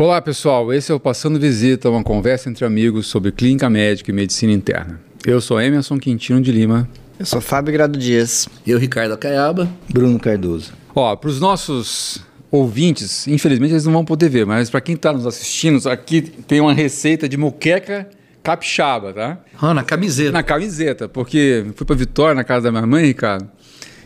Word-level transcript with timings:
Olá 0.00 0.22
pessoal, 0.22 0.72
esse 0.72 0.92
é 0.92 0.94
o 0.94 1.00
Passando 1.00 1.40
Visita, 1.40 1.90
uma 1.90 2.04
conversa 2.04 2.48
entre 2.48 2.64
amigos 2.64 3.08
sobre 3.08 3.32
clínica 3.32 3.68
médica 3.68 4.12
e 4.12 4.14
medicina 4.14 4.52
interna. 4.52 5.00
Eu 5.26 5.40
sou 5.40 5.60
Emerson 5.60 5.98
Quintino 5.98 6.40
de 6.40 6.52
Lima. 6.52 6.88
Eu 7.18 7.26
sou 7.26 7.40
Fábio 7.40 7.72
Grado 7.72 7.98
Dias. 7.98 8.48
Eu, 8.64 8.78
Ricardo 8.78 9.14
Acaiaba. 9.14 9.68
Bruno 9.92 10.16
Cardoso. 10.20 10.72
Ó, 10.94 11.16
para 11.16 11.28
os 11.28 11.40
nossos 11.40 12.24
ouvintes, 12.48 13.26
infelizmente 13.26 13.72
eles 13.72 13.86
não 13.86 13.92
vão 13.92 14.04
poder 14.04 14.28
ver, 14.28 14.46
mas 14.46 14.70
para 14.70 14.80
quem 14.80 14.94
está 14.94 15.12
nos 15.12 15.26
assistindo, 15.26 15.90
aqui 15.90 16.22
tem 16.22 16.60
uma 16.60 16.72
receita 16.72 17.28
de 17.28 17.36
moqueca 17.36 18.08
capixaba, 18.40 19.12
tá? 19.12 19.38
Ah, 19.60 19.74
na 19.74 19.82
camiseta. 19.82 20.30
Na 20.30 20.44
camiseta, 20.44 21.08
porque 21.08 21.66
fui 21.74 21.84
para 21.84 21.96
Vitória, 21.96 22.36
na 22.36 22.44
casa 22.44 22.66
da 22.66 22.70
minha 22.70 22.86
mãe, 22.86 23.04
Ricardo. 23.04 23.50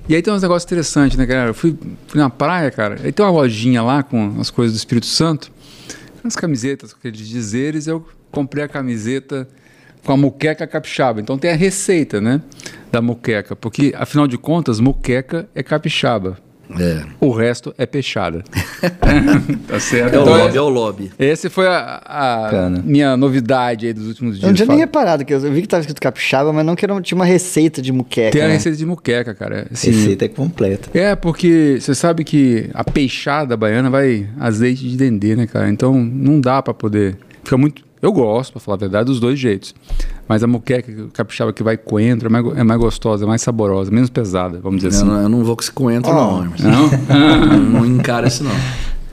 E 0.09 0.15
aí 0.15 0.23
tem 0.23 0.33
uns 0.33 0.41
negócios 0.41 0.65
interessantes, 0.65 1.19
né, 1.19 1.27
cara? 1.27 1.51
Eu 1.51 1.55
fui, 1.55 1.77
fui 2.07 2.19
na 2.19 2.31
praia, 2.31 2.71
cara, 2.71 2.99
aí 3.05 3.13
tem 3.13 3.23
uma 3.23 3.31
lojinha 3.31 3.83
lá 3.83 4.03
com 4.03 4.37
as 4.41 4.49
coisas 4.49 4.75
do 4.75 4.79
Espírito 4.79 5.05
Santo 5.05 5.52
as 6.25 6.37
camisetas 6.37 6.95
aqueles 6.95 7.27
dizeres, 7.27 7.87
eu 7.87 8.07
comprei 8.31 8.65
a 8.65 8.69
camiseta 8.69 9.49
com 10.05 10.13
a 10.13 10.17
muqueca 10.17 10.67
capixaba. 10.67 11.21
Então 11.21 11.39
tem 11.39 11.51
a 11.51 11.57
receita, 11.57 12.21
né, 12.21 12.43
da 12.91 13.01
muqueca, 13.01 13.55
porque 13.55 13.93
afinal 13.97 14.27
de 14.27 14.37
contas, 14.37 14.81
muqueca 14.81 15.49
é 15.55 15.63
capixaba. 15.63 16.39
É. 16.79 17.05
O 17.21 17.31
resto 17.31 17.75
é 17.77 17.87
peixada. 17.87 18.43
tá 19.69 19.81
certo. 19.81 20.15
É 20.15 20.19
o 20.19 20.23
então, 20.23 20.37
lobby, 20.37 20.57
é 20.57 20.61
o 20.61 20.69
lobby. 20.69 21.13
Esse 21.19 21.49
foi 21.49 21.67
a, 21.67 22.03
a 22.05 22.71
minha 22.85 23.17
novidade 23.17 23.87
aí 23.87 23.93
dos 23.93 24.07
últimos 24.09 24.35
dias. 24.35 24.45
Eu 24.45 24.49
não 24.49 24.55
tinha 24.55 24.69
nem 24.69 24.79
reparado, 24.79 25.25
que 25.25 25.33
eu 25.33 25.41
vi 25.41 25.61
que 25.61 25.67
estava 25.67 25.81
escrito 25.81 26.01
capixaba, 26.01 26.53
mas 26.53 26.65
não 26.65 26.75
que 26.75 26.85
era, 26.85 27.01
tinha 27.01 27.17
uma 27.17 27.25
receita 27.25 27.81
de 27.81 27.93
muqueca. 27.93 28.33
Tem 28.33 28.43
né? 28.43 28.49
a 28.49 28.53
receita 28.53 28.77
de 28.77 28.87
muqueca, 28.87 29.35
cara. 29.35 29.67
Assim, 29.73 29.91
receita 29.91 30.25
é 30.25 30.29
completa. 30.29 30.91
É, 30.97 31.15
porque 31.15 31.79
você 31.81 31.95
sabe 31.95 32.25
que 32.25 32.71
a 32.75 32.85
peixada 32.85 33.57
baiana 33.57 33.91
vai 33.91 34.29
azeite 34.39 34.89
de 34.89 34.97
dendê, 34.97 35.37
né, 35.37 35.47
cara? 35.47 35.69
Então 35.69 35.95
não 35.95 36.41
dá 36.41 36.63
para 36.63 36.75
poder. 36.75 37.17
Fica 37.43 37.57
muito 37.57 37.83
eu 38.03 38.13
gosto, 38.13 38.53
para 38.53 38.61
falar 38.61 38.75
a 38.75 38.79
verdade, 38.81 39.07
dos 39.07 39.21
dois 39.21 39.39
jeitos. 39.39 39.73
Mas 40.29 40.43
a 40.43 40.47
moqueca 40.49 40.93
capixaba 41.13 41.53
que 41.53 41.63
vai 41.63 41.77
coentro 41.77 42.27
é 42.27 42.31
mais, 42.31 42.59
é 42.59 42.65
mais 42.65 42.81
gostosa, 42.81 43.25
é 43.25 43.29
mais 43.29 43.43
saborosa, 43.43 43.93
menos 43.93 44.11
pesada, 44.11 44.59
vamos 44.61 44.83
dizer 44.83 44.89
eu 44.89 45.01
assim. 45.01 45.09
Não, 45.09 45.23
eu 45.23 45.29
não 45.29 45.45
vou 45.45 45.55
com 45.55 45.63
esse 45.63 45.71
coentro, 45.71 46.11
oh. 46.11 46.15
não. 46.15 46.43
Não? 46.59 46.91
não, 47.47 47.59
não 47.59 47.87
encara 47.87 48.27
isso, 48.27 48.43
não. 48.43 48.51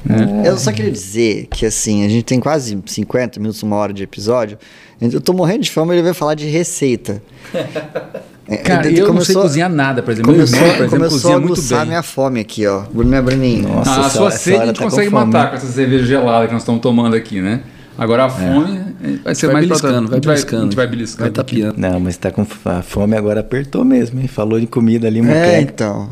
É. 0.09 0.49
Eu 0.49 0.57
só 0.57 0.71
queria 0.71 0.91
dizer 0.91 1.47
que, 1.51 1.65
assim, 1.65 2.05
a 2.05 2.09
gente 2.09 2.23
tem 2.23 2.39
quase 2.39 2.81
50 2.85 3.39
minutos, 3.39 3.61
uma 3.61 3.75
hora 3.75 3.93
de 3.93 4.01
episódio. 4.01 4.57
Eu 4.99 5.21
tô 5.21 5.33
morrendo 5.33 5.63
de 5.63 5.71
fome, 5.71 5.93
ele 5.93 6.01
vai 6.01 6.13
falar 6.13 6.33
de 6.35 6.47
receita. 6.47 7.21
É, 8.51 8.57
Cara, 8.57 8.89
eu 8.89 9.05
começou, 9.05 9.13
não 9.13 9.21
sei 9.21 9.35
cozinhar 9.35 9.69
nada, 9.69 10.01
por 10.01 10.09
exemplo. 10.09 10.33
Começou, 10.33 10.57
Meu 10.57 10.67
irmão, 10.67 10.77
por 10.77 10.85
exemplo, 10.85 11.07
começou 11.07 11.31
a 11.31 11.35
aguçar 11.35 11.85
minha 11.85 12.01
fome 12.01 12.39
aqui, 12.39 12.65
ó. 12.65 12.81
Minha 12.91 13.21
Bruninho. 13.21 13.69
Nossa, 13.69 13.91
ah, 13.91 14.05
a 14.07 14.09
sua 14.09 14.31
sede 14.31 14.57
a 14.57 14.65
gente 14.65 14.79
tá 14.79 14.85
consegue 14.85 15.11
matar 15.11 15.51
com 15.51 15.57
essa 15.57 15.67
cerveja 15.67 16.03
gelada 16.03 16.47
que 16.47 16.53
nós 16.53 16.63
estamos 16.63 16.81
tomando 16.81 17.15
aqui, 17.15 17.41
né? 17.41 17.61
Agora 17.99 18.23
a 18.23 18.27
é. 18.27 18.29
fome 18.29 18.77
é. 19.03 19.15
vai 19.23 19.35
ser 19.35 19.47
vai 19.47 19.55
mais 19.55 19.67
beliscando, 19.67 20.09
vai 20.09 20.19
beliscando. 20.19 20.61
A 20.61 20.65
gente 20.65 20.75
vai 20.75 20.87
beliscando. 20.87 21.23
Vai 21.23 21.31
tapiando. 21.31 21.77
Não, 21.77 21.99
mas 21.99 22.17
tá 22.17 22.31
com 22.31 22.45
a 22.65 22.81
fome 22.81 23.15
agora 23.15 23.41
apertou 23.41 23.83
mesmo, 23.83 24.19
hein? 24.19 24.27
Falou 24.27 24.59
de 24.59 24.67
comida 24.67 25.07
ali, 25.07 25.19
É, 25.19 25.61
então. 25.61 26.09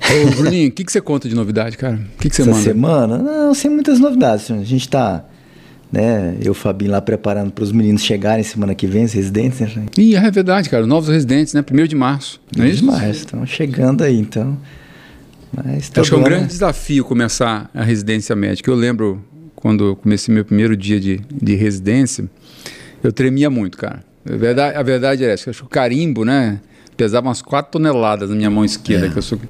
Ô, 0.00 0.30
Bruninho, 0.36 0.68
o 0.68 0.72
que, 0.72 0.84
que 0.84 0.92
você 0.92 1.00
conta 1.00 1.28
de 1.28 1.34
novidade, 1.34 1.76
cara? 1.76 1.96
O 1.96 2.18
que, 2.18 2.30
que 2.30 2.36
você 2.36 2.42
Essa 2.42 2.50
manda? 2.50 2.62
semana? 2.62 3.18
Não, 3.18 3.54
sem 3.54 3.70
muitas 3.70 3.98
novidades. 3.98 4.50
A 4.50 4.62
gente 4.62 4.88
tá, 4.88 5.24
né? 5.90 6.36
Eu, 6.42 6.54
Fabinho, 6.54 6.92
lá 6.92 7.00
preparando 7.00 7.50
para 7.50 7.64
os 7.64 7.72
meninos 7.72 8.02
chegarem 8.02 8.44
semana 8.44 8.74
que 8.74 8.86
vem, 8.86 9.04
os 9.04 9.12
residentes, 9.12 9.60
né? 9.74 9.86
Ih, 9.96 10.14
é 10.14 10.30
verdade, 10.30 10.70
cara. 10.70 10.86
Novos 10.86 11.08
residentes, 11.08 11.52
né? 11.52 11.62
Primeiro 11.62 11.88
de 11.88 11.96
março. 11.96 12.40
Não 12.56 12.64
é 12.64 12.68
isso? 12.68 12.80
de 12.80 12.86
março, 12.86 13.10
estão 13.10 13.44
chegando 13.46 14.04
aí, 14.04 14.18
então. 14.18 14.56
Mas 15.52 15.88
tá 15.88 16.00
Acho 16.00 16.10
que 16.10 16.16
é 16.16 16.20
um 16.20 16.22
grande 16.22 16.46
desafio 16.48 17.04
começar 17.04 17.70
a 17.74 17.82
residência 17.82 18.36
médica. 18.36 18.70
Eu 18.70 18.74
lembro 18.74 19.22
quando 19.60 19.86
eu 19.86 19.96
comecei 19.96 20.32
meu 20.32 20.44
primeiro 20.44 20.76
dia 20.76 21.00
de, 21.00 21.20
de 21.30 21.54
residência, 21.56 22.30
eu 23.02 23.12
tremia 23.12 23.50
muito, 23.50 23.76
cara. 23.76 24.04
A 24.24 24.36
verdade, 24.36 24.76
a 24.76 24.82
verdade 24.82 25.24
é 25.24 25.32
essa. 25.32 25.50
Acho 25.50 25.60
que 25.62 25.66
o 25.66 25.68
carimbo, 25.68 26.24
né? 26.24 26.60
Pesava 26.96 27.26
umas 27.26 27.42
4 27.42 27.72
toneladas 27.72 28.30
na 28.30 28.36
minha 28.36 28.50
mão 28.50 28.64
esquerda, 28.64 29.06
é. 29.06 29.10
que 29.10 29.18
eu 29.18 29.22
sou 29.22 29.40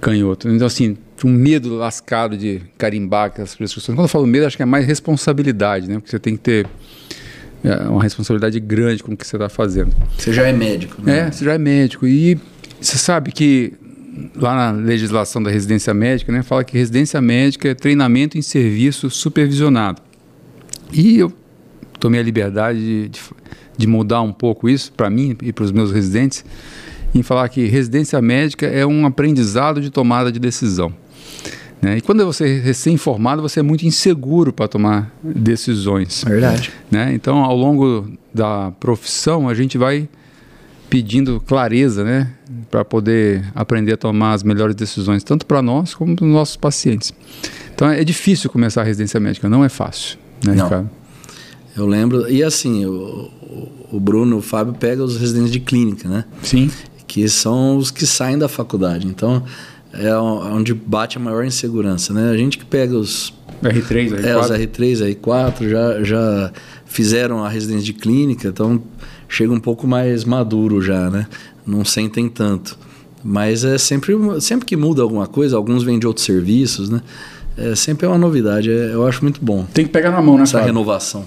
canhoto. 0.00 0.48
Então, 0.48 0.66
assim, 0.66 0.96
tinha 1.16 1.32
um 1.32 1.36
medo 1.36 1.76
lascado 1.76 2.36
de 2.36 2.60
carimbar 2.76 3.26
aquelas 3.26 3.54
prescrições. 3.54 3.94
Quando 3.96 4.06
eu 4.06 4.08
falo 4.08 4.26
medo, 4.26 4.46
acho 4.46 4.56
que 4.56 4.62
é 4.64 4.66
mais 4.66 4.84
responsabilidade, 4.84 5.88
né? 5.88 5.94
Porque 5.94 6.10
você 6.10 6.18
tem 6.18 6.36
que 6.36 6.42
ter 6.42 6.66
é, 7.62 7.88
uma 7.88 8.02
responsabilidade 8.02 8.58
grande 8.58 9.02
com 9.02 9.12
o 9.12 9.16
que 9.16 9.24
você 9.24 9.36
está 9.36 9.48
fazendo. 9.48 9.94
Você 10.18 10.32
já 10.32 10.42
é 10.46 10.52
médico, 10.52 11.00
né? 11.00 11.18
É, 11.18 11.30
você 11.30 11.44
já 11.44 11.54
é 11.54 11.58
médico. 11.58 12.04
E 12.04 12.36
você 12.80 12.98
sabe 12.98 13.30
que 13.30 13.74
lá 14.36 14.54
na 14.54 14.78
legislação 14.78 15.42
da 15.42 15.50
residência 15.50 15.92
médica, 15.94 16.32
né, 16.32 16.42
fala 16.42 16.64
que 16.64 16.76
residência 16.76 17.20
médica 17.20 17.68
é 17.68 17.74
treinamento 17.74 18.36
em 18.36 18.42
serviço 18.42 19.08
supervisionado. 19.10 20.02
E 20.92 21.18
eu 21.18 21.32
tomei 21.98 22.20
a 22.20 22.22
liberdade 22.22 22.78
de, 22.78 23.08
de, 23.08 23.20
de 23.76 23.86
mudar 23.86 24.22
um 24.22 24.32
pouco 24.32 24.68
isso 24.68 24.92
para 24.92 25.08
mim 25.08 25.36
e 25.42 25.52
para 25.52 25.64
os 25.64 25.72
meus 25.72 25.90
residentes, 25.90 26.44
em 27.14 27.22
falar 27.22 27.48
que 27.48 27.66
residência 27.66 28.20
médica 28.20 28.66
é 28.66 28.84
um 28.84 29.06
aprendizado 29.06 29.80
de 29.80 29.90
tomada 29.90 30.30
de 30.30 30.38
decisão. 30.38 30.92
Né? 31.80 31.98
E 31.98 32.00
quando 32.00 32.24
você 32.24 32.44
é 32.44 32.60
recém-formado, 32.60 33.42
você 33.42 33.60
é 33.60 33.62
muito 33.62 33.84
inseguro 33.84 34.52
para 34.52 34.68
tomar 34.68 35.12
decisões. 35.22 36.22
Verdade. 36.24 36.72
Né? 36.90 37.12
Então, 37.12 37.38
ao 37.38 37.56
longo 37.56 38.10
da 38.32 38.72
profissão, 38.78 39.48
a 39.48 39.54
gente 39.54 39.76
vai 39.76 40.08
pedindo 40.92 41.40
clareza, 41.40 42.04
né, 42.04 42.30
para 42.70 42.84
poder 42.84 43.50
aprender 43.54 43.94
a 43.94 43.96
tomar 43.96 44.34
as 44.34 44.42
melhores 44.42 44.74
decisões, 44.74 45.24
tanto 45.24 45.46
para 45.46 45.62
nós 45.62 45.94
como 45.94 46.14
para 46.14 46.26
os 46.26 46.30
nossos 46.30 46.54
pacientes. 46.54 47.14
Então 47.74 47.88
é 47.88 48.04
difícil 48.04 48.50
começar 48.50 48.82
a 48.82 48.84
residência 48.84 49.18
médica, 49.18 49.48
não 49.48 49.64
é 49.64 49.70
fácil, 49.70 50.18
né, 50.44 50.52
não. 50.54 50.64
Ricardo? 50.64 50.90
Eu 51.74 51.86
lembro, 51.86 52.30
e 52.30 52.44
assim, 52.44 52.84
o, 52.84 53.30
o 53.90 53.98
Bruno, 53.98 54.36
o 54.36 54.42
Fábio 54.42 54.74
pega 54.74 55.02
os 55.02 55.16
residentes 55.16 55.50
de 55.50 55.60
clínica, 55.60 56.06
né? 56.06 56.26
Sim. 56.42 56.70
Que 57.06 57.26
são 57.26 57.78
os 57.78 57.90
que 57.90 58.04
saem 58.04 58.36
da 58.36 58.46
faculdade. 58.46 59.06
Então, 59.06 59.42
é 59.94 60.14
onde 60.14 60.74
bate 60.74 61.16
a 61.16 61.20
maior 61.20 61.42
insegurança, 61.42 62.12
né? 62.12 62.28
A 62.28 62.36
gente 62.36 62.58
que 62.58 62.66
pega 62.66 62.94
os 62.94 63.32
R3, 63.62 64.10
R4. 64.10 64.24
É, 64.26 64.36
os 64.36 64.50
R3, 64.50 65.16
R4 65.16 65.70
já, 65.70 66.02
já 66.04 66.52
fizeram 66.84 67.42
a 67.42 67.48
residência 67.48 67.84
de 67.84 67.94
clínica, 67.94 68.48
então 68.48 68.82
chega 69.32 69.52
um 69.52 69.58
pouco 69.58 69.86
mais 69.86 70.24
maduro 70.24 70.82
já, 70.82 71.08
né? 71.08 71.26
Não 71.66 71.84
sentem 71.84 72.28
tanto. 72.28 72.78
Mas 73.24 73.64
é 73.64 73.78
sempre, 73.78 74.14
sempre 74.40 74.66
que 74.66 74.76
muda 74.76 75.02
alguma 75.02 75.26
coisa, 75.26 75.56
alguns 75.56 75.82
vêm 75.82 75.98
de 75.98 76.06
outros 76.06 76.26
serviços, 76.26 76.90
né? 76.90 77.00
É 77.56 77.74
sempre 77.74 78.06
é 78.06 78.08
uma 78.08 78.18
novidade, 78.18 78.70
é, 78.70 78.92
eu 78.92 79.06
acho 79.06 79.22
muito 79.22 79.42
bom. 79.42 79.64
Tem 79.72 79.86
que 79.86 79.90
pegar 79.90 80.10
na 80.10 80.20
mão, 80.20 80.36
né? 80.36 80.42
Essa 80.42 80.60
renovação. 80.60 81.24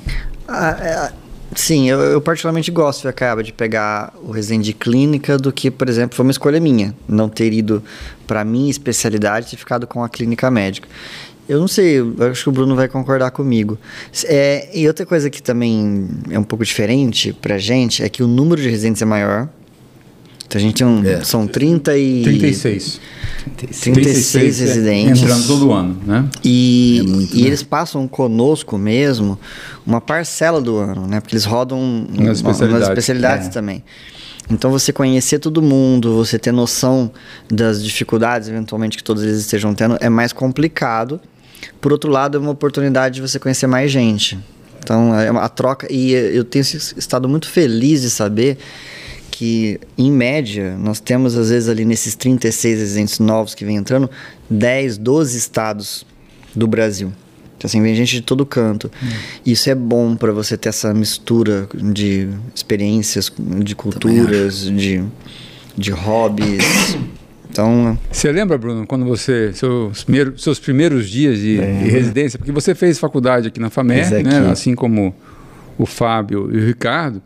Ah, 0.48 0.78
é, 0.80 1.14
sim, 1.56 1.90
eu, 1.90 2.00
eu, 2.00 2.22
particularmente 2.22 2.70
gosto, 2.70 3.08
acaba 3.08 3.44
de 3.44 3.52
pegar 3.52 4.14
o 4.24 4.32
residente 4.32 4.66
de 4.66 4.74
clínica 4.74 5.38
do 5.38 5.52
que, 5.52 5.72
por 5.72 5.90
exemplo, 5.90 6.16
foi 6.16 6.26
uma 6.26 6.32
escolha 6.32 6.60
minha, 6.60 6.96
não 7.08 7.28
ter 7.28 7.52
ido 7.54 7.82
para 8.28 8.44
minha 8.44 8.70
especialidade 8.70 9.54
e 9.54 9.58
ficado 9.58 9.88
com 9.88 10.04
a 10.04 10.10
clínica 10.10 10.52
médica. 10.52 10.88
Eu 11.48 11.60
não 11.60 11.68
sei, 11.68 12.00
eu 12.00 12.16
acho 12.32 12.44
que 12.44 12.50
o 12.50 12.52
Bruno 12.52 12.76
vai 12.76 12.88
concordar 12.88 13.30
comigo. 13.32 13.78
É, 14.26 14.70
e 14.74 14.88
outra 14.88 15.06
coisa 15.06 15.30
que 15.30 15.42
também 15.42 16.08
é 16.32 16.40
um 16.40 16.44
pouco 16.44 16.66
diferente 16.66 17.34
pra 17.34 17.58
gente 17.58 18.04
é 18.04 18.10
que 18.10 18.24
o 18.24 18.28
número 18.28 18.62
de 18.62 18.68
residentes 18.68 19.02
é 19.02 19.06
maior. 19.06 19.48
Então 20.48 20.60
a 20.60 20.62
gente 20.62 20.76
tem 20.76 20.88
um, 20.88 21.04
é. 21.06 21.24
são 21.24 21.48
30 21.48 21.98
e... 21.98 22.24
36. 22.24 23.02
36, 23.58 23.94
36 23.94 24.60
residentes. 24.60 25.22
Entrando 25.22 25.48
todo 25.48 25.72
ano, 25.72 25.98
né? 26.06 26.28
E, 26.44 27.00
é 27.00 27.08
muito, 27.08 27.36
e 27.36 27.42
né? 27.42 27.48
eles 27.48 27.62
passam 27.62 28.08
conosco 28.08 28.78
mesmo 28.78 29.40
uma 29.86 30.02
parcela 30.02 30.60
do 30.60 30.78
ano, 30.78 31.06
né? 31.08 31.20
Porque 31.20 31.36
eles 31.36 31.46
rodam 31.46 32.08
nas 32.10 32.38
especialidades, 32.38 32.88
especialidades 32.90 33.48
é. 33.48 33.52
também. 33.52 33.84
Então 34.50 34.72
você 34.72 34.94
conhecer 34.94 35.40
todo 35.40 35.62
mundo, 35.62 36.16
você 36.16 36.38
ter 36.38 36.52
noção 36.52 37.12
das 37.52 37.84
dificuldades 37.84 38.48
eventualmente 38.48 38.98
que 38.98 39.04
todos 39.04 39.24
eles 39.24 39.40
estejam 39.40 39.74
tendo 39.74 39.98
é 40.00 40.10
mais 40.10 40.32
complicado 40.32 41.20
por 41.86 41.92
outro 41.92 42.10
lado, 42.10 42.36
é 42.36 42.42
uma 42.42 42.50
oportunidade 42.50 43.14
de 43.14 43.22
você 43.22 43.38
conhecer 43.38 43.68
mais 43.68 43.92
gente. 43.92 44.40
Então, 44.80 45.14
é 45.20 45.30
uma 45.30 45.48
troca. 45.48 45.88
E 45.94 46.14
eu 46.14 46.44
tenho 46.44 46.64
estado 46.64 47.30
muito 47.30 47.48
feliz 47.48 48.02
de 48.02 48.10
saber 48.10 48.58
que, 49.30 49.80
em 49.96 50.12
média, 50.12 50.76
nós 50.80 51.00
temos, 51.00 51.38
às 51.38 51.52
vezes, 51.52 51.70
ali 51.70 51.86
nesses 51.86 52.16
36 52.16 52.80
residentes 52.80 53.20
novos 53.20 53.54
que 53.54 53.64
vem 53.64 53.76
entrando, 53.76 54.10
10, 54.50 54.98
12 54.98 55.38
estados 55.38 56.04
do 56.56 56.66
Brasil. 56.66 57.14
Então, 57.56 57.68
assim, 57.68 57.80
vem 57.84 57.94
gente 57.94 58.16
de 58.16 58.22
todo 58.22 58.48
canto. 58.48 58.90
Hum. 59.04 59.08
Isso 59.46 59.70
é 59.70 59.76
bom 59.76 60.16
para 60.16 60.32
você 60.32 60.58
ter 60.58 60.70
essa 60.70 60.92
mistura 60.92 61.70
de 61.72 62.28
experiências, 62.56 63.32
de 63.64 63.76
culturas, 63.76 64.62
de, 64.62 65.04
de 65.78 65.92
hobbies. 65.92 66.98
Então, 67.56 67.98
você 68.12 68.30
lembra, 68.34 68.58
Bruno, 68.58 68.86
quando 68.86 69.06
você 69.06 69.54
seus 69.54 70.04
primeiros, 70.04 70.44
seus 70.44 70.60
primeiros 70.60 71.10
dias 71.10 71.40
de, 71.40 71.58
é. 71.58 71.84
de, 71.84 71.90
residência, 71.90 72.38
porque 72.38 72.52
você 72.52 72.76
fez 72.76 73.00
faculdade 73.00 73.48
aqui 73.48 73.62
na 73.62 73.70
FAMER, 73.70 74.12
né, 74.26 74.50
assim 74.52 74.76
como 74.76 75.16
o 75.78 75.86
Fábio 75.86 76.50
e 76.54 76.58
o 76.58 76.66
Ricardo, 76.66 77.22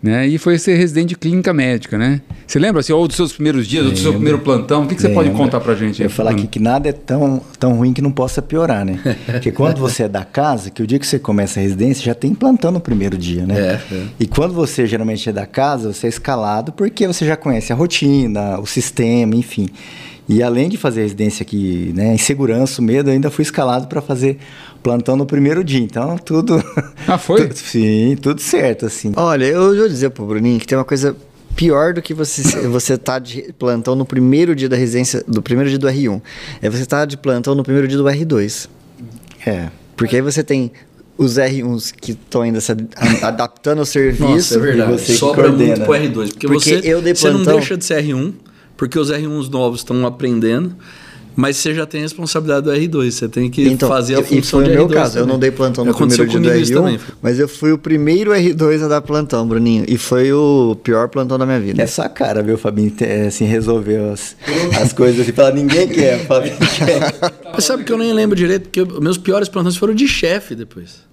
Né? 0.00 0.28
E 0.28 0.38
foi 0.38 0.56
ser 0.58 0.76
residente 0.76 1.08
de 1.08 1.16
clínica 1.16 1.52
médica, 1.52 1.98
né? 1.98 2.20
Você 2.46 2.58
lembra, 2.58 2.80
assim, 2.80 2.92
ou 2.92 3.06
dos 3.08 3.16
seus 3.16 3.32
primeiros 3.32 3.66
dias, 3.66 3.84
ou 3.84 3.90
do 3.90 3.98
seu 3.98 4.12
primeiro 4.12 4.38
plantão? 4.38 4.84
O 4.84 4.86
que, 4.86 4.94
que 4.94 5.02
você 5.02 5.08
pode 5.08 5.30
contar 5.30 5.58
pra 5.58 5.74
gente? 5.74 6.00
Eu 6.00 6.04
ia 6.04 6.10
falar 6.10 6.30
aqui 6.30 6.46
que 6.46 6.60
nada 6.60 6.88
é 6.88 6.92
tão, 6.92 7.42
tão 7.58 7.74
ruim 7.74 7.92
que 7.92 8.00
não 8.00 8.12
possa 8.12 8.40
piorar, 8.40 8.84
né? 8.84 9.00
Porque 9.26 9.50
quando 9.50 9.78
você 9.78 10.04
é 10.04 10.08
da 10.08 10.24
casa, 10.24 10.70
que 10.70 10.82
o 10.82 10.86
dia 10.86 11.00
que 11.00 11.06
você 11.06 11.18
começa 11.18 11.58
a 11.58 11.62
residência, 11.62 12.04
já 12.04 12.14
tem 12.14 12.32
plantão 12.32 12.70
no 12.70 12.80
primeiro 12.80 13.18
dia, 13.18 13.44
né? 13.44 13.58
É, 13.58 13.94
é. 13.94 14.02
E 14.20 14.26
quando 14.26 14.54
você 14.54 14.86
geralmente 14.86 15.28
é 15.28 15.32
da 15.32 15.46
casa, 15.46 15.92
você 15.92 16.06
é 16.06 16.10
escalado 16.10 16.72
porque 16.72 17.04
você 17.06 17.26
já 17.26 17.36
conhece 17.36 17.72
a 17.72 17.76
rotina, 17.76 18.60
o 18.60 18.66
sistema, 18.66 19.34
enfim. 19.34 19.68
E 20.28 20.42
além 20.42 20.68
de 20.68 20.76
fazer 20.76 21.02
residência 21.02 21.42
aqui, 21.42 21.90
né, 21.94 22.14
em 22.14 22.18
segurança, 22.18 22.82
o 22.82 22.84
medo, 22.84 23.08
ainda 23.08 23.30
fui 23.30 23.42
escalado 23.42 23.86
para 23.86 24.02
fazer 24.02 24.38
plantão 24.82 25.16
no 25.16 25.26
primeiro 25.26 25.62
dia. 25.64 25.80
Então, 25.80 26.16
tudo. 26.18 26.62
Ah, 27.06 27.18
foi? 27.18 27.42
tudo, 27.48 27.56
sim, 27.56 28.16
tudo 28.20 28.40
certo, 28.40 28.86
assim. 28.86 29.12
Olha, 29.16 29.44
eu 29.44 29.74
vou 29.76 29.88
dizer 29.88 30.10
pro 30.10 30.24
Bruninho 30.26 30.58
que 30.58 30.66
tem 30.66 30.76
uma 30.78 30.84
coisa 30.84 31.16
pior 31.56 31.92
do 31.92 32.00
que 32.02 32.14
você 32.14 32.42
você 32.68 32.96
tá 32.96 33.18
de 33.18 33.52
plantão 33.58 33.94
no 33.96 34.04
primeiro 34.06 34.54
dia 34.54 34.68
da 34.68 34.76
residência, 34.76 35.24
do 35.26 35.42
primeiro 35.42 35.68
dia 35.68 35.78
do 35.78 35.86
R1. 35.88 36.20
É 36.62 36.70
você 36.70 36.86
tá 36.86 37.04
de 37.04 37.16
plantão 37.16 37.54
no 37.54 37.62
primeiro 37.62 37.88
dia 37.88 37.98
do 37.98 38.04
R2. 38.04 38.68
É. 39.46 39.68
Porque 39.96 40.16
aí 40.16 40.22
você 40.22 40.42
tem 40.44 40.70
os 41.16 41.34
R1s 41.36 41.92
que 42.00 42.12
estão 42.12 42.42
ainda 42.42 42.60
se 42.60 42.70
ad- 42.70 42.86
adaptando 43.22 43.80
ao 43.80 43.84
serviço. 43.84 44.22
Nossa, 44.22 44.54
é 44.54 44.58
verdade. 44.60 44.92
você 44.92 45.12
que 45.12 45.18
Sobra 45.18 45.44
coordena. 45.48 45.74
muito 45.76 45.84
pro 45.84 45.94
R2. 45.94 46.28
Porque, 46.32 46.46
Porque 46.46 46.78
você, 46.80 46.80
eu 46.84 47.02
dei 47.02 47.14
você 47.14 47.26
não 47.28 47.36
plantão- 47.38 47.56
deixa 47.56 47.76
de 47.76 47.84
ser 47.84 48.04
R1, 48.04 48.32
porque 48.76 48.96
os 48.96 49.10
R1s 49.10 49.48
novos 49.50 49.80
estão 49.80 50.06
aprendendo, 50.06 50.76
mas 51.40 51.56
você 51.56 51.72
já 51.72 51.86
tem 51.86 52.00
a 52.00 52.02
responsabilidade 52.02 52.66
do 52.66 52.72
R2. 52.72 53.10
Você 53.12 53.28
tem 53.28 53.48
que 53.48 53.76
fazer 53.78 54.16
a 54.16 54.18
Então, 54.18 54.32
e 54.32 54.40
função 54.40 54.58
foi 54.60 54.68
de 54.68 54.70
o 54.70 54.74
meu 54.74 54.88
R2 54.88 54.92
caso. 54.92 55.18
Eu 55.18 55.22
também. 55.22 55.32
não 55.34 55.38
dei 55.40 55.50
plantão 55.52 55.84
no 55.84 55.90
Aconteceu 55.92 56.24
primeiro 56.26 56.42
dia 56.42 56.50
do 56.50 56.74
comigo 56.80 56.90
isso 56.90 56.98
R1, 56.98 56.98
também. 56.98 57.16
mas 57.22 57.38
eu 57.38 57.46
fui 57.48 57.70
o 57.72 57.78
primeiro 57.78 58.32
R2 58.32 58.84
a 58.84 58.88
dar 58.88 59.00
plantão, 59.02 59.46
Bruninho. 59.46 59.84
E 59.86 59.96
foi 59.96 60.32
o 60.32 60.76
pior 60.82 61.08
plantão 61.08 61.38
da 61.38 61.46
minha 61.46 61.60
vida. 61.60 61.80
É 61.80 61.86
só 61.86 62.02
a 62.02 62.08
cara, 62.08 62.42
viu, 62.42 62.58
Fabinho? 62.58 62.92
É, 63.00 63.28
Assim, 63.28 63.44
resolveu 63.44 64.10
as, 64.12 64.34
as 64.82 64.92
coisas 64.92 65.20
assim. 65.20 65.32
Fala, 65.32 65.52
ninguém 65.52 65.86
quer, 65.88 66.26
Fabinho 66.26 66.56
quer. 66.58 67.32
Mas 67.54 67.64
sabe 67.64 67.84
que 67.84 67.92
eu 67.92 67.98
nem 67.98 68.12
lembro 68.12 68.34
direito, 68.36 68.62
porque 68.64 68.80
eu- 68.80 69.00
meus 69.00 69.16
piores 69.16 69.48
plantões 69.48 69.76
foram 69.76 69.94
de 69.94 70.08
chefe 70.08 70.54
depois. 70.56 71.06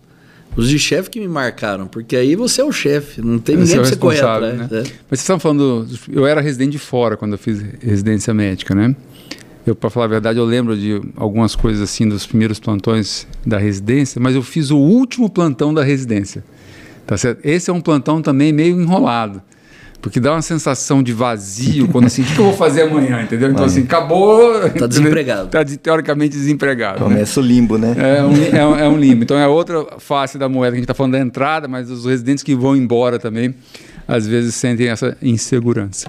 Os 0.57 0.69
de 0.69 0.80
chefe 0.80 1.10
que 1.10 1.19
me 1.19 1.27
marcaram, 1.27 1.86
porque 1.86 2.16
aí 2.16 2.33
você 2.36 2.62
é 2.62 2.63
o 2.63 2.72
chefe, 2.72 3.22
não 3.22 3.38
tem 3.38 3.57
ninguém 3.57 3.68
Você 3.75 3.75
é 3.75 3.80
pra 3.81 3.89
você 3.89 3.95
correr 3.98 4.22
atrás. 4.22 4.57
né? 4.57 4.68
é. 4.72 4.77
Mas 4.77 4.88
vocês 5.10 5.22
estavam 5.22 5.39
falando, 5.39 5.86
eu 6.12 6.25
era 6.25 6.39
residente 6.39 6.72
de 6.72 6.80
fora 6.80 7.18
quando 7.18 7.33
eu 7.33 7.38
fiz 7.38 7.62
residência 7.81 8.33
médica, 8.33 8.74
né? 8.74 8.95
Eu, 9.65 9.75
para 9.75 9.89
falar 9.89 10.06
a 10.06 10.09
verdade, 10.09 10.38
eu 10.38 10.45
lembro 10.45 10.77
de 10.77 11.01
algumas 11.15 11.56
coisas 11.56 11.81
assim 11.81 12.07
dos 12.07 12.25
primeiros 12.25 12.59
plantões 12.59 13.27
da 13.45 13.57
residência, 13.57 14.21
mas 14.21 14.35
eu 14.35 14.44
fiz 14.44 14.69
o 14.69 14.77
último 14.77 15.29
plantão 15.29 15.73
da 15.73 15.83
residência. 15.83 16.44
Tá 17.07 17.17
certo? 17.17 17.39
Esse 17.44 17.69
é 17.69 17.73
um 17.73 17.81
plantão 17.81 18.21
também 18.21 18.53
meio 18.53 18.79
enrolado. 18.79 19.41
Porque 20.01 20.19
dá 20.19 20.33
uma 20.33 20.41
sensação 20.44 21.01
de 21.01 21.12
vazio 21.13 21.88
quando 21.88 22.06
assim, 22.06 22.21
o 22.21 22.25
que 22.25 22.38
eu 22.38 22.45
vou 22.45 22.53
fazer 22.53 22.83
amanhã, 22.83 23.23
entendeu? 23.23 23.50
Então, 23.50 23.65
assim, 23.65 23.81
acabou. 23.81 24.69
Tá 24.69 24.85
desempregado. 24.85 25.47
Tá 25.50 25.63
de- 25.63 25.77
teoricamente 25.77 26.35
desempregado. 26.38 27.00
né? 27.00 27.06
Começa 27.06 27.39
o 27.39 27.44
limbo, 27.44 27.75
né? 27.79 27.95
É 27.97 28.23
um, 28.23 28.56
é, 28.56 28.67
um, 28.67 28.75
é 28.81 28.88
um 28.89 28.97
limbo. 28.97 29.23
Então 29.23 29.35
é 29.35 29.47
outra 29.47 29.83
face 29.97 30.38
da 30.38 30.47
moeda 30.47 30.73
que 30.73 30.75
a 30.75 30.79
gente 30.81 30.83
está 30.83 30.94
falando 30.94 31.13
da 31.13 31.19
entrada, 31.19 31.67
mas 31.67 31.89
os 31.89 32.06
residentes 32.06 32.44
que 32.44 32.53
vão 32.53 32.75
embora 32.75 33.17
também, 33.17 33.56
às 34.07 34.27
vezes 34.27 34.53
sentem 34.53 34.89
essa 34.89 35.17
insegurança. 35.23 36.07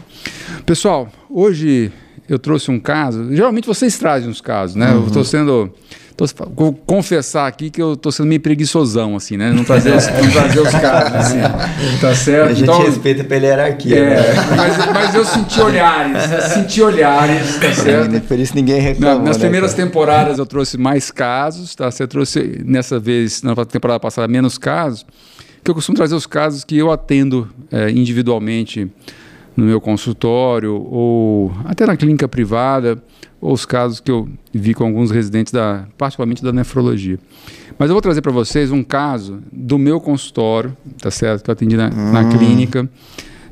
Pessoal, 0.67 1.09
hoje 1.31 1.91
eu 2.29 2.39
trouxe 2.39 2.71
um 2.71 2.79
caso. 2.79 3.35
Geralmente 3.35 3.67
vocês 3.67 3.97
trazem 3.99 4.29
uns 4.29 4.41
casos, 4.41 4.77
né? 4.77 4.93
Eu 4.93 5.07
estou 5.07 5.25
sendo. 5.25 5.73
Tô, 6.17 6.25
vou 6.55 6.73
confessar 6.73 7.47
aqui 7.47 7.69
que 7.69 7.81
eu 7.81 7.93
estou 7.93 8.11
sendo 8.11 8.27
meio 8.27 8.41
preguiçosão, 8.41 9.17
assim, 9.17 9.37
né? 9.37 9.53
Não 9.53 9.65
trazer 9.65 9.95
os, 9.95 10.07
não 10.07 10.31
trazer 10.31 10.61
os 10.61 10.71
casos, 10.71 11.13
assim. 11.15 11.39
Tá 12.01 12.15
certo? 12.15 12.49
A 12.49 12.55
gente 12.55 12.63
Então, 12.63 12.83
respeita 12.83 13.23
pela 13.23 13.45
hierarquia, 13.47 13.99
é, 13.99 14.11
né? 14.17 14.23
mas, 14.57 14.93
mas 14.95 15.15
eu 15.15 15.25
senti 15.27 15.61
olhares, 15.61 16.23
senti 16.55 16.81
olhares, 16.81 17.57
tá 17.59 17.73
certo? 17.75 18.19
Por 18.23 18.39
isso 18.39 18.55
ninguém 18.55 18.81
reclama. 18.81 19.25
nas 19.25 19.37
né, 19.37 19.43
primeiras 19.43 19.75
cara? 19.75 19.87
temporadas 19.87 20.39
eu 20.39 20.47
trouxe 20.47 20.79
mais 20.79 21.11
casos, 21.11 21.75
tá? 21.75 21.91
Você 21.91 22.07
trouxe 22.07 22.63
nessa 22.65 22.99
vez, 22.99 23.43
na 23.43 23.55
temporada 23.67 24.01
passada, 24.01 24.27
menos 24.27 24.57
casos, 24.57 25.05
que 25.63 25.71
eu 25.71 25.75
costumo 25.75 25.97
trazer 25.97 26.15
os 26.15 26.27
casos 26.27 26.65
que 26.65 26.79
eu 26.79 26.91
atendo 26.91 27.47
eh, 27.71 27.91
individualmente 27.91 28.91
no 29.57 29.65
meu 29.65 29.81
consultório 29.81 30.75
ou 30.75 31.51
até 31.65 31.87
na 31.87 31.97
clínica 31.97 32.29
privada, 32.29 33.03
ou 33.41 33.53
os 33.53 33.65
casos 33.65 34.01
que 34.01 34.11
eu 34.11 34.29
vi 34.53 34.75
com 34.75 34.85
alguns 34.85 35.11
residentes, 35.11 35.53
da, 35.53 35.87
particularmente 35.97 36.43
da 36.43 36.53
nefrologia. 36.53 37.19
Mas 37.79 37.89
eu 37.89 37.95
vou 37.95 38.03
trazer 38.03 38.23
para 38.23 38.33
vocês 38.33 38.71
um 38.71 38.83
caso 38.83 39.41
do 39.53 39.79
meu 39.79 40.01
consultório, 40.01 40.77
tá 41.01 41.11
certo? 41.11 41.43
Que 41.45 41.51
eu 41.51 41.53
atendi 41.53 41.77
na, 41.77 41.91
na 41.91 42.29
clínica, 42.31 42.89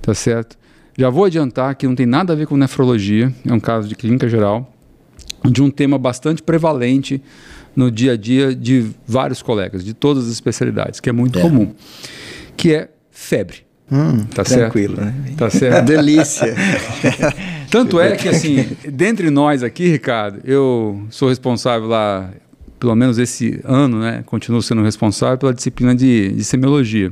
tá 0.02 0.14
certo? 0.14 0.56
Já 0.96 1.10
vou 1.10 1.24
adiantar 1.24 1.74
que 1.74 1.86
não 1.86 1.94
tem 1.94 2.06
nada 2.06 2.32
a 2.32 2.36
ver 2.36 2.46
com 2.46 2.56
nefrologia, 2.56 3.32
é 3.46 3.52
um 3.52 3.60
caso 3.60 3.88
de 3.88 3.94
clínica 3.94 4.28
geral 4.28 4.70
de 5.44 5.62
um 5.62 5.70
tema 5.70 5.98
bastante 5.98 6.42
prevalente 6.42 7.20
no 7.76 7.90
dia 7.90 8.12
a 8.12 8.16
dia 8.16 8.54
de 8.54 8.90
vários 9.06 9.42
colegas, 9.42 9.84
de 9.84 9.92
todas 9.92 10.24
as 10.26 10.32
especialidades, 10.32 11.00
que 11.00 11.10
é 11.10 11.12
muito 11.12 11.38
É. 11.38 11.42
comum, 11.42 11.74
que 12.56 12.72
é 12.72 12.88
febre. 13.10 13.58
Tá 14.34 14.44
certo? 14.44 14.72
Tranquilo, 14.72 14.96
né? 15.00 15.14
Tá 15.36 15.50
certo. 15.50 15.84
Delícia. 15.86 16.54
Tanto 17.70 18.00
é 18.00 18.16
que, 18.16 18.28
assim, 18.28 18.66
dentre 18.88 19.30
nós 19.30 19.62
aqui, 19.62 19.88
Ricardo, 19.88 20.40
eu 20.44 21.02
sou 21.10 21.28
responsável 21.28 21.88
lá, 21.88 22.30
pelo 22.78 22.94
menos 22.94 23.18
esse 23.18 23.60
ano, 23.64 23.98
né? 23.98 24.22
Continuo 24.26 24.62
sendo 24.62 24.82
responsável 24.82 25.38
pela 25.38 25.52
disciplina 25.52 25.94
de, 25.94 26.32
de 26.32 26.44
semiologia. 26.44 27.10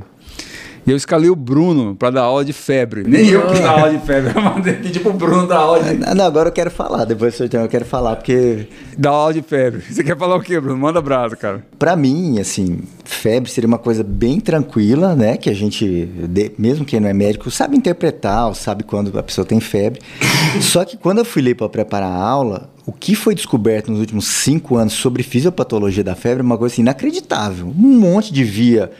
E 0.85 0.91
eu 0.91 0.97
escalei 0.97 1.29
o 1.29 1.35
Bruno 1.35 1.95
para 1.95 2.09
dar 2.09 2.23
aula 2.23 2.43
de 2.43 2.51
febre. 2.51 3.03
Nem 3.07 3.29
eu 3.29 3.47
quis 3.47 3.59
dar 3.59 3.71
aula 3.79 3.91
de 3.91 4.05
febre, 4.05 4.33
eu 4.35 4.41
mandei 4.41 4.73
pedir 4.73 4.99
pro 4.99 5.13
Bruno 5.13 5.47
dar 5.47 5.59
aula 5.59 5.81
de, 5.81 6.03
Ah, 6.03 6.13
Não, 6.13 6.25
agora 6.25 6.49
eu 6.49 6.53
quero 6.53 6.69
falar. 6.69 7.05
Depois 7.05 7.39
eu 7.39 7.67
quero 7.69 7.85
falar, 7.85 8.17
porque 8.17 8.67
dar 8.97 9.11
aula 9.11 9.33
de 9.33 9.41
febre. 9.41 9.81
Você 9.89 10.03
quer 10.03 10.17
falar 10.17 10.35
o 10.35 10.41
quê, 10.41 10.59
Bruno? 10.59 10.77
Manda 10.77 11.01
brasa, 11.01 11.37
cara. 11.37 11.65
Pra 11.79 11.95
mim, 11.95 12.37
assim, 12.39 12.81
febre 13.05 13.49
seria 13.49 13.67
uma 13.67 13.77
coisa 13.77 14.03
bem 14.03 14.39
tranquila, 14.41 15.15
né? 15.15 15.37
Que 15.37 15.49
a 15.49 15.53
gente, 15.53 16.09
mesmo 16.57 16.83
quem 16.83 16.99
não 16.99 17.07
é 17.07 17.13
médico, 17.13 17.49
sabe 17.49 17.77
interpretar, 17.77 18.47
ou 18.47 18.53
sabe 18.53 18.83
quando 18.83 19.17
a 19.17 19.23
pessoa 19.23 19.45
tem 19.45 19.61
febre. 19.61 20.01
Só 20.61 20.83
que 20.83 20.97
quando 20.97 21.19
eu 21.19 21.25
fui 21.25 21.41
ler 21.41 21.55
para 21.55 21.69
preparar 21.69 22.11
a 22.11 22.21
aula, 22.21 22.69
o 22.85 22.91
que 22.91 23.15
foi 23.15 23.33
descoberto 23.33 23.89
nos 23.89 24.01
últimos 24.01 24.27
cinco 24.27 24.75
anos 24.75 24.93
sobre 24.93 25.23
fisiopatologia 25.23 26.03
da 26.03 26.15
febre 26.15 26.41
é 26.41 26.43
uma 26.43 26.57
coisa 26.57 26.73
assim, 26.73 26.81
inacreditável. 26.81 27.67
Um 27.67 27.99
monte 27.99 28.33
de 28.33 28.43
via. 28.43 28.91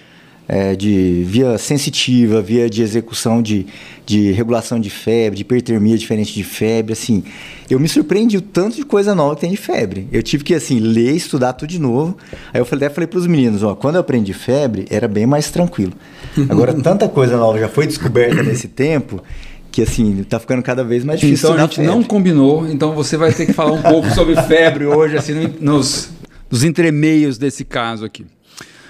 É, 0.48 0.76
de 0.76 1.24
via 1.26 1.58
sensitiva, 1.58 2.42
via 2.42 2.70
de 2.70 2.82
execução 2.82 3.42
de, 3.42 3.66
de 4.06 4.32
regulação 4.32 4.80
de 4.80 4.90
febre, 4.90 5.38
de 5.38 5.42
hipertermia 5.44 5.98
diferente 5.98 6.34
de 6.34 6.44
febre, 6.44 6.94
assim, 6.94 7.24
eu 7.70 7.80
me 7.80 7.88
surpreendi 7.88 8.38
o 8.38 8.42
tanto 8.42 8.76
de 8.76 8.84
coisa 8.84 9.16
nova 9.16 9.36
que 9.36 9.42
tem 9.42 9.52
de 9.52 9.58
febre. 9.58 10.08
Eu 10.12 10.22
tive 10.22 10.44
que, 10.44 10.54
assim, 10.54 10.80
ler, 10.80 11.16
estudar 11.16 11.54
tudo 11.54 11.70
de 11.70 11.80
novo. 11.80 12.18
Aí 12.54 12.60
eu 12.60 12.66
falei, 12.66 12.86
até 12.88 12.94
falei 12.96 13.08
para 13.08 13.20
os 13.20 13.26
meninos, 13.28 13.64
ó, 13.64 13.74
quando 13.74 13.96
eu 13.96 14.02
aprendi 14.02 14.34
febre, 14.34 14.86
era 14.90 15.08
bem 15.08 15.26
mais 15.26 15.50
tranquilo. 15.50 15.94
Agora, 16.50 16.74
tanta 16.74 17.08
coisa 17.08 17.38
nova 17.38 17.58
já 17.58 17.70
foi 17.70 17.88
descoberta 17.88 18.44
nesse 18.44 18.68
tempo, 18.68 19.24
que, 19.72 19.82
assim, 19.82 20.24
tá 20.30 20.40
ficando 20.40 20.62
cada 20.62 20.84
vez 20.84 21.04
mais 21.06 21.20
difícil 21.20 21.50
Então 21.50 21.58
a 21.64 21.68
gente 21.68 21.82
não 21.82 21.94
febre. 21.94 22.08
combinou, 22.10 22.68
então 22.70 22.94
você 22.94 23.16
vai 23.18 23.34
ter 23.34 23.46
que 23.48 23.54
falar 23.54 23.72
um 23.72 23.82
pouco 23.82 24.10
sobre 24.12 24.36
febre 24.44 24.86
hoje, 24.86 25.16
assim, 25.18 25.34
no- 25.34 25.54
nos, 25.78 26.10
nos 26.52 26.64
entremeios 26.64 27.38
desse 27.40 27.64
caso 27.64 28.04
aqui. 28.06 28.26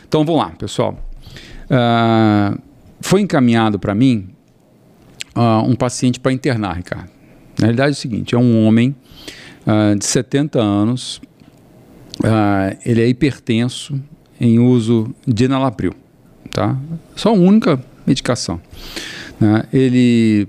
Então 0.08 0.26
vamos 0.26 0.42
lá, 0.42 0.50
pessoal. 0.50 0.98
Ah, 1.70 2.58
foi 3.02 3.22
encaminhado 3.22 3.80
para 3.80 3.94
mim 3.94 4.30
ah, 5.36 5.62
um 5.62 5.76
paciente 5.76 6.20
para 6.20 6.32
internar, 6.32 6.76
Ricardo. 6.76 7.10
Na 7.60 7.68
realidade 7.68 7.90
é 7.90 7.92
o 7.92 7.96
seguinte: 7.96 8.36
é 8.36 8.38
um 8.38 8.66
homem 8.66 8.96
ah, 9.66 9.96
de 9.98 10.06
70 10.06 10.60
anos, 10.60 11.22
ele 12.86 13.02
é 13.02 13.08
hipertenso 13.08 14.00
em 14.40 14.60
uso 14.60 15.14
de 15.28 15.46
enalapril, 15.46 15.94
tá? 16.52 16.78
Só 17.16 17.30
a 17.30 17.34
única 17.34 17.84
medicação. 18.06 18.62
né? 19.40 19.64
Ele 19.74 20.48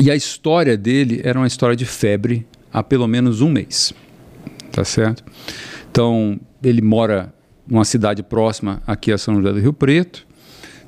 e 0.00 0.10
a 0.10 0.16
história 0.16 0.76
dele 0.76 1.20
era 1.24 1.38
uma 1.38 1.46
história 1.46 1.74
de 1.74 1.86
febre 1.86 2.46
há 2.72 2.82
pelo 2.82 3.06
menos 3.06 3.40
um 3.40 3.50
mês, 3.50 3.92
tá 4.70 4.84
certo? 4.84 5.24
Então 5.90 6.38
ele 6.62 6.82
mora 6.82 7.32
numa 7.68 7.84
cidade 7.84 8.22
próxima 8.22 8.82
aqui 8.86 9.12
a 9.12 9.18
São 9.18 9.34
José 9.36 9.52
do 9.52 9.60
Rio 9.60 9.72
Preto, 9.72 10.26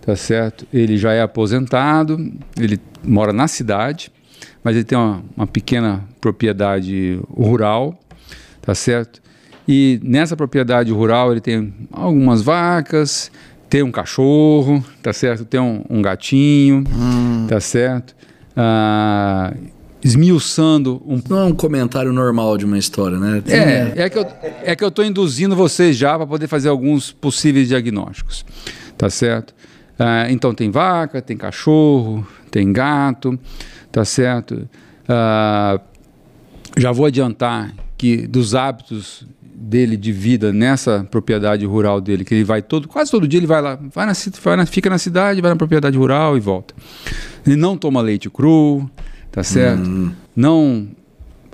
tá 0.00 0.16
certo? 0.16 0.66
Ele 0.72 0.96
já 0.96 1.12
é 1.12 1.22
aposentado, 1.22 2.18
ele 2.58 2.80
mora 3.04 3.32
na 3.32 3.46
cidade, 3.46 4.10
mas 4.64 4.75
ele 4.75 4.84
tem 4.84 4.96
uma, 4.96 5.22
uma 5.37 5.46
pequena 5.46 6.04
propriedade 6.20 7.20
rural, 7.30 7.99
tá 8.62 8.75
certo? 8.75 9.20
E 9.68 10.00
nessa 10.02 10.37
propriedade 10.37 10.90
rural 10.90 11.30
ele 11.32 11.40
tem 11.40 11.72
algumas 11.92 12.42
vacas, 12.42 13.30
tem 13.68 13.82
um 13.82 13.92
cachorro, 13.92 14.84
tá 15.02 15.12
certo? 15.12 15.44
Tem 15.44 15.60
um, 15.60 15.84
um 15.88 16.02
gatinho, 16.02 16.82
tá 17.49 17.60
certo? 17.60 18.16
Ah, 18.56 19.54
esmiuçando 20.02 21.02
um 21.07 21.21
Não 21.28 21.38
é 21.38 21.45
um 21.45 21.54
comentário 21.54 22.12
normal 22.12 22.57
de 22.57 22.64
uma 22.64 22.78
história, 22.78 23.19
né? 23.19 23.42
Tem- 23.45 23.54
é, 23.54 23.92
é 23.97 24.11
que 24.11 24.19
eu 24.19 24.26
é 24.62 24.76
que 24.76 24.85
eu 24.85 24.88
estou 24.88 25.04
induzindo 25.04 25.54
vocês 25.54 25.97
já 25.97 26.16
para 26.16 26.26
poder 26.26 26.47
fazer 26.47 26.69
alguns 26.69 27.12
possíveis 27.12 27.69
diagnósticos, 27.69 28.45
tá 28.97 29.11
certo? 29.11 29.54
Ah, 29.99 30.30
então 30.30 30.54
tem 30.54 30.71
vaca, 30.71 31.21
tem 31.21 31.37
cachorro, 31.37 32.26
tem 32.50 32.73
gato, 32.73 33.38
tá 33.92 34.04
certo? 34.04 34.69
Ah, 35.09 35.80
já 36.78 36.92
vou 36.92 37.07
adiantar 37.07 37.75
que 37.99 38.26
dos 38.26 38.54
hábitos 38.54 39.26
dele 39.42 39.97
de 39.97 40.11
vida 40.11 40.52
nessa 40.52 41.07
propriedade 41.11 41.66
rural 41.66 42.00
dele, 42.00 42.25
que 42.25 42.35
ele 42.35 42.45
vai 42.45 42.62
todo, 42.62 42.88
quase 42.88 43.11
todo 43.11 43.28
dia 43.28 43.38
ele 43.38 43.47
vai 43.47 43.61
lá, 43.61 43.78
vai 43.95 44.07
na, 44.07 44.12
vai 44.42 44.57
na, 44.57 44.64
fica 44.64 44.88
na 44.88 44.97
cidade, 44.97 45.40
vai 45.42 45.50
na 45.50 45.57
propriedade 45.57 45.99
rural 45.99 46.37
e 46.37 46.40
volta. 46.40 46.75
Ele 47.47 47.57
não 47.57 47.76
toma 47.76 48.00
leite 48.00 48.30
cru, 48.30 48.90
tá 49.30 49.42
certo? 49.42 49.87
Uhum. 49.87 50.12
Não 50.34 50.88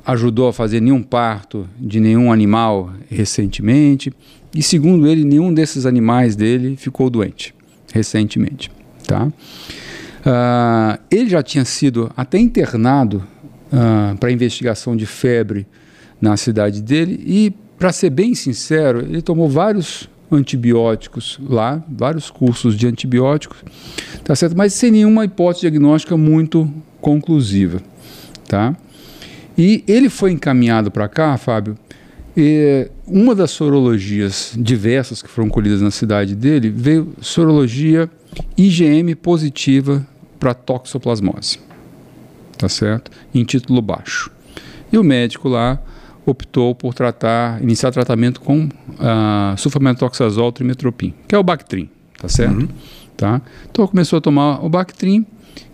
ajudou 0.06 0.48
a 0.48 0.52
fazer 0.52 0.80
nenhum 0.80 1.02
parto 1.02 1.68
de 1.78 1.98
nenhum 1.98 2.32
animal 2.32 2.92
recentemente. 3.10 4.12
E 4.54 4.62
segundo 4.62 5.06
ele, 5.06 5.24
nenhum 5.24 5.52
desses 5.52 5.84
animais 5.84 6.36
dele 6.36 6.76
ficou 6.76 7.10
doente 7.10 7.54
recentemente, 7.92 8.70
tá? 9.06 9.26
Uh, 9.26 10.98
ele 11.10 11.30
já 11.30 11.42
tinha 11.42 11.64
sido 11.64 12.10
até 12.16 12.38
internado 12.38 13.22
uh, 13.72 14.16
para 14.18 14.30
investigação 14.30 14.96
de 14.96 15.06
febre 15.06 15.66
na 16.20 16.36
cidade 16.36 16.82
dele 16.82 17.22
e, 17.26 17.54
para 17.78 17.92
ser 17.92 18.10
bem 18.10 18.34
sincero, 18.34 19.00
ele 19.00 19.22
tomou 19.22 19.48
vários 19.48 20.08
antibióticos 20.30 21.38
lá, 21.48 21.82
vários 21.88 22.30
cursos 22.30 22.76
de 22.76 22.86
antibióticos, 22.86 23.58
tá 24.24 24.34
certo? 24.34 24.56
Mas 24.56 24.72
sem 24.72 24.90
nenhuma 24.90 25.24
hipótese 25.24 25.60
diagnóstica 25.62 26.16
muito 26.16 26.72
conclusiva, 27.06 27.80
tá? 28.48 28.76
E 29.56 29.84
ele 29.86 30.10
foi 30.10 30.32
encaminhado 30.32 30.90
para 30.90 31.06
cá, 31.06 31.36
Fábio. 31.36 31.78
E 32.36 32.90
uma 33.06 33.32
das 33.32 33.52
sorologias 33.52 34.52
diversas 34.56 35.22
que 35.22 35.28
foram 35.28 35.48
colhidas 35.48 35.80
na 35.80 35.92
cidade 35.92 36.34
dele 36.34 36.68
veio 36.68 37.14
sorologia 37.20 38.10
IgM 38.58 39.14
positiva 39.14 40.04
para 40.40 40.52
toxoplasmose, 40.52 41.60
tá 42.58 42.68
certo? 42.68 43.12
Em 43.32 43.44
título 43.44 43.80
baixo. 43.80 44.28
E 44.92 44.98
o 44.98 45.04
médico 45.04 45.48
lá 45.48 45.80
optou 46.26 46.74
por 46.74 46.92
tratar, 46.92 47.62
iniciar 47.62 47.92
tratamento 47.92 48.40
com 48.40 48.64
uh, 48.64 49.56
sulfametoxazol 49.56 50.50
trimetropin, 50.50 51.14
que 51.28 51.36
é 51.36 51.38
o 51.38 51.44
Bactrim, 51.44 51.88
tá 52.20 52.28
certo? 52.28 52.62
Uhum. 52.62 52.68
Tá? 53.16 53.40
Então 53.70 53.86
começou 53.86 54.16
a 54.16 54.20
tomar 54.20 54.62
o 54.64 54.68
Bactrim 54.68 55.24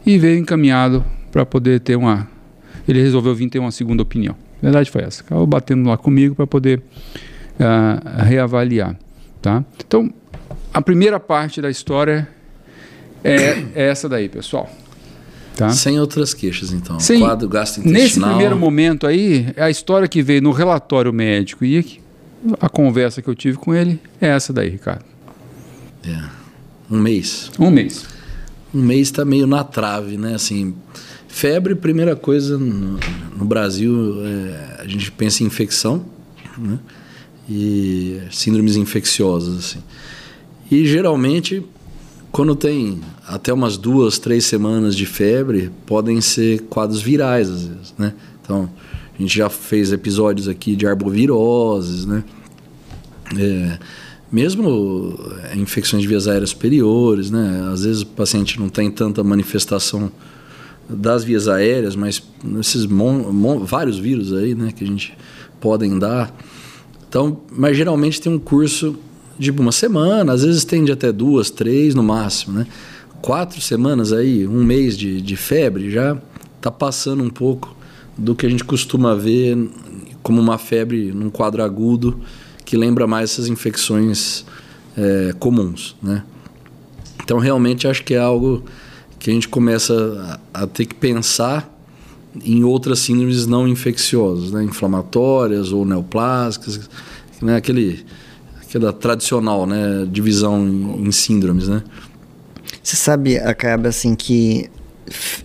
e 0.05 0.19
veio 0.19 0.39
encaminhado 0.39 1.03
para 1.33 1.45
poder 1.45 1.81
ter 1.81 1.97
uma. 1.97 2.29
Ele 2.87 3.03
resolveu 3.03 3.35
vir 3.35 3.49
ter 3.49 3.59
uma 3.59 3.73
segunda 3.73 4.03
opinião. 4.03 4.37
A 4.61 4.63
verdade 4.63 4.91
foi 4.91 5.03
essa. 5.03 5.23
Acabou 5.23 5.47
batendo 5.47 5.89
lá 5.89 5.97
comigo 5.97 6.37
para 6.37 6.47
poder 6.47 6.81
uh, 7.59 8.23
reavaliar, 8.23 8.97
tá? 9.41 9.65
Então 9.85 10.13
a 10.73 10.81
primeira 10.81 11.19
parte 11.19 11.61
da 11.61 11.69
história 11.69 12.29
é, 13.25 13.65
é 13.75 13.89
essa 13.89 14.09
daí, 14.09 14.29
pessoal. 14.29 14.71
Tá? 15.57 15.71
Sem 15.71 16.01
outras 16.01 16.33
queixas, 16.33 16.73
então. 16.73 16.99
Sem, 16.99 17.21
Quadro 17.21 17.49
gastrointestinal. 17.49 18.03
Nesse 18.03 18.21
primeiro 18.21 18.59
momento 18.59 19.07
aí, 19.07 19.53
a 19.57 19.69
história 19.69 20.09
que 20.09 20.23
veio 20.23 20.41
no 20.41 20.51
relatório 20.51 21.13
médico 21.13 21.65
e 21.65 22.01
a 22.61 22.69
conversa 22.69 23.21
que 23.21 23.29
eu 23.29 23.35
tive 23.35 23.59
com 23.59 23.75
ele 23.75 24.01
é 24.21 24.29
essa 24.29 24.53
daí, 24.53 24.71
Ricardo. 24.71 25.05
É. 26.07 26.23
Um 26.91 26.99
mês. 26.99 27.51
Um 27.59 27.71
mês. 27.71 28.07
Um 28.75 28.83
mês 28.83 29.09
está 29.09 29.25
meio 29.25 29.47
na 29.47 29.63
trave, 29.63 30.17
né? 30.17 30.35
Assim, 30.35 30.75
febre, 31.33 31.75
primeira 31.75 32.15
coisa 32.15 32.59
no, 32.59 33.01
no 33.37 33.45
Brasil, 33.45 34.17
é, 34.25 34.83
a 34.83 34.87
gente 34.87 35.11
pensa 35.11 35.43
em 35.43 35.47
infecção, 35.47 36.05
né? 36.59 36.79
E 37.49 38.21
síndromes 38.31 38.77
infecciosas, 38.77 39.59
assim. 39.59 39.83
E 40.71 40.87
geralmente 40.87 41.65
quando 42.31 42.55
tem 42.55 42.99
até 43.27 43.53
umas 43.53 43.77
duas, 43.77 44.19
três 44.19 44.47
semanas 44.47 44.95
de 44.95 45.05
febre, 45.05 45.71
podem 45.85 46.21
ser 46.21 46.61
quadros 46.63 47.03
virais 47.03 47.49
às 47.49 47.67
vezes, 47.67 47.95
né? 47.99 48.15
Então, 48.43 48.71
a 49.15 49.21
gente 49.21 49.37
já 49.37 49.49
fez 49.51 49.93
episódios 49.93 50.49
aqui 50.49 50.75
de 50.75 50.87
arboviroses, 50.87 52.07
né? 52.07 52.25
É, 53.39 53.79
mesmo 54.31 55.19
é, 55.51 55.57
infecções 55.57 56.03
de 56.03 56.09
vias 56.09 56.27
aéreas 56.27 56.51
superiores, 56.51 57.31
né? 57.31 57.69
Às 57.73 57.85
vezes 57.85 58.03
o 58.03 58.07
paciente 58.07 58.59
não 58.59 58.69
tem 58.69 58.91
tanta 58.91 59.23
manifestação 59.23 60.11
das 60.95 61.25
vias 61.25 61.49
aéreas, 61.49 61.97
mas 61.97 62.23
esses 62.61 62.87
vários 63.65 63.99
vírus 63.99 64.33
aí, 64.33 64.55
né, 64.55 64.73
que 64.73 64.85
a 64.85 64.87
gente 64.87 65.17
podem 65.61 65.99
dar. 65.99 66.35
Então, 67.09 67.41
mas 67.51 67.77
geralmente 67.77 68.21
tem 68.21 68.33
um 68.33 68.39
curso 68.39 68.97
de 69.39 69.51
uma 69.51 69.73
semana, 69.73 70.33
às 70.33 70.45
vezes 70.45 70.65
tende 70.65 70.93
até 70.93 71.11
duas, 71.13 71.51
três 71.51 71.95
no 71.95 72.03
máximo, 72.03 72.59
né? 72.59 72.67
Quatro 73.21 73.61
semanas 73.61 74.13
aí, 74.13 74.47
um 74.47 74.65
mês 74.65 74.97
de, 74.97 75.21
de 75.21 75.37
febre, 75.37 75.91
já 75.91 76.19
está 76.57 76.71
passando 76.71 77.23
um 77.23 77.31
pouco 77.31 77.75
do 78.17 78.35
que 78.35 78.47
a 78.47 78.49
gente 78.49 78.65
costuma 78.65 79.15
ver 79.15 79.57
como 80.23 80.41
uma 80.41 80.59
febre 80.59 81.13
num 81.13 81.31
quadro 81.31 81.63
agudo 81.63 82.21
que 82.65 82.77
lembra 82.77 83.07
mais 83.07 83.33
essas 83.33 83.49
infecções 83.49 84.45
é, 84.97 85.35
comuns, 85.39 85.97
né? 86.03 86.25
Então 87.23 87.39
realmente 87.39 87.87
acho 87.87 88.03
que 88.05 88.15
é 88.15 88.19
algo 88.19 88.65
que 89.23 89.31
a 89.31 89.33
gente 89.33 89.49
começa 89.49 90.41
a, 90.53 90.63
a 90.65 90.67
ter 90.67 90.85
que 90.85 90.97
pensar 90.97 91.73
em 92.45 92.65
outras 92.65 92.99
síndromes 92.99 93.47
não 93.47 93.69
infecciosas, 93.69 94.51
né? 94.51 94.65
inflamatórias 94.65 95.71
ou 95.71 95.85
neoplásicas, 95.85 96.91
né? 97.41 97.55
aquele 97.55 98.05
aquela 98.61 98.93
tradicional, 98.93 99.65
né, 99.67 100.07
divisão 100.11 100.67
em, 100.67 101.07
em 101.07 101.13
síndromes, 101.13 101.69
né? 101.69 101.83
Você 102.83 102.97
sabe, 102.97 103.37
acaba 103.37 103.91
assim 103.91 104.15
que 104.15 104.71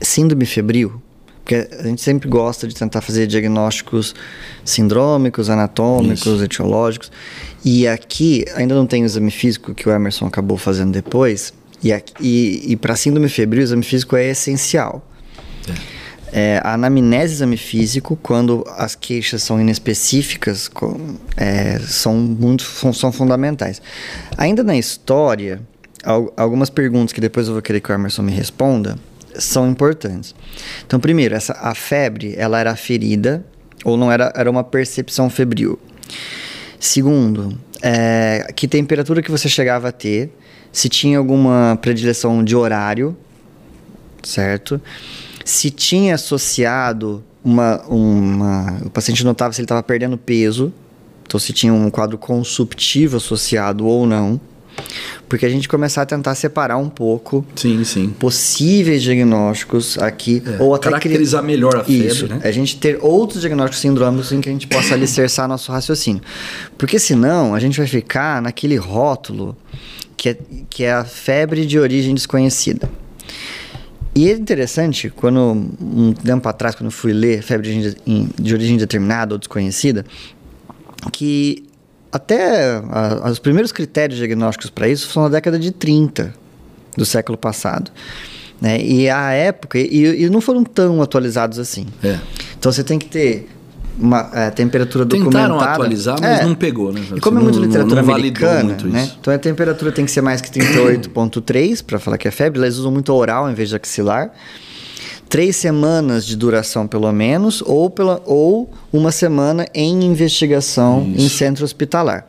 síndrome 0.02 0.46
febril, 0.46 1.02
porque 1.44 1.68
a 1.78 1.84
gente 1.84 2.02
sempre 2.02 2.30
gosta 2.30 2.68
de 2.68 2.74
tentar 2.74 3.02
fazer 3.02 3.28
diagnósticos 3.28 4.16
sindrômicos, 4.64 5.50
anatômicos, 5.50 6.26
Isso. 6.26 6.44
etiológicos. 6.44 7.12
E 7.66 7.86
aqui 7.86 8.46
ainda 8.56 8.74
não 8.74 8.88
tem 8.88 9.04
o 9.04 9.06
exame 9.06 9.30
físico 9.30 9.76
que 9.76 9.88
o 9.88 9.92
Emerson 9.92 10.26
acabou 10.26 10.58
fazendo 10.58 10.94
depois. 10.94 11.54
E, 11.84 11.92
e, 12.20 12.72
e 12.72 12.76
para 12.76 12.96
síndrome 12.96 13.30
febril, 13.30 13.62
o 13.62 13.64
exame 13.64 13.84
físico 13.84 14.16
é 14.16 14.30
essencial. 14.30 15.06
É. 15.70 15.98
É, 16.30 16.62
a 16.64 16.74
anamnese 16.74 17.36
exame 17.36 17.56
físico, 17.56 18.18
quando 18.22 18.66
as 18.78 18.96
queixas 18.96 19.42
são 19.44 19.62
inespecíficas, 19.62 20.70
é, 21.38 21.80
são 21.80 22.16
muito 22.16 22.64
são, 22.64 22.92
são, 22.92 23.12
fundamentais. 23.12 23.82
Ainda 24.38 24.62
na 24.62 24.76
história, 24.76 25.62
algumas 26.36 26.70
perguntas 26.70 27.14
que 27.14 27.22
depois 27.22 27.48
eu 27.48 27.54
vou 27.54 27.62
querer 27.62 27.80
que 27.80 27.92
o 27.92 27.96
Emerson 27.96 28.24
me 28.24 28.32
responda 28.32 28.98
são 29.40 29.70
importantes. 29.70 30.36
Então, 30.86 31.00
primeiro, 31.00 31.34
essa, 31.34 31.54
a 31.54 31.74
febre, 31.74 32.34
ela 32.38 32.60
era 32.60 32.76
ferida 32.76 33.46
ou 33.86 33.96
não 33.96 34.12
era, 34.12 34.32
era 34.36 34.50
uma 34.50 34.64
percepção 34.64 35.30
febril. 35.30 35.80
Segundo, 36.80 37.58
é, 37.82 38.52
que 38.56 38.68
temperatura 38.68 39.22
que 39.22 39.32
você 39.32 39.48
chegava 39.48 39.90
a 39.90 39.92
ter, 39.92 40.32
se 40.72 40.90
tinha 40.90 41.18
alguma 41.18 41.78
predileção 41.82 42.44
de 42.44 42.56
horário, 42.56 43.16
certo? 44.24 44.82
se 45.48 45.72
tinha 45.72 46.16
associado 46.16 47.24
uma, 47.42 47.82
uma. 47.88 48.82
O 48.86 48.90
paciente 48.90 49.24
notava 49.24 49.54
se 49.54 49.62
ele 49.62 49.66
estava 49.66 49.82
perdendo 49.82 50.18
peso, 50.18 50.74
então 51.26 51.40
se 51.40 51.54
tinha 51.54 51.74
um 51.74 51.90
quadro 51.90 52.18
consumptivo 52.18 53.16
associado 53.16 53.88
ou 53.88 54.06
não. 54.06 54.40
Porque 55.30 55.46
a 55.46 55.50
gente 55.50 55.68
começar 55.68 56.02
a 56.02 56.06
tentar 56.06 56.36
separar 56.36 56.78
um 56.78 56.90
pouco 56.90 57.46
sim, 57.56 57.84
sim. 57.84 58.10
possíveis 58.10 59.02
diagnósticos 59.02 59.98
aqui. 59.98 60.44
É, 60.46 60.62
ou 60.62 60.76
até 60.76 60.90
caracterizar 60.90 61.42
cri... 61.42 61.54
melhor 61.54 61.78
a 61.78 61.84
febre, 61.84 62.08
Isso, 62.08 62.28
né? 62.28 62.42
A 62.44 62.52
gente 62.52 62.78
ter 62.78 63.00
outros 63.02 63.40
diagnósticos 63.40 63.80
sindrômicos 63.80 64.32
em 64.34 64.42
que 64.42 64.50
a 64.50 64.52
gente 64.52 64.68
possa 64.68 64.94
alicerçar 64.96 65.48
nosso 65.48 65.72
raciocínio. 65.72 66.22
Porque 66.78 67.00
senão 67.00 67.56
a 67.56 67.60
gente 67.60 67.78
vai 67.78 67.88
ficar 67.88 68.42
naquele 68.42 68.76
rótulo 68.76 69.58
que 70.18 70.30
é, 70.30 70.38
que 70.70 70.84
é 70.84 70.92
a 70.92 71.06
febre 71.06 71.66
de 71.66 71.80
origem 71.80 72.14
desconhecida. 72.14 72.90
E 74.16 74.32
é 74.32 74.34
interessante, 74.34 75.12
quando 75.12 75.40
um 75.40 76.12
tempo 76.12 76.50
atrás, 76.50 76.74
quando 76.74 76.88
eu 76.88 76.92
fui 76.92 77.14
ler 77.14 77.44
Febre 77.44 77.94
de, 77.94 77.98
de 78.42 78.54
Origem 78.54 78.76
Determinada 78.76 79.36
ou 79.36 79.38
Desconhecida, 79.38 80.04
que 81.14 81.68
até 82.12 82.82
a, 82.90 83.30
os 83.30 83.38
primeiros 83.38 83.72
critérios 83.72 84.18
diagnósticos 84.18 84.72
para 84.72 84.90
isso 84.90 85.12
são 85.12 85.22
na 85.22 85.30
década 85.30 85.60
de 85.60 85.70
30 85.70 86.34
do 86.98 87.06
século 87.06 87.38
passado. 87.38 87.92
Né? 88.60 88.82
E 88.82 89.08
a 89.08 89.34
época, 89.34 89.78
e, 89.78 90.24
e 90.24 90.30
não 90.32 90.42
foram 90.42 90.64
tão 90.64 91.00
atualizados 91.00 91.60
assim. 91.60 91.86
É. 92.04 92.18
Então 92.58 92.72
você 92.72 92.84
tem 92.84 92.98
que 92.98 93.06
ter 93.06 93.48
uma 93.98 94.30
é, 94.34 94.50
temperatura 94.52 95.06
Tentaram 95.06 95.26
documentada. 95.26 95.54
Tentaram 95.54 95.74
atualizar, 95.74 96.18
mas 96.22 96.40
é. 96.40 96.46
não 96.46 96.56
pegou, 96.56 96.94
né? 96.94 97.02
E 97.16 97.20
como 97.20 97.40
é 97.40 97.44
muito 97.44 97.60
literatura 97.60 98.02
não, 98.02 98.08
não 98.08 98.16
americana, 98.16 98.64
muito 98.64 98.88
né? 98.88 99.12
Então 99.20 99.34
a 99.34 99.38
temperatura 99.38 99.92
tem 99.92 100.06
que 100.06 100.12
ser 100.12 100.22
mais 100.22 100.40
que 100.40 100.50
38.3 100.52 101.84
para 101.84 102.00
falar 102.00 102.18
que 102.18 102.28
é 102.28 102.32
febre. 102.32 102.60
Eles 102.60 102.78
usam 102.78 102.92
muito 102.92 103.12
oral 103.14 103.50
em 103.50 103.54
vez 103.54 103.70
de 103.70 103.76
axilar. 103.76 104.32
Três 105.28 105.58
semanas 105.58 106.26
de 106.26 106.38
duração, 106.38 106.88
pelo 106.88 107.12
menos, 107.12 107.62
ou, 107.66 107.90
pela, 107.90 108.22
ou 108.26 108.72
uma 108.94 109.12
semana 109.12 109.66
em 109.74 110.06
investigação 110.06 111.06
Isso. 111.14 111.26
em 111.26 111.30
centro 111.30 111.66
hospitalar. 111.66 112.26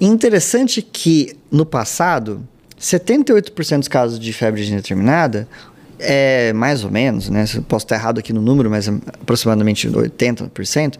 Interessante 0.00 0.80
que, 0.80 1.36
no 1.50 1.66
passado, 1.66 2.40
78% 2.80 3.78
dos 3.78 3.88
casos 3.88 4.18
de 4.18 4.32
febre 4.32 4.66
indeterminada 4.66 5.46
é 5.98 6.52
mais 6.52 6.84
ou 6.84 6.90
menos, 6.90 7.28
né? 7.28 7.44
Posso 7.68 7.84
estar 7.84 7.96
errado 7.96 8.18
aqui 8.18 8.32
no 8.32 8.40
número, 8.40 8.70
mas 8.70 8.88
é 8.88 8.92
aproximadamente 9.20 9.88
80% 9.88 10.96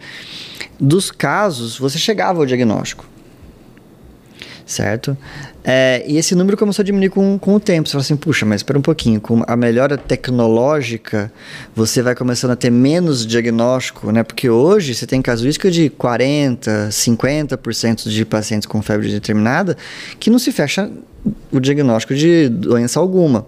dos 0.79 1.11
casos 1.11 1.77
você 1.77 1.97
chegava 1.97 2.39
ao 2.39 2.45
diagnóstico. 2.45 3.05
Certo? 4.65 5.17
É, 5.63 6.05
e 6.07 6.17
esse 6.17 6.35
número 6.35 6.55
começou 6.55 6.83
a 6.83 6.85
diminuir 6.85 7.09
com, 7.09 7.39
com 7.39 7.55
o 7.55 7.59
tempo. 7.59 7.89
Você 7.89 7.93
fala 7.93 8.03
assim, 8.03 8.15
puxa, 8.15 8.45
mas 8.45 8.59
espera 8.59 8.77
um 8.77 8.83
pouquinho, 8.83 9.19
com 9.19 9.43
a 9.47 9.55
melhora 9.55 9.97
tecnológica, 9.97 11.31
você 11.75 12.03
vai 12.03 12.13
começando 12.13 12.51
a 12.51 12.55
ter 12.55 12.69
menos 12.69 13.25
diagnóstico, 13.25 14.11
né? 14.11 14.21
Porque 14.21 14.47
hoje 14.47 14.93
você 14.93 15.07
tem 15.07 15.23
casuística 15.23 15.71
de 15.71 15.89
40%, 15.89 16.89
50% 16.89 18.09
de 18.09 18.25
pacientes 18.25 18.67
com 18.67 18.79
febre 18.81 19.11
determinada 19.11 19.75
que 20.19 20.29
não 20.29 20.37
se 20.37 20.51
fecha 20.51 20.89
o 21.51 21.59
diagnóstico 21.59 22.13
de 22.13 22.47
doença 22.47 22.99
alguma. 22.99 23.47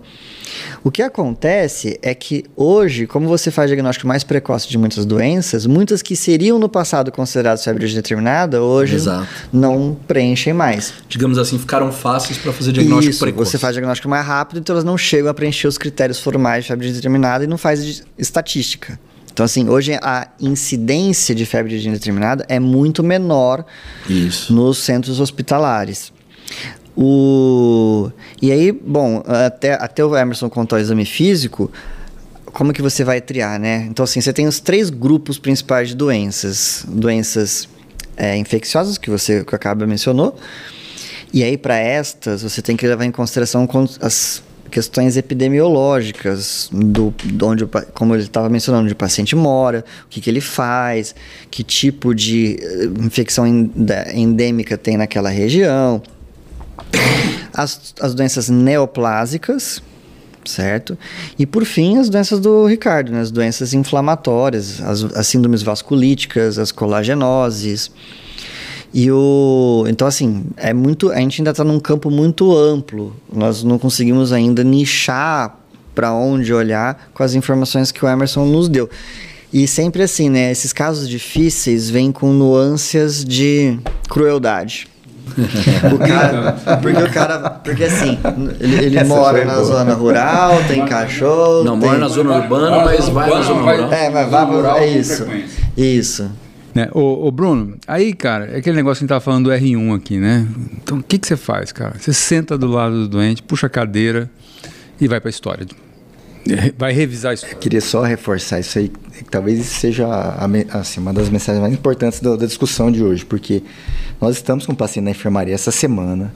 O 0.84 0.92
que 0.92 1.02
acontece 1.02 2.00
é 2.02 2.14
que 2.16 2.46
hoje, 2.56 3.06
como 3.06 3.28
você 3.28 3.52
faz 3.52 3.70
diagnóstico 3.70 4.08
mais 4.08 4.24
precoce 4.24 4.68
de 4.68 4.78
muitas 4.78 5.06
doenças, 5.06 5.66
muitas 5.66 6.02
que 6.02 6.16
seriam 6.16 6.58
no 6.58 6.68
passado 6.68 7.12
consideradas 7.12 7.64
febre 7.64 7.88
determinada, 7.94 8.62
hoje 8.62 8.96
Exato. 8.96 9.28
não 9.52 9.98
preenchem 10.08 10.54
mais. 10.54 10.94
Digamos 11.08 11.38
assim, 11.38 11.60
ficaram 11.60 11.92
fáceis 11.92 12.38
para 12.38 12.52
fazer 12.52 12.72
diagnóstico 12.72 13.12
Isso, 13.12 13.20
precoce. 13.20 13.52
Você 13.52 13.58
faz 13.58 13.74
diagnóstico 13.74 14.10
mais 14.10 14.26
rápido, 14.26 14.60
então 14.60 14.74
elas 14.74 14.84
não 14.84 14.98
chegam 14.98 15.30
a 15.30 15.34
preencher 15.34 15.68
os 15.68 15.78
critérios 15.78 16.20
formais 16.20 16.64
de 16.64 16.70
febre 16.70 16.92
determinada 16.92 17.44
e 17.44 17.48
não 17.48 17.58
faz 17.58 18.04
estatística. 18.18 19.00
Então, 19.34 19.46
assim, 19.46 19.70
hoje 19.70 19.98
a 20.02 20.28
incidência 20.40 21.34
de 21.34 21.46
febre 21.46 21.76
indeterminada 21.88 22.46
é 22.50 22.60
muito 22.60 23.02
menor 23.02 23.66
Isso. 24.10 24.54
nos 24.54 24.78
centros 24.80 25.20
hospitalares. 25.20 26.12
O... 26.96 28.12
E 28.42 28.52
aí, 28.52 28.72
bom, 28.72 29.24
até, 29.26 29.74
até 29.74 30.04
o 30.04 30.16
Emerson 30.16 30.50
contou 30.50 30.78
o 30.78 30.82
exame 30.82 31.06
físico, 31.06 31.72
como 32.46 32.74
que 32.74 32.82
você 32.82 33.04
vai 33.04 33.22
triar, 33.22 33.60
né? 33.60 33.88
Então, 33.90 34.04
assim, 34.04 34.20
você 34.20 34.34
tem 34.34 34.48
os 34.48 34.60
três 34.60 34.90
grupos 34.90 35.40
principais 35.40 35.90
de 35.90 35.96
doenças. 35.96 36.86
Doenças 36.88 37.68
é, 38.18 38.36
infecciosas, 38.38 38.98
que 38.98 39.10
você 39.10 39.44
que 39.44 39.56
acaba 39.56 39.88
mencionou. 39.88 40.36
E 41.34 41.44
aí, 41.44 41.58
para 41.58 41.78
estas, 41.78 42.44
você 42.44 42.62
tem 42.62 42.76
que 42.76 42.86
levar 42.86 43.06
em 43.06 43.12
consideração 43.12 43.68
as 44.02 44.44
questões 44.70 45.18
epidemiológicas, 45.18 46.70
do, 46.72 47.14
do 47.24 47.46
onde, 47.46 47.66
como 47.94 48.16
ele 48.16 48.24
estava 48.24 48.50
mencionando, 48.50 48.86
onde 48.86 48.94
o 48.94 48.98
paciente 48.98 49.36
mora, 49.36 49.84
o 50.06 50.10
que, 50.10 50.22
que 50.22 50.30
ele 50.30 50.40
faz, 50.40 51.14
que 51.50 51.64
tipo 51.64 52.16
de 52.16 52.58
eh, 52.62 52.86
infecção 53.04 53.46
endêmica 53.46 54.78
tem 54.78 54.96
naquela 54.96 55.30
região 55.30 56.02
as, 57.54 57.94
as 58.00 58.14
doenças 58.14 58.50
neoplásicas, 58.50 59.82
certo? 60.46 60.98
E 61.38 61.46
por 61.46 61.66
fim, 61.66 61.98
as 61.98 62.10
doenças 62.10 62.40
do 62.40 62.66
Ricardo, 62.66 63.12
né? 63.12 63.22
as 63.22 63.32
doenças 63.32 63.74
inflamatórias, 63.74 64.82
as, 64.82 65.04
as 65.16 65.28
síndromes 65.28 65.62
vasculíticas, 65.62 66.58
as 66.58 66.72
colagenoses. 66.72 67.92
E 68.94 69.10
o. 69.10 69.86
Então, 69.88 70.08
assim, 70.08 70.46
é 70.58 70.74
muito. 70.74 71.12
A 71.12 71.18
gente 71.18 71.42
ainda 71.42 71.52
está 71.52 71.64
num 71.64 71.80
campo 71.80 72.10
muito 72.12 72.56
amplo. 72.56 73.16
Nós 73.32 73.64
não 73.64 73.80
conseguimos 73.80 74.34
ainda 74.34 74.64
nichar 74.64 75.58
para 75.96 76.14
onde 76.14 76.54
olhar 76.54 77.10
com 77.14 77.24
as 77.24 77.34
informações 77.34 77.92
que 77.92 78.04
o 78.04 78.08
Emerson 78.08 78.46
nos 78.46 78.68
deu. 78.68 78.90
E 79.54 79.68
sempre 79.68 80.04
assim, 80.04 80.30
né? 80.30 80.52
Esses 80.52 80.74
casos 80.74 81.08
difíceis 81.08 81.90
vêm 81.90 82.12
com 82.12 82.34
nuances 82.34 83.24
de 83.24 83.78
crueldade. 84.10 84.91
cara, 86.08 86.54
porque 86.82 87.04
o 87.04 87.12
cara, 87.12 87.50
porque 87.64 87.84
assim, 87.86 88.20
ele, 88.60 88.86
ele 88.86 89.04
mora 89.06 89.46
na 89.46 89.54
boa. 89.54 89.66
zona 89.66 89.94
rural, 89.94 90.64
tem 90.68 90.86
cachorro. 90.86 91.64
Não, 91.64 91.80
tem... 91.80 91.88
mora 91.88 92.00
na 92.00 92.08
zona 92.08 92.36
urbana, 92.38 92.84
mas 92.84 93.08
vai 93.10 93.30
na 93.30 93.42
zona 93.42 93.62
rural. 93.62 93.94
É, 93.94 94.10
mas 94.10 94.30
vai 94.30 94.46
rural. 94.46 94.78
É 94.78 94.88
isso. 94.88 95.26
Isso. 95.78 96.32
Né? 96.74 96.90
Ô, 96.94 97.28
ô, 97.28 97.32
Bruno, 97.32 97.76
aí, 97.88 98.14
cara, 98.14 98.46
é 98.46 98.58
aquele 98.58 98.76
negócio 98.78 99.00
que 99.00 99.04
a 99.04 99.06
gente 99.06 99.10
tava 99.10 99.22
falando 99.22 99.46
do 99.46 99.52
R1 99.52 99.96
aqui, 99.96 100.18
né? 100.18 100.48
Então, 100.82 101.00
o 101.00 101.04
que, 101.04 101.18
que 101.18 101.28
você 101.28 101.36
faz, 101.36 101.72
cara? 101.72 101.96
Você 102.00 102.14
senta 102.14 102.58
do 102.58 102.68
lado 102.68 102.96
do 102.96 103.08
doente, 103.10 103.44
puxa 103.44 103.68
a 103.68 103.70
cadeira 103.70 104.30
e 105.00 105.08
vai 105.08 105.20
para 105.20 105.30
a 105.30 105.32
história. 105.32 105.66
Vai 106.78 106.92
revisar 106.92 107.34
isso. 107.34 107.46
Queria 107.58 107.82
só 107.82 108.02
reforçar 108.02 108.60
isso 108.60 108.80
aí, 108.80 108.92
talvez 109.30 109.60
isso 109.60 109.80
seja 109.80 110.08
a, 110.08 110.46
assim, 110.80 111.00
uma 111.00 111.14
das 111.14 111.30
mensagens 111.30 111.62
mais 111.62 111.74
importantes 111.74 112.20
da, 112.20 112.36
da, 112.36 112.46
discussão 112.46 112.92
de 112.92 113.04
hoje, 113.04 113.24
porque 113.26 113.62
nós 114.20 114.38
estamos 114.38 114.66
com 114.66 114.72
um 114.72 114.76
paciente 114.76 115.06
na 115.06 115.12
enfermaria 115.12 115.54
essa 115.54 115.72
semana. 115.72 116.34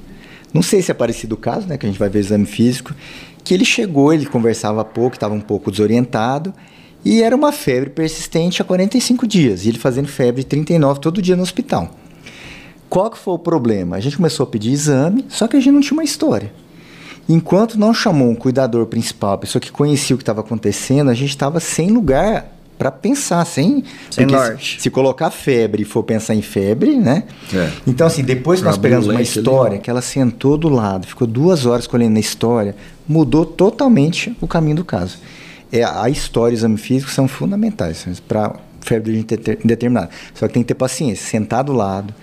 Não 0.53 0.61
sei 0.61 0.81
se 0.81 0.91
é 0.91 0.93
parecido 0.93 1.35
o 1.35 1.37
caso, 1.37 1.67
né, 1.67 1.77
que 1.77 1.85
a 1.85 1.89
gente 1.89 1.99
vai 1.99 2.07
ver 2.07 2.19
o 2.19 2.21
exame 2.21 2.45
físico, 2.45 2.93
que 3.43 3.53
ele 3.53 3.65
chegou, 3.65 4.13
ele 4.13 4.25
conversava 4.25 4.85
pouco, 4.85 5.15
estava 5.15 5.33
um 5.33 5.41
pouco 5.41 5.71
desorientado, 5.71 6.53
e 7.03 7.21
era 7.21 7.35
uma 7.35 7.51
febre 7.51 7.89
persistente 7.89 8.61
há 8.61 8.65
45 8.65 9.27
dias, 9.27 9.65
e 9.65 9.69
ele 9.69 9.77
fazendo 9.77 10.07
febre 10.07 10.43
39 10.43 10.99
todo 10.99 11.21
dia 11.21 11.35
no 11.35 11.43
hospital. 11.43 11.91
Qual 12.89 13.09
que 13.09 13.17
foi 13.17 13.33
o 13.33 13.39
problema? 13.39 13.95
A 13.95 13.99
gente 13.99 14.15
começou 14.15 14.43
a 14.45 14.47
pedir 14.47 14.71
exame, 14.71 15.25
só 15.27 15.47
que 15.47 15.57
a 15.57 15.59
gente 15.59 15.73
não 15.73 15.81
tinha 15.81 15.93
uma 15.93 16.03
história. 16.03 16.51
Enquanto 17.27 17.79
não 17.79 17.93
chamou 17.93 18.29
um 18.29 18.35
cuidador 18.35 18.85
principal, 18.85 19.33
a 19.33 19.37
pessoa 19.37 19.59
que 19.59 19.71
conhecia 19.71 20.15
o 20.15 20.17
que 20.17 20.21
estava 20.23 20.41
acontecendo, 20.41 21.09
a 21.09 21.13
gente 21.13 21.29
estava 21.29 21.59
sem 21.59 21.89
lugar 21.89 22.55
para 22.77 22.91
pensar, 22.91 23.45
sem, 23.45 23.83
sem 24.11 24.25
norte. 24.25 24.75
Se, 24.75 24.83
se, 24.83 24.89
colocar 24.89 25.31
febre 25.31 25.83
e 25.83 25.85
for 25.85 26.03
pensar 26.03 26.35
em 26.35 26.41
febre, 26.41 26.97
né? 26.97 27.23
É. 27.53 27.69
Então, 27.87 28.05
assim, 28.05 28.23
depois 28.23 28.59
que 28.59 28.65
nós 28.65 28.77
pegamos 28.77 29.07
uma 29.07 29.21
história 29.21 29.75
ali. 29.75 29.81
que 29.81 29.89
ela 29.89 30.01
sentou 30.01 30.57
do 30.57 30.69
lado, 30.69 31.07
ficou 31.07 31.25
duas 31.25 31.65
horas 31.65 31.87
colhendo 31.87 32.17
a 32.17 32.19
história, 32.19 32.75
mudou 33.07 33.45
totalmente 33.45 34.35
o 34.41 34.47
caminho 34.47 34.77
do 34.77 34.85
caso. 34.85 35.17
É, 35.71 35.83
a 35.83 36.09
história 36.09 36.53
e 36.53 36.55
o 36.55 36.59
exame 36.59 36.77
físico 36.77 37.11
são 37.11 37.27
fundamentais 37.27 38.05
para 38.27 38.55
febre 38.81 39.25
indeterminada. 39.63 40.09
Só 40.33 40.47
que 40.47 40.53
tem 40.53 40.63
que 40.63 40.67
ter 40.67 40.75
paciência, 40.75 41.25
sentar 41.25 41.63
do 41.63 41.73
lado, 41.73 42.13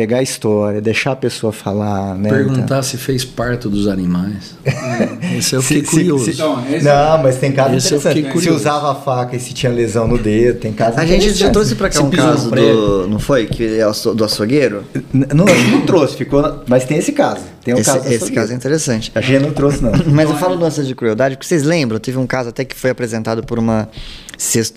pegar 0.00 0.20
a 0.20 0.22
história, 0.22 0.80
deixar 0.80 1.12
a 1.12 1.16
pessoa 1.16 1.52
falar, 1.52 2.14
né? 2.14 2.30
Perguntar 2.30 2.62
então, 2.62 2.82
se 2.82 2.96
fez 2.96 3.22
parto 3.22 3.68
dos 3.68 3.86
animais. 3.86 4.56
É, 4.64 5.36
esse 5.36 5.54
eu 5.54 5.60
fiquei 5.60 5.84
se, 5.84 5.90
curioso. 5.90 6.24
Se, 6.24 6.32
se, 6.32 6.38
não, 6.38 6.56
não, 6.56 7.22
mas 7.22 7.36
tem 7.36 7.52
casos 7.52 7.84
interessantes. 7.84 8.42
Se 8.42 8.50
usava 8.50 8.92
a 8.92 8.94
faca 8.94 9.36
e 9.36 9.40
se 9.40 9.52
tinha 9.52 9.70
lesão 9.70 10.08
no 10.08 10.16
dedo, 10.16 10.58
tem 10.58 10.72
casos 10.72 10.96
A 10.96 11.04
gente 11.04 11.34
já 11.34 11.50
trouxe 11.50 11.74
para 11.74 11.90
cá 11.90 12.00
um 12.00 12.08
caso 12.08 12.50
do, 12.50 13.08
não 13.08 13.18
foi, 13.18 13.44
que 13.44 13.78
é 13.78 13.84
do 14.14 14.24
açougueiro? 14.24 14.84
Não, 15.12 15.44
não 15.44 15.82
trouxe, 15.82 16.16
ficou, 16.16 16.62
mas 16.66 16.84
tem 16.84 16.96
esse 16.96 17.12
caso. 17.12 17.42
Tem 17.62 17.74
um 17.74 17.78
esse, 17.78 17.92
caso 17.92 18.08
esse 18.08 18.32
caso 18.32 18.52
é 18.54 18.56
interessante. 18.56 19.12
A 19.14 19.20
gente 19.20 19.42
não 19.42 19.52
trouxe 19.52 19.84
não. 19.84 19.92
mas 20.10 20.30
eu 20.30 20.36
falo 20.36 20.56
doenças 20.56 20.86
de 20.86 20.94
crueldade 20.94 21.36
porque 21.36 21.46
vocês 21.46 21.62
lembram, 21.62 22.00
teve 22.00 22.16
um 22.16 22.26
caso 22.26 22.48
até 22.48 22.64
que 22.64 22.74
foi 22.74 22.88
apresentado 22.88 23.42
por 23.44 23.58
uma 23.58 23.86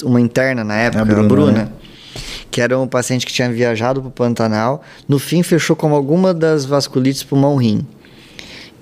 uma 0.03 0.19
interna 0.19 0.65
na 0.65 0.75
época, 0.75 1.01
a 1.01 1.05
Bruna, 1.05 1.21
a 1.21 1.27
Bruna 1.27 1.51
né? 1.53 1.69
Que 2.51 2.61
era 2.61 2.77
um 2.77 2.87
paciente 2.87 3.25
que 3.25 3.33
tinha 3.33 3.51
viajado 3.51 4.01
para 4.01 4.09
o 4.09 4.11
Pantanal. 4.11 4.83
No 5.07 5.19
fim, 5.19 5.43
fechou 5.43 5.75
com 5.75 5.93
alguma 5.93 6.33
das 6.33 6.65
vasculites 6.65 7.23
pulmão-rim. 7.23 7.85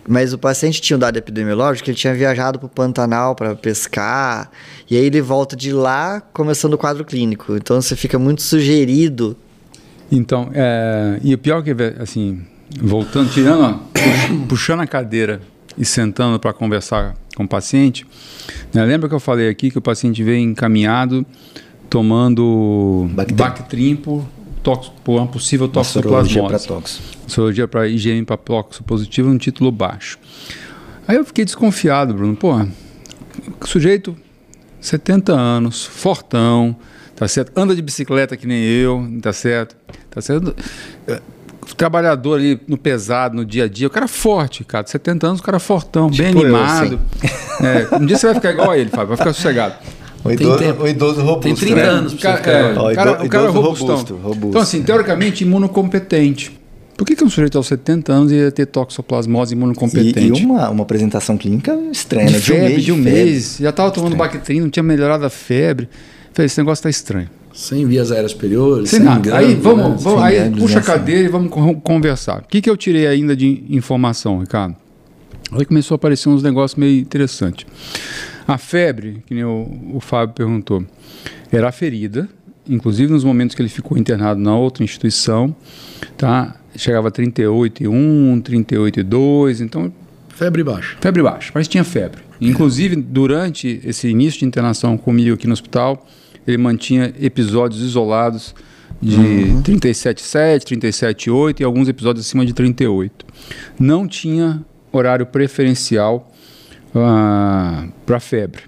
Mas 0.07 0.33
o 0.33 0.37
paciente 0.37 0.81
tinha 0.81 0.97
um 0.97 0.99
dado 0.99 1.17
epidemiológico 1.17 1.89
ele 1.89 1.97
tinha 1.97 2.13
viajado 2.13 2.57
para 2.57 2.65
o 2.65 2.69
Pantanal 2.69 3.35
para 3.35 3.55
pescar, 3.55 4.51
e 4.89 4.97
aí 4.97 5.05
ele 5.05 5.21
volta 5.21 5.55
de 5.55 5.71
lá 5.71 6.21
começando 6.33 6.73
o 6.73 6.77
quadro 6.77 7.05
clínico. 7.05 7.55
Então 7.55 7.81
você 7.81 7.95
fica 7.95 8.17
muito 8.17 8.41
sugerido. 8.41 9.37
Então, 10.11 10.49
é, 10.53 11.19
e 11.23 11.33
o 11.33 11.37
pior 11.37 11.63
que, 11.63 11.71
assim, 11.99 12.41
voltando, 12.81 13.31
tirando, 13.31 13.79
puxando 14.49 14.81
a 14.81 14.87
cadeira 14.87 15.41
e 15.77 15.85
sentando 15.85 16.37
para 16.39 16.51
conversar 16.51 17.15
com 17.35 17.43
o 17.43 17.47
paciente, 17.47 18.05
né, 18.73 18.83
lembra 18.83 19.07
que 19.07 19.15
eu 19.15 19.19
falei 19.19 19.47
aqui 19.47 19.71
que 19.71 19.77
o 19.77 19.81
paciente 19.81 20.21
veio 20.21 20.39
encaminhado 20.39 21.25
tomando 21.91 23.10
Bactrim 23.34 23.97
por, 23.97 24.25
por 25.04 25.17
uma 25.17 25.27
possível 25.27 25.67
toxoplasmose. 25.67 26.69
Sorologia 27.27 27.67
para 27.67 27.86
IgM 27.86 28.23
para 28.23 28.38
toxo 28.38 28.82
positivo 28.82 29.30
um 29.30 29.38
título 29.38 29.73
baixo. 29.73 30.17
Aí 31.06 31.17
eu 31.17 31.25
fiquei 31.25 31.43
desconfiado, 31.43 32.13
Bruno. 32.13 32.34
Pô, 32.34 32.65
sujeito, 33.65 34.15
70 34.80 35.34
anos, 35.34 35.86
fortão, 35.86 36.73
tá 37.13 37.27
certo? 37.27 37.51
Anda 37.58 37.75
de 37.75 37.82
bicicleta 37.82 38.38
que 38.38 38.47
nem 38.47 38.63
eu, 38.63 39.06
tá 39.21 39.34
certo? 39.34 39.75
Tá 40.10 40.21
certo? 40.21 40.56
É, 41.06 41.21
trabalhador 41.75 42.36
ali 42.36 42.58
no 42.69 42.77
pesado, 42.77 43.36
no 43.36 43.43
dia 43.43 43.65
a 43.65 43.67
dia, 43.67 43.88
o 43.88 43.89
cara 43.89 44.08
forte, 44.08 44.63
cara, 44.63 44.88
70 44.88 45.27
anos, 45.27 45.39
o 45.41 45.43
cara 45.43 45.60
fortão, 45.60 46.10
tipo 46.10 46.23
bem 46.23 46.41
animado. 46.41 46.93
Eu, 46.93 46.99
assim. 47.21 47.65
é, 47.65 47.97
um 47.97 48.06
dia 48.06 48.17
você 48.17 48.27
vai 48.27 48.36
ficar 48.36 48.51
igual 48.51 48.71
a 48.71 48.77
ele, 48.77 48.89
Fábio, 48.89 49.08
vai 49.08 49.17
ficar 49.17 49.34
sossegado. 49.34 49.75
O 50.23 50.31
idoso, 50.31 50.57
tem 50.60 50.71
o 50.71 50.88
idoso 50.88 51.21
robusto. 51.21 51.41
Tem 51.41 51.55
30 51.55 51.75
né? 51.75 51.81
anos. 51.84 52.13
O 52.13 52.17
cara, 52.17 52.38
é, 52.38 52.71
o 52.73 52.95
cara, 52.95 53.25
o 53.25 53.29
cara 53.29 53.45
é 53.45 53.49
Robusto, 53.49 54.15
robusto. 54.15 54.47
Então, 54.49 54.62
assim, 54.62 54.84
teoricamente, 54.84 55.43
imunocompetente. 55.43 56.60
Por 56.95 57.05
que, 57.05 57.15
que 57.15 57.23
um 57.23 57.29
sujeito 57.29 57.57
aos 57.57 57.65
70 57.65 58.13
anos 58.13 58.31
ia 58.31 58.51
ter 58.51 58.67
toxoplasmose 58.67 59.55
imunocompetente? 59.55 60.19
E, 60.19 60.43
e 60.43 60.45
uma, 60.45 60.69
uma 60.69 60.84
apresentação 60.84 61.36
clínica 61.38 61.75
estranha, 61.91 62.27
de, 62.27 62.34
né? 62.34 62.39
de 62.39 62.45
febre, 62.45 62.62
um 62.62 62.69
mês. 62.69 62.84
De 62.84 62.91
um 62.91 62.97
mês. 62.97 63.57
Já 63.60 63.69
estava 63.71 63.89
tomando 63.89 64.15
Bactrim, 64.15 64.62
não 64.62 64.69
tinha 64.69 64.84
melhorado 64.84 65.25
a 65.25 65.29
febre. 65.29 65.89
Falei, 66.34 66.45
esse 66.45 66.60
negócio 66.60 66.81
está 66.81 66.89
estranho. 66.89 67.29
Sem 67.53 67.86
vias 67.86 68.12
aéreas 68.12 68.31
superiores, 68.31 68.89
sem, 68.89 68.99
sem 68.99 69.05
nada. 69.05 69.19
Grande, 69.19 69.45
aí, 69.45 69.55
vamos, 69.55 69.89
né? 69.89 69.97
vamos 69.99 70.21
aí 70.21 70.51
puxa 70.51 70.79
a 70.79 70.81
cadeira 70.81 71.23
e 71.23 71.27
vamos 71.27 71.51
conversar. 71.84 72.41
O 72.41 72.47
que, 72.47 72.62
que 72.62 72.69
eu 72.69 72.77
tirei 72.77 73.07
ainda 73.07 73.36
de 73.36 73.63
informação, 73.69 74.39
Ricardo? 74.39 74.75
Aí 75.51 75.65
começou 75.65 75.95
a 75.95 75.97
aparecer 75.97 76.29
uns 76.29 76.41
negócios 76.41 76.77
meio 76.77 77.01
interessantes. 77.01 77.65
A 78.51 78.57
febre, 78.57 79.23
que 79.25 79.33
nem 79.33 79.45
o, 79.45 79.93
o 79.93 79.99
Fábio 80.01 80.35
perguntou, 80.35 80.85
era 81.51 81.71
ferida, 81.71 82.27
inclusive 82.67 83.11
nos 83.11 83.23
momentos 83.23 83.55
que 83.55 83.61
ele 83.61 83.69
ficou 83.69 83.97
internado 83.97 84.41
na 84.41 84.55
outra 84.55 84.83
instituição, 84.83 85.55
tá? 86.17 86.55
Chegava 86.75 87.07
a 87.07 87.11
38,1, 87.11 88.41
38,2, 88.41 89.61
então... 89.61 89.91
Febre 90.29 90.63
baixa. 90.63 90.97
Febre 90.99 91.23
baixa, 91.23 91.51
mas 91.53 91.67
tinha 91.67 91.83
febre. 91.83 92.21
Inclusive, 92.41 92.95
durante 92.95 93.79
esse 93.85 94.09
início 94.09 94.39
de 94.39 94.45
internação 94.45 94.97
comigo 94.97 95.35
aqui 95.35 95.47
no 95.47 95.53
hospital, 95.53 96.05
ele 96.45 96.57
mantinha 96.57 97.13
episódios 97.21 97.81
isolados 97.81 98.55
de 99.01 99.15
uhum. 99.15 99.61
37,7, 99.61 100.77
37,8 100.77 101.59
e 101.61 101.63
alguns 101.63 101.87
episódios 101.87 102.25
acima 102.25 102.45
de 102.45 102.53
38. 102.53 103.25
Não 103.79 104.07
tinha 104.07 104.61
horário 104.91 105.25
preferencial 105.25 106.30
uh, 106.93 106.99
ah, 106.99 107.88
para 108.06 108.19
febre, 108.19 108.63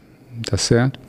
tá 0.50 0.58
certo? 0.58 1.00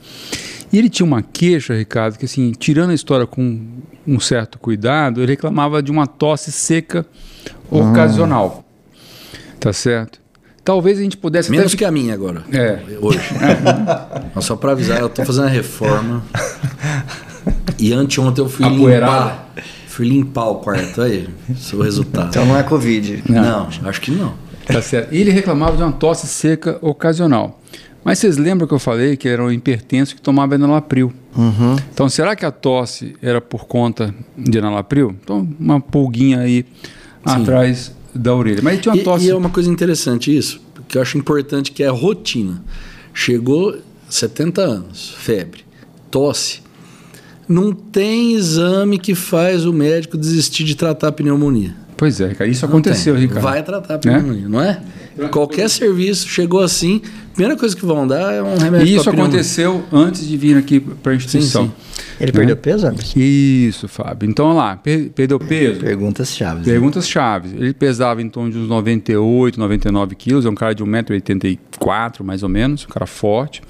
E 0.71 0.77
ele 0.77 0.89
tinha 0.89 1.05
uma 1.05 1.21
queixa, 1.21 1.73
Ricardo, 1.73 2.17
que 2.17 2.25
assim, 2.25 2.51
tirando 2.51 2.89
a 2.89 2.93
história 2.93 3.25
com 3.25 3.61
um 4.05 4.19
certo 4.19 4.59
cuidado, 4.59 5.21
ele 5.21 5.31
reclamava 5.31 5.81
de 5.81 5.91
uma 5.91 6.05
tosse 6.05 6.51
seca 6.51 7.05
ocasional, 7.69 8.65
tá 9.59 9.71
certo? 9.71 10.19
Talvez 10.63 10.97
a 10.97 11.01
gente 11.03 11.15
pudesse. 11.15 11.51
Menos 11.51 11.67
até... 11.67 11.77
que 11.77 11.85
a 11.85 11.91
minha 11.91 12.13
agora. 12.13 12.43
É. 12.51 12.79
Hoje. 12.99 13.19
só 14.41 14.55
para 14.55 14.71
avisar, 14.71 14.99
eu 14.99 15.05
estou 15.05 15.23
fazendo 15.23 15.45
a 15.45 15.49
reforma. 15.49 16.23
E 17.77 17.93
anteontem 17.93 18.43
eu 18.43 18.49
fui 18.49 18.67
limpar. 18.67 19.49
Fui 19.87 20.09
limpar 20.09 20.45
o 20.45 20.55
quarto 20.55 21.03
aí. 21.03 21.29
Seu 21.55 21.81
resultado. 21.81 22.29
Então 22.29 22.45
não 22.45 22.57
é 22.57 22.63
Covid. 22.63 23.23
Não, 23.29 23.69
não 23.81 23.89
acho 23.89 24.01
que 24.01 24.11
não. 24.11 24.33
Tá 24.65 24.81
certo. 24.81 25.13
E 25.13 25.19
ele 25.19 25.31
reclamava 25.31 25.77
de 25.77 25.83
uma 25.83 25.91
tosse 25.91 26.27
seca 26.27 26.77
ocasional. 26.81 27.59
Mas 28.03 28.19
vocês 28.19 28.37
lembram 28.37 28.67
que 28.67 28.73
eu 28.73 28.79
falei 28.79 29.17
que 29.17 29.27
era 29.27 29.43
um 29.43 29.51
hipertenso 29.51 30.15
que 30.15 30.21
tomava 30.21 30.53
enalapril? 30.53 31.11
Uhum. 31.35 31.75
Então, 31.91 32.07
será 32.07 32.35
que 32.35 32.45
a 32.45 32.51
tosse 32.51 33.15
era 33.19 33.41
por 33.41 33.65
conta 33.65 34.13
de 34.37 34.59
enalapril? 34.59 35.15
Então, 35.23 35.47
uma 35.59 35.81
pulguinha 35.81 36.39
aí 36.39 36.65
Sim. 37.25 37.41
atrás 37.41 37.91
da 38.13 38.33
orelha. 38.35 38.59
Mas 38.61 38.73
ele 38.73 38.81
tinha 38.83 38.93
uma 38.93 39.03
tosse... 39.03 39.25
E, 39.25 39.27
e 39.27 39.31
é 39.31 39.35
uma 39.35 39.49
coisa 39.49 39.71
interessante 39.71 40.35
isso, 40.35 40.61
que 40.87 40.99
eu 40.99 41.01
acho 41.01 41.17
importante, 41.17 41.71
que 41.71 41.83
é 41.83 41.87
a 41.87 41.91
rotina. 41.91 42.63
Chegou 43.11 43.75
70 44.07 44.61
anos, 44.61 45.15
febre, 45.17 45.65
tosse. 46.11 46.61
Não 47.47 47.73
tem 47.73 48.33
exame 48.33 48.99
que 48.99 49.15
faz 49.15 49.65
o 49.65 49.73
médico 49.73 50.15
desistir 50.15 50.63
de 50.63 50.75
tratar 50.75 51.07
a 51.07 51.11
pneumonia. 51.11 51.75
Pois 51.97 52.19
é, 52.19 52.35
isso 52.47 52.65
aconteceu, 52.65 53.15
Ricardo. 53.15 53.41
Vai 53.41 53.63
tratar 53.63 53.97
pneumonia, 53.99 54.41
né? 54.41 54.47
não 54.49 54.61
é? 54.61 55.29
Qualquer 55.29 55.69
serviço 55.69 56.27
chegou 56.27 56.61
assim, 56.61 57.01
primeira 57.35 57.57
coisa 57.57 57.75
que 57.75 57.85
vão 57.85 58.07
dar 58.07 58.33
é 58.33 58.41
um 58.41 58.57
remédio 58.57 58.87
E 58.87 58.95
isso 58.95 59.09
aconteceu 59.09 59.83
antes 59.91 60.25
de 60.25 60.37
vir 60.37 60.57
aqui 60.57 60.79
para 60.79 61.11
a 61.11 61.15
instituição. 61.15 61.65
Sim, 61.65 61.71
sim. 61.93 62.05
Ele 62.19 62.31
né? 62.31 62.37
perdeu 62.37 62.57
peso, 62.57 62.87
Anderson? 62.87 63.19
Isso, 63.19 63.87
Fábio. 63.89 64.29
Então, 64.29 64.53
lá, 64.53 64.77
per 64.77 65.09
perdeu 65.09 65.37
peso. 65.37 65.81
Perguntas 65.81 66.33
chaves. 66.33 66.63
Perguntas 66.63 67.07
chaves. 67.07 67.51
Ele 67.53 67.73
pesava 67.73 68.21
em 68.21 68.29
torno 68.29 68.51
de 68.51 68.57
uns 68.57 68.69
98, 68.69 69.59
99 69.59 70.15
quilos, 70.15 70.45
é 70.45 70.49
um 70.49 70.55
cara 70.55 70.73
de 70.73 70.83
1,84m, 70.83 72.23
mais 72.23 72.41
ou 72.41 72.47
menos, 72.47 72.85
um 72.85 72.87
cara 72.87 73.05
forte, 73.05 73.61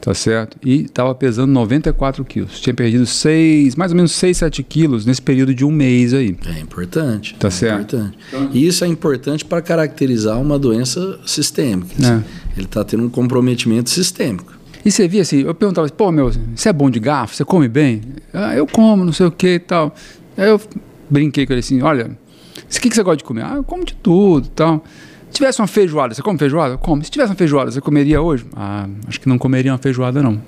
tá 0.00 0.12
certo? 0.12 0.58
E 0.62 0.82
estava 0.82 1.14
pesando 1.14 1.50
94 1.52 2.22
quilos. 2.24 2.60
Tinha 2.60 2.74
perdido 2.74 3.06
6, 3.06 3.76
mais 3.76 3.92
ou 3.92 3.96
menos 3.96 4.12
6, 4.12 4.36
7 4.36 4.62
quilos 4.62 5.06
nesse 5.06 5.22
período 5.22 5.54
de 5.54 5.64
um 5.64 5.70
mês 5.70 6.12
aí. 6.12 6.36
É 6.54 6.60
importante. 6.60 7.34
Tá 7.38 7.48
é 7.48 7.50
certo? 7.50 7.96
Importante. 7.96 8.18
E 8.52 8.66
isso 8.66 8.84
é 8.84 8.88
importante 8.88 9.42
para 9.44 9.62
caracterizar 9.62 10.38
uma 10.38 10.58
doença 10.58 11.18
sistêmica. 11.24 11.94
É. 12.04 12.45
Ele 12.56 12.66
está 12.66 12.84
tendo 12.84 13.04
um 13.04 13.10
comprometimento 13.10 13.90
sistêmico. 13.90 14.52
E 14.84 14.90
você 14.90 15.06
via 15.08 15.22
assim, 15.22 15.40
eu 15.42 15.54
perguntava, 15.54 15.88
pô, 15.88 16.12
meu, 16.12 16.30
você 16.54 16.68
é 16.68 16.72
bom 16.72 16.88
de 16.88 17.00
garfo? 17.00 17.34
Você 17.34 17.44
come 17.44 17.68
bem? 17.68 18.02
Ah, 18.32 18.54
eu 18.54 18.66
como, 18.66 19.04
não 19.04 19.12
sei 19.12 19.26
o 19.26 19.30
que 19.30 19.54
e 19.54 19.58
tal. 19.58 19.94
Aí 20.36 20.48
eu 20.48 20.60
brinquei 21.10 21.46
com 21.46 21.52
ele 21.52 21.60
assim, 21.60 21.82
olha, 21.82 22.10
o 22.56 22.80
que, 22.80 22.88
que 22.88 22.94
você 22.94 23.02
gosta 23.02 23.18
de 23.18 23.24
comer? 23.24 23.44
Ah, 23.44 23.54
eu 23.56 23.64
como 23.64 23.84
de 23.84 23.94
tudo 23.94 24.46
e 24.46 24.50
tal. 24.50 24.84
Se 25.28 25.38
tivesse 25.38 25.60
uma 25.60 25.66
feijoada, 25.66 26.14
você 26.14 26.22
come 26.22 26.38
feijoada? 26.38 26.78
Como. 26.78 27.04
Se 27.04 27.10
tivesse 27.10 27.30
uma 27.30 27.36
feijoada, 27.36 27.70
você 27.70 27.80
comeria 27.80 28.22
hoje? 28.22 28.46
Ah, 28.54 28.88
acho 29.06 29.20
que 29.20 29.28
não 29.28 29.38
comeria 29.38 29.72
uma 29.72 29.78
feijoada, 29.78 30.22
não. 30.22 30.40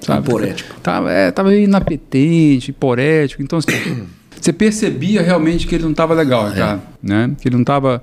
Sabe? 0.00 0.26
Hiporético. 0.26 0.80
Tava, 0.80 1.12
é, 1.12 1.30
tava 1.30 1.54
inapetente, 1.54 2.70
hiporético. 2.70 3.42
Então, 3.42 3.58
assim, 3.58 4.06
você 4.40 4.52
percebia 4.52 5.22
realmente 5.22 5.66
que 5.66 5.74
ele 5.74 5.84
não 5.84 5.92
estava 5.92 6.14
legal, 6.14 6.50
é. 6.50 6.54
cara, 6.54 6.82
né? 7.02 7.30
Que 7.40 7.48
ele 7.48 7.56
não 7.56 7.62
estava 7.62 8.02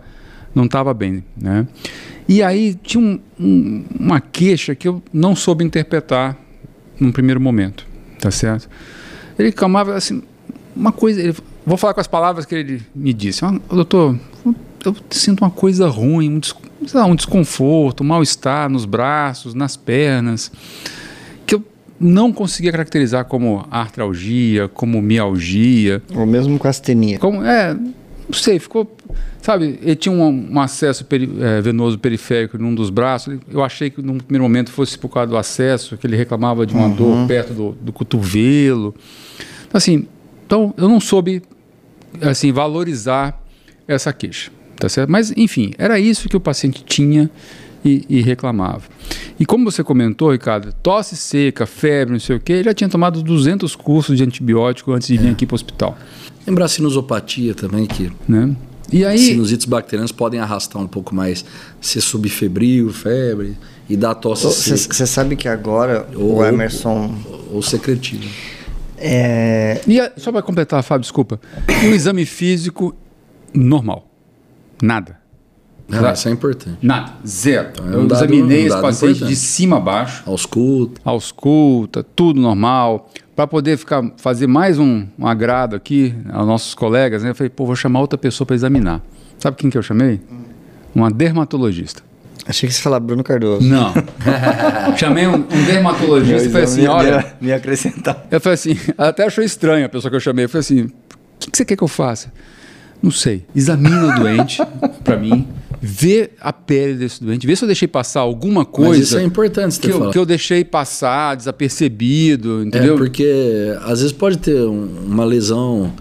não 0.54 0.68
tava 0.68 0.94
bem, 0.94 1.24
né? 1.40 1.68
E 2.30 2.44
aí 2.44 2.76
tinha 2.76 3.04
um, 3.04 3.20
um, 3.40 3.84
uma 4.00 4.22
queixa 4.22 4.76
que 4.76 4.88
eu 4.88 5.02
não 5.12 5.36
soube 5.36 5.66
interpretar 5.66 6.38
num 7.00 7.12
primeiro 7.12 7.42
momento, 7.42 7.88
tá 8.20 8.30
certo? 8.30 8.70
Ele 9.40 9.52
clamava 9.52 9.96
assim, 9.96 10.22
uma 10.76 10.92
coisa, 10.92 11.20
ele, 11.20 11.36
vou 11.66 11.76
falar 11.76 11.96
com 11.96 12.02
as 12.02 12.06
palavras 12.06 12.46
que 12.46 12.54
ele 12.54 12.84
me 12.94 13.14
disse. 13.14 13.44
Ah, 13.44 13.60
doutor, 13.72 14.16
eu 14.86 14.96
sinto 15.10 15.44
uma 15.44 15.50
coisa 15.50 15.88
ruim, 15.88 16.36
um, 16.38 16.42
lá, 16.94 17.04
um 17.06 17.16
desconforto, 17.16 18.04
um 18.04 18.08
mal-estar 18.08 18.70
nos 18.70 18.86
braços, 18.86 19.56
nas 19.56 19.76
pernas, 19.76 20.52
que 21.48 21.56
eu 21.56 21.64
não 22.00 22.32
conseguia 22.32 22.72
caracterizar 22.72 23.26
como 23.26 23.66
artralgia, 23.72 24.68
como 24.68 25.02
mialgia. 25.02 26.00
Ou 26.14 26.28
mesmo 26.28 26.60
com 26.60 26.68
astenia. 26.68 27.18
Como, 27.18 27.44
é, 27.44 27.76
não 28.30 28.38
sei, 28.38 28.60
ficou 28.60 28.96
Sabe, 29.42 29.80
ele 29.82 29.96
tinha 29.96 30.14
um, 30.14 30.50
um 30.52 30.60
acesso 30.60 31.06
peri, 31.06 31.30
é, 31.40 31.62
venoso 31.62 31.98
periférico 31.98 32.58
num 32.58 32.76
dos 32.76 32.90
braços. 32.90 33.40
Eu 33.50 33.64
achei 33.64 33.90
que, 33.90 34.02
num 34.02 34.18
primeiro 34.18 34.44
momento, 34.44 34.70
fosse 34.70 34.98
por 34.98 35.10
causa 35.10 35.30
do 35.30 35.38
acesso, 35.38 35.98
que 35.98 36.06
ele 36.06 36.18
reclamava 36.18 36.66
de 36.66 36.74
uma 36.74 36.88
uhum. 36.88 36.96
dor 36.96 37.28
perto 37.28 37.54
do, 37.54 37.72
do 37.72 37.94
cotovelo. 37.94 38.94
Assim, 39.74 40.08
então, 40.46 40.74
eu 40.78 40.90
não 40.90 41.00
soube 41.00 41.42
assim, 42.22 42.52
valorizar 42.52 43.42
essa 43.88 44.12
queixa. 44.12 44.52
Tá 44.76 44.90
certo? 44.90 45.10
Mas, 45.10 45.34
enfim, 45.36 45.74
era 45.78 46.00
isso 46.00 46.28
que 46.28 46.38
o 46.38 46.40
paciente 46.40 46.84
tinha 46.84 47.30
e, 47.84 48.06
e, 48.10 48.22
reclamava. 48.22 48.84
E 49.40 49.46
como 49.46 49.70
você 49.70 49.84
comentou, 49.84 50.32
Ricardo, 50.32 50.74
tosse 50.84 51.16
seca, 51.16 51.66
febre, 51.66 52.14
não 52.14 52.20
sei 52.20 52.36
o 52.36 52.40
quê, 52.40 52.54
ele 52.54 52.64
já 52.66 52.74
tinha 52.74 52.90
tomado 52.90 53.24
200 53.24 53.76
cursos 53.76 54.18
de 54.18 54.24
antibiótico 54.24 54.92
antes 54.92 55.08
de 55.08 55.18
vir 55.18 55.30
é. 55.30 55.32
aqui 55.32 55.46
para 55.46 55.54
o 55.54 55.56
hospital. 55.56 55.98
Lembrar 56.46 56.66
a 56.66 56.68
sinusopatia 56.68 57.54
também, 57.54 57.86
que 57.86 58.12
né? 58.28 58.56
E 58.92 59.06
aí, 59.06 59.20
Sinusites 59.20 59.66
bacterianas 59.66 60.12
podem 60.12 60.40
arrastar 60.40 60.82
um 60.82 60.88
pouco 60.88 61.14
mais, 61.14 61.46
ser 61.80 62.02
subfebril, 62.02 62.92
febre 62.92 63.56
e 63.88 63.96
dar 63.96 64.16
tosse 64.16 64.48
Você 64.48 65.06
sabe 65.06 65.36
que 65.36 65.48
agora 65.48 66.08
ou, 66.16 66.38
o 66.38 66.46
Emerson... 66.46 67.16
Ou, 67.26 67.56
ou 67.56 67.62
secretivo. 67.62 68.28
É... 68.98 69.80
E 69.88 70.00
a, 70.00 70.12
só 70.18 70.32
para 70.32 70.42
completar, 70.42 70.84
Fábio, 70.84 71.02
desculpa. 71.02 71.40
Um 71.84 71.94
exame 71.94 72.26
físico 72.26 72.96
normal. 73.54 74.10
Nada. 74.82 75.19
Não, 75.90 76.14
isso 76.14 76.30
é 76.30 76.32
importante. 76.32 76.78
Nada. 76.82 77.14
Zero. 77.26 77.70
Então, 77.72 77.86
é 77.86 77.90
um 77.90 78.02
eu 78.02 78.08
dado, 78.08 78.24
examinei 78.24 78.64
um 78.64 78.68
esse 78.68 78.82
paciente 78.82 79.16
importante. 79.18 79.30
de 79.30 79.36
cima 79.36 79.78
a 79.78 79.80
baixo. 79.80 80.24
Ausculta. 80.26 81.02
Ausculta, 81.04 82.04
tudo 82.04 82.40
normal 82.40 83.10
para 83.36 83.48
poder 83.48 83.78
ficar 83.78 84.04
fazer 84.18 84.48
mais 84.48 84.78
um, 84.78 85.08
um, 85.18 85.26
agrado 85.26 85.74
aqui 85.74 86.14
aos 86.30 86.46
nossos 86.46 86.76
colegas, 86.76 87.24
né? 87.24 87.30
Eu 87.30 87.36
falei, 87.36 87.50
pô, 87.50 87.66
vou 87.66 87.76
chamar 87.76 88.02
outra 88.02 88.18
pessoa 88.18 88.46
para 88.46 88.54
examinar. 88.54 89.02
Sabe 89.38 89.56
quem 89.56 89.70
que 89.70 89.78
eu 89.78 89.82
chamei? 89.82 90.20
Uma 90.94 91.10
dermatologista. 91.10 92.04
Achei 92.46 92.68
que 92.68 92.76
você 92.76 92.82
falava 92.82 93.06
Bruno 93.06 93.24
Cardoso. 93.24 93.66
Não. 93.66 93.94
Chamei 94.98 95.28
um, 95.28 95.36
um 95.36 95.64
dermatologista 95.66 96.48
e 96.48 96.52
falei 96.52 96.64
assim, 96.64 96.88
olha... 96.88 97.34
Me 97.40 97.54
acrescentar. 97.54 98.26
Eu 98.32 98.42
falei 98.42 98.56
assim, 98.56 98.78
até 98.98 99.24
achou 99.26 99.44
estranho 99.44 99.86
a 99.86 99.90
pessoa 99.90 100.10
que 100.10 100.16
eu 100.16 100.20
chamei. 100.20 100.46
Eu 100.46 100.50
falei 100.50 100.62
assim, 100.62 100.82
o 100.82 100.92
que, 101.40 101.52
que 101.52 101.58
você 101.58 101.64
quer 101.64 101.76
que 101.76 101.84
eu 101.84 101.88
faça? 101.88 102.34
Não 103.02 103.12
sei. 103.12 103.46
Examina 103.56 104.04
o 104.04 104.20
doente 104.20 104.62
para 105.04 105.16
mim 105.16 105.48
ver 105.82 106.32
a 106.42 106.52
pele 106.52 106.96
desse 106.96 107.24
doente, 107.24 107.48
ver 107.48 107.56
se 107.56 107.64
eu 107.64 107.68
deixei 107.68 107.88
passar 107.88 108.22
alguma 108.22 108.66
coisa. 108.66 108.92
Mas 108.92 109.00
isso 109.00 109.18
é 109.18 109.24
importante, 109.24 109.80
que 109.80 109.90
eu, 109.90 110.10
que 110.12 110.18
eu 110.18 110.26
deixei 110.26 110.64
passar, 110.64 111.36
desapercebido, 111.36 112.64
entendeu? 112.64 112.96
É, 112.96 112.98
porque 112.98 113.78
às 113.82 114.02
vezes 114.02 114.12
pode 114.12 114.38
ter 114.38 114.62
um, 114.62 114.88
uma 115.06 115.24
lesão 115.24 115.94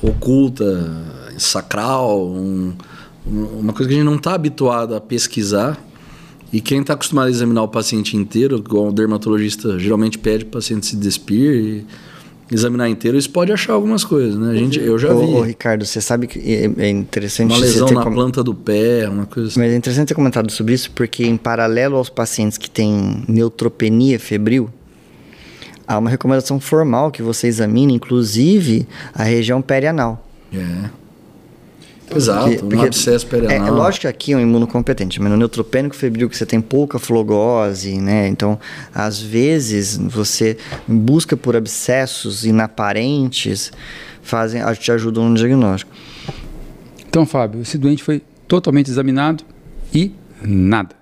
oculta, 0.00 0.90
sacral, 1.38 2.28
um, 2.28 2.72
uma 3.26 3.72
coisa 3.72 3.88
que 3.88 3.94
a 3.94 3.98
gente 3.98 4.06
não 4.06 4.16
está 4.16 4.34
habituado 4.34 4.94
a 4.94 5.00
pesquisar. 5.00 5.76
E 6.52 6.60
quem 6.60 6.80
está 6.80 6.94
acostumado 6.94 7.26
a 7.26 7.30
examinar 7.30 7.62
o 7.62 7.68
paciente 7.68 8.16
inteiro, 8.16 8.62
o 8.70 8.92
dermatologista 8.92 9.78
geralmente 9.78 10.16
pede 10.16 10.44
para 10.44 10.58
o 10.58 10.60
paciente 10.60 10.86
se 10.86 10.96
despir. 10.96 11.52
E, 11.52 11.86
examinar 12.50 12.88
inteiro, 12.88 13.16
isso 13.16 13.30
pode 13.30 13.52
achar 13.52 13.72
algumas 13.72 14.04
coisas, 14.04 14.36
né? 14.38 14.52
A 14.52 14.54
gente, 14.54 14.78
eu 14.78 14.98
já 14.98 15.12
vi. 15.12 15.24
Ô, 15.26 15.42
Ricardo, 15.42 15.84
você 15.84 16.00
sabe 16.00 16.26
que 16.26 16.38
é, 16.38 16.70
é 16.84 16.88
interessante... 16.88 17.50
Uma 17.50 17.58
lesão 17.58 17.88
na 17.90 18.04
com... 18.04 18.12
planta 18.12 18.42
do 18.42 18.54
pé, 18.54 19.08
uma 19.08 19.26
coisa 19.26 19.48
assim. 19.48 19.60
Mas 19.60 19.72
é 19.72 19.76
interessante 19.76 20.08
ter 20.08 20.14
comentado 20.14 20.50
sobre 20.50 20.74
isso, 20.74 20.90
porque 20.92 21.24
em 21.24 21.36
paralelo 21.36 21.96
aos 21.96 22.08
pacientes 22.08 22.56
que 22.56 22.70
têm 22.70 23.24
neutropenia 23.28 24.18
febril, 24.18 24.70
há 25.86 25.98
uma 25.98 26.10
recomendação 26.10 26.60
formal 26.60 27.10
que 27.10 27.22
você 27.22 27.46
examine, 27.46 27.94
inclusive, 27.94 28.86
a 29.12 29.22
região 29.22 29.60
perianal. 29.60 30.24
É. 30.52 31.05
Exato, 32.14 32.58
porque, 32.58 32.76
um 32.76 32.82
abscesso 32.82 33.26
perianal. 33.26 33.66
É, 33.66 33.68
é 33.68 33.70
lógico 33.70 34.02
que 34.02 34.06
aqui 34.06 34.32
é 34.32 34.36
um 34.36 34.40
imunocompetente, 34.40 35.20
mas 35.20 35.30
no 35.30 35.36
neutropênico 35.36 35.96
febril 35.96 36.28
que 36.28 36.36
você 36.36 36.46
tem 36.46 36.60
pouca 36.60 36.98
flogose, 36.98 37.98
né? 37.98 38.28
Então, 38.28 38.58
às 38.94 39.20
vezes, 39.20 39.96
você 39.96 40.56
busca 40.86 41.36
por 41.36 41.56
abscessos 41.56 42.44
inaparentes, 42.44 43.72
fazem, 44.22 44.62
te 44.78 44.92
ajudam 44.92 45.28
no 45.28 45.34
diagnóstico. 45.34 45.90
Então, 47.08 47.26
Fábio, 47.26 47.62
esse 47.62 47.78
doente 47.78 48.02
foi 48.02 48.22
totalmente 48.46 48.90
examinado 48.90 49.42
e 49.92 50.12
nada. 50.42 50.94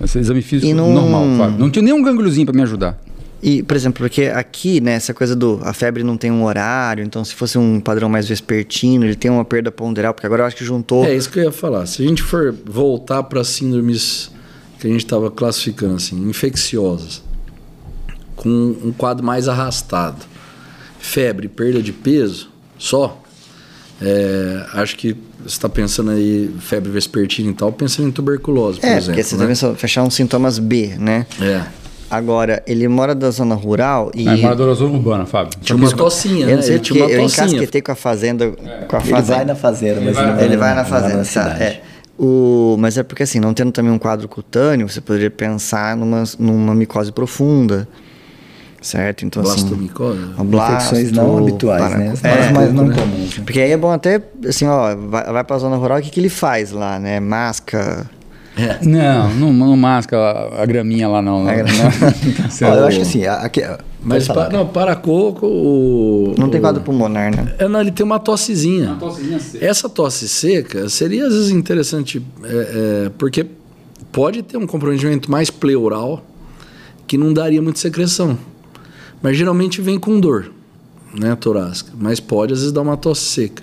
Esse 0.00 0.18
exame 0.18 0.42
físico 0.42 0.74
não... 0.74 0.92
normal, 0.92 1.24
Fábio. 1.38 1.58
Não 1.58 1.70
tinha 1.70 1.82
nenhum 1.82 2.02
gangliozinho 2.02 2.46
para 2.46 2.54
me 2.54 2.62
ajudar. 2.62 2.98
E, 3.42 3.60
por 3.60 3.76
exemplo, 3.76 3.98
porque 3.98 4.26
aqui, 4.26 4.80
né, 4.80 4.92
essa 4.92 5.12
coisa 5.12 5.34
do. 5.34 5.60
A 5.64 5.72
febre 5.72 6.04
não 6.04 6.16
tem 6.16 6.30
um 6.30 6.44
horário, 6.44 7.02
então 7.02 7.24
se 7.24 7.34
fosse 7.34 7.58
um 7.58 7.80
padrão 7.80 8.08
mais 8.08 8.28
vespertino, 8.28 9.04
ele 9.04 9.16
tem 9.16 9.30
uma 9.30 9.44
perda 9.44 9.72
ponderal, 9.72 10.14
porque 10.14 10.26
agora 10.26 10.42
eu 10.42 10.46
acho 10.46 10.54
que 10.54 10.64
juntou. 10.64 11.04
É 11.04 11.14
isso 11.14 11.28
que 11.28 11.40
eu 11.40 11.44
ia 11.44 11.52
falar. 11.52 11.84
Se 11.86 12.04
a 12.04 12.06
gente 12.06 12.22
for 12.22 12.54
voltar 12.64 13.24
para 13.24 13.42
síndromes 13.42 14.30
que 14.78 14.86
a 14.86 14.90
gente 14.90 15.04
estava 15.04 15.28
classificando, 15.28 15.96
assim, 15.96 16.28
infecciosas, 16.28 17.20
com 18.36 18.48
um 18.48 18.92
quadro 18.96 19.24
mais 19.24 19.48
arrastado, 19.48 20.24
febre, 21.00 21.48
perda 21.48 21.82
de 21.82 21.92
peso, 21.92 22.48
só. 22.78 23.20
É, 24.00 24.66
acho 24.74 24.96
que 24.96 25.16
você 25.40 25.48
está 25.48 25.68
pensando 25.68 26.10
aí 26.10 26.52
febre 26.60 26.90
vespertina 26.90 27.50
e 27.50 27.54
tal, 27.54 27.72
pensando 27.72 28.08
em 28.08 28.12
tuberculose, 28.12 28.80
por 28.80 28.86
é, 28.86 28.96
exemplo. 28.96 29.06
Porque 29.06 29.22
você 29.22 29.36
né? 29.36 29.46
deve 29.46 29.76
fechar 29.76 30.02
uns 30.02 30.14
sintomas 30.14 30.58
B, 30.58 30.96
né? 30.98 31.26
É. 31.40 31.81
Agora, 32.12 32.62
ele 32.66 32.86
mora 32.88 33.14
da 33.14 33.30
zona 33.30 33.54
rural 33.54 34.10
e. 34.14 34.28
É, 34.28 34.36
mora 34.36 34.54
da 34.54 34.74
zona 34.74 34.92
urbana, 34.92 35.24
Fábio. 35.24 35.58
Tinha 35.62 35.74
uma 35.74 35.90
tocinha, 35.90 36.44
né? 36.44 36.52
Eu, 36.52 36.62
sei 36.62 36.78
tinha 36.78 37.06
uma 37.06 37.10
eu 37.10 37.22
encasquetei 37.22 37.80
com 37.80 37.90
a 37.90 37.94
fazenda. 37.94 38.52
É. 38.62 38.84
Com 38.84 38.96
a 38.96 39.00
fazenda. 39.00 39.18
Ele 39.18 39.26
vai 39.26 39.44
na 39.46 39.54
fazenda, 39.54 40.00
mas 40.02 40.18
ele, 40.18 40.32
vai, 40.32 40.44
ele 40.44 40.56
vai 40.58 40.74
na 40.74 40.84
fazenda, 40.84 41.24
tá? 41.24 41.56
É. 41.58 41.80
O, 42.18 42.76
mas 42.78 42.98
é 42.98 43.02
porque 43.02 43.22
assim, 43.22 43.40
não 43.40 43.54
tendo 43.54 43.72
também 43.72 43.90
um 43.90 43.98
quadro 43.98 44.28
cutâneo, 44.28 44.86
você 44.86 45.00
poderia 45.00 45.30
pensar 45.30 45.96
numa, 45.96 46.22
numa 46.38 46.74
micose 46.74 47.10
profunda. 47.10 47.88
Certo? 48.82 49.24
Então, 49.24 49.42
assim, 49.42 49.60
Blastomicose? 49.60 50.18
Assim, 50.18 50.44
blasto, 50.44 50.94
Infecções 50.96 51.12
não 51.12 51.38
habituais, 51.38 51.82
para, 51.82 51.98
né? 51.98 52.14
É, 52.24 52.52
mais 52.52 52.74
não 52.74 52.90
comuns. 52.90 53.38
Porque 53.38 53.60
aí 53.60 53.70
é 53.70 53.76
bom 53.76 53.90
até, 53.92 54.20
assim, 54.46 54.66
ó, 54.66 54.94
vai, 54.96 55.32
vai 55.32 55.44
pra 55.44 55.56
zona 55.56 55.76
rural, 55.76 55.98
o 55.98 56.02
que, 56.02 56.10
que 56.10 56.20
ele 56.20 56.28
faz 56.28 56.72
lá, 56.72 56.98
né? 56.98 57.20
Masca 57.20 58.10
é. 58.56 58.84
Não, 58.84 59.34
não, 59.34 59.52
não 59.52 59.76
masca 59.76 60.16
a, 60.16 60.62
a 60.62 60.66
graminha 60.66 61.08
lá 61.08 61.22
não. 61.22 61.44
não. 61.44 61.50
Olha, 61.50 61.64
eu 62.60 62.86
acho 62.86 62.96
que 62.96 63.02
assim, 63.02 63.26
aqui, 63.26 63.62
mas 64.02 64.26
pa, 64.26 64.48
não, 64.50 64.66
para 64.66 64.96
coco 64.96 65.46
o, 65.46 66.34
não 66.36 66.48
tem 66.48 66.60
quadro 66.60 66.82
pulmonar, 66.82 67.34
né? 67.34 67.54
É, 67.58 67.68
não, 67.68 67.80
ele 67.80 67.90
tem 67.92 68.04
uma 68.04 68.18
tossezinha. 68.18 68.90
Uma 68.90 68.96
tossezinha 68.96 69.38
seca. 69.38 69.64
Essa 69.64 69.88
tosse 69.88 70.28
seca 70.28 70.88
seria 70.88 71.26
às 71.26 71.32
vezes 71.32 71.50
interessante 71.50 72.22
é, 72.42 73.06
é, 73.06 73.10
porque 73.16 73.46
pode 74.10 74.42
ter 74.42 74.58
um 74.58 74.66
comprometimento 74.66 75.30
mais 75.30 75.50
pleural 75.50 76.22
que 77.06 77.16
não 77.16 77.32
daria 77.32 77.62
muita 77.62 77.78
secreção, 77.78 78.36
mas 79.22 79.36
geralmente 79.36 79.80
vem 79.80 79.98
com 79.98 80.18
dor, 80.20 80.50
né, 81.14 81.34
torácica. 81.36 81.92
Mas 81.98 82.20
pode 82.20 82.52
às 82.52 82.58
vezes 82.58 82.72
dar 82.72 82.82
uma 82.82 82.96
tosse 82.96 83.22
seca. 83.22 83.62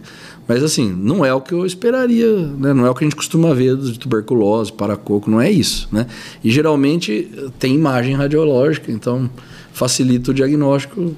Mas 0.50 0.64
assim, 0.64 0.92
não 0.92 1.24
é 1.24 1.32
o 1.32 1.40
que 1.40 1.54
eu 1.54 1.64
esperaria, 1.64 2.36
né? 2.58 2.74
não 2.74 2.84
é 2.84 2.90
o 2.90 2.96
que 2.96 3.04
a 3.04 3.08
gente 3.08 3.16
costuma 3.16 3.54
ver 3.54 3.78
de 3.78 4.00
tuberculose, 4.00 4.74
paracoco, 4.74 5.30
não 5.30 5.40
é 5.40 5.52
isso. 5.52 5.88
Né? 5.92 6.08
E 6.44 6.50
geralmente 6.50 7.30
tem 7.60 7.76
imagem 7.76 8.16
radiológica, 8.16 8.92
então 8.92 9.30
facilita 9.72 10.32
o 10.32 10.34
diagnóstico 10.34 11.16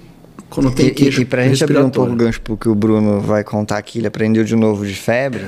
quando 0.50 0.70
tem 0.72 0.88
e, 0.88 0.91
queixo 0.91 1.22
E, 1.22 1.24
e 1.24 1.26
para 1.26 1.44
a 1.44 1.48
gente 1.48 1.63
abrir 1.63 1.80
um 1.80 1.89
pouco 1.89 2.12
o 2.12 2.15
gancho 2.15 2.41
porque 2.41 2.67
o 2.67 2.76
Bruno 2.76 3.22
vai 3.22 3.41
contar 3.41 3.78
aqui, 3.78 4.00
ele 4.00 4.08
aprendeu 4.08 4.44
de 4.44 4.54
novo 4.54 4.86
de 4.86 4.94
febre, 4.94 5.46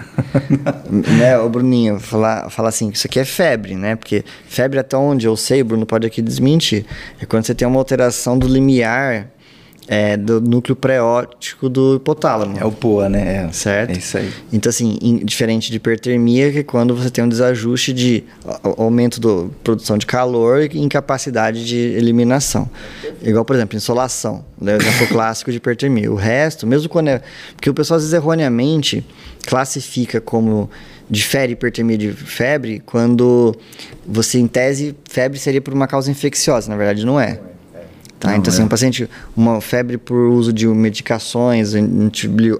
né? 1.19 1.37
O 1.39 1.49
Bruninho 1.49 1.99
fala, 1.99 2.49
fala 2.49 2.69
assim, 2.69 2.89
isso 2.89 3.05
aqui 3.05 3.19
é 3.19 3.25
febre, 3.25 3.75
né? 3.75 3.97
Porque 3.97 4.23
febre 4.47 4.79
até 4.79 4.95
onde 4.95 5.27
eu 5.27 5.35
sei, 5.35 5.61
o 5.61 5.65
Bruno 5.65 5.85
pode 5.85 6.07
aqui 6.07 6.21
desmentir, 6.21 6.85
é 7.19 7.25
quando 7.25 7.43
você 7.43 7.53
tem 7.53 7.67
uma 7.67 7.79
alteração 7.79 8.39
do 8.39 8.47
limiar 8.47 9.27
é, 9.87 10.15
do 10.15 10.39
núcleo 10.39 10.75
preótico 10.75 11.67
do 11.67 11.95
hipotálamo. 11.95 12.57
É 12.57 12.65
o 12.65 12.71
POA, 12.71 13.09
né? 13.09 13.47
É, 13.47 13.51
certo? 13.51 13.91
É 13.91 13.97
isso 13.97 14.17
aí. 14.17 14.31
Então, 14.51 14.69
assim, 14.69 14.97
in, 15.01 15.17
diferente 15.25 15.69
de 15.69 15.77
hipertermia, 15.77 16.51
que 16.51 16.59
é 16.59 16.63
quando 16.63 16.95
você 16.95 17.09
tem 17.09 17.23
um 17.23 17.29
desajuste 17.29 17.91
de 17.91 18.23
aumento 18.77 19.19
da 19.19 19.49
produção 19.63 19.97
de 19.97 20.05
calor 20.05 20.61
e 20.61 20.79
incapacidade 20.79 21.65
de 21.65 21.77
eliminação. 21.77 22.69
Igual, 23.21 23.43
por 23.43 23.55
exemplo, 23.55 23.75
insolação, 23.75 24.43
né? 24.59 24.75
o 24.75 24.81
exemplo 24.81 25.07
clássico 25.07 25.51
de 25.51 25.57
hipertermia. 25.57 26.11
O 26.11 26.15
resto, 26.15 26.65
mesmo 26.65 26.87
quando 26.87 27.09
é... 27.09 27.21
Porque 27.55 27.69
o 27.69 27.73
pessoal, 27.73 27.97
às 27.97 28.03
vezes, 28.03 28.13
erroneamente 28.13 29.05
classifica 29.45 30.21
como 30.21 30.69
difere 31.09 31.53
hipertermia 31.53 31.97
de 31.97 32.11
febre 32.11 32.81
quando 32.85 33.55
você, 34.07 34.39
em 34.39 34.47
tese, 34.47 34.95
febre 35.09 35.37
seria 35.37 35.61
por 35.61 35.73
uma 35.73 35.87
causa 35.87 36.09
infecciosa. 36.09 36.69
Na 36.69 36.77
verdade, 36.77 37.05
não 37.05 37.19
é. 37.19 37.39
Tá? 38.23 38.29
Não, 38.29 38.37
então, 38.37 38.53
assim, 38.53 38.61
é. 38.61 38.63
assim, 38.63 38.63
um 38.63 38.69
paciente, 38.69 39.09
uma 39.35 39.59
febre 39.59 39.97
por 39.97 40.29
uso 40.29 40.53
de 40.53 40.65
medicações, 40.65 41.73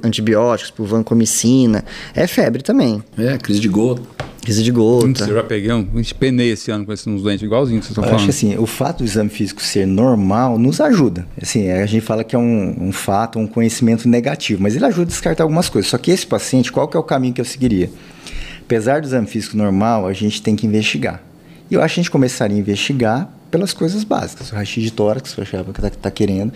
antibióticos, 0.04 0.70
por 0.72 0.86
vancomicina, 0.86 1.86
é 2.14 2.28
febre 2.28 2.62
também. 2.62 3.02
É, 3.18 3.38
crise 3.38 3.62
de 3.62 3.70
gota. 3.70 4.02
Crise 4.42 4.62
de 4.62 4.72
gota. 4.72 5.24
Eu 5.24 5.36
já 5.36 5.44
peguei 5.44 5.72
um, 5.72 5.88
penei 6.20 6.52
esse 6.52 6.70
ano 6.70 6.86
com 6.86 6.92
esses 6.92 7.08
uns 7.08 7.22
doentes 7.24 7.46
igualzinho 7.46 7.80
que 7.80 7.86
vocês 7.86 7.92
estão 7.92 8.04
falando. 8.04 8.20
Eu 8.20 8.30
acho 8.30 8.42
que 8.42 8.48
assim, 8.48 8.62
o 8.62 8.66
fato 8.66 8.98
do 8.98 9.06
exame 9.06 9.30
físico 9.30 9.62
ser 9.62 9.88
normal 9.88 10.60
nos 10.60 10.82
ajuda. 10.82 11.26
Assim, 11.42 11.72
a 11.72 11.86
gente 11.86 12.02
fala 12.02 12.26
que 12.26 12.36
é 12.36 12.40
um, 12.40 12.76
um 12.78 12.92
fato, 12.92 13.40
um 13.40 13.48
conhecimento 13.48 14.06
negativo, 14.10 14.62
mas 14.62 14.76
ele 14.76 14.84
ajuda 14.84 15.04
a 15.04 15.06
descartar 15.06 15.44
algumas 15.44 15.70
coisas. 15.70 15.90
Só 15.90 15.98
que 15.98 16.12
esse 16.12 16.28
paciente, 16.28 16.74
qual 16.74 16.90
que 16.90 16.98
é 16.98 17.00
o 17.00 17.04
caminho 17.04 17.34
que 17.34 17.40
eu 17.40 17.46
seguiria? 17.46 17.90
Apesar 18.60 19.00
do 19.00 19.08
exame 19.08 19.28
físico 19.28 19.56
normal, 19.56 20.08
a 20.08 20.12
gente 20.12 20.42
tem 20.42 20.58
que 20.58 20.68
investigar. 20.68 21.24
E 21.72 21.76
eu 21.76 21.82
acho 21.82 21.96
que 21.96 22.02
a 22.02 22.04
gente 22.04 22.12
começaria 22.12 22.58
a 22.58 22.60
investigar 22.60 23.34
pelas 23.54 23.72
coisas 23.72 24.04
básicas. 24.04 24.52
O 24.52 24.56
raio-x 24.56 24.84
de 24.84 24.92
tórax, 24.92 25.36
que 25.36 25.40
o 25.40 25.44
está 25.44 25.90
tá 25.92 26.10
querendo, 26.10 26.52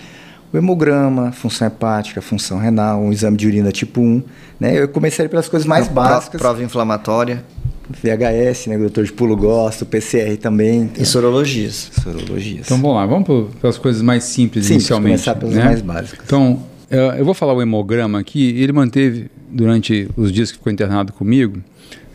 o 0.52 0.58
hemograma, 0.58 1.32
função 1.32 1.68
hepática, 1.68 2.24
função 2.24 2.58
renal, 2.58 3.00
um 3.00 3.12
exame 3.12 3.38
de 3.38 3.46
urina 3.46 3.72
tipo 3.72 4.02
1. 4.02 4.24
Né? 4.60 4.80
Eu 4.80 4.88
começaria 4.88 5.30
pelas 5.30 5.48
coisas 5.48 5.68
mais 5.68 5.88
básicas. 5.88 6.42
Prova 6.42 6.64
inflamatória. 6.64 7.46
VHS, 7.88 8.68
né? 8.68 8.76
O 8.78 8.80
doutor 8.80 9.06
de 9.06 9.14
pulo 9.14 9.38
gosta, 9.38 9.84
o 9.84 9.88
PCR 9.88 10.36
também. 10.38 10.82
Então. 10.82 11.04
E 11.04 11.06
sorologias. 11.06 11.92
Sorologias. 12.04 12.66
Então 12.66 12.82
vamos 12.82 12.98
lá, 12.98 13.06
vamos 13.06 13.54
para 13.62 13.70
as 13.70 13.78
coisas 13.78 14.02
mais 14.02 14.24
simples 14.24 14.66
Sim, 14.66 14.74
inicialmente. 14.74 15.24
começar 15.24 15.36
pelas 15.36 15.56
né? 15.56 15.64
mais 15.64 15.82
básicas. 15.82 16.26
Então, 16.26 16.64
eu 16.90 17.24
vou 17.24 17.34
falar 17.34 17.54
o 17.54 17.62
hemograma 17.62 18.20
aqui. 18.20 18.60
Ele 18.60 18.74
manteve, 18.74 19.30
durante 19.50 20.10
os 20.18 20.32
dias 20.34 20.52
que 20.52 20.58
ficou 20.58 20.74
internado 20.74 21.14
comigo, 21.14 21.62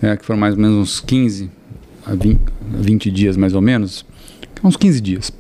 né, 0.02 0.16
que 0.16 0.26
foram 0.26 0.40
mais 0.40 0.54
ou 0.54 0.60
menos 0.60 0.76
uns 0.76 1.00
15 1.00 1.48
a 2.04 2.14
20, 2.14 2.40
20 2.80 3.10
dias 3.10 3.36
mais 3.36 3.54
ou 3.54 3.62
menos, 3.62 4.04
uns 4.62 4.76
15 4.76 5.00
dias. 5.00 5.32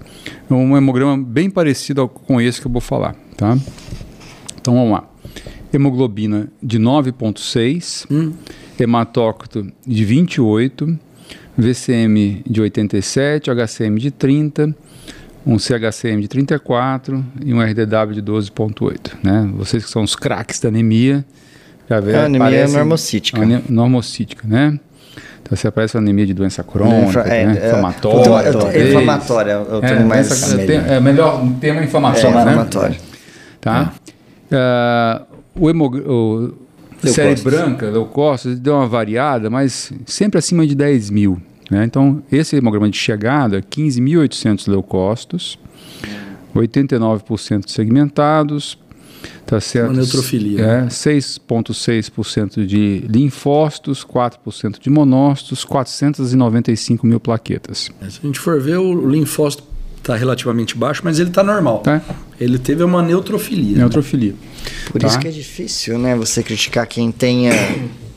É 0.50 0.54
um 0.54 0.76
hemograma 0.76 1.16
bem 1.22 1.48
parecido 1.48 2.08
com 2.08 2.40
esse 2.40 2.60
que 2.60 2.66
eu 2.66 2.72
vou 2.72 2.80
falar, 2.80 3.14
tá? 3.36 3.56
Então 4.60 4.74
vamos 4.74 4.92
lá. 4.92 5.08
Hemoglobina 5.72 6.48
de 6.62 6.78
9.6, 6.78 8.06
hum. 8.10 8.32
hematócrito 8.78 9.66
de 9.86 10.04
28, 10.04 10.98
VCM 11.56 12.42
de 12.46 12.60
87, 12.60 13.50
HCM 13.50 13.98
de 13.98 14.10
30, 14.10 14.74
um 15.46 15.58
CHCM 15.58 16.20
de 16.20 16.28
34 16.28 17.24
e 17.44 17.52
um 17.52 17.60
RDW 17.60 18.12
de 18.12 18.22
12.8, 18.22 19.14
né? 19.22 19.50
Vocês 19.56 19.84
que 19.84 19.90
são 19.90 20.02
os 20.02 20.14
craques 20.14 20.60
da 20.60 20.68
anemia, 20.68 21.24
já 21.88 22.00
vê, 22.00 22.14
a 22.14 22.24
anemia 22.26 22.58
é 22.58 22.68
normocítica. 22.68 23.40
Normocítica, 23.68 24.46
né? 24.46 24.78
Então, 25.52 25.60
você 25.60 25.68
aparece 25.68 25.96
uma 25.96 26.02
anemia 26.02 26.24
de 26.24 26.32
doença 26.32 26.64
crônica, 26.64 27.20
é, 27.20 27.44
né? 27.44 27.58
é, 27.60 27.68
inflamatória. 27.68 28.48
É, 28.72 28.88
inflamatória 28.88 29.52
é 29.52 29.58
o 29.58 29.80
termo 29.82 30.06
mais... 30.06 30.30
Essa, 30.30 30.56
tem, 30.56 30.78
é 30.78 30.98
melhor 30.98 31.46
termo 31.60 31.82
inflamatório, 31.82 32.28
é, 32.30 32.32
né? 32.32 32.40
inflamatório. 32.40 32.96
Tá? 33.60 33.92
Uh, 34.50 35.26
o, 35.60 35.68
hemog... 35.68 35.98
o 35.98 36.54
série 37.04 37.38
branca, 37.42 37.90
leucócitos, 37.90 38.58
deu 38.58 38.76
uma 38.76 38.86
variada, 38.86 39.50
mas 39.50 39.92
sempre 40.06 40.38
acima 40.38 40.66
de 40.66 40.74
10 40.74 41.10
mil. 41.10 41.38
Né? 41.70 41.84
Então, 41.84 42.22
esse 42.32 42.56
hemograma 42.56 42.88
de 42.88 42.96
chegada, 42.96 43.60
15.800 43.60 44.70
leucócitos, 44.70 45.58
89% 46.56 47.68
segmentados, 47.68 48.78
Tá 49.46 49.60
certo? 49.60 49.90
Uma 49.90 49.96
neutrofilia. 49.98 50.60
É, 50.62 50.86
6,6% 50.86 52.64
de 52.64 53.04
linfócitos, 53.08 54.04
4% 54.04 54.78
de 54.80 54.90
monócitos, 54.90 55.64
495 55.64 57.06
mil 57.06 57.20
plaquetas. 57.20 57.90
É, 58.00 58.08
se 58.08 58.20
a 58.22 58.26
gente 58.26 58.40
for 58.40 58.60
ver, 58.60 58.78
o 58.78 59.08
linfócito 59.08 59.64
está 59.98 60.16
relativamente 60.16 60.76
baixo, 60.76 61.02
mas 61.04 61.18
ele 61.18 61.28
está 61.28 61.42
normal. 61.42 61.78
Tá. 61.80 62.02
Ele 62.40 62.58
teve 62.58 62.82
uma 62.82 63.02
neutrofilia. 63.02 63.78
Neutrofilia. 63.78 64.34
Por 64.90 65.00
tá? 65.00 65.06
isso 65.06 65.18
que 65.18 65.28
é 65.28 65.30
difícil, 65.30 65.98
né? 65.98 66.16
Você 66.16 66.42
criticar 66.42 66.86
quem 66.86 67.12
tenha 67.12 67.52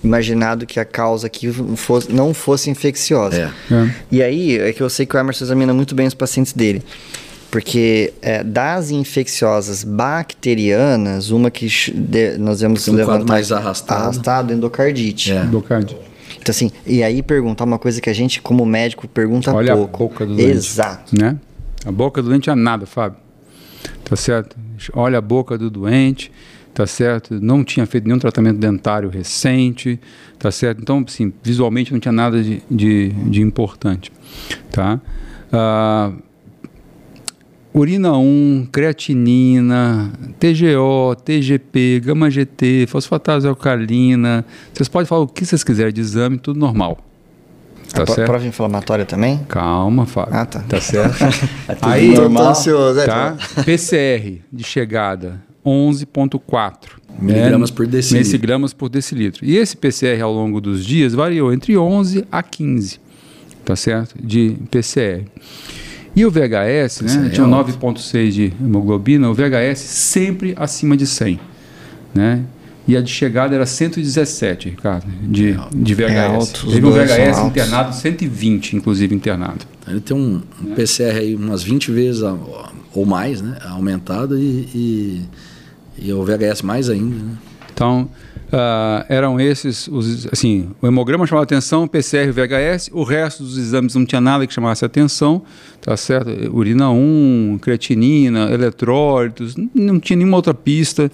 imaginado 0.03 0.65
que 0.65 0.79
a 0.79 0.85
causa 0.85 1.27
aqui 1.27 1.51
fosse, 1.75 2.11
não 2.11 2.33
fosse 2.33 2.69
infecciosa. 2.69 3.53
É. 3.69 3.73
É. 3.73 3.95
E 4.11 4.23
aí, 4.23 4.57
é 4.57 4.73
que 4.73 4.81
eu 4.81 4.89
sei 4.89 5.05
que 5.05 5.15
o 5.15 5.19
Emerson 5.19 5.45
examina 5.45 5.73
muito 5.73 5.93
bem 5.93 6.07
os 6.07 6.13
pacientes 6.13 6.53
dele. 6.53 6.83
Porque 7.55 8.13
é, 8.21 8.43
das 8.43 8.91
infecciosas 8.91 9.85
bacterianas, 9.85 11.31
uma 11.31 11.49
que 11.49 11.69
de, 11.93 12.37
nós 12.37 12.59
vemos 12.59 12.85
um 12.85 12.93
levantar 12.93 13.25
mais 13.25 13.49
arrastado, 13.49 14.01
arrastado 14.01 14.53
endocardite. 14.53 15.31
É. 15.31 15.41
Endocardite. 15.41 16.01
Então, 16.37 16.51
assim, 16.51 16.69
e 16.85 17.01
aí 17.01 17.23
perguntar 17.23 17.63
uma 17.63 17.79
coisa 17.79 18.01
que 18.01 18.09
a 18.09 18.13
gente, 18.13 18.41
como 18.41 18.65
médico, 18.65 19.07
pergunta 19.07 19.53
Olha 19.53 19.73
pouco. 19.73 19.95
a 19.95 20.07
boca 20.07 20.25
do 20.25 20.35
doente. 20.35 20.49
Exato. 20.49 21.17
Né? 21.17 21.37
A 21.85 21.93
boca 21.93 22.21
do 22.21 22.27
doente 22.27 22.49
é 22.49 22.55
nada, 22.55 22.85
Fábio. 22.85 23.19
Tá 24.03 24.17
certo? 24.17 24.57
Olha 24.91 25.19
a 25.19 25.21
boca 25.21 25.57
do 25.57 25.69
doente, 25.69 26.33
tá 26.73 26.85
certo? 26.85 27.39
Não 27.41 27.63
tinha 27.63 27.85
feito 27.85 28.05
nenhum 28.05 28.19
tratamento 28.19 28.57
dentário 28.57 29.07
recente, 29.07 29.97
tá 30.37 30.51
certo? 30.51 30.81
Então, 30.81 31.05
assim, 31.07 31.31
visualmente 31.41 31.93
não 31.93 32.01
tinha 32.01 32.11
nada 32.11 32.43
de, 32.43 32.61
de, 32.69 33.13
de 33.29 33.41
importante, 33.41 34.11
tá? 34.73 34.99
Ah, 35.53 36.11
urina 37.75 38.17
1, 38.17 38.69
creatinina, 38.71 40.09
TGO, 40.39 41.13
TGP, 41.15 41.99
gama 41.99 42.31
GT, 42.31 42.87
fosfatase 42.87 43.45
alcalina. 43.47 44.45
Vocês 44.73 44.87
podem 44.87 45.05
falar 45.05 45.23
o 45.23 45.27
que 45.27 45.45
vocês 45.45 45.61
quiserem 45.61 45.91
de 45.91 45.99
exame, 45.99 46.37
tudo 46.37 46.57
normal. 46.57 46.97
Tá 47.93 48.03
a 48.03 48.07
certo? 48.07 48.27
prova 48.27 48.45
inflamatória 48.45 49.05
também? 49.05 49.39
Calma, 49.47 50.05
Fábio. 50.05 50.35
Ah, 50.35 50.45
tá. 50.45 50.61
Tá 50.61 50.81
certo? 50.81 51.17
É 51.67 51.77
Aí, 51.81 52.13
normal. 52.13 52.49
ansioso, 52.49 52.99
é, 52.99 53.05
tá? 53.05 53.37
PCR 53.65 54.41
de 54.51 54.63
chegada 54.63 55.41
11.4 55.65 56.75
miligramas 57.19 57.71
por 57.71 57.85
decilitro. 57.87 58.31
Miligramas 58.31 58.73
por 58.73 58.89
decilitro. 58.89 59.45
E 59.45 59.57
esse 59.57 59.75
PCR 59.75 60.21
ao 60.21 60.31
longo 60.31 60.61
dos 60.61 60.85
dias 60.85 61.13
variou 61.13 61.51
entre 61.53 61.77
11 61.77 62.25
a 62.31 62.41
15, 62.41 62.99
tá 63.63 63.75
certo? 63.75 64.15
De 64.21 64.55
PCR. 64.71 65.25
E 66.15 66.25
o 66.25 66.31
VHS, 66.31 67.01
né? 67.01 67.29
Tinha 67.29 67.45
9,6 67.45 68.31
de 68.31 68.53
hemoglobina, 68.61 69.29
o 69.29 69.33
VHS 69.33 69.79
sempre 69.79 70.53
acima 70.57 70.95
de 70.95 71.05
100, 71.05 71.39
né? 72.13 72.45
E 72.87 72.95
a 72.95 73.01
de 73.01 73.11
chegada 73.11 73.55
era 73.55 73.65
117, 73.65 74.69
Ricardo, 74.69 75.07
de, 75.23 75.57
de 75.73 75.95
VHS. 75.95 76.11
É 76.11 76.25
alto, 76.25 76.67
Teve 76.71 76.85
um 76.85 76.91
VHS 76.91 77.39
internado, 77.39 77.95
120, 77.95 78.75
inclusive, 78.75 79.15
internado. 79.15 79.65
Ele 79.87 79.99
tem 79.99 80.15
um, 80.15 80.41
um 80.63 80.75
PCR 80.75 81.17
aí 81.17 81.35
umas 81.35 81.63
20 81.63 81.91
vezes 81.91 82.21
a, 82.21 82.37
ou 82.93 83.05
mais, 83.05 83.41
né? 83.41 83.57
Aumentado 83.69 84.37
e, 84.37 84.69
e, 84.73 85.21
e, 85.97 86.13
o 86.13 86.23
VHS 86.23 86.61
mais 86.61 86.89
ainda, 86.89 87.15
né? 87.15 87.37
Então, 87.73 88.07
uh, 88.47 89.05
eram 89.09 89.39
esses, 89.39 89.87
os, 89.87 90.27
assim, 90.31 90.69
o 90.81 90.87
hemograma 90.87 91.25
chamava 91.27 91.43
atenção, 91.43 91.87
PCR 91.87 92.29
e 92.29 92.31
VHS, 92.31 92.89
o 92.93 93.03
resto 93.03 93.43
dos 93.43 93.57
exames 93.57 93.95
não 93.95 94.05
tinha 94.05 94.21
nada 94.21 94.45
que 94.47 94.53
chamasse 94.53 94.85
atenção, 94.85 95.41
tá 95.85 95.95
certo? 95.95 96.31
Urina 96.51 96.89
1, 96.89 97.59
creatinina, 97.61 98.49
eletrólitos, 98.51 99.55
não 99.71 99.99
tinha 99.99 100.17
nenhuma 100.17 100.37
outra 100.37 100.51
pista 100.51 101.11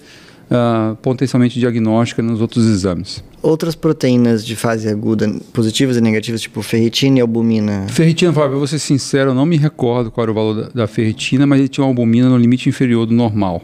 uh, 0.50 0.96
potencialmente 0.96 1.60
diagnóstica 1.60 2.22
nos 2.22 2.40
outros 2.40 2.66
exames. 2.66 3.22
Outras 3.42 3.74
proteínas 3.74 4.46
de 4.46 4.56
fase 4.56 4.88
aguda, 4.88 5.30
positivas 5.52 5.98
e 5.98 6.00
negativas, 6.00 6.40
tipo 6.40 6.62
ferritina 6.62 7.18
e 7.18 7.20
albumina? 7.20 7.86
Ferritina, 7.88 8.32
Fábio, 8.32 8.54
eu 8.54 8.58
vou 8.58 8.66
ser 8.66 8.78
sincero, 8.78 9.32
eu 9.32 9.34
não 9.34 9.44
me 9.44 9.58
recordo 9.58 10.10
qual 10.10 10.22
era 10.22 10.30
o 10.30 10.34
valor 10.34 10.54
da, 10.54 10.68
da 10.68 10.86
ferritina, 10.86 11.46
mas 11.46 11.58
ele 11.58 11.68
tinha 11.68 11.84
uma 11.84 11.90
albumina 11.90 12.30
no 12.30 12.38
limite 12.38 12.70
inferior 12.70 13.04
do 13.04 13.12
normal, 13.12 13.62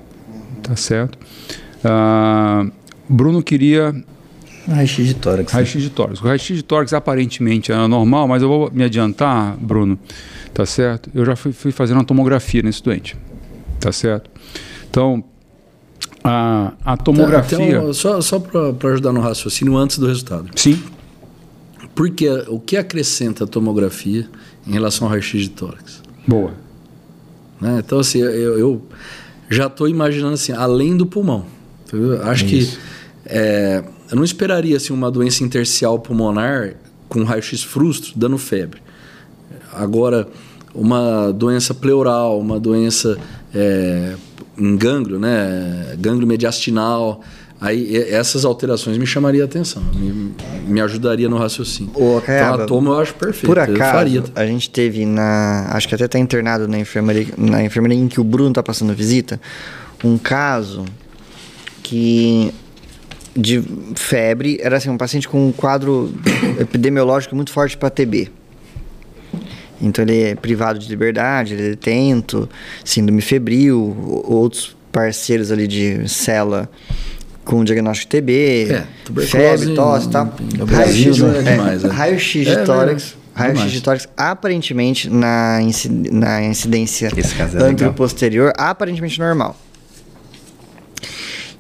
tá 0.63 0.77
certo? 0.77 1.19
Uh, 1.79 2.71
Bruno 3.09 3.43
queria 3.43 3.95
Raio-x 4.69 5.07
de 5.07 5.15
tórax. 5.15 5.53
Raio-x 5.53 5.83
de 5.83 5.91
tórax. 5.91 6.21
O 6.21 6.25
raio-x 6.25 6.57
de 6.57 6.63
tórax 6.63 6.93
aparentemente 6.93 7.73
era 7.73 7.89
normal, 7.89 8.29
mas 8.29 8.43
eu 8.43 8.49
vou 8.49 8.71
me 8.71 8.85
adiantar, 8.85 9.57
Bruno, 9.57 9.99
tá 10.53 10.67
certo? 10.67 11.11
Eu 11.15 11.25
já 11.25 11.35
fui, 11.35 11.53
fui 11.53 11.73
fazendo 11.73 11.97
uma 11.97 12.05
tomografia 12.05 12.63
nesse 12.63 12.83
doente, 12.83 13.17
tá 13.81 13.91
certo? 13.91 14.31
Então, 14.91 15.25
a, 16.23 16.75
a 16.85 16.97
tomografia... 16.97 17.79
Então, 17.79 17.93
só 17.95 18.21
só 18.21 18.39
para 18.39 18.93
ajudar 18.93 19.13
no 19.13 19.21
raciocínio, 19.21 19.77
antes 19.77 19.99
do 19.99 20.07
resultado. 20.07 20.51
Sim. 20.55 20.83
Porque 21.95 22.29
o 22.49 22.61
que 22.61 22.77
acrescenta 22.77 23.45
a 23.45 23.47
tomografia 23.47 24.29
em 24.67 24.73
relação 24.73 25.07
ao 25.07 25.11
raio-x 25.11 25.41
de 25.41 25.51
tórax? 25.51 26.03
Boa. 26.27 26.53
Né? 27.61 27.83
Então, 27.85 27.99
assim, 27.99 28.19
eu, 28.19 28.59
eu 28.59 28.83
já 29.49 29.67
estou 29.67 29.89
imaginando 29.89 30.35
assim, 30.35 30.53
além 30.53 30.97
do 30.97 31.07
pulmão. 31.07 31.47
Acho 32.25 32.45
Isso. 32.45 32.77
que 32.77 32.79
é, 33.25 33.83
eu 34.11 34.17
não 34.17 34.25
esperaria 34.25 34.77
assim, 34.77 34.93
uma 34.93 35.11
doença 35.11 35.45
intersticial 35.45 35.99
pulmonar 35.99 36.75
com 37.09 37.25
raio-x 37.25 37.63
frustro 37.63 38.13
dando 38.17 38.39
febre. 38.39 38.81
Agora, 39.73 40.29
uma 40.75 41.33
doença 41.33 41.75
pleural, 41.75 42.39
uma 42.39 42.59
doença 42.59 43.19
é, 43.55 44.15
em 44.57 44.77
gânglio, 44.77 45.19
né? 45.19 45.95
Gânglio 45.99 46.27
mediastinal. 46.27 47.21
Aí 47.61 47.97
essas 47.97 48.45
alterações 48.45 48.97
me 48.97 49.07
chamariam 49.07 49.43
a 49.43 49.47
atenção, 49.47 49.83
me, 49.93 50.33
me 50.65 50.81
ajudaria 50.81 51.29
no 51.29 51.37
raciocínio. 51.37 51.91
Ô, 51.93 52.21
Caiaba, 52.21 52.55
então 52.55 52.65
a 52.65 52.67
toma 52.69 52.91
eu 52.91 53.01
acho 53.01 53.15
perfeito. 53.15 53.47
Por 53.47 53.59
acaso, 53.59 54.25
a 54.37 54.47
gente 54.47 54.71
teve 54.71 55.05
na. 55.05 55.67
Acho 55.73 55.89
que 55.89 55.95
até 55.95 56.05
está 56.05 56.21
internado 56.21 56.69
na 56.69 56.79
enfermaria, 56.79 57.27
na 57.37 57.65
enfermaria 57.65 57.99
em 57.99 58.07
que 58.07 58.21
o 58.21 58.25
Bruno 58.25 58.51
está 58.51 58.63
passando 58.63 58.95
visita, 58.95 59.41
um 60.05 60.17
caso 60.17 60.85
que 61.83 62.55
de 63.39 63.63
febre 63.95 64.59
era 64.61 64.77
assim 64.77 64.91
um 64.91 64.99
paciente 64.99 65.29
com 65.29 65.49
um 65.49 65.53
quadro 65.53 66.13
epidemiológico 66.59 67.37
muito 67.37 67.53
forte 67.53 67.77
para 67.77 67.89
TB. 67.89 68.31
Então 69.81 70.05
ele 70.05 70.23
é 70.23 70.35
privado 70.35 70.79
de 70.79 70.89
liberdade, 70.89 71.55
ele 71.55 71.67
é 71.67 71.71
detento, 71.71 72.49
síndrome 72.85 73.23
febril, 73.23 74.25
outros 74.25 74.77
parceiros 74.91 75.53
ali 75.53 75.69
de 75.69 76.09
cela 76.09 76.69
com 77.45 77.63
diagnóstico 77.63 78.11
de 78.11 78.21
TB, 78.21 78.69
é, 78.73 78.87
febre, 79.23 79.75
tosse 79.75 80.09
e 80.09 80.11
tal. 80.11 80.35
Raio-x 80.67 81.23
é 81.23 81.43
demais, 81.43 81.85
é. 81.85 81.89
raio 81.89 82.17
de 82.17 82.49
é, 82.49 82.65
tórax. 82.65 83.17
Raio-x 83.33 83.71
de 83.71 83.81
tórax, 83.81 84.09
aparentemente, 84.17 85.09
na, 85.09 85.63
inci 85.63 85.89
na 85.89 86.43
incidência 86.43 87.07
é 87.07 87.89
posterior 87.91 88.53
aparentemente 88.59 89.19
normal. 89.19 89.57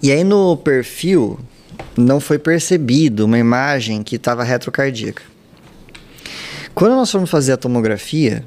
E 0.02 0.12
aí 0.12 0.24
no 0.24 0.56
perfil 0.56 1.38
não 1.96 2.20
foi 2.20 2.38
percebido 2.38 3.24
uma 3.24 3.38
imagem 3.38 4.02
que 4.02 4.16
estava 4.16 4.44
retrocardíaca. 4.44 5.22
Quando 6.74 6.94
nós 6.94 7.10
fomos 7.10 7.28
fazer 7.28 7.52
a 7.52 7.56
tomografia. 7.56 8.44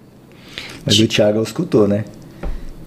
Mas 0.85 0.97
o 0.97 1.07
Thiago 1.07 1.41
escutou, 1.41 1.87
né? 1.87 2.05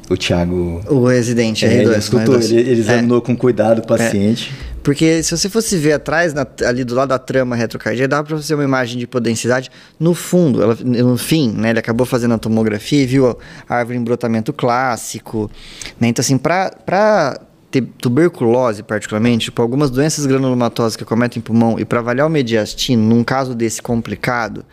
O 0.08 0.16
Thiago. 0.16 0.82
O 0.88 1.06
residente, 1.06 1.64
é, 1.64 1.82
ele 1.82 1.96
escutou, 1.96 2.36
ele, 2.36 2.56
ele 2.56 2.80
examinou 2.80 3.18
é. 3.18 3.20
com 3.20 3.36
cuidado 3.36 3.80
o 3.80 3.86
paciente. 3.86 4.52
É. 4.70 4.74
Porque 4.84 5.22
se 5.22 5.34
você 5.34 5.48
fosse 5.48 5.78
ver 5.78 5.94
atrás, 5.94 6.34
na, 6.34 6.46
ali 6.66 6.84
do 6.84 6.94
lado 6.94 7.08
da 7.08 7.18
trama 7.18 7.56
retrocardíaca, 7.56 8.06
dá 8.06 8.22
para 8.22 8.36
você 8.36 8.54
uma 8.54 8.64
imagem 8.64 8.98
de 8.98 9.04
hipodensidade. 9.04 9.70
No 9.98 10.12
fundo, 10.14 10.62
ela, 10.62 10.76
no 10.84 11.16
fim, 11.16 11.52
né, 11.52 11.70
ele 11.70 11.78
acabou 11.78 12.06
fazendo 12.06 12.34
a 12.34 12.38
tomografia 12.38 13.02
e 13.02 13.06
viu 13.06 13.38
a 13.66 13.74
árvore 13.74 13.96
em 13.96 14.04
brotamento 14.04 14.52
clássico. 14.52 15.50
Né? 15.98 16.08
Então, 16.08 16.20
assim, 16.20 16.36
para 16.36 17.40
tuberculose, 17.80 18.82
particularmente, 18.82 19.46
tipo, 19.46 19.60
algumas 19.60 19.90
doenças 19.90 20.26
granulomatosas 20.26 20.96
que 20.96 21.02
acometem 21.02 21.42
pulmão, 21.42 21.78
e 21.78 21.84
para 21.84 22.00
avaliar 22.00 22.26
o 22.26 22.30
mediastino, 22.30 23.02
num 23.02 23.24
caso 23.24 23.54
desse 23.54 23.80
complicado, 23.80 24.64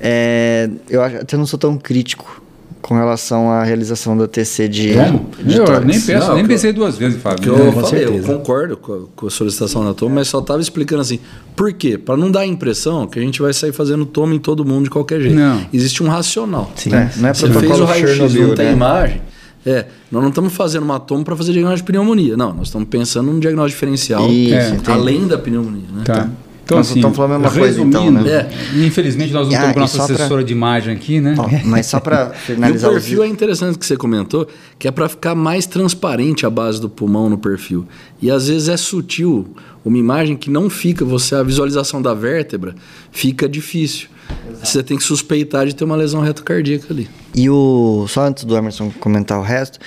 é, 0.00 0.68
eu 0.88 1.02
até 1.02 1.36
não 1.36 1.46
sou 1.46 1.58
tão 1.58 1.76
crítico 1.76 2.42
com 2.80 2.94
relação 2.94 3.50
à 3.50 3.62
realização 3.62 4.16
da 4.16 4.26
TC 4.26 4.68
de. 4.68 4.94
Como? 4.94 5.30
De 5.42 5.56
eu 5.58 5.80
nem, 5.82 6.00
peço, 6.00 6.28
não, 6.28 6.34
nem 6.34 6.46
pensei 6.46 6.72
duas 6.72 6.96
vezes, 6.96 7.20
Fábio. 7.20 7.54
Eu, 7.54 7.72
falei, 7.72 7.88
certeza. 7.88 8.32
eu 8.32 8.38
concordo 8.38 8.76
com 8.76 8.92
a, 8.92 8.98
com 9.14 9.26
a 9.26 9.30
solicitação 9.30 9.84
da 9.84 9.92
toma, 9.92 10.16
mas 10.16 10.28
só 10.28 10.38
estava 10.38 10.60
explicando 10.60 11.02
assim. 11.02 11.20
Por 11.54 11.72
quê? 11.72 11.98
Para 11.98 12.16
não 12.16 12.30
dar 12.30 12.40
a 12.40 12.46
impressão 12.46 13.06
que 13.06 13.18
a 13.18 13.22
gente 13.22 13.42
vai 13.42 13.52
sair 13.52 13.72
fazendo 13.72 14.06
toma 14.06 14.34
em 14.34 14.38
todo 14.38 14.64
mundo 14.64 14.84
de 14.84 14.90
qualquer 14.90 15.20
jeito. 15.20 15.36
Não. 15.36 15.66
Existe 15.72 16.02
um 16.02 16.08
racional. 16.08 16.70
Sim. 16.74 16.94
É, 16.94 17.10
não 17.16 17.28
é 17.28 17.34
Você 17.34 17.50
fez 17.52 17.80
o 17.80 17.84
raio-x, 17.84 18.34
não 18.34 18.54
tem 18.54 18.66
né? 18.66 18.72
imagem. 18.72 19.20
É, 19.64 19.86
nós 20.10 20.22
não 20.22 20.30
estamos 20.30 20.52
fazendo 20.54 20.84
uma 20.84 20.98
toma 20.98 21.22
para 21.22 21.36
fazer 21.36 21.52
diagnóstico 21.52 21.86
de 21.86 21.92
pneumonia. 21.92 22.36
Não, 22.36 22.54
nós 22.54 22.68
estamos 22.68 22.88
pensando 22.88 23.30
num 23.30 23.38
diagnóstico 23.38 23.76
diferencial 23.76 24.28
Isso, 24.28 24.54
é, 24.54 24.92
além 24.92 25.26
da 25.26 25.36
pneumonia. 25.36 25.88
Né? 25.92 26.04
Tá. 26.04 26.30
Então, 26.70 26.78
nós 26.78 26.88
assim, 26.88 27.00
estamos 27.00 27.16
falando 27.16 27.32
a 27.32 27.38
mesma 27.40 27.58
coisa, 27.58 27.80
então, 27.80 28.10
né? 28.12 28.30
É. 28.30 28.86
Infelizmente, 28.86 29.32
nós 29.32 29.48
não 29.48 29.52
estamos 29.52 29.70
ah, 29.70 29.74
com 29.74 29.78
a 29.80 29.82
nossa 29.82 30.02
assessora 30.04 30.28
pra... 30.28 30.42
de 30.44 30.52
imagem 30.52 30.94
aqui, 30.94 31.20
né? 31.20 31.34
mas 31.64 31.86
só 31.86 31.98
para 31.98 32.30
finalizar... 32.46 32.90
e 32.90 32.92
o 32.92 32.94
perfil 32.94 33.20
o... 33.20 33.24
é 33.24 33.26
interessante 33.26 33.76
que 33.76 33.84
você 33.84 33.96
comentou, 33.96 34.46
que 34.78 34.86
é 34.86 34.90
para 34.92 35.08
ficar 35.08 35.34
mais 35.34 35.66
transparente 35.66 36.46
a 36.46 36.50
base 36.50 36.80
do 36.80 36.88
pulmão 36.88 37.28
no 37.28 37.36
perfil. 37.36 37.88
E 38.22 38.30
às 38.30 38.46
vezes 38.46 38.68
é 38.68 38.76
sutil, 38.76 39.48
uma 39.84 39.98
imagem 39.98 40.36
que 40.36 40.48
não 40.48 40.70
fica, 40.70 41.04
você 41.04 41.34
a 41.34 41.42
visualização 41.42 42.00
da 42.00 42.14
vértebra 42.14 42.76
fica 43.10 43.48
difícil. 43.48 44.08
Exato. 44.48 44.66
Você 44.68 44.82
tem 44.84 44.96
que 44.96 45.02
suspeitar 45.02 45.66
de 45.66 45.74
ter 45.74 45.82
uma 45.82 45.96
lesão 45.96 46.20
retrocardíaca 46.20 46.86
ali. 46.92 47.10
E 47.34 47.50
o 47.50 48.06
só 48.08 48.26
antes 48.26 48.44
do 48.44 48.56
Emerson 48.56 48.92
comentar 49.00 49.40
o 49.40 49.42
resto, 49.42 49.80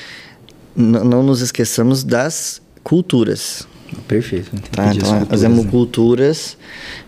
não 0.75 1.23
nos 1.23 1.39
esqueçamos 1.39 2.03
das 2.03 2.61
culturas. 2.83 3.65
Perfeito. 4.07 4.51
Tá, 4.71 4.93
então, 4.93 5.27
as 5.29 5.43
hemoculturas, 5.43 6.57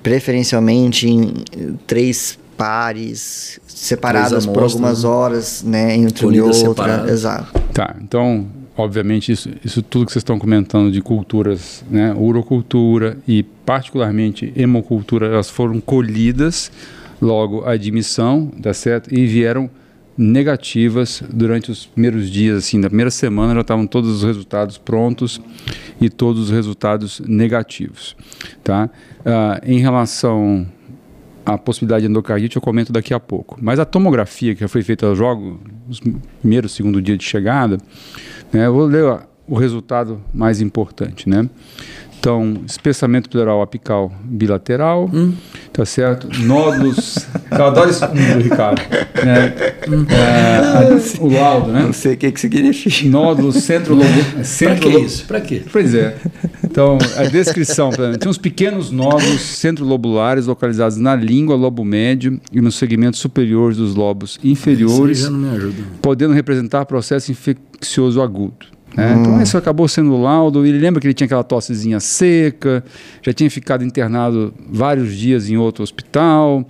preferencialmente 0.02 1.08
em 1.08 1.34
três 1.86 2.38
pares, 2.58 3.60
separadas 3.68 4.46
por 4.46 4.64
algumas 4.64 5.04
né? 5.04 5.10
horas, 5.10 5.64
né, 5.64 5.96
entre 5.96 6.26
uma 6.26 6.36
e 6.36 6.42
outra. 6.42 6.58
Separada. 6.58 7.12
Exato. 7.12 7.60
Tá, 7.74 7.96
então, 8.02 8.48
obviamente, 8.78 9.32
isso, 9.32 9.50
isso 9.64 9.82
tudo 9.82 10.06
que 10.06 10.12
vocês 10.12 10.22
estão 10.22 10.40
comentando 10.40 10.92
de 10.92 11.02
culturas, 11.02 11.84
né, 11.90 12.14
urocultura 12.14 13.18
e 13.28 13.44
particularmente 13.44 14.54
hemocultura, 14.56 15.28
elas 15.28 15.50
foram 15.50 15.80
colhidas 15.82 16.72
logo 17.22 17.64
a 17.66 17.72
admissão, 17.72 18.52
tá 18.62 18.74
certo? 18.74 19.14
E 19.14 19.26
vieram 19.26 19.70
negativas 20.18 21.22
durante 21.30 21.72
os 21.72 21.86
primeiros 21.86 22.30
dias, 22.30 22.57
assim, 22.59 22.80
da 22.80 22.88
primeira 22.88 23.11
semana 23.11 23.53
já 23.53 23.61
estavam 23.61 23.86
todos 23.86 24.09
os 24.09 24.24
resultados 24.24 24.78
prontos 24.78 25.41
e 25.99 26.09
todos 26.09 26.43
os 26.43 26.49
resultados 26.49 27.20
negativos, 27.22 28.16
tá? 28.63 28.89
Uh, 29.20 29.70
em 29.70 29.80
relação 29.80 30.66
à 31.45 31.57
possibilidade 31.57 32.05
de 32.05 32.09
endocardite 32.09 32.55
eu 32.55 32.61
comento 32.61 32.93
daqui 32.93 33.13
a 33.13 33.20
pouco, 33.20 33.57
mas 33.61 33.78
a 33.80 33.86
tomografia 33.86 34.55
que 34.55 34.68
foi 34.68 34.82
feita 34.82 35.07
logo 35.07 35.59
nos 35.88 36.01
primeiros, 36.39 36.72
segundo 36.72 37.01
dia 37.01 37.18
de 37.18 37.24
chegada, 37.24 37.78
né, 38.53 38.66
eu 38.66 38.74
vou 38.74 38.86
ler 38.86 39.20
o 39.47 39.55
resultado 39.57 40.22
mais 40.34 40.59
importante, 40.59 41.30
né? 41.30 41.47
Então, 42.26 42.55
espessamento 42.65 43.30
pleural 43.30 43.61
apical 43.61 44.11
bilateral, 44.23 45.07
hum. 45.13 45.32
tá 45.71 45.86
certo? 45.86 46.28
Nódulos. 46.39 47.19
Eu 47.51 47.65
adoro 47.65 47.88
esse 47.88 48.01
mundo, 48.07 48.41
Ricardo. 48.41 48.82
Né? 49.23 49.53
É, 50.09 51.21
o 51.21 51.30
laudo, 51.32 51.71
né? 51.71 51.84
Não 51.84 51.93
sei 51.93 52.15
o 52.15 52.17
que, 52.17 52.32
que 52.32 52.39
significa. 52.39 53.07
Nódulos 53.07 53.57
centro 53.57 53.95
Centro 54.43 54.89
pra 54.89 54.91
que 54.91 55.05
isso? 55.05 55.26
Pra 55.26 55.39
quê? 55.39 55.61
Pois 55.71 55.93
é. 55.93 56.17
Então, 56.63 56.97
a 57.15 57.26
descrição. 57.26 57.91
Tem 57.91 58.28
uns 58.28 58.39
pequenos 58.39 58.89
nódulos 58.89 59.41
centrolobulares 59.41 60.47
localizados 60.47 60.97
na 60.97 61.15
língua, 61.15 61.55
lobo 61.55 61.86
médio 61.86 62.41
e 62.51 62.59
nos 62.59 62.73
segmentos 62.73 63.19
superiores 63.19 63.78
dos 63.78 63.93
lobos 63.93 64.39
inferiores. 64.43 65.19
Isso 65.19 65.28
já 65.28 65.32
não 65.32 65.38
me 65.38 65.55
ajuda. 65.55 65.84
Podendo 66.01 66.34
representar 66.34 66.86
processo 66.88 67.32
infeccioso 67.32 68.19
agudo. 68.19 68.74
Né? 68.96 69.14
Hum. 69.14 69.22
Então 69.22 69.41
isso 69.41 69.58
acabou 69.58 69.88
sendo 69.88 70.14
o 70.14 70.22
laudo. 70.22 70.66
Ele 70.66 70.80
lembra 70.80 71.02
que 71.02 71.08
ele 71.08 71.14
tinha 71.14 71.26
aquela 71.26 71.43
tossezinha 71.43 72.00
seca, 72.00 72.84
já 73.22 73.34
tinha 73.34 73.50
ficado 73.50 73.84
internado 73.84 74.54
vários 74.70 75.16
dias 75.16 75.50
em 75.50 75.58
outro 75.58 75.84
hospital. 75.84 76.68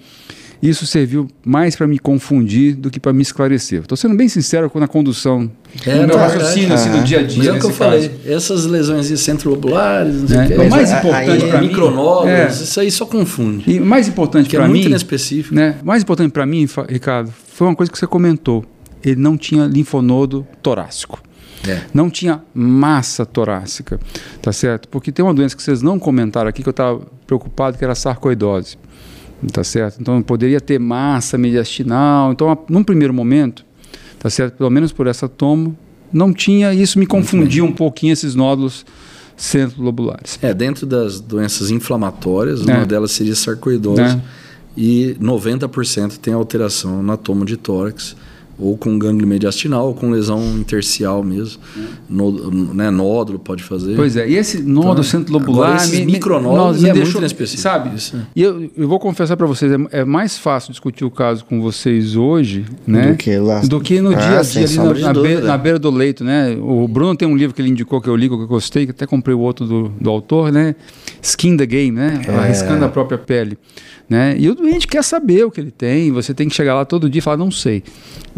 Isso 0.61 0.87
serviu 0.87 1.27
mais 1.45 1.75
para 1.75 1.85
me 1.85 1.99
confundir 1.99 2.75
do 2.75 2.89
que 2.89 2.99
para 2.99 3.13
me 3.13 3.21
esclarecer. 3.21 3.81
Estou 3.81 3.95
sendo 3.95 4.15
bem 4.15 4.27
sincero 4.27 4.69
com 4.69 4.81
a 4.81 4.87
condução 4.87 5.51
é, 5.85 5.99
do 5.99 6.07
meu 6.07 6.17
raciocínio 6.17 6.73
assim, 6.73 6.89
do 6.89 7.03
dia 7.03 7.19
a 7.19 7.23
dia. 7.23 7.37
Mas 7.37 7.47
é 7.47 7.51
o 7.51 7.59
que 7.59 7.65
eu 7.65 7.69
caso. 7.69 7.77
falei. 7.77 8.11
Essas 8.25 8.65
lesões 8.65 9.07
centrolobulares, 9.19 10.21
não 10.21 10.27
sei 10.27 10.37
é. 10.37 10.43
o 10.43 10.47
que. 10.47 10.53
O 10.55 10.69
mais 10.69 10.91
importante 10.91 11.45
para 11.45 11.61
mim. 11.61 11.67
Micronódulos, 11.67 12.29
é, 12.29 12.47
isso 12.47 12.79
aí 12.79 12.89
só 12.89 13.05
confunde. 13.05 13.69
E 13.69 13.79
mais 13.79 14.07
importante 14.07 14.49
para 14.49 14.63
é 14.63 14.67
mim. 14.67 14.73
muito 14.73 14.87
inespecífico. 14.87 15.53
Né, 15.53 15.75
mais 15.83 16.01
importante 16.01 16.31
para 16.31 16.45
mim, 16.45 16.67
Ricardo, 16.89 17.31
foi 17.53 17.67
uma 17.67 17.75
coisa 17.75 17.91
que 17.91 17.99
você 17.99 18.07
comentou. 18.07 18.65
Ele 19.03 19.21
não 19.21 19.37
tinha 19.37 19.65
linfonodo 19.67 20.47
torácico. 20.63 21.21
É. 21.67 21.81
Não 21.93 22.09
tinha 22.09 22.41
massa 22.53 23.25
torácica, 23.25 23.99
tá 24.41 24.51
certo? 24.51 24.87
Porque 24.89 25.11
tem 25.11 25.23
uma 25.23 25.33
doença 25.33 25.55
que 25.55 25.63
vocês 25.63 25.81
não 25.81 25.97
comentaram 25.97 26.49
aqui 26.49 26.61
que 26.61 26.69
eu 26.69 26.71
estava 26.71 27.01
preocupado, 27.25 27.77
que 27.77 27.83
era 27.83 27.93
a 27.93 27.95
sarcoidose, 27.95 28.77
tá 29.51 29.63
certo? 29.63 29.99
Então 29.99 30.21
poderia 30.21 30.61
ter 30.61 30.79
massa 30.79 31.37
mediastinal. 31.37 32.31
Então, 32.31 32.57
num 32.69 32.83
primeiro 32.83 33.13
momento, 33.13 33.65
tá 34.19 34.29
certo? 34.29 34.55
Pelo 34.57 34.69
menos 34.69 34.91
por 34.91 35.07
essa 35.07 35.27
tomo, 35.27 35.77
não 36.11 36.33
tinha. 36.33 36.73
Isso 36.73 36.99
me 36.99 37.05
confundia 37.05 37.63
um 37.63 37.71
pouquinho 37.71 38.13
esses 38.13 38.35
nódulos 38.35 38.85
centrolobulares. 39.35 40.39
É, 40.41 40.53
dentro 40.53 40.85
das 40.85 41.19
doenças 41.19 41.69
inflamatórias, 41.71 42.67
é. 42.67 42.73
uma 42.73 42.85
delas 42.85 43.11
seria 43.11 43.35
sarcoidose. 43.35 44.01
É. 44.01 44.21
E 44.77 45.15
90% 45.21 46.17
tem 46.17 46.33
alteração 46.33 47.01
na 47.01 47.15
tomo 47.15 47.45
de 47.45 47.55
tórax 47.55 48.15
ou 48.57 48.77
com 48.77 48.97
gânglio 48.97 49.27
mediastinal, 49.27 49.87
ou 49.87 49.93
com 49.93 50.09
lesão 50.09 50.41
intercial 50.57 51.23
mesmo. 51.23 51.61
No, 52.09 52.73
né, 52.73 52.89
nódulo 52.89 53.37
pode 53.37 53.63
fazer. 53.63 53.95
Pois 53.95 54.15
é, 54.15 54.27
e 54.27 54.35
esse 54.35 54.61
nódulo 54.61 54.93
então, 54.93 55.03
centro-lobular... 55.03 55.75
Esses 55.75 56.05
micronódulos 56.05 56.83
é 56.83 56.93
deixou, 56.93 57.03
muito 57.03 57.17
inespecífico. 57.19 57.61
Sabe, 57.61 57.95
Isso. 57.95 58.17
e 58.35 58.41
eu, 58.41 58.69
eu 58.77 58.87
vou 58.87 58.99
confessar 58.99 59.35
para 59.35 59.45
vocês, 59.45 59.71
é, 59.71 59.99
é, 59.99 60.05
mais 60.05 60.37
fácil 60.37 60.71
discutir 60.71 61.03
o 61.03 61.11
caso 61.11 61.43
com 61.45 61.61
vocês 61.61 62.15
hoje, 62.15 62.65
né? 62.87 63.11
Do 63.11 63.17
que, 63.17 63.37
lá. 63.37 63.59
Do 63.59 63.81
que 63.81 63.99
no 63.99 64.11
ah, 64.11 64.15
dia 64.15 64.39
a 64.39 64.41
dia, 64.41 64.63
ali 64.63 65.01
na, 65.01 65.13
na, 65.13 65.21
beira, 65.21 65.41
na, 65.41 65.57
beira, 65.57 65.79
do 65.79 65.91
leito, 65.91 66.23
né? 66.23 66.57
O 66.59 66.87
Bruno 66.87 67.15
tem 67.15 67.27
um 67.27 67.35
livro 67.35 67.53
que 67.53 67.61
ele 67.61 67.69
indicou 67.69 67.99
que 67.99 68.09
eu 68.09 68.15
li, 68.15 68.29
que 68.29 68.35
eu 68.35 68.47
gostei, 68.47 68.85
que 68.85 68.91
até 68.91 69.05
comprei 69.05 69.35
o 69.35 69.39
outro 69.39 69.65
do, 69.65 69.89
do 69.89 70.09
autor, 70.09 70.51
né? 70.51 70.75
Skin 71.21 71.57
the 71.57 71.65
Game, 71.65 71.91
né? 71.91 72.21
É. 72.27 72.35
Arriscando 72.35 72.85
a 72.85 72.89
própria 72.89 73.17
pele. 73.17 73.57
Né? 74.07 74.35
E 74.37 74.49
o 74.49 74.55
doente 74.55 74.87
quer 74.87 75.03
saber 75.03 75.45
o 75.45 75.51
que 75.51 75.59
ele 75.59 75.71
tem, 75.71 76.11
você 76.11 76.33
tem 76.33 76.47
que 76.47 76.53
chegar 76.53 76.75
lá 76.75 76.85
todo 76.85 77.09
dia 77.09 77.19
e 77.19 77.21
falar, 77.21 77.37
não 77.37 77.49
sei. 77.49 77.83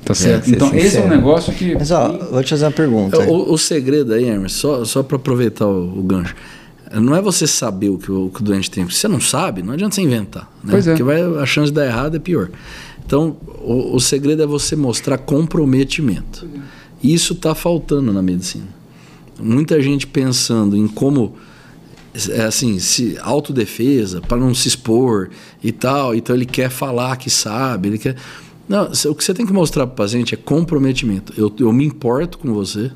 Tá 0.03 0.13
é, 0.13 0.15
certo? 0.15 0.49
então, 0.49 0.69
sincero. 0.69 0.87
esse 0.87 0.97
é 0.97 1.01
um 1.01 1.09
negócio 1.09 1.53
que. 1.53 1.75
Mas, 1.75 1.91
ó, 1.91 2.17
vou 2.31 2.43
te 2.43 2.51
fazer 2.51 2.65
uma 2.65 2.71
pergunta. 2.71 3.19
O, 3.29 3.53
o 3.53 3.57
segredo 3.57 4.13
aí, 4.13 4.25
Hermes, 4.25 4.53
só, 4.53 4.85
só 4.85 5.03
para 5.03 5.17
aproveitar 5.17 5.67
o, 5.67 5.99
o, 5.99 6.03
gancho. 6.03 6.35
Não 6.93 7.13
é 7.13 7.21
você 7.21 7.45
saber 7.45 7.89
o 7.89 7.97
que 7.97 8.09
o, 8.09 8.27
o 8.27 8.29
que 8.29 8.39
o 8.39 8.43
doente 8.43 8.71
tem. 8.71 8.87
Se 8.89 8.95
você 8.95 9.07
não 9.09 9.19
sabe, 9.19 9.61
não 9.61 9.73
adianta 9.73 9.95
você 9.95 10.01
inventar. 10.01 10.49
Né? 10.63 10.71
Pois 10.71 10.87
é. 10.87 10.91
Porque 10.91 11.03
vai, 11.03 11.21
a 11.21 11.45
chance 11.45 11.69
de 11.69 11.75
dar 11.75 11.85
errado 11.85 12.15
é 12.15 12.19
pior. 12.19 12.49
Então, 13.05 13.35
o, 13.61 13.95
o 13.95 13.99
segredo 13.99 14.43
é 14.43 14.45
você 14.45 14.75
mostrar 14.75 15.17
comprometimento. 15.17 16.47
Isso 17.03 17.33
está 17.33 17.53
faltando 17.53 18.13
na 18.13 18.21
medicina. 18.21 18.67
Muita 19.37 19.81
gente 19.81 20.07
pensando 20.07 20.77
em 20.77 20.87
como 20.87 21.35
é 22.31 22.45
assim, 22.45 22.79
se 22.79 23.15
autodefesa, 23.21 24.21
para 24.21 24.37
não 24.37 24.53
se 24.55 24.67
expor 24.67 25.29
e 25.63 25.71
tal. 25.71 26.15
Então 26.15 26.35
ele 26.35 26.45
quer 26.45 26.69
falar 26.69 27.15
que 27.17 27.29
sabe, 27.29 27.89
ele 27.89 27.97
quer. 27.97 28.15
Não, 28.67 28.85
o 28.85 29.15
que 29.15 29.23
você 29.23 29.33
tem 29.33 29.45
que 29.45 29.53
mostrar 29.53 29.87
para 29.87 29.93
o 29.93 29.95
paciente 29.95 30.33
é 30.33 30.37
comprometimento. 30.37 31.33
Eu, 31.37 31.53
eu 31.59 31.71
me 31.71 31.85
importo 31.85 32.37
com 32.37 32.53
você 32.53 32.91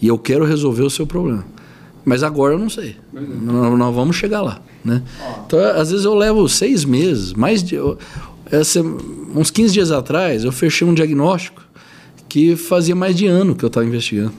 e 0.00 0.08
eu 0.08 0.18
quero 0.18 0.44
resolver 0.44 0.82
o 0.82 0.90
seu 0.90 1.06
problema. 1.06 1.44
Mas 2.04 2.24
agora 2.24 2.54
eu 2.54 2.58
não 2.58 2.68
sei. 2.68 2.96
Nós, 3.12 3.78
nós 3.78 3.94
vamos 3.94 4.16
chegar 4.16 4.42
lá, 4.42 4.60
né? 4.84 5.02
Então, 5.46 5.60
às 5.60 5.90
vezes 5.90 6.04
eu 6.04 6.14
levo 6.14 6.48
seis 6.48 6.84
meses, 6.84 7.32
mais 7.32 7.62
de, 7.62 7.76
eu, 7.76 7.96
essa, 8.50 8.82
uns 8.82 9.50
15 9.50 9.72
dias 9.72 9.90
atrás, 9.92 10.42
eu 10.44 10.50
fechei 10.50 10.86
um 10.86 10.92
diagnóstico 10.92 11.62
que 12.28 12.56
fazia 12.56 12.94
mais 12.94 13.14
de 13.14 13.26
ano 13.26 13.54
que 13.54 13.64
eu 13.64 13.68
estava 13.68 13.86
investigando. 13.86 14.32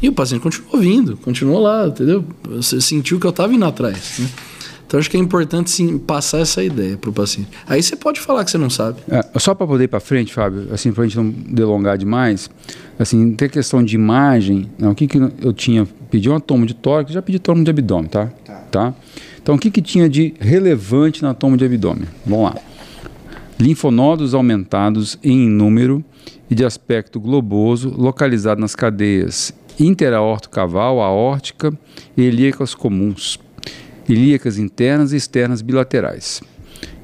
E 0.00 0.08
o 0.08 0.12
paciente 0.12 0.40
continuou 0.42 0.78
vindo, 0.78 1.16
continuou 1.16 1.60
lá, 1.60 1.88
entendeu? 1.88 2.24
Você 2.44 2.80
sentiu 2.80 3.18
que 3.18 3.26
eu 3.26 3.30
estava 3.30 3.52
indo 3.52 3.64
atrás. 3.64 4.20
Né? 4.20 4.28
Então 4.88 4.98
acho 4.98 5.10
que 5.10 5.18
é 5.18 5.20
importante 5.20 5.70
sim 5.70 5.98
passar 5.98 6.38
essa 6.38 6.64
ideia 6.64 6.96
para 6.96 7.10
o 7.10 7.12
paciente. 7.12 7.50
Aí 7.68 7.82
você 7.82 7.94
pode 7.94 8.18
falar 8.20 8.42
que 8.42 8.50
você 8.50 8.56
não 8.56 8.70
sabe. 8.70 8.96
É, 9.06 9.22
só 9.38 9.54
para 9.54 9.66
poder 9.66 9.84
ir 9.84 9.88
para 9.88 10.00
frente, 10.00 10.32
Fábio, 10.32 10.68
assim 10.72 10.90
para 10.92 11.04
a 11.04 11.06
gente 11.06 11.16
não 11.18 11.28
delongar 11.30 11.98
demais, 11.98 12.48
assim 12.98 13.32
tem 13.34 13.50
questão 13.50 13.84
de 13.84 13.94
imagem. 13.94 14.70
Não, 14.78 14.92
o 14.92 14.94
que 14.94 15.06
que 15.06 15.18
eu 15.18 15.52
tinha? 15.52 15.86
Pedi 16.10 16.30
uma 16.30 16.40
toma 16.40 16.64
de 16.64 16.72
tórax, 16.72 17.12
já 17.12 17.20
pedi 17.20 17.38
toma 17.38 17.62
de 17.62 17.70
abdômen, 17.70 18.08
tá? 18.08 18.32
Tá. 18.46 18.54
tá? 18.70 18.94
Então 19.42 19.56
o 19.56 19.58
que 19.58 19.70
que 19.70 19.82
tinha 19.82 20.08
de 20.08 20.32
relevante 20.40 21.22
na 21.22 21.34
toma 21.34 21.58
de 21.58 21.66
abdômen? 21.66 22.08
Vamos 22.24 22.44
lá. 22.46 22.56
Linfonodos 23.60 24.32
aumentados 24.32 25.18
em 25.22 25.50
número 25.50 26.02
e 26.48 26.54
de 26.54 26.64
aspecto 26.64 27.20
globoso, 27.20 27.92
localizado 27.94 28.58
nas 28.58 28.74
cadeias 28.74 29.52
interaortocaval, 29.78 31.00
aórtica 31.00 31.72
e 32.16 32.22
ilíacas 32.22 32.74
comuns, 32.74 33.38
ilíacas 34.08 34.58
internas 34.58 35.12
e 35.12 35.16
externas 35.16 35.62
bilaterais, 35.62 36.42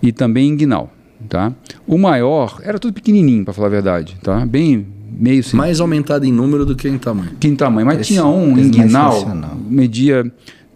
e 0.02 0.12
também 0.12 0.48
inguinal. 0.48 0.92
Tá? 1.28 1.52
O 1.86 1.96
maior 1.96 2.60
era 2.62 2.78
tudo 2.78 2.92
pequenininho, 2.92 3.44
para 3.44 3.54
falar 3.54 3.68
a 3.68 3.70
verdade, 3.70 4.16
tá? 4.22 4.44
Bem 4.44 4.86
meio. 5.10 5.42
Mais 5.54 5.80
aumentado 5.80 6.26
em 6.26 6.32
número 6.32 6.66
do 6.66 6.76
que 6.76 6.88
em 6.88 6.98
tamanho. 6.98 7.30
Que 7.40 7.48
em 7.48 7.56
tamanho, 7.56 7.86
mas 7.86 8.00
esse, 8.00 8.12
tinha 8.12 8.26
um 8.26 8.58
inguinal, 8.58 9.24
media 9.68 10.24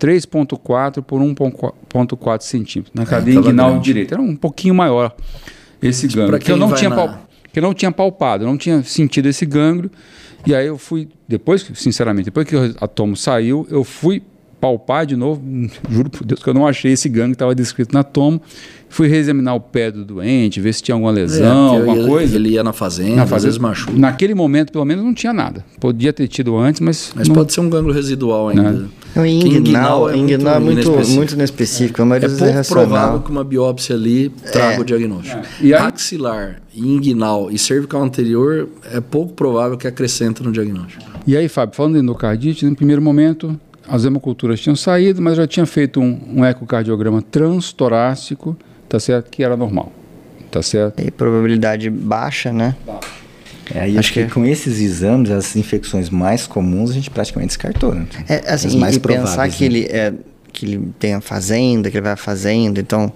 3.4 0.01 1.03
por 1.03 1.20
1.4 1.20 2.43
centímetros 2.43 2.95
na 2.95 3.03
é, 3.03 3.07
cadeia 3.07 3.37
é, 3.37 3.39
inguinal 3.39 3.79
direita. 3.79 4.14
Era 4.14 4.22
um 4.22 4.37
pouquinho 4.37 4.74
maior 4.74 5.14
esse 5.83 6.09
tipo, 6.09 6.22
gânglio, 6.22 6.39
que 6.39 6.51
eu 6.51 6.57
não 6.57 6.72
tinha 6.72 6.91
na... 6.91 7.18
que 7.53 7.59
eu 7.59 7.62
não 7.62 7.74
tinha 7.74 7.93
palpado, 7.93 8.47
não 8.47 8.57
tinha 8.57 8.83
sentido 8.83 9.26
esse 9.29 9.45
gânglio 9.45 9.91
e 10.47 10.55
aí 10.55 10.66
eu 10.66 10.79
fui, 10.79 11.09
depois, 11.26 11.68
sinceramente, 11.74 12.26
depois 12.26 12.47
que 12.47 12.57
a 12.81 12.87
tomo 12.87 13.16
saiu, 13.16 13.66
eu 13.70 13.85
fui 13.85 14.22
palpar 14.61 15.06
de 15.06 15.16
novo, 15.16 15.42
juro 15.88 16.11
por 16.11 16.24
Deus 16.26 16.42
que 16.42 16.48
eu 16.48 16.54
não 16.54 16.66
achei 16.66 16.92
esse 16.92 17.09
gangue 17.09 17.30
que 17.30 17.34
estava 17.36 17.54
descrito 17.54 17.94
na 17.94 18.02
tomo. 18.02 18.40
Fui 18.90 19.06
reexaminar 19.06 19.54
o 19.54 19.61
pé 19.61 19.90
do 19.90 20.02
doente, 20.02 20.62
ver 20.62 20.72
se 20.72 20.82
tinha 20.82 20.94
alguma 20.94 21.11
lesão, 21.11 21.74
é, 21.74 21.78
alguma 21.78 21.96
ia, 21.96 22.06
coisa. 22.06 22.36
Ele 22.36 22.50
ia 22.50 22.64
na 22.64 22.72
fazenda, 22.72 23.16
na 23.16 23.22
fazenda, 23.22 23.36
às 23.36 23.44
vezes 23.44 23.59
machuca. 23.59 23.92
Naquele 23.94 24.34
momento, 24.34 24.72
pelo 24.72 24.84
menos, 24.86 25.04
não 25.04 25.12
tinha 25.12 25.32
nada. 25.32 25.62
Podia 25.78 26.11
ter 26.11 26.26
tido 26.26 26.56
antes, 26.56 26.80
mas. 26.80 27.12
Mas 27.14 27.28
não... 27.28 27.34
pode 27.34 27.52
ser 27.52 27.61
um 27.61 27.68
gânglio 27.68 27.94
residual 27.94 28.48
ainda. 28.48 28.72
Né? 28.72 28.88
O 29.14 29.26
inguinal, 29.26 30.09
é 30.09 30.16
muito, 30.16 30.48
é 30.48 30.59
muito, 30.59 30.90
muito 31.11 31.34
inespecífico. 31.34 32.00
É, 32.00 32.04
é, 32.04 32.16
é 32.16 32.28
pouco 32.28 32.68
provável 32.68 33.20
que 33.20 33.30
uma 33.30 33.44
biópsia 33.44 33.94
ali 33.94 34.30
traga 34.52 34.76
é. 34.76 34.80
o 34.80 34.84
diagnóstico. 34.84 35.38
É. 35.38 35.66
E 35.66 35.74
aí... 35.74 35.82
Axilar, 35.82 36.62
inguinal 36.74 37.50
e 37.50 37.59
cervical 37.59 38.02
anterior 38.02 38.68
é 38.92 39.00
pouco 39.00 39.34
provável 39.34 39.76
que 39.76 39.86
acrescenta 39.86 40.42
no 40.42 40.50
diagnóstico. 40.52 41.04
E 41.26 41.36
aí, 41.36 41.48
Fábio, 41.48 41.76
falando 41.76 41.94
de 41.94 42.00
endocardite, 42.00 42.64
no 42.64 42.74
primeiro 42.74 43.02
momento, 43.02 43.59
as 43.89 44.05
hemoculturas 44.05 44.61
tinham 44.61 44.76
saído, 44.76 45.22
mas 45.22 45.36
já 45.36 45.47
tinha 45.47 45.66
feito 45.66 46.01
um, 46.01 46.20
um 46.36 46.45
ecocardiograma 46.45 47.22
transtorácico, 47.22 48.57
tá 48.89 49.01
certo? 49.01 49.30
Que 49.30 49.43
era 49.43 49.57
normal. 49.57 49.93
tá 50.51 50.62
certo? 50.62 51.01
E 51.01 51.11
probabilidade 51.11 51.91
baixa, 51.91 52.53
né? 52.53 52.74
É, 53.74 53.80
aí 53.80 53.99
acho 53.99 54.12
que, 54.12 54.24
que, 54.24 54.30
com 54.32 54.47
esses 54.47 54.80
exames, 54.80 55.30
as 55.30 55.55
infecções 55.57 56.09
mais 56.09 56.47
comuns 56.47 56.91
a 56.91 56.95
gente 56.95 57.11
praticamente 57.11 57.49
descartou, 57.49 57.95
né? 57.95 58.07
É, 58.28 58.53
assim, 58.53 58.68
as 58.68 58.74
mais 58.74 58.97
e 58.97 59.01
pensar 59.01 59.49
que 59.51 59.68
né? 59.68 59.76
ele 59.76 59.86
é 59.86 60.12
que 60.51 60.64
ele 60.64 60.91
tem 60.99 61.14
a 61.14 61.20
fazenda, 61.20 61.91
que 61.91 61.97
ele 61.97 62.05
vai 62.05 62.12
à 62.12 62.16
fazenda, 62.16 62.80
então 62.80 63.12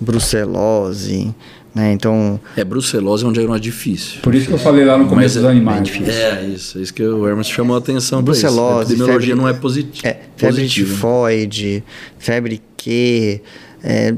brucelose, 0.00 1.34
né? 1.76 1.92
Então. 1.92 2.40
É, 2.56 2.64
brucelose 2.64 3.22
é 3.22 3.28
um 3.28 3.32
diagnóstico 3.32 3.64
difícil. 3.64 4.20
Por 4.22 4.34
isso 4.34 4.46
que 4.46 4.54
eu 4.54 4.58
falei 4.58 4.82
lá 4.82 4.96
no 4.96 5.06
começo 5.08 5.34
dos 5.34 5.44
é, 5.44 5.50
animais. 5.50 5.90
É, 6.08 6.42
isso. 6.46 6.78
É 6.78 6.80
isso 6.80 6.94
que 6.94 7.02
o 7.02 7.28
Hermes 7.28 7.48
chamou 7.48 7.76
a 7.76 7.78
atenção 7.78 8.22
Brucelose. 8.22 8.92
A 8.92 8.94
epidemiologia 8.94 9.34
febre, 9.34 9.42
não 9.42 9.46
é 9.46 9.52
positiva. 9.52 10.08
É, 10.08 10.20
febre 10.36 10.62
positiva. 10.62 10.88
tifoide, 10.88 11.84
febre 12.18 12.62
Q, 12.78 13.42
é, 13.84 14.14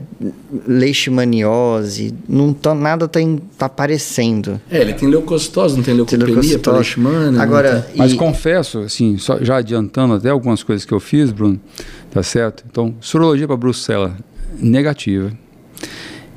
leishmaniose, 0.68 2.14
não 2.28 2.52
tá, 2.52 2.76
nada 2.76 3.06
está 3.06 3.20
tá 3.58 3.66
aparecendo. 3.66 4.60
É, 4.70 4.80
ele 4.80 4.92
tem 4.92 5.08
leucocitose, 5.08 5.76
não 5.76 5.82
tem 5.82 5.94
leucopenia 5.94 6.26
tem 6.26 6.34
leucocitose. 6.36 6.76
leishmania. 6.76 7.42
Agora, 7.42 7.88
Mas 7.96 8.14
confesso, 8.14 8.78
assim, 8.82 9.18
só, 9.18 9.36
já 9.42 9.56
adiantando 9.56 10.14
até 10.14 10.28
algumas 10.28 10.62
coisas 10.62 10.86
que 10.86 10.94
eu 10.94 11.00
fiz, 11.00 11.32
Bruno, 11.32 11.60
tá 12.08 12.22
certo? 12.22 12.62
Então, 12.70 12.94
sorologia 13.00 13.48
para 13.48 13.56
brucela, 13.56 14.16
negativa 14.60 15.32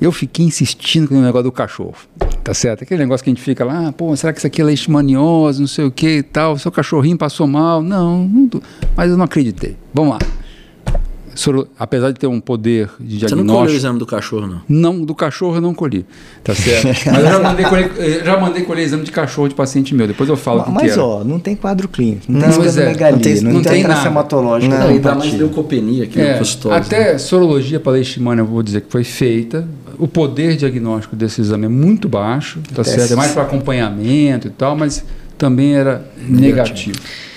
eu 0.01 0.11
fiquei 0.11 0.43
insistindo 0.43 1.07
com 1.07 1.15
o 1.15 1.21
negócio 1.21 1.43
do 1.43 1.51
cachorro, 1.51 1.93
tá 2.43 2.55
certo? 2.55 2.83
Aquele 2.83 3.03
negócio 3.03 3.23
que 3.23 3.29
a 3.29 3.33
gente 3.33 3.43
fica 3.43 3.63
lá, 3.63 3.89
ah, 3.89 3.91
pô, 3.91 4.15
será 4.15 4.33
que 4.33 4.39
isso 4.39 4.47
aqui 4.47 4.59
é 4.59 4.63
leishmaniose, 4.63 5.59
não 5.59 5.67
sei 5.67 5.85
o 5.85 5.91
que 5.91 6.17
e 6.17 6.23
tal, 6.23 6.57
seu 6.57 6.71
cachorrinho 6.71 7.15
passou 7.17 7.45
mal? 7.45 7.83
Não, 7.83 8.27
não 8.27 8.49
mas 8.97 9.11
eu 9.11 9.15
não 9.15 9.25
acreditei. 9.25 9.77
Vamos 9.93 10.13
lá. 10.13 10.40
Soro, 11.41 11.67
apesar 11.77 12.11
de 12.11 12.19
ter 12.19 12.27
um 12.27 12.39
poder 12.39 12.89
de 12.99 13.17
diagnóstico... 13.17 13.29
Você 13.29 13.43
não 13.43 13.55
colheu 13.55 13.73
o 13.73 13.75
exame 13.75 13.99
do 13.99 14.05
cachorro, 14.05 14.47
não? 14.47 14.61
Não, 14.69 15.03
do 15.03 15.15
cachorro 15.15 15.55
eu 15.55 15.61
não 15.61 15.73
colhi, 15.73 16.05
tá 16.43 16.53
certo? 16.53 16.85
mas 17.11 17.17
eu 17.17 17.25
já 17.25 17.39
mandei, 17.39 17.65
colher, 17.65 18.23
já 18.23 18.39
mandei 18.39 18.63
colher 18.63 18.83
exame 18.83 19.03
de 19.03 19.11
cachorro 19.11 19.47
de 19.47 19.55
paciente 19.55 19.95
meu, 19.95 20.07
depois 20.07 20.29
eu 20.29 20.37
falo 20.37 20.61
o 20.61 20.63
que 20.65 20.71
Mas, 20.71 20.93
que 20.93 20.99
ó, 20.99 21.23
não 21.23 21.39
tem 21.39 21.55
quadro 21.55 21.87
clínico, 21.87 22.31
não, 22.31 22.41
não 22.41 22.47
tem 22.47 22.65
escanomegalia, 22.67 23.15
não 23.15 23.19
tem, 23.19 23.41
não, 23.41 23.51
não 23.53 23.61
tem, 23.63 23.83
tem 23.83 24.05
hematológica. 24.05 24.77
Não, 24.77 24.87
ainda 24.87 25.15
mais 25.15 25.33
leucopenia 25.33 26.05
que 26.05 26.21
é, 26.21 26.39
Até 26.71 27.13
né? 27.13 27.17
sorologia 27.17 27.79
para 27.79 27.93
leishmania, 27.93 28.43
eu 28.43 28.45
vou 28.45 28.61
dizer 28.61 28.81
que 28.81 28.91
foi 28.91 29.03
feita, 29.03 29.67
o 29.97 30.07
poder 30.07 30.55
diagnóstico 30.55 31.15
desse 31.15 31.41
exame 31.41 31.65
é 31.65 31.69
muito 31.69 32.07
baixo, 32.07 32.59
tá 32.73 32.83
certo? 32.83 33.13
É 33.13 33.15
mais 33.15 33.31
para 33.31 33.41
acompanhamento 33.41 34.47
e 34.47 34.51
tal, 34.51 34.75
mas 34.75 35.03
também 35.39 35.73
era 35.75 36.05
negativo. 36.27 36.39
negativo. 36.39 37.30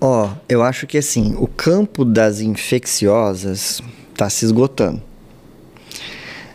Ó, 0.00 0.26
oh, 0.26 0.30
eu 0.48 0.62
acho 0.62 0.86
que 0.86 0.96
assim, 0.96 1.34
o 1.38 1.46
campo 1.46 2.06
das 2.06 2.40
infecciosas 2.40 3.82
está 4.12 4.30
se 4.30 4.46
esgotando. 4.46 5.02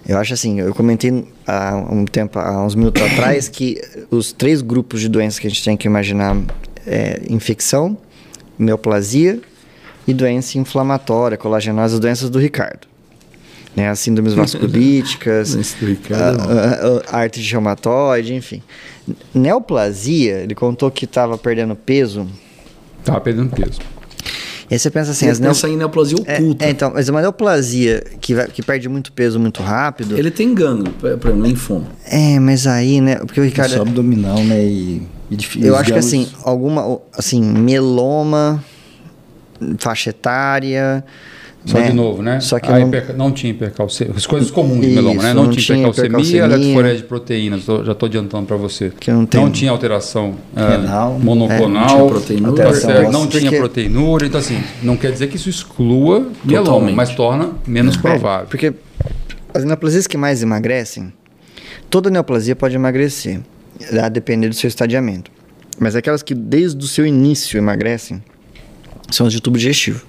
Eu 0.07 0.17
acho 0.17 0.33
assim, 0.33 0.59
eu 0.59 0.73
comentei 0.73 1.27
há 1.45 1.75
um 1.75 2.05
tempo, 2.05 2.39
há 2.39 2.63
uns 2.65 2.73
minutos 2.73 3.01
atrás, 3.05 3.47
que 3.47 3.79
os 4.09 4.31
três 4.31 4.61
grupos 4.61 5.01
de 5.01 5.09
doenças 5.09 5.39
que 5.39 5.45
a 5.45 5.49
gente 5.49 5.63
tem 5.63 5.77
que 5.77 5.87
imaginar 5.87 6.35
é 6.87 7.21
infecção, 7.29 7.95
neoplasia 8.57 9.39
e 10.07 10.13
doença 10.13 10.57
inflamatória, 10.57 11.37
colagenose, 11.37 11.99
doenças 11.99 12.29
do 12.31 12.39
Ricardo. 12.39 12.87
Né, 13.75 13.89
as 13.89 13.99
síndromes 13.99 14.33
vasculíticas, 14.35 15.55
a, 16.11 17.13
a, 17.13 17.17
a 17.17 17.19
arte 17.19 17.41
de 17.41 17.51
reumatoide, 17.51 18.33
enfim. 18.33 18.63
Neoplasia, 19.33 20.39
ele 20.39 20.55
contou 20.55 20.89
que 20.89 21.05
estava 21.05 21.37
perdendo 21.37 21.75
peso 21.75 22.27
Tava 23.05 23.21
perdendo 23.21 23.55
peso. 23.55 23.79
E 24.69 24.73
aí 24.73 24.79
você 24.79 24.89
pensa 24.89 25.11
assim... 25.11 25.27
Ele 25.27 25.39
pensa 25.39 25.67
neo... 25.67 25.75
em 25.75 25.77
neoplasia 25.77 26.17
é, 26.25 26.37
oculta. 26.37 26.65
É, 26.65 26.67
é, 26.67 26.71
então, 26.71 26.91
mas 26.93 27.07
uma 27.07 27.21
neoplasia 27.21 28.03
que, 28.19 28.33
vai, 28.33 28.47
que 28.47 28.63
perde 28.63 28.89
muito 28.89 29.11
peso 29.11 29.39
muito 29.39 29.61
rápido... 29.61 30.17
Ele 30.17 30.31
tem 30.31 30.53
gangue, 30.55 30.89
por 30.89 31.07
exemplo, 31.07 31.41
linfoma. 31.41 31.85
É, 32.03 32.39
mas 32.39 32.65
aí, 32.65 32.99
né... 32.99 33.17
Porque 33.17 33.39
o 33.39 33.43
Ricardo... 33.43 33.71
Isso 33.73 33.81
abdominal, 33.81 34.43
né? 34.43 34.65
E, 34.65 35.07
e 35.29 35.35
difícil. 35.35 35.67
Eu 35.67 35.75
acho 35.75 35.93
que 35.93 35.99
assim, 35.99 36.27
alguma... 36.43 36.99
Assim, 37.15 37.41
mieloma, 37.41 38.63
faixa 39.77 40.09
etária 40.09 41.05
só 41.65 41.79
né? 41.79 41.87
de 41.87 41.93
novo, 41.93 42.21
né? 42.21 42.39
Só 42.39 42.59
que 42.59 42.69
não... 42.69 42.87
Hiper... 42.87 43.15
não 43.17 43.31
tinha 43.31 43.51
hipercalcemia. 43.51 44.13
As 44.15 44.25
coisas 44.27 44.51
comuns 44.51 44.81
de 44.81 44.87
meloma, 44.87 45.23
né? 45.23 45.33
Não, 45.33 45.45
não 45.45 45.51
tinha 45.51 45.79
hipercalcemia, 45.79 46.45
leucoforia 46.45 46.95
de 46.95 47.03
proteínas. 47.03 47.63
já 47.65 47.91
estou 47.91 48.05
adiantando 48.07 48.45
para 48.45 48.55
você. 48.55 48.91
Que 48.99 49.11
não, 49.11 49.25
tem... 49.25 49.41
não 49.41 49.51
tinha 49.51 49.71
alteração 49.71 50.35
é, 50.55 50.77
Renal, 50.77 51.19
monoclonal. 51.19 51.83
É, 51.83 51.87
não 51.87 51.87
tinha 51.87 52.07
proteinúria. 52.07 52.65
Tá 52.65 53.11
não 53.11 53.27
tinha 53.27 53.41
porque... 53.43 53.57
proteinúria. 53.57 54.27
Então, 54.27 54.39
assim, 54.39 54.61
não 54.83 54.95
quer 54.95 55.11
dizer 55.11 55.27
que 55.27 55.37
isso 55.37 55.49
exclua 55.49 56.27
mieloma, 56.43 56.91
mas 56.91 57.15
torna 57.15 57.49
menos 57.65 57.95
é, 57.95 57.99
provável. 57.99 58.47
Porque 58.47 58.73
as 59.53 59.63
neoplasias 59.63 60.05
que 60.05 60.17
mais 60.17 60.43
emagrecem, 60.43 61.11
toda 61.89 62.11
neoplasia 62.11 62.55
pode 62.55 62.75
emagrecer, 62.75 63.39
a 64.01 64.07
depender 64.07 64.49
do 64.49 64.55
seu 64.55 64.67
estadiamento. 64.67 65.31
Mas 65.79 65.95
aquelas 65.95 66.21
que 66.21 66.35
desde 66.35 66.83
o 66.83 66.87
seu 66.87 67.05
início 67.05 67.57
emagrecem 67.57 68.23
são 69.11 69.25
as 69.25 69.33
de 69.33 69.41
tubo 69.41 69.57
digestivo. 69.57 70.05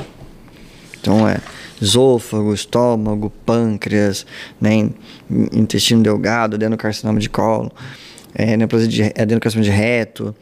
Então 1.06 1.28
é 1.28 1.36
esôfago, 1.80 2.52
estômago, 2.52 3.32
pâncreas, 3.44 4.26
né, 4.60 4.90
intestino 5.52 6.02
delgado, 6.02 6.56
adenocarcinoma 6.56 7.20
de 7.20 7.30
colo, 7.30 7.70
é, 8.34 8.54
adenocarcinoma 9.22 9.64
de 9.64 9.70
reto. 9.70 10.34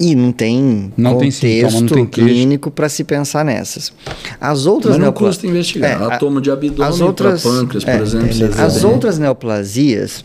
E 0.00 0.16
não 0.16 0.32
tem 0.32 0.92
não 0.96 1.14
contexto 1.14 1.42
tem 1.42 1.70
sintoma, 1.70 1.80
não 1.80 1.88
tem 1.88 2.06
clínico 2.06 2.68
para 2.68 2.88
se 2.88 3.04
pensar 3.04 3.44
nessas. 3.44 3.92
As 4.40 4.66
outras 4.66 4.94
Mas 4.94 4.98
não 4.98 5.04
neopla... 5.04 5.28
custa 5.28 5.46
investigar. 5.46 6.02
É, 6.02 6.14
Atomo 6.14 6.40
de 6.40 6.50
abdômen 6.50 6.88
as 6.88 7.00
outras, 7.00 7.42
pâncreas, 7.44 7.84
por 7.84 7.90
é, 7.90 8.00
exemplo. 8.00 8.60
As 8.60 8.82
outras 8.82 9.18
neoplasias, 9.20 10.24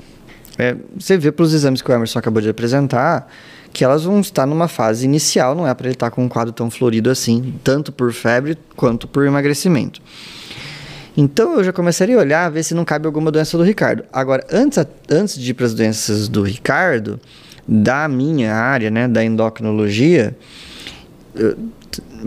é, 0.58 0.76
você 0.98 1.18
vê 1.18 1.32
pelos 1.32 1.54
exames 1.54 1.84
que 1.84 1.92
o 1.92 1.94
Emerson 1.94 2.18
acabou 2.18 2.42
de 2.42 2.50
apresentar, 2.50 3.32
que 3.80 3.84
elas 3.86 4.04
vão 4.04 4.20
estar 4.20 4.46
numa 4.46 4.68
fase 4.68 5.06
inicial, 5.06 5.56
não 5.56 5.66
é 5.66 5.74
para 5.74 5.88
ele 5.88 5.96
estar 5.96 6.12
com 6.12 6.22
um 6.22 6.28
quadro 6.28 6.52
tão 6.52 6.70
florido 6.70 7.10
assim, 7.10 7.54
tanto 7.64 7.94
por 7.94 8.12
febre 8.12 8.58
quanto 8.76 9.08
por 9.08 9.26
emagrecimento. 9.26 10.02
Então 11.16 11.54
eu 11.54 11.64
já 11.64 11.72
começaria 11.72 12.18
a 12.18 12.20
olhar, 12.20 12.52
ver 12.52 12.62
se 12.62 12.74
não 12.74 12.84
cabe 12.84 13.06
alguma 13.06 13.32
doença 13.32 13.58
do 13.58 13.64
Ricardo. 13.64 14.04
Agora, 14.12 14.46
antes, 14.52 14.86
antes 15.10 15.40
de 15.40 15.52
ir 15.52 15.54
para 15.54 15.66
as 15.66 15.74
doenças 15.74 16.28
do 16.28 16.44
Ricardo, 16.44 17.22
da 17.66 18.06
minha 18.10 18.54
área, 18.54 18.92
né, 18.92 19.08
da 19.08 19.24
endocrinologia, 19.24 20.38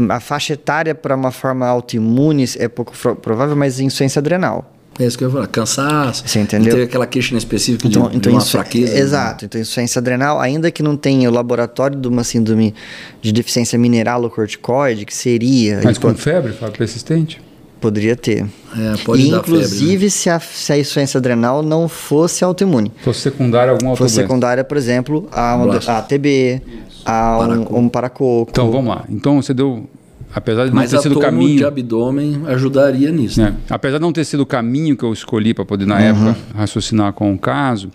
a 0.09 0.21
faixa 0.21 0.55
etária 0.55 0.95
para 0.95 1.15
uma 1.15 1.31
forma 1.31 1.67
autoimune 1.67 2.47
é 2.57 2.67
pouco 2.67 2.95
provável, 3.17 3.55
mas 3.55 3.79
insuficiência 3.79 4.21
adrenal. 4.21 4.72
É 4.99 5.07
isso 5.07 5.17
que 5.17 5.25
eu 5.25 5.29
ia 5.29 5.33
falar. 5.33 5.47
Cansaço. 5.47 6.25
Você 6.27 6.41
entendeu? 6.41 6.75
Ter 6.75 6.83
aquela 6.83 7.07
queixa 7.07 7.37
específica 7.37 7.89
então, 7.89 8.09
de, 8.09 8.17
então, 8.17 8.33
de 8.33 8.37
uma 8.37 8.45
fraqueza. 8.45 8.97
Exato. 8.97 9.45
Né? 9.45 9.47
Então, 9.47 9.61
insuficiência 9.61 9.99
adrenal, 9.99 10.41
ainda 10.41 10.71
que 10.71 10.83
não 10.83 10.97
tenha 10.97 11.31
o 11.31 11.33
laboratório 11.33 11.99
de 11.99 12.09
uma 12.09 12.25
síndrome 12.25 12.75
de 13.21 13.33
deficiência 13.33 13.79
mineral 13.79 14.23
ou 14.23 14.31
corticoide, 14.31 15.07
que 15.07 15.15
seria... 15.15 15.81
Mas 15.83 15.99
com 15.99 16.15
febre, 16.15 16.53
Fábio, 16.53 16.77
persistente? 16.77 17.41
Poderia 17.81 18.15
ter. 18.15 18.47
É, 18.79 18.97
pode 19.05 19.27
e, 19.27 19.31
dar 19.31 19.39
inclusive, 19.39 19.87
febre, 19.87 20.05
né? 20.05 20.11
se, 20.11 20.31
a, 20.31 20.39
se 20.39 20.73
a 20.73 20.79
insuficiência 20.79 21.19
adrenal 21.19 21.65
não 21.65 21.89
fosse 21.89 22.45
autoimune. 22.45 22.93
Fosse 23.03 23.21
secundária 23.21 23.73
alguma 23.73 23.97
Fosse 23.97 24.15
secundária, 24.15 24.63
por 24.63 24.77
exemplo, 24.77 25.29
a, 25.33 25.55
a 25.99 26.03
TB, 26.03 26.63
a 27.05 27.39
um, 27.41 27.79
um 27.79 27.89
paracoco. 27.89 28.51
Então, 28.51 28.71
vamos 28.71 28.95
lá. 28.95 29.05
Então, 29.09 29.43
você 29.43 29.53
deu 29.53 29.89
apesar 30.35 30.67
de 30.67 30.75
não 30.75 30.87
ter 30.87 30.99
sido 30.99 31.19
o 31.19 31.21
caminho 31.21 31.57
de 31.59 31.65
abdômen 31.65 32.43
ajudaria 32.47 33.11
nisso. 33.11 33.41
Né? 33.41 33.55
Apesar 33.69 33.99
de 33.99 34.03
não 34.03 34.13
ter 34.13 34.25
sido 34.25 34.41
o 34.41 34.47
caminho 34.47 34.97
que 34.97 35.05
eu 35.05 35.13
escolhi 35.13 35.53
para 35.53 35.65
poder 35.65 35.87
na 35.87 35.97
uhum. 35.97 36.01
época 36.01 36.37
raciocinar 36.55 37.13
com 37.13 37.33
o 37.33 37.39
caso, 37.39 37.91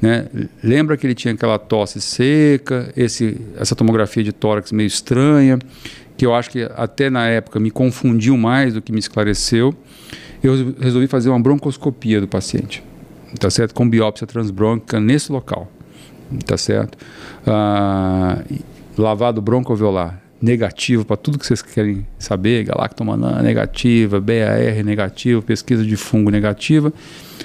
né? 0.00 0.26
Lembra 0.62 0.96
que 0.96 1.06
ele 1.06 1.14
tinha 1.14 1.32
aquela 1.34 1.58
tosse 1.58 2.00
seca, 2.00 2.92
esse, 2.96 3.40
essa 3.58 3.74
tomografia 3.74 4.22
de 4.22 4.32
tórax 4.32 4.72
meio 4.72 4.86
estranha, 4.86 5.58
que 6.16 6.26
eu 6.26 6.34
acho 6.34 6.50
que 6.50 6.68
até 6.76 7.08
na 7.08 7.26
época 7.26 7.60
me 7.60 7.70
confundiu 7.70 8.36
mais 8.36 8.74
do 8.74 8.82
que 8.82 8.92
me 8.92 8.98
esclareceu. 8.98 9.74
Eu 10.42 10.74
resolvi 10.78 11.06
fazer 11.06 11.30
uma 11.30 11.40
broncoscopia 11.40 12.20
do 12.20 12.28
paciente, 12.28 12.82
tá 13.38 13.48
certo? 13.48 13.74
Com 13.74 13.88
biópsia 13.88 14.26
transbrônquica 14.26 15.00
nesse 15.00 15.32
local, 15.32 15.70
tá 16.44 16.56
certo? 16.56 16.98
Ah, 17.46 18.42
lavado 18.98 19.40
broncoalveolar 19.40 20.23
negativo 20.44 21.04
para 21.04 21.16
tudo 21.16 21.38
que 21.38 21.46
vocês 21.46 21.62
querem 21.62 22.06
saber, 22.18 22.64
galactomanã 22.64 23.40
negativa, 23.40 24.20
BAR 24.20 24.84
negativo, 24.84 25.40
pesquisa 25.40 25.82
de 25.82 25.96
fungo 25.96 26.30
negativa, 26.30 26.92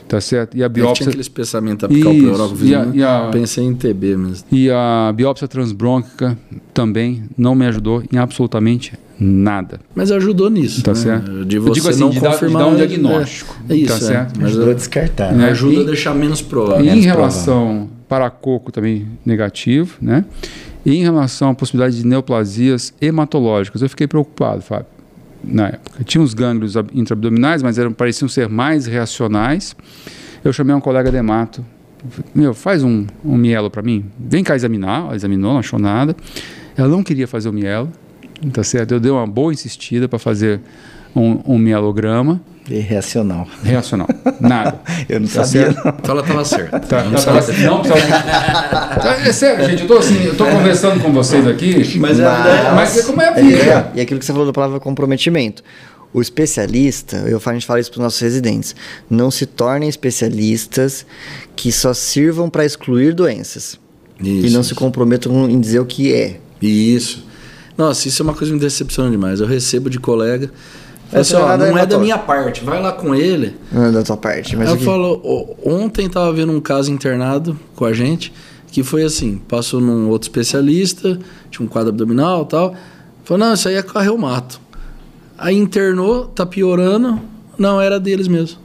tá 0.08 0.20
certo? 0.20 0.58
E 0.58 0.64
a 0.64 0.68
biópsia... 0.68 1.06
Tinha 1.06 1.10
aqueles 1.10 1.30
pensamentos 1.30 1.86
aplicar 1.86 2.12
Isso, 2.12 2.66
né? 2.66 3.04
a... 3.04 3.30
Pensei 3.32 3.64
em 3.64 3.74
TB 3.74 4.18
mesmo. 4.18 4.46
E 4.52 4.70
a 4.70 5.14
biópsia 5.16 5.48
transbrônquica 5.48 6.38
também 6.74 7.24
não 7.38 7.56
me 7.56 7.66
ajudou 7.68 8.04
em 8.12 8.18
absolutamente 8.18 8.94
nada. 9.18 9.80
Mas 9.96 10.12
ajudou 10.12 10.50
nisso, 10.50 10.84
tá 10.84 10.92
né? 10.92 10.98
certo? 10.98 11.46
De 11.46 11.58
você 11.58 11.74
digo 11.76 11.90
assim, 11.90 12.00
não 12.02 12.10
de 12.10 12.20
confirmar 12.20 12.64
dar, 12.64 12.70
de 12.70 12.78
dar 12.78 12.84
um 12.84 12.88
diagnóstico. 12.88 13.58
É, 13.70 13.74
é 13.74 13.78
isso, 13.78 13.94
tá 13.94 14.00
certo? 14.00 14.40
Mas 14.40 14.52
ajudou 14.52 14.72
a 14.72 14.74
descartar. 14.74 15.34
Né? 15.34 15.50
Ajuda 15.50 15.74
e, 15.74 15.82
a 15.82 15.86
deixar 15.86 16.14
menos 16.14 16.42
provável. 16.42 16.86
E 16.86 16.90
em 16.90 17.02
relação 17.02 17.90
para 18.10 18.30
coco 18.30 18.72
também 18.72 19.08
negativo, 19.26 19.96
né? 20.02 20.26
E 20.86 20.96
em 20.96 21.04
relação 21.04 21.50
à 21.50 21.56
possibilidade 21.56 21.98
de 21.98 22.06
neoplasias 22.06 22.94
hematológicas, 23.02 23.82
eu 23.82 23.90
fiquei 23.90 24.08
preocupado, 24.08 24.62
Fábio, 24.62 24.88
na 25.44 25.68
época. 25.68 26.04
Tinha 26.04 26.24
os 26.24 26.34
gânglios 26.34 26.76
intraabdominais, 26.94 27.62
mas 27.62 27.78
eram, 27.78 27.92
pareciam 27.92 28.28
ser 28.30 28.48
mais 28.48 28.86
reacionais. 28.86 29.76
Eu 30.44 30.54
chamei 30.54 30.74
um 30.74 30.80
colega 30.80 31.12
de 31.12 31.18
hemato 31.18 31.64
meu, 32.34 32.54
faz 32.54 32.84
um, 32.84 33.06
um 33.24 33.36
mielo 33.36 33.70
para 33.70 33.82
mim. 33.82 34.06
Vem 34.18 34.44
cá 34.44 34.56
examinar. 34.56 35.06
Ela 35.06 35.16
examinou, 35.16 35.54
não 35.54 35.60
achou 35.60 35.80
nada. 35.80 36.16
Ela 36.78 36.88
não 36.88 37.04
queria 37.04 37.28
fazer 37.28 37.50
o 37.50 37.54
mielo, 37.54 37.92
tá 38.54 38.64
certo? 38.64 38.94
Eu 38.94 39.00
dei 39.00 39.12
uma 39.12 39.28
boa 39.28 39.52
insistida 39.52 40.08
para 40.08 40.18
fazer 40.18 40.62
um, 41.16 41.42
um 41.46 41.58
mielograma. 41.58 42.42
E 42.70 42.80
reacional. 42.80 43.48
Reacional. 43.64 44.08
Nada. 44.40 44.80
eu 45.10 45.20
não 45.20 45.28
tá 45.28 45.44
sabia. 45.44 45.72
Não. 45.72 45.90
Então 45.90 46.12
ela 46.12 46.22
estava 46.22 46.46
certa. 46.46 46.80
Tá, 46.80 47.04
não, 47.04 47.22
tava, 47.22 47.54
não, 47.54 47.82
tá, 47.82 49.18
é 49.26 49.32
sério, 49.32 49.66
gente. 49.66 49.82
Eu 49.82 49.88
tô 49.88 49.98
assim, 49.98 50.24
eu 50.24 50.38
tô 50.38 50.46
conversando 50.46 51.02
com 51.02 51.12
vocês 51.12 51.48
aqui. 51.48 51.98
Mas, 51.98 52.20
é 52.20 52.24
mas, 52.24 52.96
mas 52.96 53.06
como 53.06 53.22
é 53.22 53.30
a 53.30 53.34
vida? 53.34 53.92
É, 53.96 53.98
e 53.98 54.02
aquilo 54.02 54.20
que 54.20 54.26
você 54.26 54.32
falou 54.32 54.46
da 54.46 54.54
palavra 54.54 54.80
comprometimento. 54.80 55.64
O 56.14 56.22
especialista, 56.22 57.18
eu 57.28 57.40
falo, 57.40 57.56
a 57.56 57.60
gente 57.60 57.68
fala 57.68 57.80
isso 57.80 57.92
para 57.92 58.00
os 58.00 58.04
nossos 58.04 58.20
residentes, 58.20 58.76
não 59.08 59.30
se 59.30 59.46
tornem 59.46 59.88
especialistas 59.88 61.06
que 61.56 61.72
só 61.72 61.94
sirvam 61.94 62.50
para 62.50 62.66
excluir 62.66 63.14
doenças. 63.14 63.80
Isso, 64.20 64.48
e 64.48 64.50
não 64.50 64.62
isso. 64.62 64.70
se 64.70 64.76
comprometam 64.76 65.48
em 65.50 65.60
dizer 65.60 65.80
o 65.80 65.86
que 65.86 66.14
é. 66.14 66.40
Isso. 66.62 67.26
Nossa, 67.78 68.08
isso 68.08 68.22
é 68.22 68.24
uma 68.24 68.34
coisa 68.34 68.52
que 68.52 68.56
me 68.56 68.60
decepciona 68.60 69.10
demais. 69.10 69.40
Eu 69.40 69.48
recebo 69.48 69.90
de 69.90 70.00
colega. 70.00 70.52
Assim, 71.12 71.36
ó, 71.36 71.58
não 71.58 71.78
é 71.78 71.86
da 71.86 71.98
minha 71.98 72.18
parte, 72.18 72.64
vai 72.64 72.82
lá 72.82 72.92
com 72.92 73.16
ele. 73.16 73.56
Não 73.72 73.86
é 73.86 73.92
da 73.92 74.04
tua 74.04 74.18
parte. 74.18 74.56
Mas 74.56 74.70
eu 74.70 74.78
falo, 74.78 75.56
ontem 75.66 76.08
tava 76.08 76.32
vendo 76.32 76.52
um 76.52 76.62
caso 76.62 76.92
internado 76.92 77.58
com 77.76 77.86
a 77.86 77.94
gente, 77.94 78.32
que 78.72 78.84
foi 78.84 79.04
assim, 79.04 79.42
passou 79.48 79.82
num 79.82 80.10
outro 80.10 80.30
especialista, 80.30 81.20
tinha 81.50 81.66
um 81.66 81.70
quadro 81.70 81.90
abdominal 81.90 82.44
e 82.44 82.46
tal. 82.46 82.76
Falou, 83.24 83.46
não, 83.46 83.54
isso 83.54 83.68
aí 83.68 83.76
é 83.76 83.82
com 83.82 83.98
a 83.98 84.02
reumato. 84.02 84.62
Aí 85.38 85.56
internou, 85.56 86.26
tá 86.26 86.46
piorando. 86.46 87.20
Não, 87.58 87.82
era 87.82 88.00
deles 88.00 88.28
mesmo. 88.28 88.60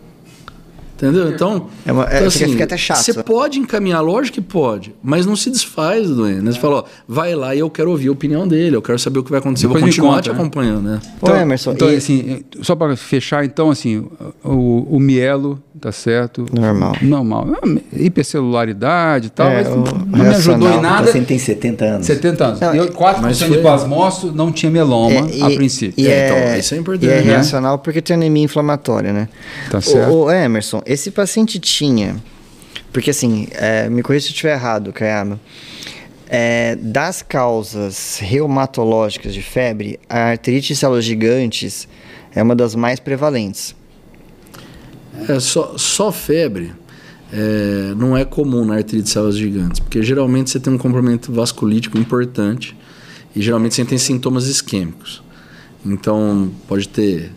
Entendeu? 0.96 1.28
Então, 1.28 1.66
é 1.84 1.92
uma, 1.92 2.04
é, 2.04 2.16
então 2.16 2.28
assim, 2.28 2.48
fica, 2.48 2.64
até 2.64 2.76
chato. 2.76 2.98
Você 2.98 3.22
pode 3.22 3.58
encaminhar, 3.58 4.00
lógico 4.00 4.34
que 4.36 4.40
pode, 4.40 4.94
mas 5.02 5.26
não 5.26 5.34
se 5.34 5.50
desfaz 5.50 6.08
do 6.08 6.14
doente. 6.14 6.40
Né? 6.40 6.52
Você 6.52 6.60
fala, 6.60 6.76
ó, 6.76 6.84
vai 7.06 7.34
lá 7.34 7.54
e 7.54 7.58
eu 7.58 7.68
quero 7.68 7.90
ouvir 7.90 8.08
a 8.08 8.12
opinião 8.12 8.46
dele, 8.46 8.76
eu 8.76 8.82
quero 8.82 8.98
saber 8.98 9.18
o 9.18 9.24
que 9.24 9.30
vai 9.30 9.40
acontecer, 9.40 9.66
Depois 9.66 9.82
vou 9.82 9.88
continuar 9.88 10.10
conta, 10.10 10.22
te 10.22 10.28
né? 10.30 10.34
acompanhando, 10.34 10.82
né? 10.82 11.00
Então, 11.16 11.34
Ô, 11.34 11.36
Emerson, 11.36 11.72
então 11.72 11.90
e... 11.90 11.96
assim, 11.96 12.44
só 12.62 12.76
para 12.76 12.96
fechar, 12.96 13.44
então, 13.44 13.70
assim, 13.70 14.06
o, 14.44 14.96
o 14.96 15.00
mielo, 15.00 15.60
tá 15.80 15.90
certo? 15.90 16.46
Normal. 16.52 16.94
Normal. 17.02 17.48
Hipercelularidade 17.92 19.26
e 19.26 19.30
tal, 19.30 19.48
é, 19.48 19.64
mas 19.64 19.68
não 19.68 20.24
me 20.24 20.26
ajudou 20.28 20.70
em 20.70 20.80
nada. 20.80 21.10
Você 21.10 21.20
tem 21.20 21.38
70 21.38 21.84
anos. 21.84 22.06
70 22.06 22.44
anos. 22.44 22.60
Não, 22.60 22.74
eu, 22.74 22.88
4% 22.88 23.18
mas 23.20 23.42
foi... 23.42 23.50
de 23.50 23.58
plasmócito 23.58 24.32
não 24.32 24.52
tinha 24.52 24.70
meloma 24.70 25.28
é, 25.30 25.42
a 25.42 25.50
princípio. 25.50 26.02
E 26.02 26.08
é, 26.08 26.28
então, 26.28 26.58
isso 26.58 26.74
é 26.74 26.78
importante. 26.78 27.06
E 27.06 27.10
é 27.10 27.16
né? 27.16 27.22
reacional 27.22 27.78
porque 27.78 28.00
tem 28.00 28.14
anemia 28.14 28.44
inflamatória, 28.44 29.12
né? 29.12 29.28
Tá 29.70 29.80
certo. 29.80 30.10
O, 30.10 30.24
o 30.24 30.30
Emerson, 30.30 30.82
esse 30.86 31.10
paciente 31.10 31.58
tinha, 31.58 32.16
porque 32.92 33.10
assim, 33.10 33.48
é, 33.52 33.88
me 33.88 34.02
corrija 34.02 34.26
se 34.26 34.30
eu 34.30 34.34
estiver 34.34 34.54
errado, 34.54 34.92
Caiano, 34.92 35.38
é, 36.28 36.76
das 36.76 37.22
causas 37.22 38.18
reumatológicas 38.18 39.34
de 39.34 39.42
febre, 39.42 39.98
a 40.08 40.30
artrite 40.30 40.68
de 40.68 40.76
células 40.76 41.04
gigantes 41.04 41.86
é 42.34 42.42
uma 42.42 42.54
das 42.54 42.74
mais 42.74 42.98
prevalentes. 42.98 43.74
É, 45.28 45.38
só, 45.38 45.78
só 45.78 46.10
febre 46.10 46.72
é, 47.32 47.94
não 47.96 48.16
é 48.16 48.24
comum 48.24 48.64
na 48.64 48.76
artrite 48.76 49.02
de 49.02 49.10
células 49.10 49.36
gigantes, 49.36 49.80
porque 49.80 50.02
geralmente 50.02 50.50
você 50.50 50.60
tem 50.60 50.72
um 50.72 50.78
comprometimento 50.78 51.32
vasculítico 51.32 51.98
importante 51.98 52.76
e 53.34 53.42
geralmente 53.42 53.74
você 53.74 53.84
tem 53.84 53.98
sintomas 53.98 54.46
isquêmicos. 54.46 55.22
Então, 55.84 56.50
pode 56.66 56.88
ter 56.88 57.30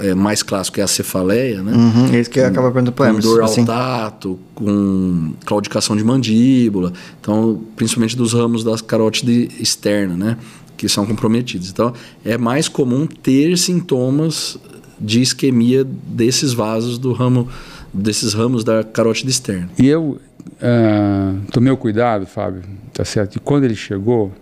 é, 0.00 0.14
mais 0.14 0.42
clássico 0.42 0.80
é 0.80 0.82
a 0.82 0.86
cefaleia, 0.86 1.62
né? 1.62 1.72
Uhum, 1.72 2.14
é 2.14 2.20
isso 2.20 2.30
que 2.30 2.40
acaba 2.40 2.70
perguntando 2.70 2.92
para 2.92 3.12
Com 3.12 3.20
dor 3.20 3.40
ao 3.40 3.46
assim. 3.46 3.64
tato, 3.64 4.38
com 4.54 5.32
claudicação 5.44 5.96
de 5.96 6.04
mandíbula, 6.04 6.92
então, 7.20 7.62
principalmente 7.76 8.16
dos 8.16 8.32
ramos 8.32 8.64
da 8.64 8.76
carótide 8.78 9.48
externa, 9.60 10.16
né? 10.16 10.36
Que 10.76 10.88
são 10.88 11.06
comprometidos. 11.06 11.70
Então, 11.70 11.92
é 12.24 12.36
mais 12.36 12.68
comum 12.68 13.06
ter 13.06 13.56
sintomas 13.56 14.58
de 15.00 15.20
isquemia 15.20 15.84
desses 15.84 16.52
vasos 16.52 16.98
do 16.98 17.12
ramo, 17.12 17.48
desses 17.92 18.34
ramos 18.34 18.64
da 18.64 18.82
carótide 18.84 19.30
externa. 19.30 19.70
E 19.78 19.86
eu 19.86 20.18
uh, 20.62 21.40
tomei 21.50 21.72
o 21.72 21.76
cuidado, 21.76 22.26
Fábio, 22.26 22.62
tá 22.92 23.04
certo? 23.04 23.36
E 23.36 23.40
quando 23.40 23.64
ele 23.64 23.76
chegou, 23.76 24.32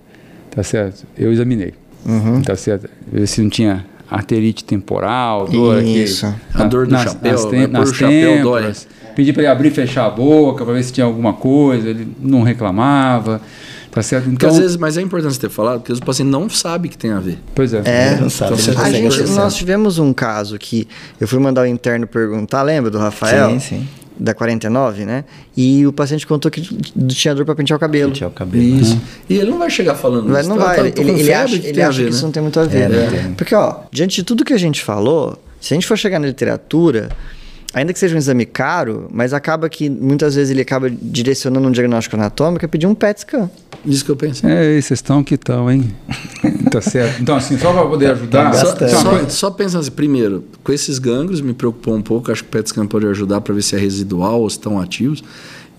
tá 0.51 0.63
certo? 0.63 1.07
Eu 1.17 1.33
examinei, 1.33 1.75
uhum. 2.05 2.43
tá 2.43 2.57
certo? 2.57 2.89
Ver 3.11 3.27
se 3.27 3.41
não 3.41 3.51
tinha 3.51 3.85
arterite 4.11 4.65
temporal, 4.65 5.49
dor 5.49 5.83
Isso. 5.83 6.27
aqui. 6.27 6.37
A 6.55 6.65
dor 6.65 6.87
do 6.87 6.93
nas, 6.93 7.05
chapéu, 7.05 7.33
nas, 7.33 7.45
tem, 7.47 7.67
nas 7.67 7.93
chapéu 7.95 8.43
dói. 8.43 8.73
Pedi 9.15 9.33
para 9.33 9.43
ele 9.43 9.51
abrir 9.51 9.69
e 9.69 9.71
fechar 9.71 10.07
a 10.07 10.11
boca 10.11 10.65
para 10.65 10.75
ver 10.75 10.83
se 10.83 10.93
tinha 10.93 11.07
alguma 11.07 11.33
coisa, 11.33 11.89
ele 11.89 12.09
não 12.21 12.43
reclamava. 12.43 13.41
Tá 13.91 14.03
certo? 14.03 14.29
Então, 14.29 14.51
às 14.51 14.59
vezes, 14.59 14.77
mas 14.77 14.99
é 14.99 15.03
importante 15.03 15.35
você 15.35 15.41
ter 15.41 15.49
falado, 15.49 15.79
porque 15.81 15.93
o 15.93 16.05
paciente 16.05 16.29
não 16.29 16.51
sabe 16.51 16.89
que 16.89 16.99
tem 16.99 17.13
a 17.13 17.21
ver. 17.21 17.39
Pois 17.55 17.73
é. 17.73 17.83
É, 17.85 18.21
não 18.21 18.29
sabe. 18.29 18.61
Então, 18.61 18.83
a 18.83 18.91
gente, 18.91 19.23
nós 19.31 19.55
tivemos 19.55 20.01
um 20.01 20.13
caso 20.13 20.59
que 20.59 20.89
eu 21.21 21.29
fui 21.29 21.39
mandar 21.39 21.63
o 21.63 21.67
interno 21.67 22.05
perguntar, 22.05 22.63
lembra 22.63 22.91
do 22.91 22.99
Rafael? 22.99 23.51
Sim, 23.51 23.61
sim 23.61 23.89
da 24.19 24.35
49, 24.35 25.05
né? 25.05 25.25
E 25.57 25.87
o 25.87 25.93
paciente 25.93 26.27
contou 26.27 26.51
que 26.51 26.61
tinha 26.61 27.35
dor 27.35 27.45
para 27.45 27.55
pentear 27.55 27.77
o 27.77 27.81
cabelo. 27.81 28.12
Pentear 28.12 28.31
o 28.31 28.33
cabelo. 28.33 28.62
Isso. 28.62 28.95
Uhum. 28.95 29.01
E 29.29 29.39
ele 29.39 29.51
não 29.51 29.59
vai 29.59 29.71
chegar 29.71 29.95
falando 29.95 30.39
isso. 30.39 30.49
Não 30.49 30.57
vai. 30.57 30.77
Tá, 30.93 31.01
ele, 31.01 31.11
ele 31.11 31.33
acha, 31.33 31.59
que, 31.59 31.67
ele 31.67 31.83
acha 31.83 31.99
ver, 31.99 32.05
que 32.05 32.11
né? 32.11 32.17
isso 32.17 32.25
não 32.25 32.33
tem 32.33 32.43
muito 32.43 32.61
a 32.61 32.65
ver. 32.65 32.93
É, 32.93 33.33
Porque, 33.37 33.55
ó, 33.55 33.81
diante 33.91 34.17
de 34.17 34.23
tudo 34.23 34.45
que 34.45 34.53
a 34.53 34.59
gente 34.59 34.83
falou, 34.83 35.39
se 35.61 35.73
a 35.73 35.77
gente 35.77 35.87
for 35.87 35.99
chegar 35.99 36.19
na 36.19 36.27
literatura, 36.27 37.09
ainda 37.73 37.93
que 37.93 37.99
seja 37.99 38.15
um 38.15 38.19
exame 38.19 38.47
caro, 38.47 39.09
mas 39.11 39.33
acaba 39.33 39.69
que 39.69 39.91
muitas 39.91 40.35
vezes 40.35 40.51
ele 40.51 40.61
acaba 40.61 40.89
direcionando 40.91 41.67
um 41.67 41.73
diagnóstico 41.73 42.17
anatômico 42.17 42.65
a 42.65 42.69
pedir 42.69 42.87
um 42.87 42.95
PET 42.95 43.21
scan. 43.21 43.51
Isso 43.85 44.05
que 44.05 44.11
eu 44.11 44.16
pensei. 44.16 44.51
É, 44.51 44.80
vocês 44.80 44.99
estão 44.99 45.22
que 45.22 45.35
estão, 45.35 45.70
hein? 45.70 45.95
tá 46.70 46.80
certo. 46.80 47.20
Então, 47.20 47.37
assim, 47.37 47.59
só 47.59 47.72
para 47.72 47.87
poder 47.87 48.11
ajudar. 48.12 48.55
Só, 48.55 48.76
só, 48.89 49.28
só 49.28 49.51
pensando 49.51 49.80
assim, 49.80 49.91
primeiro, 49.91 50.45
com 50.62 50.72
esses 50.72 50.99
gânglios 50.99 51.41
me 51.41 51.53
preocupou 51.53 51.95
um 51.95 52.03
pouco, 52.03 52.32
acho 52.32 52.43
que 52.43 52.49
o 52.49 52.53
PET 52.53 52.68
scan 52.68 52.87
pode 52.87 53.07
ajudar 53.07 53.41
para 53.41 53.55
ver 53.55 53.62
se 53.62 53.76
é 53.76 53.78
residual 53.78 54.41
ou 54.41 54.49
se 54.49 54.57
estão 54.57 54.80
ativos. 54.80 55.22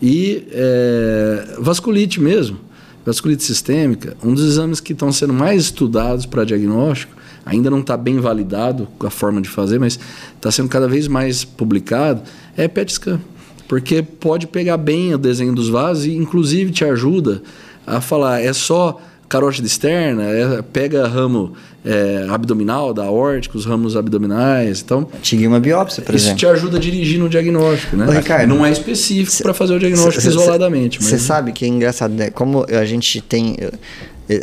E 0.01 0.47
é, 0.51 1.55
vasculite 1.59 2.21
mesmo, 2.21 2.59
vasculite 3.05 3.43
sistêmica, 3.43 4.15
um 4.23 4.33
dos 4.33 4.43
exames 4.43 4.79
que 4.79 4.93
estão 4.93 5.11
sendo 5.11 5.33
mais 5.33 5.63
estudados 5.63 6.25
para 6.25 6.43
diagnóstico 6.43 7.15
ainda 7.45 7.69
não 7.69 7.79
está 7.79 7.95
bem 7.95 8.19
validado 8.19 8.87
a 8.99 9.09
forma 9.09 9.39
de 9.39 9.47
fazer, 9.47 9.79
mas 9.79 9.99
está 10.35 10.51
sendo 10.51 10.67
cada 10.67 10.87
vez 10.87 11.07
mais 11.07 11.45
publicado, 11.45 12.21
é 12.57 12.67
PET 12.67 12.93
scan. 12.93 13.19
Porque 13.67 14.03
pode 14.03 14.47
pegar 14.47 14.77
bem 14.77 15.13
o 15.13 15.17
desenho 15.17 15.53
dos 15.53 15.69
vasos 15.69 16.05
e, 16.05 16.11
inclusive, 16.11 16.71
te 16.71 16.85
ajuda 16.85 17.41
a 17.85 18.01
falar, 18.01 18.41
é 18.41 18.53
só 18.53 18.99
carótida 19.27 19.67
externa, 19.67 20.23
é, 20.23 20.61
pega 20.61 21.07
ramo 21.07 21.53
é, 21.83 22.25
abdominal 22.29 22.93
da 22.93 23.03
aórtica, 23.03 23.57
os 23.57 23.65
ramos 23.65 23.95
abdominais. 23.95 24.81
Então, 24.81 25.07
Tinha 25.21 25.47
uma 25.47 25.59
biópsia, 25.59 26.03
por 26.03 26.15
isso 26.15 26.25
exemplo. 26.25 26.39
te 26.39 26.47
ajuda 26.47 26.77
a 26.77 26.79
dirigir 26.79 27.19
no 27.19 27.27
diagnóstico, 27.27 27.95
né? 27.95 28.07
Ô, 28.07 28.11
Ricardo, 28.11 28.47
não 28.47 28.65
é 28.65 28.71
específico 28.71 29.43
para 29.43 29.53
fazer 29.53 29.73
o 29.73 29.79
diagnóstico 29.79 30.21
cê, 30.21 30.29
isoladamente. 30.29 31.03
Você 31.03 31.17
sabe 31.17 31.51
que 31.51 31.65
é 31.65 31.67
engraçado, 31.67 32.13
né? 32.13 32.29
Como 32.29 32.65
a 32.69 32.85
gente 32.85 33.21
tem 33.21 33.57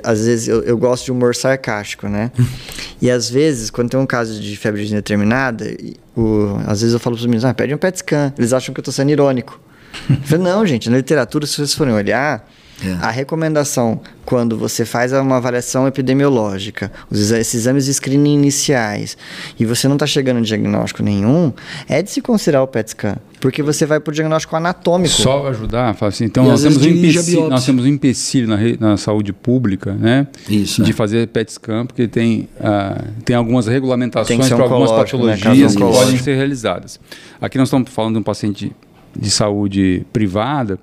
às 0.04 0.24
vezes 0.24 0.46
eu, 0.46 0.62
eu, 0.62 0.78
gosto 0.78 1.06
de 1.06 1.12
humor 1.12 1.34
sarcástico, 1.34 2.08
né? 2.08 2.30
e 3.02 3.10
às 3.10 3.28
vezes, 3.28 3.68
quando 3.68 3.90
tem 3.90 3.98
um 3.98 4.06
caso 4.06 4.40
de 4.40 4.56
febre 4.56 4.86
indeterminada, 4.86 5.76
o, 6.16 6.56
às 6.66 6.80
vezes 6.82 6.94
eu 6.94 7.00
falo 7.00 7.16
para 7.16 7.20
os 7.20 7.26
meninos, 7.26 7.44
ah, 7.44 7.52
pede 7.52 7.74
um 7.74 7.78
PET 7.78 7.98
scan. 7.98 8.32
Eles 8.38 8.52
acham 8.52 8.72
que 8.72 8.78
eu 8.78 8.82
estou 8.82 8.94
sendo 8.94 9.10
irônico. 9.10 9.60
eu 10.08 10.16
falo, 10.22 10.42
não, 10.44 10.64
gente, 10.64 10.88
na 10.88 10.98
literatura, 10.98 11.46
se 11.46 11.54
vocês 11.54 11.74
forem 11.74 11.92
olhar, 11.92 12.48
é. 12.84 12.92
A 13.00 13.10
recomendação, 13.10 14.00
quando 14.24 14.56
você 14.56 14.84
faz 14.84 15.12
uma 15.12 15.36
avaliação 15.36 15.86
epidemiológica, 15.86 16.90
esses 17.10 17.54
exames 17.54 17.84
de 17.84 17.94
screening 17.94 18.34
iniciais, 18.34 19.16
e 19.58 19.64
você 19.64 19.86
não 19.88 19.96
está 19.96 20.06
chegando 20.06 20.38
a 20.38 20.40
diagnóstico 20.40 21.02
nenhum, 21.02 21.52
é 21.88 22.02
de 22.02 22.10
se 22.10 22.20
considerar 22.20 22.62
o 22.62 22.66
PET 22.66 22.90
scan. 22.90 23.16
Porque 23.40 23.62
você 23.62 23.84
vai 23.84 23.98
para 23.98 24.10
o 24.10 24.14
diagnóstico 24.14 24.54
anatômico. 24.54 25.12
Só 25.12 25.48
ajudar, 25.48 25.96
assim, 26.00 26.24
então 26.24 26.44
nós 26.44 26.62
temos, 26.62 26.78
um 26.78 26.88
empecilho, 26.88 27.48
nós 27.48 27.66
temos 27.66 27.84
um 27.84 27.88
empecilho 27.88 28.46
na, 28.46 28.56
na 28.78 28.96
saúde 28.96 29.32
pública, 29.32 29.92
né? 29.94 30.28
Isso, 30.48 30.82
de 30.82 30.90
é. 30.90 30.94
fazer 30.94 31.26
PET 31.26 31.52
scan, 31.52 31.86
porque 31.86 32.06
tem, 32.06 32.48
uh, 32.60 33.10
tem 33.24 33.34
algumas 33.34 33.66
regulamentações 33.66 34.48
para 34.48 34.62
algumas 34.62 34.90
né, 34.92 34.96
patologias 34.96 35.74
né? 35.74 35.80
que 35.80 35.92
podem 35.92 36.18
ser 36.18 36.36
realizadas. 36.36 37.00
Aqui 37.40 37.58
nós 37.58 37.66
estamos 37.66 37.90
falando 37.90 38.14
de 38.14 38.20
um 38.20 38.22
paciente 38.22 38.72
de 39.14 39.30
saúde 39.30 40.06
privada, 40.12 40.78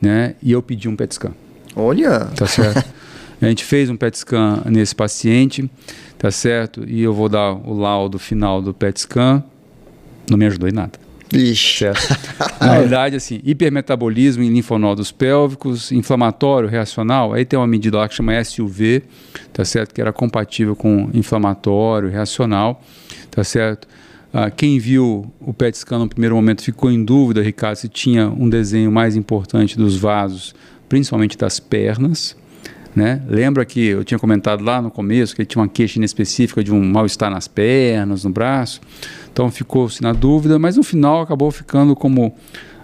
né? 0.00 0.34
E 0.42 0.52
eu 0.52 0.62
pedi 0.62 0.88
um 0.88 0.96
PET 0.96 1.14
scan. 1.14 1.32
Olha! 1.76 2.20
Tá 2.36 2.46
certo? 2.46 2.84
a 3.40 3.46
gente 3.46 3.64
fez 3.64 3.88
um 3.90 3.96
PET 3.96 4.18
scan 4.18 4.62
nesse 4.66 4.94
paciente, 4.94 5.70
tá 6.18 6.30
certo? 6.30 6.84
E 6.86 7.02
eu 7.02 7.12
vou 7.12 7.28
dar 7.28 7.52
o 7.52 7.72
laudo 7.78 8.18
final 8.18 8.60
do 8.60 8.74
PET 8.74 9.00
scan. 9.00 9.42
Não 10.28 10.38
me 10.38 10.46
ajudou 10.46 10.68
em 10.68 10.72
nada. 10.72 10.92
Ixi. 11.32 11.78
Certo? 11.78 12.18
Na 12.60 12.78
verdade, 12.78 13.16
assim, 13.16 13.40
hipermetabolismo 13.44 14.42
em 14.42 14.48
linfonodos 14.48 15.12
pélvicos, 15.12 15.92
inflamatório, 15.92 16.68
reacional, 16.68 17.32
aí 17.32 17.44
tem 17.44 17.58
uma 17.58 17.66
medida 17.66 17.98
lá 17.98 18.08
que 18.08 18.14
chama 18.14 18.42
SUV, 18.42 19.02
tá 19.52 19.64
certo? 19.64 19.94
Que 19.94 20.00
era 20.00 20.12
compatível 20.12 20.74
com 20.74 21.08
inflamatório, 21.14 22.08
reacional, 22.08 22.82
tá 23.30 23.44
certo? 23.44 23.86
Ah, 24.32 24.48
quem 24.50 24.78
viu 24.78 25.32
o 25.40 25.52
PET 25.52 25.78
scan 25.78 25.98
no 25.98 26.08
primeiro 26.08 26.36
momento 26.36 26.62
ficou 26.62 26.90
em 26.90 27.04
dúvida, 27.04 27.42
Ricardo, 27.42 27.76
se 27.76 27.88
tinha 27.88 28.28
um 28.28 28.48
desenho 28.48 28.90
mais 28.90 29.16
importante 29.16 29.76
dos 29.76 29.96
vasos, 29.96 30.54
principalmente 30.88 31.36
das 31.36 31.58
pernas. 31.58 32.36
Né? 32.94 33.22
Lembra 33.28 33.64
que 33.64 33.80
eu 33.86 34.04
tinha 34.04 34.18
comentado 34.18 34.64
lá 34.64 34.82
no 34.82 34.90
começo 34.90 35.34
que 35.34 35.42
ele 35.42 35.46
tinha 35.46 35.62
uma 35.62 35.68
queixa 35.68 35.98
inespecífica 35.98 36.62
de 36.62 36.72
um 36.72 36.84
mal-estar 36.84 37.30
nas 37.30 37.46
pernas, 37.46 38.24
no 38.24 38.30
braço. 38.30 38.80
Então 39.32 39.50
ficou-se 39.50 40.02
na 40.02 40.12
dúvida, 40.12 40.58
mas 40.58 40.76
no 40.76 40.82
final 40.82 41.22
acabou 41.22 41.50
ficando 41.50 41.94
como 41.94 42.34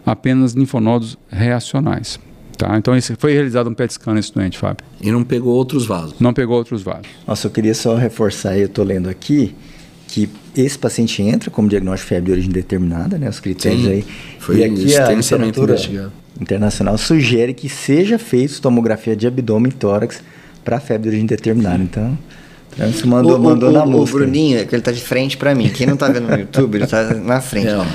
apenas 0.04 0.52
linfonodos 0.52 1.18
reacionais. 1.28 2.20
Tá? 2.56 2.76
Então 2.76 2.96
esse 2.96 3.14
foi 3.16 3.32
realizado 3.32 3.68
um 3.68 3.74
PET 3.74 3.94
scan 3.94 4.14
nesse 4.14 4.32
doente, 4.32 4.58
Fábio. 4.58 4.84
E 5.00 5.10
não 5.10 5.22
pegou 5.22 5.54
outros 5.54 5.86
vasos? 5.86 6.18
Não 6.18 6.32
pegou 6.32 6.56
outros 6.56 6.82
vasos. 6.82 7.06
Nossa, 7.26 7.46
eu 7.48 7.50
queria 7.50 7.74
só 7.74 7.96
reforçar, 7.96 8.56
eu 8.56 8.66
estou 8.66 8.84
lendo 8.84 9.08
aqui, 9.08 9.54
que 10.08 10.28
esse 10.56 10.78
paciente 10.78 11.22
entra 11.22 11.50
como 11.50 11.68
diagnóstico 11.68 12.08
de 12.08 12.08
febre 12.08 12.26
de 12.26 12.32
origem 12.32 12.50
determinada, 12.50 13.18
né? 13.18 13.28
Os 13.28 13.40
critérios 13.40 13.82
Sim, 13.82 13.90
aí. 13.90 14.04
Foi 14.38 14.58
e 14.58 14.64
aqui 14.64 14.96
a 14.96 15.10
literatura 15.10 15.76
internacional 16.40 16.96
sugere 16.98 17.52
que 17.54 17.68
seja 17.68 18.18
feito 18.18 18.60
tomografia 18.60 19.16
de 19.16 19.26
abdômen 19.26 19.70
e 19.70 19.74
tórax 19.74 20.22
para 20.64 20.80
febre 20.80 21.02
de 21.02 21.08
origem 21.08 21.26
determinada. 21.26 21.82
Então, 21.82 22.18
você 22.76 23.06
mandou, 23.06 23.36
o, 23.36 23.42
mandou 23.42 23.70
o, 23.70 23.72
na 23.72 23.84
o, 23.84 24.02
O 24.02 24.04
Bruninho, 24.04 24.66
que 24.66 24.74
ele 24.74 24.80
está 24.80 24.92
de 24.92 25.00
frente 25.00 25.36
para 25.36 25.54
mim. 25.54 25.68
Quem 25.70 25.86
não 25.86 25.94
está 25.94 26.08
vendo 26.08 26.28
no 26.28 26.36
YouTube, 26.38 26.76
ele 26.76 26.84
está 26.84 27.14
na 27.14 27.40
frente. 27.40 27.68
É, 27.68 27.86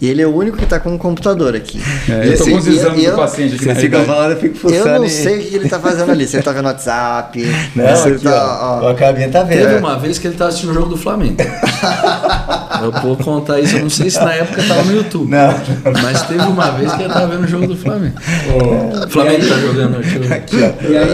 e 0.00 0.08
ele 0.08 0.22
é 0.22 0.26
o 0.26 0.34
único 0.34 0.56
que 0.56 0.64
está 0.64 0.78
com 0.78 0.90
um 0.90 0.98
computador 0.98 1.56
aqui. 1.56 1.80
É, 2.08 2.28
eu 2.28 2.32
estou 2.32 2.48
com 2.48 2.56
os 2.56 2.66
exames 2.66 3.04
do 3.04 3.16
paciente 3.16 3.54
aqui. 3.56 3.64
Você 3.64 3.74
fica 3.74 4.00
falando, 4.00 4.32
eu 4.32 4.36
fico 4.38 4.56
fuçando. 4.56 4.88
Eu 4.88 5.00
não 5.00 5.08
sei 5.08 5.38
o 5.38 5.42
que 5.44 5.54
ele 5.56 5.64
está 5.64 5.78
fazendo 5.80 6.10
ali. 6.12 6.26
Se 6.26 6.36
ele 6.36 6.40
está 6.40 6.52
vendo 6.52 6.66
WhatsApp. 6.66 7.38
Não, 7.74 7.84
aqui, 7.84 8.24
tá, 8.24 8.58
ó, 8.60 8.84
ó, 8.84 8.90
a 8.90 8.94
cabinha 8.94 9.28
tá 9.28 9.42
vendo. 9.42 9.60
Teve 9.60 9.76
uma 9.76 9.98
vez 9.98 10.18
que 10.18 10.26
ele 10.26 10.34
estava 10.34 10.48
assistindo 10.48 10.70
o 10.70 10.74
jogo 10.74 10.88
do 10.88 10.96
Flamengo. 10.96 11.36
eu 12.82 12.92
vou 13.02 13.16
contar 13.16 13.60
isso. 13.60 13.76
Eu 13.76 13.82
não 13.82 13.90
sei 13.90 14.10
se 14.10 14.18
na 14.20 14.32
época 14.34 14.60
estava 14.60 14.82
no 14.84 14.94
YouTube. 14.94 15.30
Não. 15.30 15.54
Mas 16.02 16.22
teve 16.22 16.42
uma 16.42 16.70
vez 16.72 16.92
que 16.92 17.02
ele 17.02 17.08
estava 17.08 17.26
vendo 17.26 17.44
o 17.44 17.48
jogo 17.48 17.66
do 17.66 17.76
Flamengo. 17.76 18.16
O 19.06 19.10
Flamengo 19.10 19.42
está 19.42 19.56
jogando. 19.58 19.98
Aqui, 20.32 20.56
ó. 20.62 20.72
E 20.88 20.96
aí, 20.96 21.08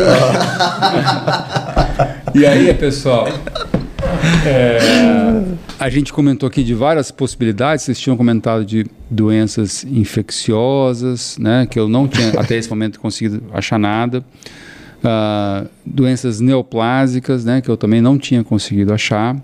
e 2.35 2.47
aí 2.47 2.74
pessoal? 2.74 3.28
É, 4.47 5.45
a 5.79 5.89
gente 5.89 6.12
comentou 6.12 6.47
aqui 6.47 6.62
de 6.62 6.75
várias 6.75 7.11
possibilidades. 7.11 7.85
Vocês 7.85 7.99
tinham 7.99 8.16
comentado 8.16 8.64
de 8.64 8.87
doenças 9.11 9.85
infecciosas, 9.85 11.37
né, 11.39 11.66
que 11.68 11.79
eu 11.79 11.89
não 11.89 12.09
tinha 12.09 12.31
até 12.39 12.57
esse 12.57 12.68
momento 12.68 13.01
conseguido 13.01 13.43
achar 13.53 13.79
nada. 13.79 14.25
Uh, 15.05 15.68
doenças 15.85 16.41
neoplásicas, 16.41 17.45
né, 17.45 17.61
que 17.61 17.68
eu 17.68 17.77
também 17.77 18.01
não 18.01 18.18
tinha 18.18 18.43
conseguido 18.43 18.93
achar. 18.93 19.37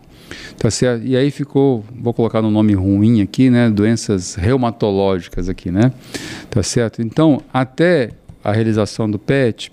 Tá 0.58 0.70
certo? 0.70 1.04
E 1.04 1.16
aí 1.16 1.30
ficou, 1.30 1.84
vou 2.00 2.14
colocar 2.14 2.40
um 2.44 2.50
nome 2.50 2.72
ruim 2.72 3.20
aqui, 3.20 3.50
né, 3.50 3.68
doenças 3.68 4.36
reumatológicas 4.36 5.48
aqui, 5.48 5.72
né? 5.72 5.92
Tá 6.48 6.62
certo? 6.62 7.02
Então, 7.02 7.42
até 7.52 8.10
a 8.44 8.52
realização 8.52 9.10
do 9.10 9.18
PET, 9.18 9.72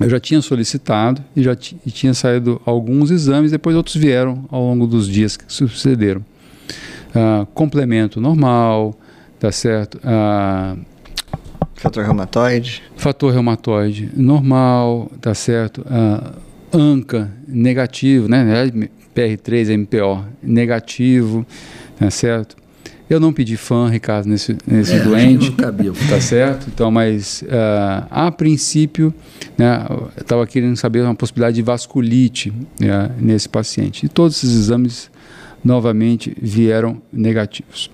eu 0.00 0.10
já 0.10 0.20
tinha 0.20 0.42
solicitado 0.42 1.22
e 1.34 1.42
já 1.42 1.56
e 1.84 1.90
tinha 1.90 2.12
saído 2.12 2.60
alguns 2.64 3.10
exames, 3.10 3.50
depois 3.50 3.76
outros 3.76 3.96
vieram 3.96 4.44
ao 4.50 4.62
longo 4.62 4.86
dos 4.86 5.08
dias 5.08 5.36
que 5.36 5.44
sucederam. 5.52 6.24
Uh, 7.10 7.46
complemento 7.46 8.20
normal, 8.20 8.94
tá 9.38 9.50
certo? 9.50 9.98
Uh, 9.98 10.78
fator 11.74 12.04
reumatoide? 12.04 12.82
Fator 12.96 13.32
reumatoide 13.32 14.10
normal, 14.14 15.10
tá 15.20 15.34
certo? 15.34 15.80
Uh, 15.82 16.46
ANCA 16.76 17.30
negativo, 17.48 18.28
né? 18.28 18.70
PR3, 19.14 19.70
MPO 19.78 20.24
negativo, 20.42 21.46
tá 21.98 22.10
certo? 22.10 22.56
Eu 23.08 23.20
não 23.20 23.32
pedi 23.32 23.56
fã, 23.56 23.88
Ricardo, 23.88 24.26
nesse, 24.28 24.56
nesse 24.66 24.94
é, 24.94 25.00
doente. 25.00 25.50
Não 25.50 25.56
cabia. 25.56 25.92
Tá 26.08 26.20
certo? 26.20 26.66
Então, 26.68 26.90
mas 26.90 27.42
uh, 27.42 28.06
a 28.10 28.32
princípio, 28.32 29.14
né, 29.56 29.86
eu 29.88 30.10
estava 30.20 30.44
querendo 30.46 30.76
saber 30.76 31.02
uma 31.02 31.14
possibilidade 31.14 31.54
de 31.54 31.62
vasculite 31.62 32.52
né, 32.80 33.10
nesse 33.20 33.48
paciente. 33.48 34.06
E 34.06 34.08
todos 34.08 34.36
esses 34.36 34.56
exames, 34.56 35.08
novamente, 35.64 36.36
vieram 36.40 37.00
negativos. 37.12 37.90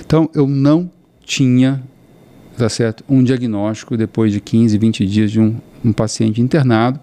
Então, 0.00 0.30
eu 0.34 0.46
não 0.46 0.90
tinha, 1.22 1.82
tá 2.56 2.68
certo, 2.70 3.04
um 3.06 3.22
diagnóstico 3.22 3.98
depois 3.98 4.32
de 4.32 4.40
15, 4.40 4.78
20 4.78 5.06
dias 5.06 5.30
de 5.30 5.40
um, 5.40 5.56
um 5.84 5.92
paciente 5.92 6.40
internado. 6.40 6.98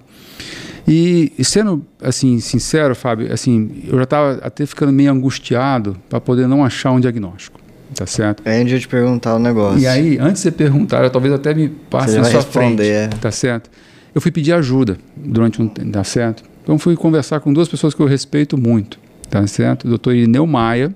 E, 0.87 1.31
e, 1.37 1.45
sendo 1.45 1.85
assim 2.01 2.39
sincero, 2.39 2.95
Fábio, 2.95 3.31
assim, 3.31 3.83
eu 3.87 3.97
já 3.97 4.03
estava 4.03 4.39
até 4.41 4.65
ficando 4.65 4.91
meio 4.91 5.11
angustiado 5.11 5.95
para 6.09 6.19
poder 6.19 6.47
não 6.47 6.65
achar 6.65 6.91
um 6.91 6.99
diagnóstico, 6.99 7.59
tá 7.95 8.05
certo? 8.05 8.41
É 8.45 8.59
onde 8.59 8.73
eu 8.73 8.79
te 8.79 8.87
perguntar 8.87 9.35
o 9.35 9.39
negócio. 9.39 9.79
E 9.79 9.87
aí, 9.87 10.17
antes 10.17 10.41
de 10.41 10.49
você 10.49 10.51
perguntar, 10.51 11.09
talvez 11.09 11.33
até 11.33 11.53
me 11.53 11.69
passe 11.69 12.17
na 12.17 12.23
sua 12.23 12.39
responder, 12.39 12.75
frente, 12.75 13.15
é. 13.15 13.19
tá 13.19 13.31
certo? 13.31 13.69
Eu 14.13 14.19
fui 14.19 14.31
pedir 14.31 14.53
ajuda 14.53 14.97
durante 15.15 15.61
um 15.61 15.67
tempo, 15.67 15.91
tá 15.91 16.03
certo? 16.03 16.43
Então 16.63 16.77
fui 16.77 16.95
conversar 16.95 17.39
com 17.39 17.53
duas 17.53 17.67
pessoas 17.67 17.93
que 17.93 18.01
eu 18.01 18.05
respeito 18.05 18.57
muito, 18.57 18.99
tá 19.29 19.45
certo? 19.47 19.85
O 19.85 19.89
doutor 19.89 20.15
Irineu 20.15 20.45
Maia, 20.45 20.93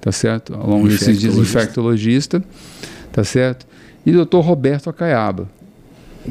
tá 0.00 0.12
certo? 0.12 0.54
Ao 0.54 0.68
longo 0.68 0.88
desses 0.88 1.18
dias, 1.18 1.36
infectologista, 1.36 2.42
tá 3.12 3.24
certo? 3.24 3.66
E 4.04 4.10
o 4.10 4.14
doutor 4.14 4.40
Roberto 4.40 4.90
Acaiaba, 4.90 5.48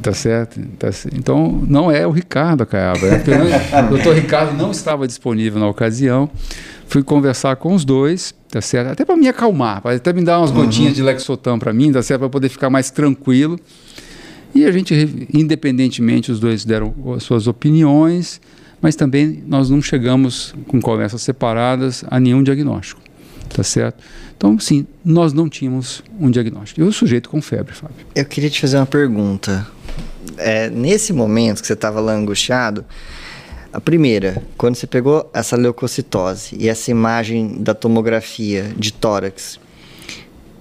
Tá 0.01 0.13
certo? 0.13 0.59
Tá, 0.79 0.89
então, 1.13 1.63
não 1.67 1.91
é 1.91 2.05
o 2.07 2.11
Ricardo 2.11 2.65
Caiaba. 2.65 3.05
É 3.05 3.83
o 3.85 3.89
doutor 3.89 4.15
Ricardo 4.15 4.57
não 4.57 4.71
estava 4.71 5.05
disponível 5.05 5.59
na 5.59 5.67
ocasião. 5.67 6.29
Fui 6.87 7.03
conversar 7.03 7.55
com 7.57 7.73
os 7.73 7.85
dois, 7.85 8.33
tá 8.49 8.59
certo? 8.59 8.91
Até 8.91 9.05
para 9.05 9.15
me 9.15 9.27
acalmar, 9.27 9.81
para 9.81 9.95
até 9.95 10.11
me 10.11 10.23
dar 10.23 10.39
umas 10.39 10.49
uhum. 10.49 10.57
gotinhas 10.57 10.95
de 10.95 11.01
Lexotan 11.01 11.59
para 11.59 11.71
mim, 11.71 11.91
tá 11.91 12.01
certo? 12.01 12.21
Para 12.21 12.29
poder 12.29 12.49
ficar 12.49 12.69
mais 12.69 12.89
tranquilo. 12.89 13.59
E 14.53 14.65
a 14.65 14.71
gente, 14.71 15.27
independentemente, 15.33 16.31
os 16.31 16.39
dois 16.39 16.63
deram 16.65 16.93
as 17.15 17.23
suas 17.23 17.47
opiniões, 17.47 18.39
mas 18.81 18.95
também 18.95 19.43
nós 19.47 19.69
não 19.69 19.81
chegamos 19.81 20.53
com 20.67 20.79
conversas 20.79 21.21
separadas 21.21 22.03
a 22.07 22.19
nenhum 22.19 22.43
diagnóstico, 22.43 23.01
tá 23.49 23.63
certo? 23.63 24.03
Então, 24.37 24.59
sim, 24.59 24.85
nós 25.05 25.33
não 25.33 25.47
tínhamos 25.47 26.03
um 26.19 26.29
diagnóstico. 26.29 26.81
E 26.81 26.83
o 26.83 26.91
sujeito 26.91 27.29
com 27.29 27.41
febre, 27.41 27.73
Fábio. 27.73 27.95
Eu 28.13 28.25
queria 28.25 28.49
te 28.49 28.59
fazer 28.59 28.77
uma 28.77 28.85
pergunta 28.85 29.65
é, 30.37 30.69
nesse 30.69 31.13
momento 31.13 31.61
que 31.61 31.67
você 31.67 31.73
estava 31.73 31.99
lá 31.99 32.13
angustiado, 32.13 32.85
a 33.71 33.81
primeira, 33.81 34.43
quando 34.55 34.75
você 34.75 34.85
pegou 34.85 35.29
essa 35.33 35.55
leucocitose 35.55 36.55
e 36.59 36.69
essa 36.69 36.91
imagem 36.91 37.61
da 37.61 37.73
tomografia 37.73 38.71
de 38.77 38.93
tórax, 38.93 39.59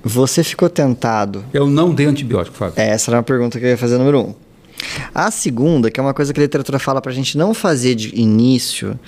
você 0.03 0.43
ficou 0.43 0.71
tentado. 0.71 1.45
Eu 1.53 1.67
não 1.67 1.95
dei 1.95 2.07
antibiótico, 2.07 2.57
Fábio. 2.57 2.81
É, 2.81 2.89
essa 2.89 3.11
era 3.11 3.19
uma 3.19 3.23
pergunta 3.23 3.59
que 3.59 3.65
eu 3.67 3.71
ia 3.71 3.77
fazer 3.77 3.99
número 3.99 4.21
um. 4.21 4.35
A 5.15 5.31
segunda, 5.31 5.91
que 5.91 6.01
é 6.01 6.03
uma 6.03 6.15
coisa 6.15 6.33
que 6.33 6.41
a 6.41 6.43
literatura 6.43 6.79
fala 6.79 7.01
para 7.01 7.13
a 7.13 7.15
gente 7.15 7.37
não 7.37 7.53
fazer 7.55 7.95
de 7.95 8.19
início, 8.19 8.99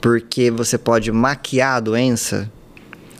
porque 0.00 0.50
você 0.50 0.78
pode 0.78 1.10
maquiar 1.10 1.76
a 1.76 1.80
doença, 1.80 2.50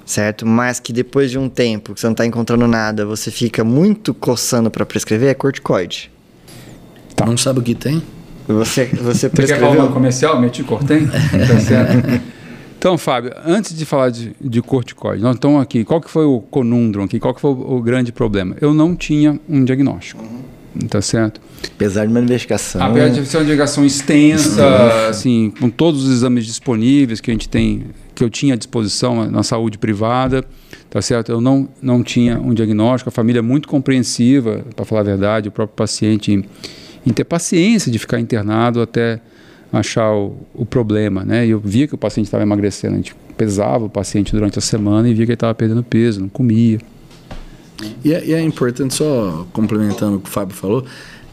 certo? 0.06 0.46
Mas 0.46 0.80
que 0.80 0.92
depois 0.92 1.30
de 1.30 1.38
um 1.38 1.48
tempo 1.48 1.94
que 1.94 2.00
você 2.00 2.06
não 2.06 2.12
está 2.12 2.24
encontrando 2.24 2.66
nada, 2.66 3.04
você 3.04 3.30
fica 3.30 3.64
muito 3.64 4.14
coçando 4.14 4.70
para 4.70 4.86
prescrever, 4.86 5.30
é 5.30 5.34
corticoide. 5.34 6.10
Tá. 7.20 7.26
Não 7.26 7.36
sabe 7.36 7.58
o 7.58 7.62
que 7.62 7.74
tem? 7.74 8.02
Você, 8.48 8.86
você 8.86 9.28
prescreveu... 9.28 9.68
Você 9.68 9.76
quer 9.76 9.76
falar 9.76 9.92
comercial? 9.92 10.40
Meticortem? 10.40 11.06
tá 11.06 11.60
certo. 11.60 12.22
Então, 12.78 12.96
Fábio, 12.96 13.32
antes 13.44 13.76
de 13.76 13.84
falar 13.84 14.08
de, 14.08 14.34
de 14.40 14.62
corticoide, 14.62 15.22
nós 15.22 15.34
estamos 15.34 15.60
aqui. 15.60 15.84
Qual 15.84 16.00
que 16.00 16.10
foi 16.10 16.24
o 16.24 16.40
conundrum 16.40 17.04
aqui? 17.04 17.20
Qual 17.20 17.34
que 17.34 17.40
foi 17.40 17.50
o, 17.50 17.76
o 17.76 17.82
grande 17.82 18.10
problema? 18.10 18.56
Eu 18.58 18.72
não 18.72 18.96
tinha 18.96 19.38
um 19.46 19.62
diagnóstico. 19.62 20.22
Uhum. 20.22 20.86
Tá 20.88 21.02
certo? 21.02 21.42
Apesar 21.74 22.06
de 22.06 22.10
uma 22.10 22.20
investigação. 22.20 22.82
Apesar 22.82 23.08
de 23.08 23.26
ser 23.26 23.36
uma 23.36 23.42
investigação 23.42 23.84
extensa, 23.84 24.62
uhum. 24.62 25.08
assim, 25.10 25.52
com 25.60 25.68
todos 25.68 26.04
os 26.04 26.10
exames 26.10 26.46
disponíveis 26.46 27.20
que 27.20 27.30
a 27.30 27.34
gente 27.34 27.50
tem, 27.50 27.86
que 28.14 28.24
eu 28.24 28.30
tinha 28.30 28.54
à 28.54 28.56
disposição 28.56 29.30
na 29.30 29.42
saúde 29.42 29.76
privada, 29.76 30.42
tá 30.88 31.02
certo? 31.02 31.30
Eu 31.30 31.40
não, 31.40 31.68
não 31.82 32.02
tinha 32.02 32.40
um 32.40 32.54
diagnóstico, 32.54 33.10
a 33.10 33.12
família 33.12 33.40
é 33.40 33.42
muito 33.42 33.68
compreensiva, 33.68 34.64
para 34.74 34.86
falar 34.86 35.02
a 35.02 35.04
verdade, 35.04 35.48
o 35.48 35.52
próprio 35.52 35.76
paciente 35.76 36.42
em 37.06 37.12
ter 37.12 37.24
paciência 37.24 37.90
de 37.90 37.98
ficar 37.98 38.20
internado 38.20 38.80
até 38.80 39.20
achar 39.72 40.12
o, 40.12 40.36
o 40.54 40.66
problema, 40.66 41.24
né? 41.24 41.46
E 41.46 41.50
eu 41.50 41.60
via 41.60 41.86
que 41.86 41.94
o 41.94 41.98
paciente 41.98 42.26
estava 42.26 42.42
emagrecendo, 42.42 42.94
a 42.94 42.96
gente 42.96 43.14
pesava 43.36 43.84
o 43.84 43.88
paciente 43.88 44.32
durante 44.32 44.58
a 44.58 44.62
semana 44.62 45.08
e 45.08 45.14
via 45.14 45.24
que 45.24 45.32
ele 45.32 45.34
estava 45.34 45.54
perdendo 45.54 45.82
peso, 45.82 46.20
não 46.20 46.28
comia. 46.28 46.78
E 48.04 48.12
é, 48.12 48.24
e 48.26 48.34
é, 48.34 48.42
importante, 48.42 48.94
só 48.94 49.46
complementando 49.52 50.16
o 50.16 50.20
que 50.20 50.28
o 50.28 50.32
Fábio 50.32 50.54
falou, 50.54 50.84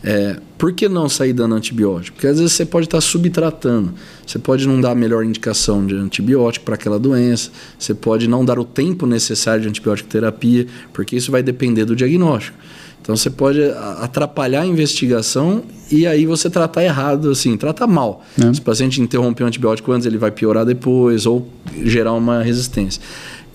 é, 0.03 0.38
por 0.57 0.72
que 0.72 0.88
não 0.88 1.09
sair 1.09 1.34
dando 1.34 1.55
antibiótico? 1.55 2.15
Porque 2.15 2.28
às 2.28 2.39
vezes 2.39 2.53
você 2.53 2.65
pode 2.65 2.86
estar 2.86 3.01
subtratando, 3.01 3.93
você 4.26 4.39
pode 4.39 4.68
não 4.68 4.80
dar 4.80 4.91
a 4.91 4.95
melhor 4.95 5.26
indicação 5.26 5.86
de 5.86 5.95
antibiótico 5.95 6.63
para 6.63 6.76
aquela 6.76 6.99
doença, 6.99 7.51
você 7.78 7.93
pode 7.93 8.28
não 8.28 8.45
dar 8.45 8.57
o 8.59 8.63
tempo 8.63 9.05
necessário 9.05 9.63
de 9.63 9.68
antibiótico 9.68 10.07
terapia, 10.07 10.68
porque 10.93 11.15
isso 11.15 11.32
vai 11.32 11.43
depender 11.43 11.84
do 11.84 11.95
diagnóstico. 11.95 12.57
Então 13.02 13.16
você 13.16 13.30
pode 13.30 13.62
atrapalhar 14.00 14.62
a 14.62 14.66
investigação 14.66 15.64
e 15.89 16.06
aí 16.06 16.26
você 16.26 16.50
tratar 16.50 16.84
errado, 16.84 17.30
assim, 17.30 17.56
tratar 17.56 17.88
mal. 17.88 18.24
É. 18.38 18.54
Se 18.54 18.60
o 18.60 18.64
paciente 18.64 19.02
interromper 19.02 19.43
o 19.43 19.48
antibiótico 19.48 19.91
antes, 19.91 20.06
ele 20.06 20.18
vai 20.18 20.32
piorar 20.32 20.66
depois 20.66 21.26
ou 21.26 21.48
gerar 21.84 22.14
uma 22.14 22.43
resistência. 22.43 23.02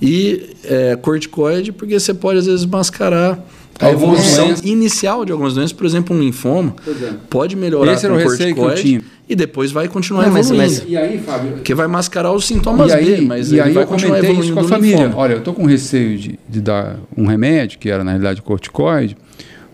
E 0.01 0.57
é, 0.65 0.97
corticoide, 0.97 1.71
porque 1.71 2.01
você 2.01 2.15
pode 2.15 2.39
às 2.39 2.47
vezes 2.47 2.65
mascarar 2.65 3.39
a 3.79 3.91
evolução 3.91 4.55
inicial 4.63 5.25
de 5.25 5.33
algumas 5.33 5.55
doenças, 5.55 5.73
por 5.73 5.87
exemplo, 5.87 6.15
um 6.15 6.21
linfoma, 6.21 6.75
é. 6.87 7.13
pode 7.29 7.57
melhorar 7.57 7.95
Esse 7.95 8.09
com 8.09 8.23
corticoide 8.23 9.03
e 9.29 9.35
depois 9.35 9.73
vai 9.73 9.89
continuar 9.89 10.29
não, 10.29 10.39
evoluindo. 10.39 10.63
Mas, 10.63 10.85
e 10.87 10.97
aí, 10.97 11.19
Fábio? 11.19 11.53
Porque 11.53 11.75
vai 11.75 11.87
mascarar 11.87 12.33
os 12.33 12.47
sintomas 12.47 12.93
e 12.93 12.95
aí, 12.95 13.17
B, 13.17 13.21
mas 13.23 13.51
e 13.51 13.61
aí 13.61 13.73
vai 13.73 13.87
continuar 13.87 14.19
evoluindo 14.19 14.45
isso 14.45 14.55
com 14.55 14.61
a 14.61 14.65
família. 14.65 14.97
Linfoma. 14.99 15.17
Olha, 15.17 15.33
eu 15.33 15.39
estou 15.39 15.55
com 15.55 15.65
receio 15.65 16.19
de, 16.19 16.39
de, 16.49 16.61
dar 16.61 16.99
um 17.17 17.27
remédio, 17.27 17.79
que 17.79 17.89
era 17.89 18.05
na 18.05 18.13
realidade 18.13 18.43
corticoide, 18.43 19.17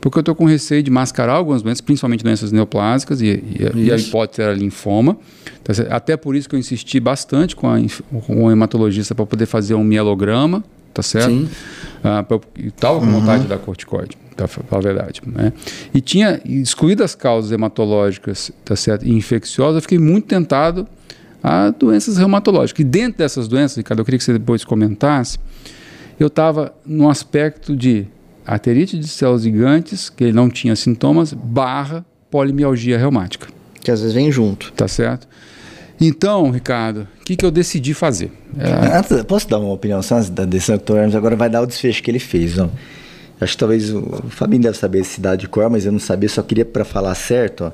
porque 0.00 0.18
eu 0.18 0.20
estou 0.20 0.34
com 0.34 0.44
receio 0.44 0.82
de 0.82 0.90
mascarar 0.90 1.34
algumas 1.34 1.62
doenças, 1.62 1.80
principalmente 1.80 2.22
doenças 2.22 2.52
neoplásicas, 2.52 3.20
e, 3.20 3.26
e, 3.26 3.86
e 3.86 3.92
a 3.92 3.96
hipótese 3.96 4.42
era 4.42 4.54
linfoma. 4.54 5.16
Tá 5.64 5.72
Até 5.90 6.16
por 6.16 6.36
isso 6.36 6.48
que 6.48 6.54
eu 6.54 6.58
insisti 6.58 7.00
bastante 7.00 7.56
com, 7.56 7.68
a, 7.68 7.78
com 8.26 8.44
o 8.44 8.50
hematologista 8.50 9.14
para 9.14 9.26
poder 9.26 9.46
fazer 9.46 9.74
um 9.74 9.84
mielograma, 9.84 10.62
tá 10.94 11.02
certo? 11.02 11.30
Sim. 11.30 11.48
Ah, 12.02 12.24
estava 12.56 13.00
com 13.00 13.06
uhum. 13.06 13.20
vontade 13.20 13.46
da 13.46 13.58
corticoide, 13.58 14.16
para 14.36 14.46
falar 14.46 14.66
a 14.70 14.80
verdade. 14.80 15.20
Né? 15.26 15.52
E 15.92 16.00
tinha 16.00 16.40
excluído 16.44 17.02
as 17.02 17.14
causas 17.14 17.50
hematológicas 17.50 18.52
tá 18.64 18.76
certo? 18.76 19.04
e 19.04 19.12
infecciosas, 19.12 19.76
eu 19.76 19.82
fiquei 19.82 19.98
muito 19.98 20.26
tentado 20.26 20.86
a 21.42 21.70
doenças 21.70 22.18
reumatológicas. 22.18 22.80
E 22.80 22.84
dentro 22.84 23.18
dessas 23.18 23.48
doenças, 23.48 23.76
Ricardo, 23.76 24.00
eu 24.00 24.04
queria 24.04 24.18
que 24.18 24.24
você 24.24 24.32
depois 24.32 24.64
comentasse, 24.64 25.38
eu 26.18 26.28
estava 26.28 26.72
no 26.84 27.08
aspecto 27.08 27.76
de 27.76 28.06
arterite 28.48 28.98
de 28.98 29.06
células 29.06 29.42
gigantes, 29.42 30.08
que 30.08 30.24
ele 30.24 30.32
não 30.32 30.48
tinha 30.48 30.74
sintomas, 30.74 31.34
barra 31.34 32.04
polimialgia 32.30 32.98
reumática. 32.98 33.48
Que 33.82 33.90
às 33.90 34.00
vezes 34.00 34.14
vem 34.14 34.32
junto. 34.32 34.72
Tá 34.72 34.88
certo? 34.88 35.28
Então, 36.00 36.50
Ricardo, 36.50 37.06
o 37.20 37.24
que, 37.24 37.36
que 37.36 37.44
eu 37.44 37.50
decidi 37.50 37.92
fazer? 37.92 38.32
É... 38.58 39.22
Posso 39.24 39.48
dar 39.48 39.58
uma 39.58 39.72
opinião 39.72 40.00
só 40.00 40.20
da 40.22 40.44
decisão 40.44 40.78
que 40.78 40.90
o 40.90 40.96
Hermes 40.96 41.14
agora 41.14 41.36
vai 41.36 41.50
dar 41.50 41.60
o 41.60 41.66
desfecho 41.66 42.02
que 42.02 42.10
ele 42.10 42.18
fez. 42.18 42.58
Ó. 42.58 42.70
Acho 43.40 43.52
que 43.52 43.58
talvez 43.58 43.92
o, 43.92 43.98
o 43.98 44.30
Fabinho 44.30 44.62
deve 44.62 44.78
saber 44.78 45.00
esse 45.00 45.20
dado 45.20 45.38
de 45.38 45.48
cor, 45.48 45.68
mas 45.68 45.84
eu 45.84 45.92
não 45.92 45.98
sabia, 45.98 46.28
só 46.28 46.42
queria 46.42 46.64
para 46.64 46.84
falar 46.84 47.14
certo. 47.14 47.64
Ó. 47.64 47.72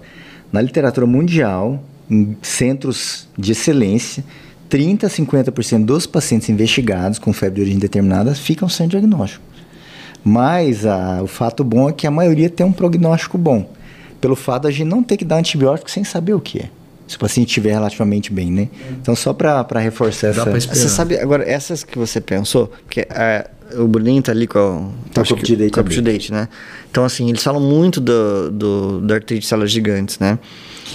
Na 0.50 0.60
literatura 0.60 1.06
mundial, 1.06 1.82
em 2.10 2.36
centros 2.42 3.28
de 3.38 3.52
excelência, 3.52 4.24
30 4.68 5.06
a 5.06 5.10
50% 5.10 5.84
dos 5.84 6.06
pacientes 6.06 6.48
investigados 6.48 7.18
com 7.18 7.32
febre 7.32 7.56
de 7.56 7.60
origem 7.60 7.78
determinada 7.78 8.34
ficam 8.34 8.68
sem 8.68 8.88
diagnóstico. 8.88 9.53
Mas 10.24 10.86
a, 10.86 11.22
o 11.22 11.26
fato 11.26 11.62
bom 11.62 11.90
é 11.90 11.92
que 11.92 12.06
a 12.06 12.10
maioria 12.10 12.48
tem 12.48 12.64
um 12.64 12.72
prognóstico 12.72 13.36
bom, 13.36 13.68
pelo 14.20 14.34
fato 14.34 14.62
de 14.62 14.68
a 14.68 14.70
gente 14.70 14.88
não 14.88 15.02
ter 15.02 15.18
que 15.18 15.24
dar 15.24 15.36
antibiótico 15.36 15.90
sem 15.90 16.02
saber 16.02 16.32
o 16.32 16.40
que 16.40 16.60
é. 16.60 16.70
Se 17.06 17.16
o 17.16 17.18
paciente 17.18 17.48
estiver 17.48 17.72
relativamente 17.72 18.32
bem, 18.32 18.50
né? 18.50 18.68
Então, 18.92 19.14
só 19.14 19.34
para 19.34 19.78
reforçar 19.78 20.32
Dá 20.32 20.50
essa... 20.50 20.74
Você 20.74 20.88
sabe, 20.88 21.18
agora, 21.18 21.46
essas 21.46 21.84
que 21.84 21.98
você 21.98 22.18
pensou, 22.18 22.68
porque 22.86 23.06
é, 23.10 23.50
o 23.76 23.86
Bruninho 23.86 24.22
tá 24.22 24.32
ali 24.32 24.46
com, 24.46 24.58
o 24.58 24.92
tá 25.12 25.22
com 25.22 25.34
up-to-date, 25.34 25.78
up 25.78 26.00
date, 26.00 26.32
né? 26.32 26.48
Então, 26.90 27.04
assim, 27.04 27.28
eles 27.28 27.42
falam 27.42 27.60
muito 27.60 28.00
do, 28.00 28.50
do, 28.50 29.00
do 29.00 29.14
artrite 29.14 29.42
de 29.42 29.46
células 29.46 29.70
gigantes, 29.70 30.18
né? 30.18 30.38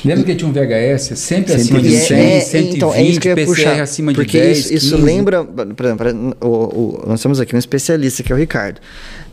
Lembra 0.05 0.23
que 0.23 0.35
tinha 0.35 0.49
um 0.49 0.53
VHS 0.53 1.17
sempre 1.19 1.53
acima 1.53 1.81
de 1.81 1.97
100, 1.97 2.17
é, 2.17 2.39
120, 2.39 2.75
então, 2.75 2.93
é 2.93 3.03
isso 3.03 3.19
que 3.19 3.27
eu 3.27 3.31
ia 3.31 3.35
PCR 3.35 3.55
puxar, 3.55 3.81
acima 3.81 4.13
de 4.13 4.23
10, 4.25 4.57
isso, 4.57 4.73
isso 4.73 4.97
lembra, 4.97 5.43
por 5.43 5.85
exemplo, 5.85 6.35
o, 6.41 6.47
o, 6.47 7.03
nós 7.07 7.21
temos 7.21 7.39
aqui 7.39 7.55
um 7.55 7.59
especialista 7.59 8.23
que 8.23 8.31
é 8.31 8.35
o 8.35 8.37
Ricardo. 8.37 8.79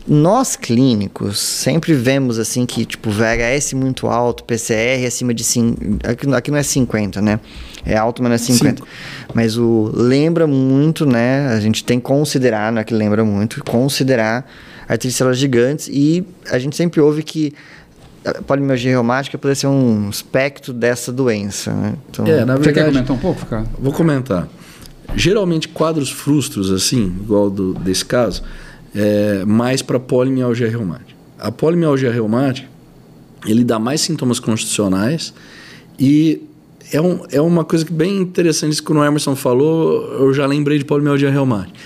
Nós 0.07 0.55
clínicos 0.55 1.37
sempre 1.37 1.93
vemos 1.93 2.39
assim 2.39 2.65
que 2.65 2.85
tipo 2.85 3.09
VHS 3.09 3.73
muito 3.73 4.07
alto, 4.07 4.43
PCR 4.45 5.05
acima 5.05 5.33
de 5.33 5.43
5, 5.43 5.99
aqui, 6.03 6.33
aqui 6.33 6.51
não 6.51 6.57
é 6.57 6.63
50, 6.63 7.21
né? 7.21 7.39
É 7.85 7.95
alto, 7.97 8.23
mas 8.23 8.29
não 8.29 8.35
é 8.35 8.37
50. 8.37 8.77
Cinco. 8.77 8.87
Mas 9.33 9.57
o 9.57 9.91
lembra 9.93 10.47
muito, 10.47 11.05
né? 11.05 11.47
A 11.47 11.59
gente 11.59 11.83
tem 11.83 11.99
que 11.99 12.05
considerar, 12.05 12.71
não 12.71 12.81
é 12.81 12.83
que 12.85 12.93
lembra 12.93 13.25
muito, 13.25 13.61
considerar 13.65 14.49
artrite 14.87 15.13
células 15.13 15.37
gigantes 15.37 15.89
e 15.91 16.23
a 16.49 16.57
gente 16.57 16.75
sempre 16.77 17.01
ouve 17.01 17.21
que 17.21 17.53
polimialgia 18.45 18.91
reumática 18.91 19.37
pode 19.37 19.55
ser 19.55 19.67
um 19.67 20.09
espectro 20.09 20.73
dessa 20.73 21.11
doença. 21.11 21.71
Né? 21.71 21.93
Então, 22.09 22.25
é, 22.25 22.45
na 22.45 22.55
verdade, 22.55 22.63
Você 22.63 22.73
quer 22.73 22.85
comentar 22.85 23.15
um 23.15 23.19
pouco, 23.19 23.45
cara? 23.45 23.65
Vou 23.79 23.93
comentar. 23.93 24.47
Geralmente 25.15 25.67
quadros 25.67 26.11
frustros 26.11 26.71
assim, 26.71 27.05
igual 27.21 27.49
do, 27.49 27.73
desse 27.73 28.05
caso, 28.05 28.43
é, 28.93 29.45
mais 29.45 29.81
para 29.81 29.99
polimialgia 29.99 30.69
reumática. 30.69 31.15
A 31.39 31.51
polimialgia 31.51 32.11
reumática, 32.11 32.67
ele 33.45 33.63
dá 33.63 33.79
mais 33.79 34.01
sintomas 34.01 34.39
constitucionais 34.39 35.33
e 35.99 36.41
é, 36.91 37.01
um, 37.01 37.21
é 37.31 37.41
uma 37.41 37.63
coisa 37.63 37.85
que 37.85 37.91
bem 37.91 38.17
interessante, 38.17 38.73
isso 38.73 38.83
que 38.83 38.91
o 38.91 39.03
Emerson 39.03 39.35
falou, 39.35 40.03
eu 40.19 40.33
já 40.33 40.45
lembrei 40.45 40.77
de 40.77 40.85
polimialgia 40.85 41.29
reumática. 41.29 41.77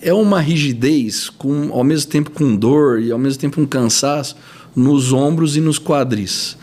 É 0.00 0.12
uma 0.12 0.40
rigidez, 0.40 1.28
com, 1.28 1.72
ao 1.72 1.82
mesmo 1.82 2.10
tempo 2.10 2.30
com 2.30 2.54
dor 2.54 3.00
e 3.00 3.10
ao 3.10 3.18
mesmo 3.18 3.40
tempo 3.40 3.60
um 3.60 3.66
cansaço 3.66 4.36
nos 4.74 5.12
ombros 5.12 5.56
e 5.56 5.60
nos 5.60 5.78
quadris. 5.78 6.56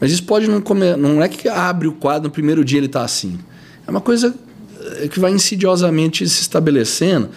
Mas 0.00 0.12
isso 0.12 0.24
pode 0.24 0.48
não 0.48 0.60
comer, 0.60 0.96
não 0.96 1.22
é 1.22 1.28
que 1.28 1.48
abre 1.48 1.86
o 1.86 1.92
quadro 1.92 2.28
no 2.28 2.30
primeiro 2.30 2.64
dia 2.64 2.78
ele 2.78 2.86
está 2.86 3.02
assim. 3.02 3.38
É 3.86 3.90
uma 3.90 4.00
coisa 4.00 4.34
eh, 4.80 5.08
que 5.08 5.20
vai 5.20 5.30
insidiosamente 5.30 6.26
se 6.28 6.40
estabelecendo 6.40 7.28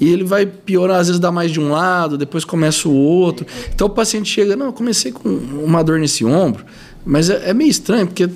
e 0.00 0.08
ele 0.08 0.24
vai 0.24 0.46
piorar, 0.46 1.00
às 1.00 1.08
vezes 1.08 1.20
dá 1.20 1.30
mais 1.30 1.50
de 1.50 1.60
um 1.60 1.70
lado, 1.70 2.16
depois 2.16 2.44
começa 2.44 2.88
o 2.88 2.94
outro. 2.94 3.46
Então 3.74 3.86
o 3.86 3.90
paciente 3.90 4.30
chega, 4.30 4.56
não, 4.56 4.66
eu 4.66 4.72
comecei 4.72 5.12
com 5.12 5.28
uma 5.28 5.84
dor 5.84 5.98
nesse 5.98 6.24
ombro, 6.24 6.64
mas 7.04 7.28
é, 7.28 7.50
é 7.50 7.54
meio 7.54 7.70
estranho, 7.70 8.06
porque 8.06 8.28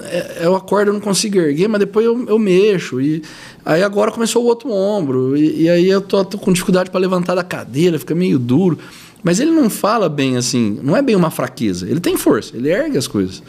é, 0.00 0.40
eu 0.42 0.56
acordo, 0.56 0.88
eu 0.88 0.94
não 0.94 1.00
consigo 1.00 1.38
erguer, 1.38 1.68
mas 1.68 1.78
depois 1.78 2.04
eu, 2.04 2.26
eu 2.28 2.38
mexo. 2.38 3.00
E 3.00 3.22
aí 3.64 3.82
agora 3.82 4.10
começou 4.10 4.42
o 4.42 4.46
outro 4.46 4.70
ombro, 4.72 5.36
e, 5.36 5.62
e 5.62 5.68
aí 5.68 5.88
eu 5.88 6.00
tô, 6.00 6.24
tô 6.24 6.38
com 6.38 6.52
dificuldade 6.52 6.90
para 6.90 7.00
levantar 7.00 7.36
da 7.36 7.44
cadeira, 7.44 7.98
fica 7.98 8.14
meio 8.14 8.38
duro. 8.38 8.78
Mas 9.22 9.38
ele 9.38 9.50
não 9.50 9.70
fala 9.70 10.08
bem 10.08 10.36
assim, 10.36 10.78
não 10.82 10.96
é 10.96 11.02
bem 11.02 11.14
uma 11.14 11.30
fraqueza. 11.30 11.88
Ele 11.88 12.00
tem 12.00 12.16
força, 12.16 12.56
ele 12.56 12.70
ergue 12.70 12.98
as 12.98 13.06
coisas. 13.06 13.42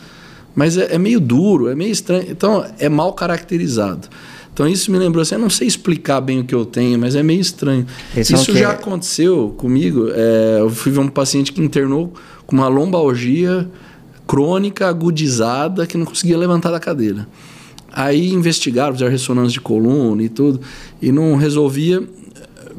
Mas 0.55 0.77
é, 0.77 0.95
é 0.95 0.97
meio 0.97 1.19
duro, 1.19 1.67
é 1.67 1.75
meio 1.75 1.91
estranho. 1.91 2.27
Então 2.29 2.65
é 2.77 2.87
mal 2.87 3.13
caracterizado. 3.13 4.07
Então 4.53 4.67
isso 4.67 4.91
me 4.91 4.99
lembrou 4.99 5.23
assim, 5.23 5.33
eu 5.33 5.41
não 5.41 5.49
sei 5.49 5.67
explicar 5.67 6.21
bem 6.21 6.39
o 6.41 6.43
que 6.43 6.53
eu 6.53 6.63
tenho, 6.63 6.99
mas 6.99 7.15
é 7.15 7.23
meio 7.23 7.41
estranho. 7.41 7.87
Esse 8.15 8.35
isso 8.35 8.55
já 8.55 8.71
aconteceu 8.71 9.53
comigo. 9.57 10.09
É, 10.13 10.57
eu 10.59 10.69
fui 10.69 10.91
ver 10.91 10.99
um 10.99 11.07
paciente 11.07 11.51
que 11.51 11.59
internou 11.59 12.13
com 12.45 12.55
uma 12.55 12.67
lombalgia 12.67 13.67
crônica 14.27 14.87
agudizada 14.87 15.87
que 15.87 15.97
não 15.97 16.05
conseguia 16.05 16.37
levantar 16.37 16.69
da 16.69 16.79
cadeira. 16.79 17.27
Aí 17.91 18.31
investigaram, 18.31 18.93
fizeram 18.93 19.11
ressonância 19.11 19.51
de 19.51 19.61
coluna 19.61 20.21
e 20.23 20.29
tudo, 20.29 20.61
e 21.01 21.11
não 21.11 21.35
resolvia. 21.35 22.03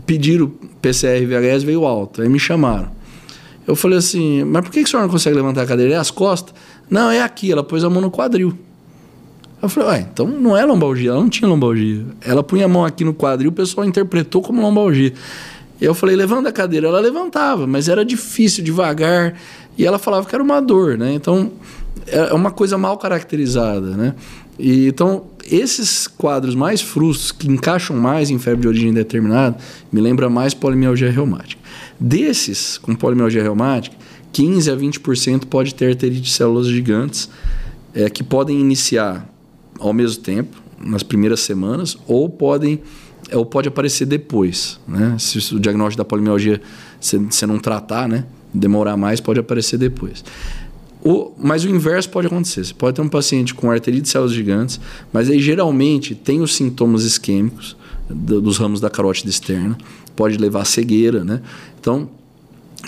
Pediram 0.07 0.51
PCR 0.81 1.25
VHS, 1.27 1.63
veio 1.63 1.85
alto. 1.85 2.23
Aí 2.23 2.29
me 2.29 2.39
chamaram. 2.39 2.91
Eu 3.67 3.75
falei 3.75 3.99
assim, 3.99 4.45
mas 4.45 4.63
por 4.63 4.71
que, 4.71 4.83
que 4.83 4.89
o 4.89 4.91
senhor 4.91 5.03
não 5.03 5.09
consegue 5.09 5.37
levantar 5.37 5.63
a 5.63 5.67
cadeira? 5.67 5.95
É 5.95 5.97
as 5.97 6.11
costas? 6.11 6.55
Não, 6.91 7.11
é 7.11 7.23
aqui. 7.23 7.51
Ela 7.51 7.63
pôs 7.63 7.83
a 7.83 7.91
mão 7.91 8.03
no 8.03 8.11
quadril. 8.11 8.57
Eu 9.63 9.69
falei, 9.69 9.89
ué, 9.89 10.09
então 10.13 10.27
não 10.27 10.55
é 10.55 10.63
lombalgia, 10.63 11.11
ela 11.11 11.21
não 11.21 11.29
tinha 11.31 11.49
lombalgia. 11.49 12.05
Ela 12.21 12.43
punha 12.43 12.67
a 12.67 12.69
mão 12.69 12.85
aqui 12.85 13.03
no 13.03 13.15
quadril, 13.15 13.49
o 13.49 13.53
pessoal 13.53 13.87
interpretou 13.87 14.43
como 14.43 14.61
lombalgia. 14.61 15.15
Eu 15.81 15.95
falei, 15.95 16.15
levanta 16.15 16.51
a 16.51 16.53
cadeira. 16.53 16.89
Ela 16.89 17.01
levantava, 17.01 17.67
mas 17.67 17.89
era 17.89 18.05
difícil, 18.05 18.63
devagar. 18.63 19.35
E 19.77 19.85
ela 19.85 19.99
falava 19.99 20.27
que 20.27 20.35
era 20.35 20.45
uma 20.45 20.61
dor, 20.61 20.99
né? 20.99 21.15
Então, 21.15 21.51
é 22.07 22.33
uma 22.33 22.51
coisa 22.51 22.77
mal 22.77 22.97
caracterizada, 22.99 23.97
né? 23.97 24.15
E, 24.59 24.87
então, 24.89 25.25
esses 25.51 26.07
quadros 26.07 26.55
mais 26.55 26.81
frustros, 26.81 27.33
que 27.33 27.49
encaixam 27.49 27.97
mais 27.97 28.31
em 28.31 28.39
febre 28.39 28.63
de 28.63 28.69
origem 28.69 28.93
determinada, 28.93 29.57
me 29.93 30.01
lembra 30.01 30.29
mais 30.29 30.55
polimialgia 30.55 31.11
reumática. 31.11 31.61
Desses, 31.99 32.79
com 32.79 32.95
polimialgia 32.95 33.43
reumática, 33.43 33.97
15 34.33 34.71
a 34.71 34.77
20% 34.77 35.47
pode 35.47 35.75
ter 35.75 35.91
arterite 35.91 36.23
de 36.23 36.31
células 36.31 36.67
gigantes, 36.67 37.29
é, 37.95 38.11
que 38.11 38.23
podem 38.25 38.61
iniciar 38.61 39.29
ao 39.79 39.93
mesmo 39.93 40.23
tempo, 40.23 40.63
nas 40.79 41.03
primeiras 41.03 41.41
semanas, 41.41 41.97
ou 42.07 42.29
podem 42.29 42.81
ou 43.33 43.47
pode 43.47 43.69
aparecer 43.69 44.05
depois, 44.07 44.79
né? 44.87 45.17
Se 45.19 45.55
o 45.55 45.59
diagnóstico 45.59 45.99
da 45.99 46.05
polimialgia 46.05 46.61
você 47.01 47.47
não 47.47 47.59
tratar, 47.59 48.07
né? 48.09 48.25
Demorar 48.53 48.97
mais, 48.97 49.19
pode 49.21 49.41
aparecer 49.41 49.79
depois. 49.79 50.23
O, 51.05 51.33
mas 51.39 51.65
o 51.65 51.69
inverso 51.69 52.09
pode 52.09 52.27
acontecer. 52.27 52.65
Você 52.65 52.73
pode 52.73 52.97
ter 52.97 53.03
um 53.03 53.09
paciente 53.09 53.55
com 53.55 53.71
arterite 53.71 54.03
de 54.03 54.09
células 54.09 54.33
gigantes, 54.33 54.81
mas 55.13 55.29
aí 55.29 55.39
geralmente 55.39 56.15
tem 56.15 56.41
os 56.41 56.55
sintomas 56.55 57.05
isquêmicos 57.05 57.77
do, 58.09 58.41
dos 58.41 58.57
ramos 58.57 58.81
da 58.81 58.89
carótida 58.89 59.29
externa, 59.29 59.77
pode 60.17 60.39
levar 60.39 60.63
a 60.63 60.65
cegueira, 60.65 61.23
né? 61.23 61.43
Então, 61.79 62.09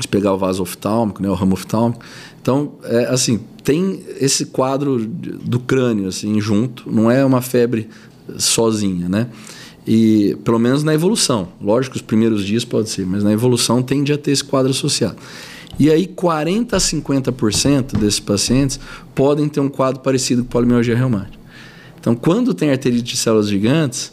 se 0.01 0.09
pegar 0.09 0.33
o 0.33 0.39
vaso 0.39 0.63
oftálmico, 0.63 1.23
né, 1.23 1.29
o 1.29 1.35
ramo 1.35 1.53
oftálmico, 1.55 2.03
então, 2.41 2.75
é, 2.85 3.07
assim, 3.07 3.41
tem 3.65 4.05
esse 4.21 4.47
quadro 4.47 5.05
do 5.05 5.59
crânio, 5.59 6.07
assim, 6.07 6.41
junto. 6.41 6.89
Não 6.89 7.11
é 7.11 7.25
uma 7.25 7.43
febre 7.43 7.89
sozinha, 8.39 9.09
né? 9.09 9.27
E, 9.85 10.37
pelo 10.45 10.57
menos 10.57 10.85
na 10.85 10.95
evolução. 10.95 11.49
Lógico 11.61 11.97
os 11.97 12.03
primeiros 12.03 12.45
dias 12.45 12.65
pode 12.65 12.89
ser, 12.89 13.05
mas 13.05 13.25
na 13.25 13.33
evolução 13.33 13.83
tende 13.83 14.13
a 14.13 14.19
ter 14.19 14.31
esse 14.31 14.45
quadro 14.45 14.71
associado. 14.71 15.17
E 15.79 15.91
aí 15.91 16.07
40 16.07 16.77
a 16.77 16.79
50% 16.79 17.99
desses 17.99 18.21
pacientes 18.21 18.81
podem 19.15 19.49
ter 19.49 19.61
um 19.61 19.69
quadro 19.69 20.01
parecido 20.01 20.43
com 20.43 20.49
polimialgia 20.49 20.97
reumática. 20.97 21.37
Então, 22.01 22.15
quando 22.15 22.55
tem 22.55 22.71
arterite 22.71 23.03
de 23.03 23.17
células 23.17 23.49
gigantes, 23.49 24.13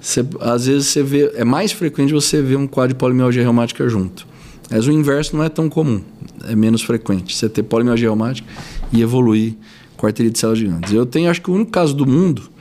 você, 0.00 0.24
às 0.40 0.66
vezes 0.66 0.88
você 0.88 1.02
vê, 1.02 1.32
é 1.34 1.44
mais 1.44 1.72
frequente 1.72 2.12
você 2.12 2.40
ver 2.40 2.56
um 2.56 2.66
quadro 2.66 2.94
de 2.94 2.98
polimialgia 2.98 3.42
reumática 3.42 3.88
junto. 3.88 4.26
Mas 4.70 4.86
o 4.86 4.92
inverso 4.92 5.36
não 5.36 5.44
é 5.44 5.48
tão 5.48 5.68
comum, 5.68 6.00
é 6.46 6.54
menos 6.54 6.82
frequente. 6.82 7.34
Você 7.36 7.48
ter 7.48 7.62
polimialgia 7.62 8.08
reumática 8.08 8.48
e 8.92 9.02
evoluir 9.02 9.54
com 9.96 10.06
arterite 10.06 10.34
de 10.34 10.38
células 10.38 10.58
gigantes. 10.58 10.92
Eu 10.92 11.04
tenho, 11.04 11.30
acho 11.30 11.42
que 11.42 11.50
o 11.50 11.54
único 11.54 11.70
caso 11.70 11.94
do 11.94 12.06
mundo 12.06 12.53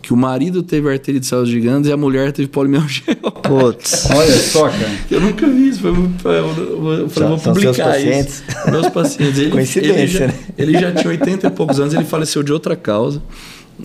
que 0.00 0.12
o 0.12 0.16
marido 0.16 0.62
teve 0.62 0.90
arterite 0.90 1.20
de 1.20 1.26
células 1.26 1.48
gigantes 1.48 1.90
e 1.90 1.92
a 1.92 1.96
mulher 1.96 2.32
teve 2.32 2.48
polimialgia. 2.48 3.16
Putz. 3.42 4.08
Olha 4.14 4.38
só, 4.38 4.68
cara. 4.68 4.90
Eu 5.10 5.20
nunca 5.20 5.46
vi 5.46 5.68
isso. 5.68 5.80
Foi, 5.80 5.94
foi, 6.18 6.38
eu 6.38 7.08
falei, 7.08 7.28
vou 7.28 7.38
publicar 7.38 7.74
seus 7.74 7.86
pacientes. 7.86 8.42
isso. 8.48 8.70
Meus 8.70 8.88
pacientes. 8.88 9.38
Ele, 9.38 9.50
Coincidência, 9.50 9.98
ele 9.98 10.06
já, 10.06 10.26
né? 10.26 10.34
ele 10.56 10.72
já 10.72 10.92
tinha 10.92 11.10
80 11.10 11.46
e 11.46 11.50
poucos 11.50 11.80
anos, 11.80 11.94
ele 11.94 12.04
faleceu 12.04 12.42
de 12.42 12.52
outra 12.52 12.76
causa. 12.76 13.22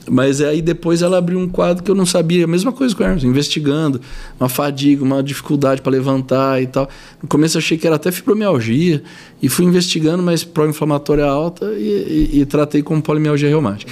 Mas 0.09 0.41
aí 0.41 0.61
depois 0.61 1.01
ela 1.01 1.17
abriu 1.17 1.37
um 1.37 1.47
quadro 1.47 1.83
que 1.83 1.91
eu 1.91 1.93
não 1.93 2.05
sabia, 2.05 2.45
a 2.45 2.47
mesma 2.47 2.71
coisa 2.71 2.95
com 2.95 3.03
o 3.03 3.05
Hermes, 3.05 3.23
investigando, 3.23 4.01
uma 4.39 4.49
fadiga, 4.49 5.03
uma 5.03 5.21
dificuldade 5.21 5.81
para 5.81 5.91
levantar 5.91 6.61
e 6.61 6.67
tal. 6.67 6.89
No 7.21 7.29
começo 7.29 7.57
eu 7.57 7.59
achei 7.59 7.77
que 7.77 7.85
era 7.85 7.95
até 7.97 8.11
fibromialgia 8.11 9.03
e 9.41 9.47
fui 9.47 9.65
investigando, 9.65 10.23
mas 10.23 10.43
pró-inflamatória 10.43 11.25
alta 11.25 11.65
e, 11.77 12.29
e, 12.33 12.39
e, 12.41 12.45
tratei 12.45 12.81
como 12.81 13.01
polimialgia 13.01 13.47
reumática. 13.47 13.91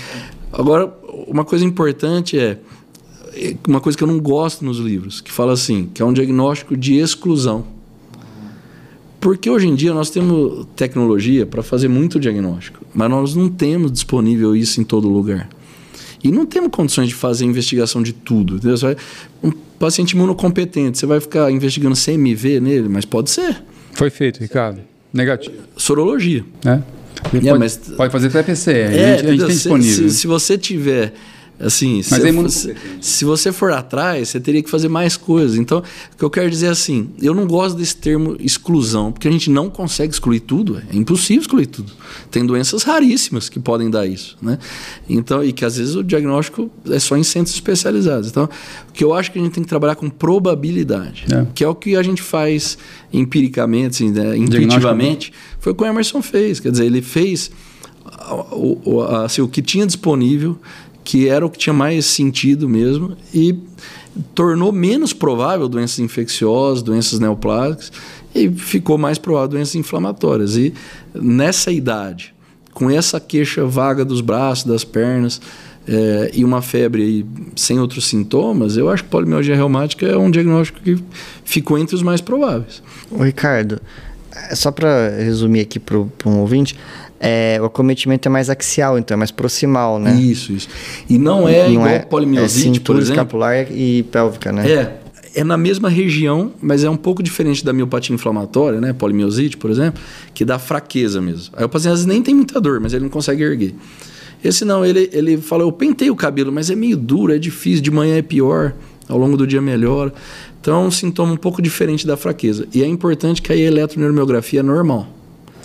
Agora, 0.54 0.94
uma 1.28 1.46
coisa 1.46 1.64
importante 1.64 2.38
é 2.38 2.58
uma 3.68 3.80
coisa 3.80 3.98
que 3.98 4.04
eu 4.04 4.08
não 4.08 4.20
gosto 4.20 4.66
nos 4.66 4.78
livros, 4.78 5.22
que 5.22 5.32
fala 5.32 5.54
assim, 5.54 5.90
que 5.94 6.02
é 6.02 6.06
um 6.06 6.14
diagnóstico 6.14 6.76
de 6.76 6.96
exclusão. 6.96 7.66
Porque 9.20 9.50
hoje 9.50 9.68
em 9.68 9.76
dia 9.76 9.94
nós 9.94 10.10
temos 10.10 10.66
tecnologia 10.76 11.46
para 11.46 11.62
fazer 11.62 11.88
muito 11.88 12.20
diagnóstico, 12.20 12.84
mas 12.94 13.10
nós 13.10 13.36
não 13.36 13.50
temos 13.50 13.92
disponível 13.92 14.56
isso 14.56 14.82
em 14.82 14.84
todo 14.84 15.08
lugar. 15.08 15.48
E 16.24 16.32
não 16.32 16.46
temos 16.46 16.70
condições 16.72 17.08
de 17.08 17.16
fazer 17.16 17.46
investigação 17.46 18.02
de 18.04 18.14
tudo. 18.14 18.60
Vai, 18.78 18.96
um 19.44 19.52
paciente 19.80 20.12
imunocompetente, 20.12 20.98
você 20.98 21.06
vai 21.06 21.20
ficar 21.20 21.52
investigando 21.52 21.96
CMV 21.96 22.60
nele, 22.60 22.90
mas 22.90 23.06
pode 23.06 23.30
ser. 23.30 23.64
Foi 23.94 24.10
feito, 24.10 24.40
Ricardo. 24.40 24.82
Negativo. 25.14 25.56
Sorologia. 25.76 26.46
É. 26.66 26.82
Pode, 27.30 27.60
mas, 27.60 27.78
pode 27.78 28.12
fazer 28.12 28.28
até 28.28 28.44
PCR. 28.44 28.72
É, 28.72 29.14
a 29.14 29.18
gente, 29.18 29.28
a 29.28 29.32
gente 29.32 29.40
tem 29.40 29.48
disponível. 29.48 30.10
Se, 30.10 30.16
se, 30.18 30.28
você 30.28 30.58
tiver 30.58 31.14
Assim, 31.62 32.02
se, 32.02 32.16
é 32.16 32.50
se, 32.50 32.76
se 33.00 33.26
você 33.26 33.52
for 33.52 33.72
atrás, 33.72 34.30
você 34.30 34.40
teria 34.40 34.64
que 34.64 34.70
fazer 34.70 34.90
mais 34.90 35.16
coisas. 35.16 35.58
Então, 35.58 35.80
o 35.80 36.18
que 36.18 36.24
eu 36.24 36.30
quero 36.30 36.50
dizer 36.50 36.68
é 36.68 36.70
assim, 36.70 37.10
eu 37.22 37.36
não 37.36 37.46
gosto 37.46 37.78
desse 37.78 37.96
termo 37.96 38.36
exclusão, 38.40 39.12
porque 39.12 39.28
a 39.28 39.32
gente 39.32 39.50
não 39.50 39.70
consegue 39.70 40.12
excluir 40.12 40.40
tudo, 40.40 40.82
é 40.92 40.96
impossível 40.96 41.42
excluir 41.42 41.68
tudo. 41.68 41.92
Tem 42.32 42.46
doenças 42.46 42.84
raríssimas 42.84 43.48
que 43.48 43.60
podem 43.60 43.90
dar 43.90 44.08
isso, 44.08 44.38
né? 44.42 44.58
Então, 45.08 45.44
e 45.44 45.54
que 45.54 45.64
às 45.64 45.78
vezes 45.78 45.96
o 45.96 46.04
diagnóstico 46.04 46.72
é 46.90 46.98
só 46.98 47.16
em 47.16 47.24
centros 47.24 47.54
especializados. 47.54 48.30
Então, 48.30 48.46
o 48.90 48.92
que 48.92 49.04
eu 49.04 49.14
acho 49.14 49.32
que 49.32 49.38
a 49.38 49.42
gente 49.42 49.54
tem 49.54 49.64
que 49.64 49.70
trabalhar 49.70 49.96
com 49.96 50.10
probabilidade, 50.10 51.26
é. 51.32 51.46
que 51.54 51.64
é 51.64 51.68
o 51.68 51.76
que 51.76 51.96
a 51.96 52.02
gente 52.02 52.22
faz 52.22 52.78
empiricamente, 53.14 54.04
assim, 54.04 54.12
né? 54.12 54.36
intuitivamente, 54.36 55.32
foi 55.60 55.74
o 55.74 55.76
que 55.76 55.84
o 55.84 55.86
Emerson 55.86 56.22
fez. 56.22 56.60
Quer 56.60 56.72
dizer, 56.72 56.86
ele 56.86 57.02
fez 57.02 57.52
o, 58.52 58.80
o, 58.84 59.02
assim, 59.04 59.42
o 59.42 59.48
que 59.48 59.62
tinha 59.62 59.86
disponível 59.86 60.58
que 61.04 61.28
era 61.28 61.46
o 61.46 61.50
que 61.50 61.58
tinha 61.58 61.74
mais 61.74 62.06
sentido 62.06 62.68
mesmo 62.68 63.16
e 63.34 63.58
tornou 64.36 64.72
menos 64.72 65.14
provável 65.14 65.68
doenças 65.68 66.00
infecciosas, 66.00 66.84
doenças 66.84 67.20
neoplásicas 67.20 67.92
e 68.36 68.50
ficou 68.50 68.98
mais 68.98 69.18
provável 69.18 69.50
doenças 69.50 69.76
inflamatórias. 69.76 70.56
E 70.58 70.74
nessa 71.14 71.72
idade, 71.72 72.34
com 72.74 72.90
essa 72.90 73.20
queixa 73.20 73.66
vaga 73.66 74.04
dos 74.04 74.22
braços, 74.22 74.66
das 74.66 74.84
pernas 74.84 75.42
é, 75.88 76.32
e 76.34 76.44
uma 76.44 76.62
febre 76.62 77.26
sem 77.56 77.80
outros 77.80 78.06
sintomas, 78.08 78.78
eu 78.78 78.90
acho 78.90 79.04
que 79.04 79.10
polimialgia 79.10 79.56
reumática 79.56 80.06
é 80.06 80.18
um 80.18 80.30
diagnóstico 80.30 80.80
que 80.82 80.98
ficou 81.44 81.78
entre 81.78 81.96
os 81.96 82.04
mais 82.04 82.22
prováveis. 82.22 82.84
Ô 83.10 83.24
Ricardo, 83.24 83.82
é 84.50 84.56
só 84.56 84.72
para 84.72 85.10
resumir 85.10 85.62
aqui 85.62 85.80
para 85.80 85.98
um 85.98 86.40
ouvinte, 86.40 86.78
é, 87.24 87.60
o 87.62 87.66
acometimento 87.66 88.28
é 88.28 88.32
mais 88.32 88.50
axial, 88.50 88.98
então 88.98 89.14
é 89.14 89.18
mais 89.18 89.30
proximal, 89.30 90.00
né? 90.00 90.16
Isso, 90.20 90.52
isso. 90.52 90.68
E 91.08 91.20
não 91.20 91.48
é 91.48 91.66
não 91.66 91.74
igual 91.74 91.88
é, 91.88 92.00
polimiosite, 92.00 92.80
é 92.80 92.82
por 92.82 92.96
exemplo. 92.96 93.22
escapular 93.22 93.72
e 93.72 94.02
pélvica, 94.12 94.52
né? 94.52 94.68
É, 94.68 95.00
é 95.36 95.44
na 95.44 95.56
mesma 95.56 95.88
região, 95.88 96.52
mas 96.60 96.84
é 96.84 96.90
um 96.90 96.98
pouco 96.98 97.22
diferente 97.22 97.64
da 97.64 97.72
miopatia 97.72 98.16
inflamatória, 98.16 98.82
né? 98.82 98.92
Polimiosite, 98.92 99.56
por 99.56 99.70
exemplo, 99.70 100.02
que 100.34 100.44
dá 100.44 100.58
fraqueza 100.58 101.22
mesmo. 101.22 101.54
Aí 101.56 101.64
o 101.64 101.70
paciente 101.70 101.94
às 101.94 102.00
vezes 102.00 102.06
nem 102.08 102.24
tem 102.24 102.34
muita 102.34 102.60
dor, 102.60 102.80
mas 102.80 102.92
ele 102.92 103.04
não 103.04 103.12
consegue 103.12 103.44
erguer. 103.44 103.76
Esse 104.44 104.66
não, 104.66 104.84
ele, 104.84 105.08
ele 105.14 105.38
fala, 105.38 105.62
eu 105.62 105.72
pentei 105.72 106.10
o 106.10 106.16
cabelo, 106.16 106.52
mas 106.52 106.72
é 106.72 106.76
meio 106.76 106.98
duro, 106.98 107.32
é 107.32 107.38
difícil, 107.38 107.84
de 107.84 107.92
manhã 107.92 108.18
é 108.18 108.24
pior, 108.24 108.74
ao 109.08 109.18
longo 109.20 109.38
do 109.38 109.46
dia 109.46 109.62
melhora. 109.62 110.12
Então 110.60 110.82
é 110.82 110.88
um 110.88 110.90
sintoma 110.90 111.34
um 111.34 111.38
pouco 111.38 111.62
diferente 111.62 112.08
da 112.08 112.18
fraqueza. 112.18 112.68
E 112.74 112.82
é 112.82 112.88
importante 112.88 113.44
que 113.44 113.54
a 113.54 113.56
eletroneuromiografia 113.56 114.62
é 114.62 114.64
normal. 114.64 115.08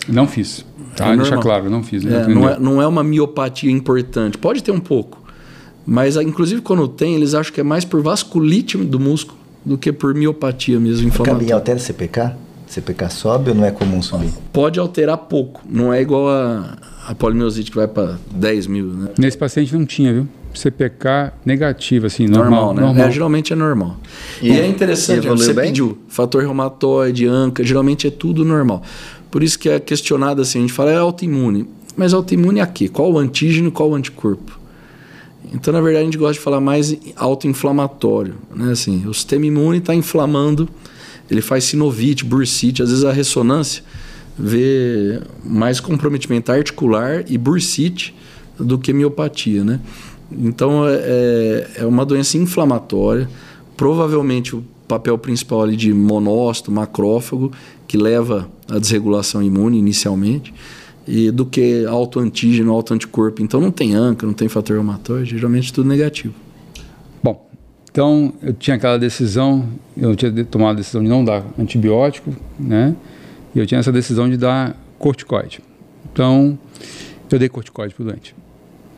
Não 0.07 0.27
fiz. 0.27 0.63
Tá, 0.97 1.13
é 1.13 1.15
deixa 1.15 1.37
claro, 1.37 1.69
não 1.69 1.83
fiz. 1.83 2.03
Né? 2.03 2.23
É, 2.23 2.27
não, 2.27 2.49
é, 2.49 2.59
não 2.59 2.81
é 2.81 2.87
uma 2.87 3.03
miopatia 3.03 3.71
importante. 3.71 4.37
Pode 4.37 4.63
ter 4.63 4.71
um 4.71 4.79
pouco. 4.79 5.23
Mas, 5.85 6.17
inclusive, 6.17 6.59
quando 6.59 6.87
tem, 6.87 7.15
eles 7.15 7.33
acham 7.33 7.53
que 7.53 7.61
é 7.61 7.63
mais 7.63 7.85
por 7.85 8.01
vasculite 8.01 8.77
do 8.77 8.99
músculo 8.99 9.37
do 9.63 9.77
que 9.77 9.93
por 9.93 10.13
miopatia 10.15 10.79
mesmo 10.79 11.07
inflamatória. 11.07 11.49
E 11.49 11.51
altera 11.51 11.77
CPK? 11.77 12.31
CPK 12.65 13.09
sobe 13.09 13.51
ou 13.51 13.55
não 13.55 13.63
é 13.63 13.71
comum 13.71 14.01
subir? 14.01 14.29
Pode 14.51 14.79
alterar 14.79 15.17
pouco. 15.17 15.61
Não 15.69 15.93
é 15.93 16.01
igual 16.01 16.27
a, 16.27 16.77
a 17.07 17.15
polimiosite 17.15 17.69
que 17.69 17.77
vai 17.77 17.87
para 17.87 18.17
10 18.31 18.67
mil. 18.67 18.87
Né? 18.87 19.09
Nesse 19.17 19.37
paciente 19.37 19.73
não 19.73 19.85
tinha, 19.85 20.13
viu? 20.13 20.27
CPK 20.53 21.33
negativo, 21.45 22.07
assim, 22.07 22.25
normal. 22.25 22.49
normal 22.49 22.73
né? 22.73 22.81
Normal. 22.81 23.07
É, 23.07 23.11
geralmente 23.11 23.53
é 23.53 23.55
normal. 23.55 23.97
E, 24.41 24.49
e 24.49 24.59
é 24.59 24.67
interessante, 24.67 25.27
você 25.27 25.53
bem? 25.53 25.67
pediu 25.67 25.97
fator 26.07 26.41
reumatoide, 26.41 27.27
anca, 27.27 27.63
geralmente 27.63 28.07
é 28.07 28.09
tudo 28.09 28.43
normal. 28.43 28.81
Por 29.29 29.43
isso 29.43 29.59
que 29.59 29.69
é 29.69 29.79
questionado 29.79 30.41
assim, 30.41 30.59
a 30.59 30.61
gente 30.61 30.73
fala 30.73 30.91
é 30.91 30.97
autoimune. 30.97 31.67
Mas 31.95 32.13
autoimune 32.13 32.59
é 32.59 32.63
a 32.63 32.67
quê? 32.67 32.87
Qual 32.87 33.11
o 33.11 33.17
antígeno, 33.17 33.71
qual 33.71 33.89
o 33.89 33.95
anticorpo? 33.95 34.59
Então, 35.53 35.73
na 35.73 35.81
verdade, 35.81 36.03
a 36.03 36.05
gente 36.05 36.17
gosta 36.17 36.33
de 36.33 36.39
falar 36.39 36.59
mais 36.59 36.95
autoinflamatório. 37.15 38.35
Né? 38.53 38.71
Assim, 38.71 39.05
o 39.07 39.13
sistema 39.13 39.45
imune 39.45 39.77
está 39.79 39.95
inflamando, 39.95 40.67
ele 41.29 41.41
faz 41.41 41.63
sinovite, 41.63 42.23
bursite, 42.23 42.83
às 42.83 42.89
vezes 42.89 43.03
a 43.03 43.11
ressonância 43.11 43.83
vê 44.37 45.19
mais 45.43 45.79
comprometimento 45.79 46.51
articular 46.51 47.23
e 47.27 47.37
bursite 47.37 48.13
do 48.59 48.77
que 48.77 48.93
miopatia. 48.93 49.63
Né? 49.63 49.79
Então, 50.31 50.83
é, 50.87 51.67
é 51.77 51.85
uma 51.85 52.05
doença 52.05 52.37
inflamatória. 52.37 53.29
Provavelmente 53.75 54.55
o 54.55 54.63
papel 54.87 55.17
principal 55.17 55.63
ali 55.63 55.75
de 55.75 55.93
monócito, 55.93 56.71
macrófago, 56.71 57.51
que 57.87 57.97
leva 57.97 58.49
à 58.69 58.79
desregulação 58.79 59.43
imune 59.43 59.77
inicialmente, 59.77 60.53
e 61.07 61.31
do 61.31 61.45
que 61.45 61.85
autoantígeno, 61.85 62.71
autoanticorpo. 62.71 63.41
Então 63.41 63.61
não 63.61 63.71
tem 63.71 63.95
ANCA, 63.95 64.25
não 64.25 64.33
tem 64.33 64.47
fator 64.47 64.75
reumatóide, 64.75 65.31
geralmente 65.31 65.71
tudo 65.71 65.87
negativo. 65.87 66.33
Bom, 67.23 67.49
então 67.89 68.33
eu 68.41 68.53
tinha 68.53 68.75
aquela 68.75 68.97
decisão, 68.97 69.67
eu 69.95 70.15
tinha 70.15 70.31
tomado 70.45 70.71
a 70.71 70.77
decisão 70.79 71.01
de 71.01 71.09
não 71.09 71.23
dar 71.23 71.45
antibiótico, 71.57 72.33
né? 72.59 72.95
E 73.55 73.59
eu 73.59 73.65
tinha 73.65 73.79
essa 73.79 73.91
decisão 73.91 74.29
de 74.29 74.37
dar 74.37 74.77
corticoide. 74.99 75.61
Então, 76.11 76.57
eu 77.31 77.39
dei 77.39 77.49
corticoide 77.49 77.93
para 77.93 78.03
o 78.03 78.05
doente. 78.05 78.35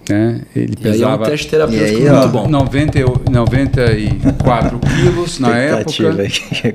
Né? 0.09 0.41
Ele 0.55 0.75
pesava. 0.75 0.97
E 0.97 1.03
aí 1.03 1.11
é 1.11 1.15
um 1.15 1.17
teste 1.29 1.47
terapêutico 1.47 1.97
aí, 1.97 2.09
muito 2.09 2.29
bom. 2.29 2.47
90, 2.47 2.99
94 3.31 4.79
quilos 4.79 5.39
na 5.39 5.57
época. 5.57 6.15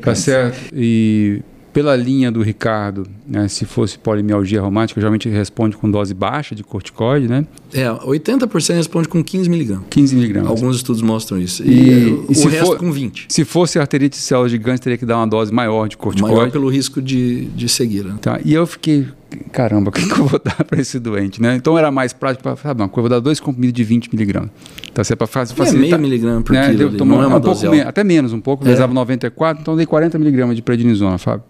Tá 0.00 0.14
certo? 0.14 0.58
E 0.72 1.42
pela 1.72 1.96
linha 1.96 2.30
do 2.30 2.40
Ricardo, 2.40 3.04
né, 3.26 3.48
se 3.48 3.64
fosse 3.64 3.98
polimialgia 3.98 4.60
reumática, 4.60 5.00
geralmente 5.00 5.28
responde 5.28 5.76
com 5.76 5.90
dose 5.90 6.12
baixa 6.12 6.54
de 6.54 6.62
corticoide, 6.62 7.26
né? 7.26 7.46
É, 7.72 7.88
80% 7.88 8.74
responde 8.74 9.08
com 9.08 9.24
15 9.24 9.48
miligramas. 9.48 9.84
15 9.88 10.14
miligramas. 10.14 10.50
Alguns 10.50 10.76
estudos 10.76 11.00
mostram 11.00 11.40
isso. 11.40 11.62
E, 11.64 12.08
e 12.08 12.10
o 12.10 12.26
e 12.30 12.48
resto 12.48 12.66
for, 12.66 12.78
com 12.78 12.92
20. 12.92 13.26
Se 13.28 13.44
fosse 13.44 13.78
arterite 13.78 14.18
de 14.18 14.22
células 14.22 14.50
gigantes, 14.50 14.80
teria 14.80 14.98
que 14.98 15.06
dar 15.06 15.16
uma 15.16 15.26
dose 15.26 15.52
maior 15.52 15.88
de 15.88 15.96
corticoide. 15.96 16.36
Maior 16.36 16.50
pelo 16.50 16.68
risco 16.68 17.00
de, 17.00 17.46
de 17.46 17.68
seguir. 17.68 18.04
Né? 18.04 18.16
Tá, 18.20 18.38
e 18.44 18.52
eu 18.52 18.66
fiquei, 18.66 19.06
caramba, 19.52 19.88
o 19.90 19.92
que, 19.92 20.06
que 20.06 20.20
eu 20.20 20.26
vou 20.26 20.40
dar 20.42 20.62
para 20.62 20.80
esse 20.80 20.98
doente, 20.98 21.40
né? 21.40 21.56
Então 21.56 21.78
era 21.78 21.90
mais 21.90 22.12
prático 22.12 22.42
para, 22.42 22.56
sabe, 22.56 22.82
eu 22.82 22.90
vou 22.92 23.08
dar 23.08 23.20
dois 23.20 23.40
comprimidos 23.40 23.74
de 23.74 23.84
20 23.84 24.10
miligramas. 24.12 24.50
Tá, 24.92 25.02
se 25.02 25.14
é 25.14 25.16
para 25.16 25.26
facilitar. 25.26 25.74
É 25.74 25.78
meio 25.78 25.98
miligrama 25.98 26.42
por 26.42 26.52
né? 26.52 26.70
quilo, 26.70 26.88
ali, 26.88 26.98
não 26.98 27.22
é 27.22 27.26
uma 27.26 27.38
um 27.38 27.40
dose 27.40 27.66
pouco, 27.66 27.88
Até 27.88 28.04
menos 28.04 28.32
um 28.32 28.40
pouco, 28.40 28.64
é. 28.64 28.70
pesava 28.70 28.92
94, 28.92 29.62
então 29.62 29.74
dei 29.74 29.86
40 29.86 30.18
miligramas 30.18 30.54
de 30.54 30.62
prednisona, 30.62 31.16
Fábio. 31.16 31.44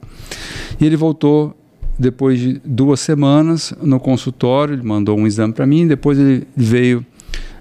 E 0.80 0.86
ele 0.86 0.96
voltou 0.96 1.54
depois 1.98 2.38
de 2.38 2.60
duas 2.64 3.00
semanas 3.00 3.74
no 3.80 4.00
consultório, 4.00 4.74
ele 4.74 4.82
mandou 4.82 5.18
um 5.18 5.26
exame 5.26 5.52
para 5.52 5.66
mim, 5.66 5.86
depois 5.86 6.18
ele 6.18 6.46
veio 6.56 7.04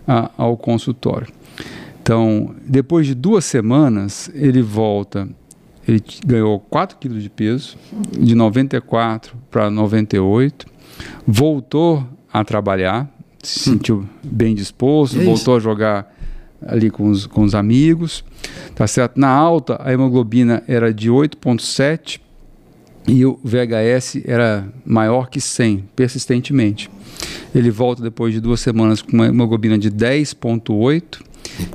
a, 0.07 0.31
ao 0.37 0.57
consultório. 0.57 1.27
Então, 2.01 2.53
depois 2.65 3.07
de 3.07 3.15
duas 3.15 3.45
semanas, 3.45 4.29
ele 4.33 4.61
volta 4.61 5.29
ele 5.87 6.01
ganhou 6.25 6.59
4 6.59 6.97
quilos 6.97 7.21
de 7.21 7.29
peso, 7.29 7.77
de 8.11 8.35
94 8.35 9.35
para 9.51 9.69
98, 9.69 10.65
voltou 11.27 12.07
a 12.31 12.43
trabalhar, 12.43 13.09
se 13.41 13.59
sentiu 13.59 14.07
bem 14.23 14.55
disposto, 14.55 15.19
é 15.19 15.23
voltou 15.23 15.57
a 15.57 15.59
jogar 15.59 16.13
ali 16.65 16.89
com 16.89 17.09
os, 17.09 17.27
com 17.27 17.43
os 17.43 17.53
amigos, 17.53 18.23
tá 18.73 18.87
certo? 18.87 19.19
Na 19.19 19.29
alta, 19.29 19.77
a 19.83 19.91
hemoglobina 19.91 20.63
era 20.67 20.93
de 20.93 21.09
8,7 21.09 22.21
e 23.07 23.25
o 23.25 23.39
VHS 23.43 24.21
era 24.25 24.67
maior 24.85 25.29
que 25.29 25.41
100, 25.41 25.85
persistentemente. 25.95 26.89
Ele 27.53 27.69
volta 27.69 28.01
depois 28.01 28.33
de 28.33 28.39
duas 28.39 28.59
semanas 28.59 29.01
com 29.01 29.13
uma 29.13 29.27
hemoglobina 29.27 29.77
de 29.77 29.91
10,8 29.91 31.21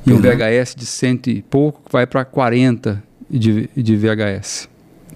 e 0.05 0.11
um 0.11 0.17
VHS 0.17 0.75
de 0.75 0.85
100 0.85 1.21
e 1.27 1.41
pouco, 1.41 1.81
vai 1.91 2.05
para 2.05 2.25
40 2.25 3.01
de, 3.29 3.69
de 3.75 3.95
VHS, 3.95 4.67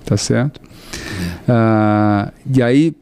tá 0.06 0.16
certo? 0.16 0.62
É. 1.48 1.52
Uh, 1.52 2.34
e 2.56 2.62
aí 2.62 2.96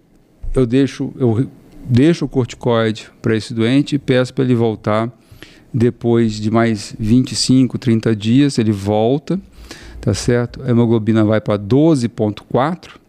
eu 0.56 0.66
deixo, 0.66 1.14
eu 1.18 1.48
deixo 1.86 2.26
o 2.26 2.28
corticoide 2.28 3.10
para 3.22 3.36
esse 3.36 3.54
doente 3.54 3.96
e 3.96 4.00
peço 4.00 4.34
para 4.34 4.44
ele 4.44 4.56
voltar 4.56 5.12
depois 5.74 6.34
de 6.34 6.52
mais 6.52 6.96
25, 7.00 7.78
30 7.78 8.16
dias, 8.16 8.58
ele 8.58 8.72
volta, 8.72 9.40
tá 10.02 10.14
certo? 10.14 10.62
A 10.64 10.70
hemoglobina 10.70 11.24
vai 11.24 11.40
para 11.40 11.58
12,4, 11.58 13.01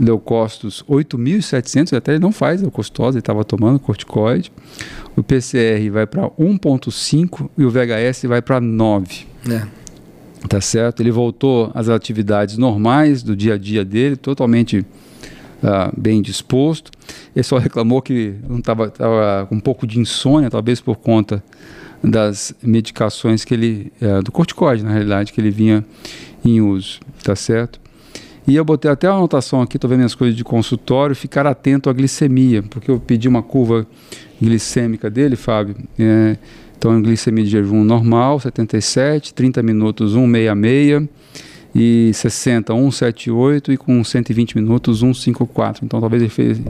leucócitos 0.00 0.82
8.700, 0.88 1.96
até 1.96 2.12
ele 2.12 2.20
não 2.20 2.32
faz 2.32 2.62
leucostose, 2.62 3.16
ele 3.16 3.20
estava 3.20 3.44
tomando 3.44 3.78
corticoide. 3.78 4.50
O 5.14 5.22
PCR 5.22 5.90
vai 5.90 6.06
para 6.06 6.28
1,5 6.30 7.50
e 7.58 7.64
o 7.64 7.70
VHS 7.70 8.24
vai 8.24 8.40
para 8.40 8.60
9. 8.60 9.26
É. 9.48 9.66
Tá 10.48 10.60
certo? 10.60 11.02
Ele 11.02 11.10
voltou 11.10 11.70
às 11.74 11.90
atividades 11.90 12.56
normais 12.56 13.22
do 13.22 13.36
dia 13.36 13.54
a 13.54 13.58
dia 13.58 13.84
dele, 13.84 14.16
totalmente 14.16 14.78
uh, 14.78 15.94
bem 15.94 16.22
disposto. 16.22 16.90
Ele 17.36 17.42
só 17.42 17.58
reclamou 17.58 18.00
que 18.00 18.34
não 18.48 18.58
estava 18.58 18.90
com 19.48 19.54
um 19.54 19.60
pouco 19.60 19.86
de 19.86 19.98
insônia, 19.98 20.48
talvez 20.48 20.80
por 20.80 20.96
conta 20.96 21.44
das 22.02 22.54
medicações 22.62 23.44
que 23.44 23.52
ele, 23.52 23.92
uh, 24.00 24.22
do 24.22 24.32
corticoide, 24.32 24.82
na 24.82 24.90
realidade, 24.90 25.30
que 25.30 25.40
ele 25.40 25.50
vinha 25.50 25.84
em 26.42 26.62
uso, 26.62 27.00
tá 27.22 27.36
certo? 27.36 27.78
E 28.46 28.56
eu 28.56 28.64
botei 28.64 28.90
até 28.90 29.08
uma 29.08 29.18
anotação 29.18 29.60
aqui, 29.62 29.76
estou 29.76 29.88
vendo 29.88 30.04
as 30.04 30.14
coisas 30.14 30.36
de 30.36 30.42
consultório, 30.42 31.14
ficar 31.14 31.46
atento 31.46 31.88
à 31.90 31.92
glicemia, 31.92 32.62
porque 32.62 32.90
eu 32.90 32.98
pedi 32.98 33.28
uma 33.28 33.42
curva 33.42 33.86
glicêmica 34.40 35.10
dele, 35.10 35.36
Fábio. 35.36 35.76
É, 35.98 36.36
então, 36.76 37.00
glicemia 37.02 37.44
de 37.44 37.50
jejum 37.50 37.84
normal, 37.84 38.40
77, 38.40 39.34
30 39.34 39.62
minutos, 39.62 40.12
166 40.14 41.08
e 41.74 42.10
60, 42.12 42.72
178 42.72 43.72
e 43.72 43.76
com 43.76 44.02
120 44.02 44.56
minutos, 44.56 45.00
154. 45.00 45.84
Então 45.84 46.00
talvez 46.00 46.22
ele 46.22 46.30
fez 46.30 46.60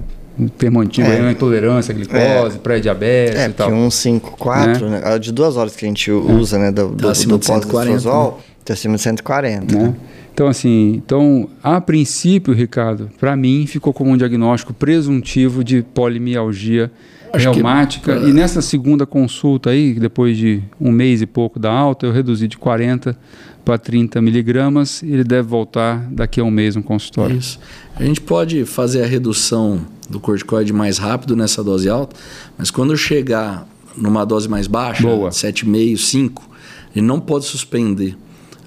ter 0.58 0.70
mantido 0.70 1.08
é. 1.08 1.20
uma 1.20 1.32
intolerância 1.32 1.92
à 1.92 1.94
glicose, 1.94 2.56
é. 2.56 2.58
pré-diabetes 2.62 3.38
é, 3.38 3.48
e 3.48 3.52
tal. 3.52 3.68
É, 3.68 3.90
154, 3.90 4.88
né? 4.88 5.00
né? 5.00 5.18
de 5.18 5.32
duas 5.32 5.56
horas 5.56 5.74
que 5.76 5.84
a 5.84 5.88
gente 5.88 6.10
usa, 6.10 6.58
né, 6.58 6.70
do, 6.70 6.90
tá 6.90 7.12
do, 7.12 7.26
do 7.26 7.38
pós-estrosol, 7.38 8.36
né? 8.36 8.44
tá 8.64 8.72
acima 8.74 8.96
de 8.96 9.02
140. 9.02 9.76
Né? 9.76 9.94
Então, 10.32 10.48
assim, 10.48 10.92
então, 10.94 11.48
a 11.62 11.80
princípio, 11.80 12.54
Ricardo, 12.54 13.10
para 13.18 13.36
mim 13.36 13.66
ficou 13.66 13.92
como 13.92 14.10
um 14.10 14.16
diagnóstico 14.16 14.72
presuntivo 14.72 15.62
de 15.62 15.82
polimialgia 15.82 16.90
Acho 17.32 17.50
reumática. 17.50 18.18
Que... 18.18 18.28
E 18.28 18.32
nessa 18.32 18.62
segunda 18.62 19.06
consulta 19.06 19.70
aí, 19.70 19.94
depois 19.94 20.36
de 20.36 20.62
um 20.80 20.90
mês 20.90 21.22
e 21.22 21.26
pouco 21.26 21.58
da 21.58 21.70
alta, 21.70 22.06
eu 22.06 22.12
reduzi 22.12 22.48
de 22.48 22.56
40 22.56 23.16
para 23.64 23.78
30 23.78 24.20
miligramas. 24.20 25.02
Ele 25.02 25.24
deve 25.24 25.48
voltar 25.48 26.08
daqui 26.10 26.40
a 26.40 26.44
um 26.44 26.50
mês 26.50 26.76
no 26.76 26.82
consultório. 26.82 27.36
Isso. 27.36 27.58
A 27.94 28.04
gente 28.04 28.20
pode 28.20 28.64
fazer 28.64 29.02
a 29.02 29.06
redução 29.06 29.80
do 30.08 30.18
corticoide 30.18 30.72
mais 30.72 30.98
rápido 30.98 31.36
nessa 31.36 31.62
dose 31.62 31.88
alta, 31.88 32.16
mas 32.58 32.70
quando 32.70 32.96
chegar 32.96 33.66
numa 33.96 34.24
dose 34.24 34.48
mais 34.48 34.66
baixa, 34.66 35.06
7,5, 35.06 35.96
5, 35.96 36.50
ele 36.96 37.06
não 37.06 37.20
pode 37.20 37.44
suspender. 37.44 38.16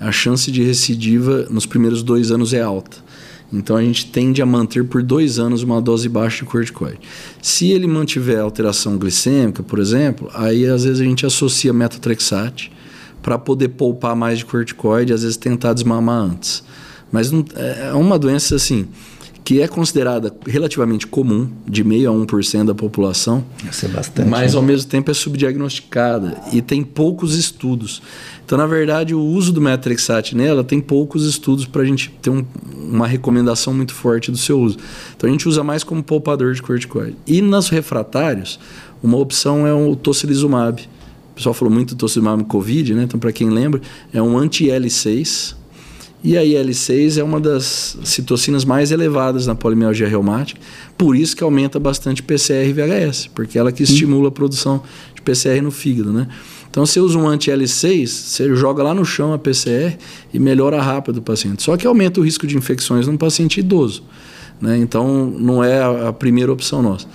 A 0.03 0.11
chance 0.11 0.51
de 0.51 0.61
recidiva 0.61 1.47
nos 1.49 1.65
primeiros 1.65 2.03
dois 2.03 2.29
anos 2.29 2.53
é 2.53 2.61
alta. 2.61 2.97
Então 3.53 3.77
a 3.77 3.81
gente 3.81 4.07
tende 4.07 4.41
a 4.41 4.45
manter 4.45 4.83
por 4.83 5.01
dois 5.01 5.39
anos 5.39 5.63
uma 5.63 5.81
dose 5.81 6.09
baixa 6.09 6.43
de 6.43 6.51
corticoide. 6.51 6.99
Se 7.41 7.71
ele 7.71 7.87
mantiver 7.87 8.39
alteração 8.39 8.97
glicêmica, 8.97 9.63
por 9.63 9.79
exemplo, 9.79 10.29
aí 10.33 10.65
às 10.65 10.83
vezes 10.83 10.99
a 10.99 11.05
gente 11.05 11.25
associa 11.25 11.71
metotrexate 11.71 12.69
para 13.21 13.37
poder 13.37 13.69
poupar 13.69 14.13
mais 14.13 14.39
de 14.39 14.45
corticoide, 14.45 15.13
às 15.13 15.21
vezes 15.21 15.37
tentar 15.37 15.71
desmamar 15.71 16.19
antes. 16.19 16.63
Mas 17.09 17.31
não, 17.31 17.45
é, 17.55 17.89
é 17.89 17.93
uma 17.93 18.19
doença 18.19 18.55
assim 18.55 18.87
que 19.43 19.61
é 19.61 19.67
considerada 19.67 20.33
relativamente 20.47 21.05
comum, 21.05 21.49
de 21.67 21.83
meio 21.83 22.09
a 22.09 22.13
1% 22.13 22.65
da 22.65 22.75
população. 22.75 23.43
Isso 23.69 23.85
é 23.85 23.89
bastante. 23.89 24.29
Mas, 24.29 24.53
né? 24.53 24.57
ao 24.57 24.63
mesmo 24.63 24.89
tempo, 24.89 25.11
é 25.11 25.13
subdiagnosticada 25.13 26.41
e 26.53 26.61
tem 26.61 26.81
poucos 26.81 27.35
estudos. 27.35 28.01
Então, 28.45 28.57
na 28.57 28.65
verdade, 28.65 29.13
o 29.13 29.21
uso 29.21 29.51
do 29.51 29.59
metrexate 29.59 30.35
nela 30.35 30.63
tem 30.63 30.79
poucos 30.79 31.25
estudos 31.25 31.65
para 31.65 31.81
a 31.81 31.85
gente 31.85 32.09
ter 32.21 32.29
um, 32.29 32.45
uma 32.77 33.05
recomendação 33.05 33.73
muito 33.73 33.93
forte 33.93 34.31
do 34.31 34.37
seu 34.37 34.59
uso. 34.59 34.77
Então, 35.15 35.29
a 35.29 35.31
gente 35.31 35.47
usa 35.47 35.63
mais 35.63 35.83
como 35.83 36.01
poupador 36.01 36.53
de 36.53 36.61
corticoide. 36.61 37.17
E 37.27 37.41
nos 37.41 37.67
refratários, 37.67 38.59
uma 39.01 39.17
opção 39.17 39.67
é 39.67 39.73
o 39.73 39.95
tocilizumab. 39.95 40.81
O 41.31 41.35
pessoal 41.35 41.53
falou 41.53 41.73
muito 41.73 41.95
do 41.95 41.97
tocilizumab 41.97 42.43
COVID, 42.45 42.93
né? 42.93 43.03
Então, 43.03 43.19
para 43.19 43.31
quem 43.33 43.49
lembra, 43.49 43.81
é 44.13 44.21
um 44.21 44.37
anti-L6, 44.37 45.55
e 46.23 46.37
a 46.37 46.43
IL-6 46.43 47.17
é 47.17 47.23
uma 47.23 47.39
das 47.39 47.97
citocinas 48.03 48.63
mais 48.63 48.91
elevadas 48.91 49.45
na 49.45 49.55
polimialgia 49.55 50.07
reumática, 50.07 50.59
por 50.97 51.17
isso 51.17 51.35
que 51.35 51.43
aumenta 51.43 51.79
bastante 51.79 52.23
PCR 52.23 52.69
e 52.69 52.73
VHS, 52.73 53.27
porque 53.35 53.57
é 53.57 53.61
ela 53.61 53.71
que 53.71 53.83
estimula 53.83 54.29
a 54.29 54.31
produção 54.31 54.81
de 55.13 55.21
PCR 55.21 55.61
no 55.61 55.71
fígado, 55.71 56.13
né? 56.13 56.27
Então, 56.73 56.87
você 56.87 56.99
usa 56.99 57.19
um 57.19 57.27
anti-L6, 57.27 58.07
você 58.07 58.55
joga 58.55 58.81
lá 58.81 58.95
no 58.95 59.05
chão 59.05 59.31
a 59.31 59.37
PCR 59.37 59.95
e 60.33 60.39
melhora 60.39 60.81
rápido 60.81 61.17
o 61.17 61.21
paciente. 61.21 61.61
Só 61.61 61.77
que 61.77 61.85
aumenta 61.85 62.19
o 62.19 62.23
risco 62.23 62.47
de 62.47 62.57
infecções 62.57 63.05
num 63.05 63.15
paciente 63.15 63.59
idoso. 63.59 64.03
Né? 64.59 64.79
Então, 64.79 65.29
não 65.29 65.63
é 65.63 65.83
a 65.83 66.11
primeira 66.11 66.51
opção 66.51 66.81
nossa. 66.81 67.05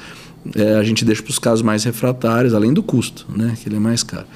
É, 0.54 0.76
a 0.76 0.84
gente 0.84 1.04
deixa 1.04 1.24
para 1.24 1.30
os 1.32 1.40
casos 1.40 1.62
mais 1.62 1.82
refratários, 1.82 2.54
além 2.54 2.72
do 2.72 2.84
custo, 2.84 3.26
né? 3.36 3.56
que 3.61 3.68
ele 3.68 3.74
é 3.74 3.80
mais 3.80 4.04
caro. 4.04 4.26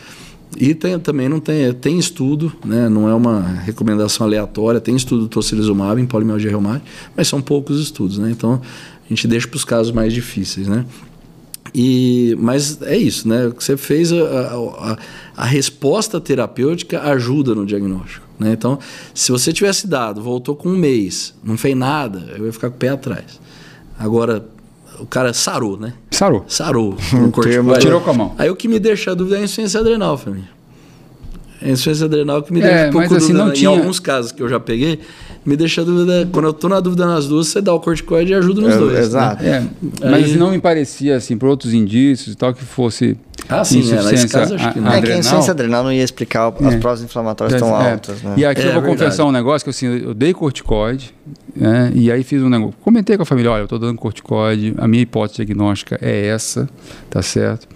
E 0.57 0.74
tem, 0.74 0.98
também 0.98 1.28
não 1.28 1.40
tem, 1.40 1.72
tem 1.72 1.98
estudo, 1.98 2.53
né? 2.64 2.88
não 2.88 3.09
é 3.09 3.14
uma 3.14 3.40
recomendação 3.40 4.26
aleatória, 4.26 4.80
tem 4.80 4.94
estudo 4.94 5.22
do 5.22 5.28
tocilizumab 5.28 6.00
em 6.00 6.07
polimialgia 6.07 6.50
reumática, 6.50 6.86
mas 7.16 7.28
são 7.28 7.40
poucos 7.40 7.80
estudos, 7.80 8.18
né? 8.18 8.30
Então 8.30 8.61
a 9.05 9.09
gente 9.09 9.26
deixa 9.26 9.48
para 9.48 9.57
os 9.57 9.64
casos 9.64 9.92
mais 9.92 10.12
difíceis, 10.12 10.68
né? 10.68 10.84
E, 11.74 12.36
mas 12.38 12.82
é 12.82 12.96
isso, 12.96 13.26
né? 13.26 13.46
O 13.46 13.53
que 13.53 13.64
você 13.64 13.76
fez, 13.76 14.12
a, 14.12 14.16
a, 14.16 14.98
a 15.36 15.44
resposta 15.44 16.20
terapêutica 16.20 17.00
ajuda 17.00 17.55
no 17.55 17.64
diagnóstico. 17.64 18.26
Né? 18.38 18.53
Então, 18.53 18.78
se 19.14 19.32
você 19.32 19.53
tivesse 19.53 19.86
dado, 19.86 20.20
voltou 20.20 20.55
com 20.55 20.68
um 20.68 20.76
mês, 20.76 21.34
não 21.42 21.57
fez 21.57 21.76
nada, 21.76 22.34
eu 22.36 22.46
ia 22.46 22.53
ficar 22.53 22.68
com 22.68 22.76
o 22.76 22.78
pé 22.78 22.90
atrás. 22.90 23.40
Agora, 23.98 24.46
o 24.99 25.07
cara 25.07 25.32
sarou, 25.32 25.78
né? 25.78 25.95
Sarou. 26.11 26.45
Sarou. 26.49 26.97
Um 27.14 27.30
Tirou 27.78 28.01
com 28.01 28.11
a 28.11 28.14
mão. 28.14 28.34
Aí 28.38 28.51
o 28.51 28.57
que 28.57 28.68
me 28.68 28.78
deixa 28.78 29.12
a 29.12 29.14
dúvida 29.14 29.36
é 29.36 29.40
a 29.40 29.43
insuficiência 29.45 29.80
adrenal, 29.80 30.16
família. 30.16 30.49
A 31.61 31.69
insuficiência 31.69 32.06
adrenal 32.06 32.43
que 32.43 32.52
me 32.52 32.60
deixa 32.60 32.77
é, 32.77 32.89
um 32.89 32.93
pouco 32.93 33.09
mas, 33.09 33.16
assim, 33.16 33.32
dúvida. 33.32 33.44
Não 33.44 33.52
tinha... 33.52 33.70
Em 33.70 33.78
alguns 33.78 34.01
casos 34.01 34.32
que 34.32 34.43
eu 34.43 34.48
já 34.48 34.59
peguei, 34.59 35.01
me 35.44 35.56
deixa 35.56 35.82
a 35.82 35.85
dúvida. 35.85 36.28
Quando 36.32 36.47
eu 36.47 36.52
tô 36.52 36.69
na 36.69 36.81
dúvida 36.81 37.06
nas 37.06 37.27
duas, 37.27 37.48
você 37.48 37.60
dá 37.60 37.74
o 37.74 37.81
corticoide 37.81 38.32
e 38.32 38.35
ajuda 38.35 38.60
nos 38.60 38.74
é, 38.74 38.78
dois. 38.78 38.93
Né? 38.93 39.01
Exato. 39.01 39.43
Né? 39.43 39.69
É, 40.01 40.09
mas 40.09 40.24
Aí... 40.24 40.36
não 40.36 40.51
me 40.51 40.60
parecia, 40.60 41.16
assim, 41.16 41.36
por 41.36 41.48
outros 41.48 41.74
indícios 41.74 42.35
e 42.35 42.36
tal, 42.36 42.55
que 42.55 42.64
fosse. 42.64 43.16
Ah, 43.48 43.64
sim, 43.64 43.81
é, 43.93 44.02
nesse 44.02 44.28
caso 44.28 44.55
acho 44.55 44.73
que 44.73 44.81
não. 44.81 44.93
É 44.93 45.02
que 45.02 45.10
a 45.10 45.19
insuficiência 45.19 45.51
adrenal 45.51 45.82
não 45.82 45.93
ia 45.93 46.05
explicar 46.05 46.52
as 46.60 46.74
é. 46.74 46.78
provas 46.78 47.02
inflamatórias 47.02 47.60
tão 47.60 47.69
é. 47.69 47.93
altas. 47.93 48.23
Né? 48.23 48.35
E 48.36 48.44
aqui 48.44 48.62
eu 48.62 48.73
vou 48.73 48.82
confessar 48.82 49.24
um 49.24 49.32
negócio 49.32 49.64
que 49.64 49.70
assim, 49.70 49.86
eu 49.86 50.14
dei 50.14 50.32
corticoide, 50.32 51.12
né, 51.55 51.90
e 51.94 52.10
aí 52.10 52.23
fiz 52.23 52.43
um 52.43 52.48
negócio. 52.48 52.74
Comentei 52.81 53.16
com 53.16 53.24
a 53.24 53.27
família: 53.27 53.51
olha, 53.51 53.62
eu 53.62 53.64
estou 53.64 53.78
dando 53.78 53.98
corticoide, 53.98 54.74
a 54.78 54.86
minha 54.86 55.02
hipótese 55.02 55.44
diagnóstica 55.44 55.98
é 56.01 56.27
essa, 56.27 56.69
tá 57.10 57.20
certo? 57.20 57.66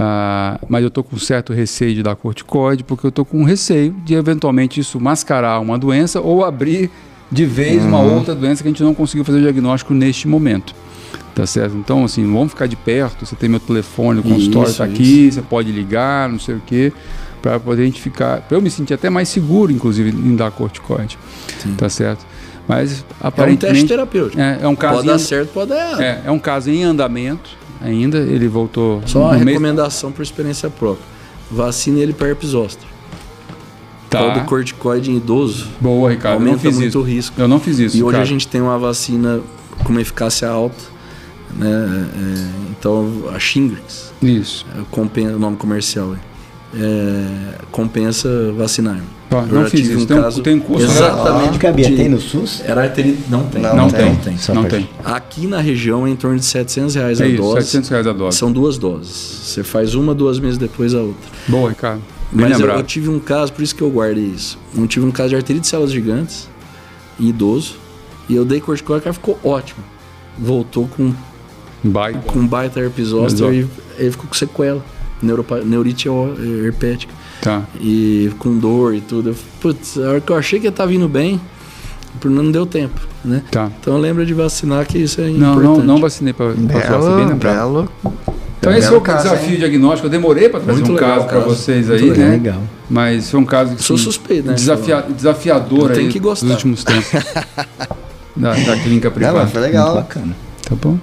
Ah, 0.00 0.60
mas 0.68 0.82
eu 0.82 0.88
estou 0.88 1.02
com 1.02 1.18
certo 1.18 1.52
receio 1.52 1.92
de 1.92 2.04
dar 2.04 2.14
corticoide, 2.14 2.84
porque 2.84 3.04
eu 3.04 3.08
estou 3.08 3.24
com 3.24 3.42
receio 3.42 3.92
de 4.04 4.14
eventualmente 4.14 4.78
isso 4.78 5.00
mascarar 5.00 5.58
uma 5.58 5.76
doença 5.76 6.20
ou 6.20 6.44
abrir 6.44 6.88
de 7.30 7.44
vez 7.44 7.82
uhum. 7.82 7.88
uma 7.88 8.00
outra 8.00 8.32
doença 8.32 8.62
que 8.62 8.68
a 8.68 8.70
gente 8.70 8.82
não 8.82 8.94
conseguiu 8.94 9.24
fazer 9.24 9.38
o 9.38 9.42
diagnóstico 9.42 9.92
neste 9.92 10.28
momento. 10.28 10.72
Tá 11.34 11.44
certo? 11.46 11.76
Então, 11.76 12.04
assim, 12.04 12.24
vamos 12.24 12.50
ficar 12.50 12.66
de 12.66 12.76
perto. 12.76 13.26
Você 13.26 13.34
tem 13.34 13.48
meu 13.48 13.58
telefone, 13.58 14.20
o 14.20 14.22
consultório 14.22 14.70
está 14.70 14.84
aqui, 14.84 15.30
você 15.30 15.42
pode 15.42 15.70
ligar, 15.72 16.28
não 16.28 16.38
sei 16.38 16.54
o 16.54 16.62
quê, 16.64 16.92
para 17.42 17.58
poder 17.58 17.82
a 17.82 17.84
gente 17.84 18.00
ficar. 18.00 18.40
para 18.42 18.56
eu 18.56 18.62
me 18.62 18.70
sentir 18.70 18.94
até 18.94 19.10
mais 19.10 19.28
seguro, 19.28 19.72
inclusive, 19.72 20.10
em 20.10 20.36
dar 20.36 20.52
corticoide. 20.52 21.18
Sim. 21.58 21.74
Tá 21.74 21.88
certo? 21.88 22.24
Mas 22.68 23.04
aparentemente. 23.20 23.66
É 23.66 23.68
um 23.68 23.72
teste 23.72 23.88
terapêutico. 23.88 24.40
É, 24.40 24.58
é 24.62 24.68
um 24.68 24.76
caso. 24.76 24.96
Pode 24.96 25.08
dar 25.08 25.18
certo, 25.18 25.52
pode 25.52 25.70
dar 25.70 25.80
errado. 25.80 26.00
É, 26.02 26.22
é 26.26 26.30
um 26.30 26.38
caso 26.38 26.70
em 26.70 26.84
andamento 26.84 27.57
ainda. 27.80 28.18
Ele 28.18 28.48
voltou. 28.48 29.02
Só 29.06 29.20
uma 29.20 29.36
recomendação 29.36 30.10
mês... 30.10 30.16
por 30.16 30.22
experiência 30.22 30.70
própria: 30.70 31.04
vacine 31.50 32.00
ele 32.00 32.12
para 32.12 32.28
herpes 32.28 32.50
zoster. 32.50 32.86
Tá. 34.08 34.18
Tal 34.20 34.32
do 34.32 34.40
corticoide 34.46 35.10
em 35.10 35.16
idoso. 35.16 35.68
Boa, 35.80 36.10
Ricardo. 36.10 36.34
Aumenta 36.34 36.50
eu 36.50 36.54
não 36.54 36.58
fiz 36.58 36.74
muito 36.76 36.88
isso. 36.88 36.98
o 36.98 37.02
risco. 37.02 37.40
Eu 37.40 37.48
não 37.48 37.60
fiz 37.60 37.78
isso. 37.78 37.96
E 37.96 38.02
hoje 38.02 38.12
cara. 38.12 38.22
a 38.22 38.26
gente 38.26 38.48
tem 38.48 38.60
uma 38.60 38.78
vacina 38.78 39.40
com 39.84 39.90
uma 39.90 40.00
eficácia 40.00 40.48
alta. 40.48 40.82
Né? 41.54 41.68
É, 41.68 42.70
então, 42.70 43.24
a 43.34 43.38
Shingrix. 43.38 44.12
Isso. 44.22 44.66
É, 44.74 44.82
compensa, 44.90 45.36
o 45.36 45.38
nome 45.38 45.56
comercial. 45.56 46.16
É, 46.74 47.64
compensa 47.70 48.52
vacinar. 48.52 49.00
Tá, 49.30 49.42
não 49.42 49.66
fiz 49.66 49.88
isso. 49.88 50.00
Um 50.00 50.06
tem, 50.06 50.22
caso, 50.22 50.42
tem 50.42 50.54
um 50.56 50.60
curso. 50.60 50.86
Exatamente. 50.86 51.56
Ah, 51.56 51.58
cabia, 51.58 51.96
tem 51.96 52.08
no 52.08 52.20
SUS? 52.20 52.62
Era 52.64 52.82
arterite. 52.82 53.24
Não 53.28 53.44
tem. 53.44 53.62
Não, 53.62 53.76
não 53.76 53.90
tem. 53.90 54.06
Não 54.06 54.16
tem. 54.16 54.36
Não 54.54 54.64
tem. 54.64 54.88
Aqui 55.04 55.46
na 55.46 55.60
região 55.60 56.06
é 56.06 56.10
em 56.10 56.16
torno 56.16 56.38
de 56.38 56.44
700 56.44 56.94
reais 56.94 57.20
é 57.20 57.24
a 57.24 57.28
isso, 57.28 57.42
dose. 57.42 57.66
700 57.66 57.90
reais 57.90 58.06
a 58.06 58.12
dose. 58.12 58.38
São 58.38 58.52
duas 58.52 58.78
doses. 58.78 59.10
Você 59.10 59.62
faz 59.62 59.94
uma, 59.94 60.14
duas 60.14 60.38
meses 60.38 60.58
depois 60.58 60.94
a 60.94 61.00
outra. 61.00 61.30
Boa, 61.46 61.70
Ricardo. 61.70 62.02
Bem 62.30 62.48
Mas 62.48 62.60
eu, 62.60 62.68
eu 62.68 62.82
tive 62.82 63.08
um 63.08 63.18
caso, 63.18 63.52
por 63.52 63.62
isso 63.62 63.74
que 63.74 63.82
eu 63.82 63.90
guardei 63.90 64.24
isso. 64.24 64.58
Eu 64.76 64.86
tive 64.86 65.06
um 65.06 65.10
caso 65.10 65.30
de 65.30 65.36
arterite 65.36 65.62
de 65.62 65.68
células 65.68 65.90
gigantes, 65.92 66.48
em 67.18 67.28
idoso, 67.28 67.76
e 68.28 68.34
eu 68.34 68.44
dei 68.44 68.60
corticoide, 68.60 69.00
o 69.00 69.04
cara 69.04 69.14
ficou 69.14 69.38
ótimo. 69.42 69.82
Voltou 70.38 70.86
com, 70.86 71.12
Baita. 71.82 72.18
com 72.20 72.46
baita 72.46 72.80
herpes 72.80 73.08
zoster 73.08 73.52
e 73.52 73.66
ele 73.96 74.10
ficou 74.10 74.26
com 74.26 74.34
sequela. 74.34 74.84
Neuropa, 75.22 75.60
neurite 75.64 76.08
herpética. 76.64 77.12
Tá. 77.40 77.62
E 77.80 78.30
com 78.38 78.56
dor 78.58 78.94
e 78.94 79.00
tudo. 79.00 79.34
Putz, 79.60 79.98
a 79.98 80.08
hora 80.10 80.20
que 80.20 80.30
eu 80.30 80.36
achei 80.36 80.58
que 80.58 80.66
ia 80.66 80.70
estar 80.70 80.86
vindo 80.86 81.08
bem, 81.08 81.40
não 82.24 82.50
deu 82.50 82.66
tempo, 82.66 83.00
né? 83.24 83.42
Tá. 83.50 83.70
Então 83.80 83.96
lembra 83.98 84.26
de 84.26 84.34
vacinar 84.34 84.86
que 84.86 84.98
isso 84.98 85.20
é 85.20 85.28
não, 85.28 85.52
importante. 85.52 85.78
Não, 85.78 85.84
não 85.84 86.00
vacinei 86.00 86.32
para 86.32 86.52
belo, 86.52 87.16
bem 87.16 87.26
lembrado. 87.26 87.54
Belo. 87.54 87.92
Então 88.58 88.72
esse 88.76 88.88
foi 88.88 88.98
o 88.98 89.00
desafio 89.00 89.52
hein? 89.52 89.58
diagnóstico. 89.58 90.06
Eu 90.06 90.10
demorei 90.10 90.48
para 90.48 90.60
trazer 90.60 90.80
Muito 90.80 90.92
um 90.92 90.96
caso 90.96 91.26
para 91.26 91.38
vocês 91.40 91.90
aí, 91.90 92.02
Muito 92.02 92.18
né? 92.18 92.30
legal. 92.30 92.60
Mas 92.90 93.30
foi 93.30 93.40
um 93.40 93.44
caso 93.44 93.76
que 93.76 93.82
Sou 93.82 93.96
sim, 93.96 94.04
suspeito, 94.04 94.48
né? 94.48 94.54
desafia, 94.54 95.04
desafiador 95.08 95.92
Tem 95.92 96.06
aí 96.06 96.12
que 96.12 96.18
gostar. 96.18 96.46
nos 96.46 96.54
últimos 96.56 96.84
tempos. 96.84 97.10
da, 98.34 98.54
da 98.54 98.76
clínica 98.76 99.10
privada. 99.10 99.40
Não, 99.40 99.48
foi 99.48 99.60
legal. 99.60 99.94
Muito 99.94 100.06
bacana. 100.06 100.36
Tá 100.68 100.74
bom. 100.74 100.98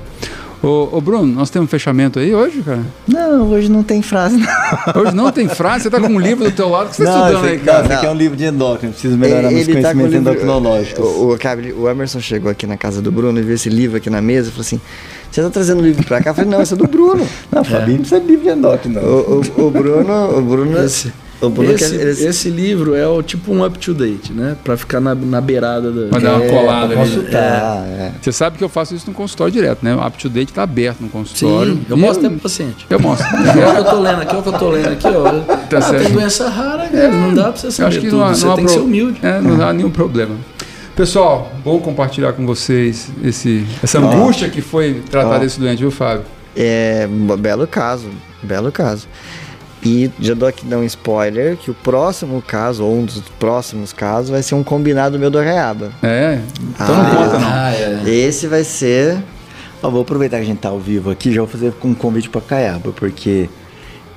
Ô, 0.66 0.98
ô, 0.98 1.00
Bruno, 1.00 1.28
nós 1.28 1.52
temos 1.52 1.68
um 1.68 1.70
fechamento 1.70 2.18
aí 2.18 2.34
hoje, 2.34 2.64
cara? 2.64 2.84
Não, 3.08 3.52
hoje 3.52 3.70
não 3.70 3.84
tem 3.84 4.02
frase, 4.02 4.36
não. 4.36 4.48
Hoje 5.00 5.16
não 5.16 5.32
tem 5.32 5.48
frase? 5.48 5.84
Você 5.84 5.90
tá 5.92 6.02
com 6.02 6.08
um 6.08 6.20
livro 6.20 6.44
do 6.44 6.52
teu 6.52 6.70
lado 6.70 6.90
que 6.90 6.96
você 6.96 7.06
tá 7.06 7.12
não, 7.12 7.26
estudando 7.28 7.46
esse, 7.46 7.54
aí, 7.54 7.60
cara? 7.60 7.78
Não, 7.78 7.86
esse 7.86 7.94
aqui 7.94 8.06
é 8.08 8.10
um 8.10 8.16
livro 8.16 8.36
de 8.36 8.46
endócrino, 8.46 8.92
preciso 8.94 9.16
melhorar 9.16 9.52
meus 9.52 9.54
Ele 9.54 9.66
tá 9.66 9.94
conhecimentos 9.94 10.14
livro- 10.14 10.32
endocrinológicos. 10.32 11.06
O, 11.06 11.38
o, 11.78 11.82
o 11.84 11.90
Emerson 11.90 12.20
chegou 12.20 12.50
aqui 12.50 12.66
na 12.66 12.78
casa 12.78 13.00
do 13.00 13.12
Bruno 13.12 13.38
e 13.40 13.44
viu 13.44 13.54
esse 13.54 13.70
livro 13.70 13.98
aqui 13.98 14.10
na 14.10 14.22
mesa 14.24 14.50
e 14.50 14.52
falou 14.52 14.62
assim: 14.62 14.82
Você 15.30 15.44
tá 15.44 15.52
trazendo 15.52 15.82
o 15.82 15.86
livro 15.86 16.04
pra 16.04 16.20
cá? 16.20 16.32
Eu 16.32 16.34
falei: 16.34 16.50
Não, 16.50 16.62
esse 16.62 16.74
é 16.74 16.78
do 16.78 16.88
Bruno. 16.88 17.28
Não, 17.52 17.64
Fabinho 17.64 17.98
não 17.98 18.06
precisa 18.06 18.20
de 18.20 18.28
livro 18.28 18.44
de 18.46 18.50
endócrino, 18.50 19.02
não. 19.02 19.08
O, 19.08 19.42
o, 19.58 19.68
o 19.68 19.72
Bruno. 19.72 20.38
O 20.38 20.42
Bruno. 20.42 20.78
Esse, 21.48 21.86
o 21.86 21.98
Bruno 21.98 22.10
esse, 22.12 22.26
esse 22.26 22.50
livro 22.50 22.96
é 22.96 23.08
o 23.08 23.22
tipo 23.24 23.54
um 23.54 23.66
up 23.66 23.78
to 23.80 23.94
date, 23.94 24.32
né? 24.34 24.56
Pra 24.64 24.76
ficar 24.78 25.00
na, 25.00 25.14
na 25.16 25.40
beirada 25.42 25.92
da. 25.92 26.08
Pra 26.10 26.20
dar 26.20 26.36
uma 26.36 26.46
É, 26.46 26.50
colada 26.50 26.94
pra 26.94 27.02
ali. 27.02 27.12
consultar, 27.16 27.86
é. 27.88 28.12
Você 28.22 28.32
sabe 28.32 28.58
que 28.58 28.64
eu 28.64 28.70
faço 28.70 28.96
isso 28.96 29.06
no 29.08 29.14
consultório 29.14 29.52
direto, 29.54 29.84
né? 29.84 29.96
O 29.96 30.06
Up 30.06 30.18
to 30.18 30.30
Date 30.30 30.52
tá 30.54 30.64
aberto 30.64 31.02
no 31.02 31.10
consultório. 31.10 31.74
Sim, 31.74 31.86
eu 31.90 31.98
mostro 31.98 32.20
até 32.26 32.30
pro 32.30 32.40
paciente. 32.44 32.86
Eu 32.90 33.00
mostro. 33.00 33.26
É 33.36 33.68
o 33.70 33.74
que 33.74 33.80
eu 33.80 33.86
tô 33.86 34.00
lendo 34.00 34.22
aqui, 34.22 34.36
é 34.36 34.40
o 34.40 34.42
que 34.44 34.50
eu 34.50 34.54
tô 34.60 34.70
lendo 34.70 34.88
aqui, 34.90 35.08
ó. 35.08 35.32
Tá 35.70 35.78
ah, 35.78 35.82
certo. 35.82 36.04
tem 36.04 36.14
doença 36.14 36.50
rara, 36.50 36.88
cara. 36.88 37.10
Não 37.12 37.34
dá 37.34 37.44
pra 37.52 37.56
você 37.56 37.68
Eu 37.68 37.72
saber 37.72 37.88
acho 37.90 38.00
que 38.00 38.10
tudo. 38.10 38.20
não, 38.20 38.28
você 38.34 38.46
não 38.46 38.56
tem 38.56 38.66
que 38.66 38.72
pro- 38.72 38.82
ser 38.82 38.86
humilde. 38.86 39.20
É, 39.24 39.40
não 39.42 39.62
há 39.68 39.74
nenhum 39.74 39.90
problema. 39.90 40.36
Pessoal, 40.96 41.52
bom 41.64 41.80
compartilhar 41.80 42.34
com 42.34 42.46
vocês 42.46 43.10
esse, 43.24 43.66
essa 43.84 44.00
angústia 44.00 44.50
que 44.50 44.62
foi 44.62 45.02
tratar 45.10 45.36
Ó. 45.36 45.40
desse 45.40 45.60
doente, 45.60 45.80
viu, 45.80 45.92
Fábio? 45.92 46.24
É, 46.56 47.06
um 47.12 47.36
belo 47.36 47.68
caso, 47.68 48.08
belo 48.42 48.72
caso. 48.72 49.08
E 49.86 50.10
já 50.20 50.34
dou 50.34 50.50
aqui 50.50 50.66
dar 50.66 50.80
um 50.80 50.84
spoiler 50.84 51.56
que 51.58 51.70
o 51.70 51.74
próximo 51.76 52.42
caso, 52.42 52.84
ou 52.84 52.98
um 53.00 53.06
dos 53.06 53.20
próximos 53.40 53.94
casos, 53.94 54.32
vai 54.32 54.42
ser 54.42 54.56
um 54.56 54.64
combinado 54.64 55.20
meu 55.20 55.30
do 55.30 55.40
Reaba. 55.40 55.92
É, 56.02 56.40
então 56.70 56.88
Ah, 56.96 57.04
não 57.04 57.16
conta 57.16 57.40
não. 57.40 57.48
Ah, 57.48 57.72
é. 57.74 58.10
Esse 58.10 58.48
vai 58.48 58.64
ser. 58.64 59.18
Ó, 59.84 59.90
vou 59.92 60.02
aproveitar 60.02 60.38
que 60.38 60.44
a 60.44 60.46
gente 60.48 60.58
tá 60.60 60.70
ao 60.70 60.80
vivo 60.80 61.12
aqui, 61.12 61.32
já 61.32 61.42
vou 61.42 61.48
fazer 61.48 61.72
um 61.84 61.94
convite 61.94 62.30
para 62.30 62.42
Caiaba, 62.42 62.92
porque 62.94 63.48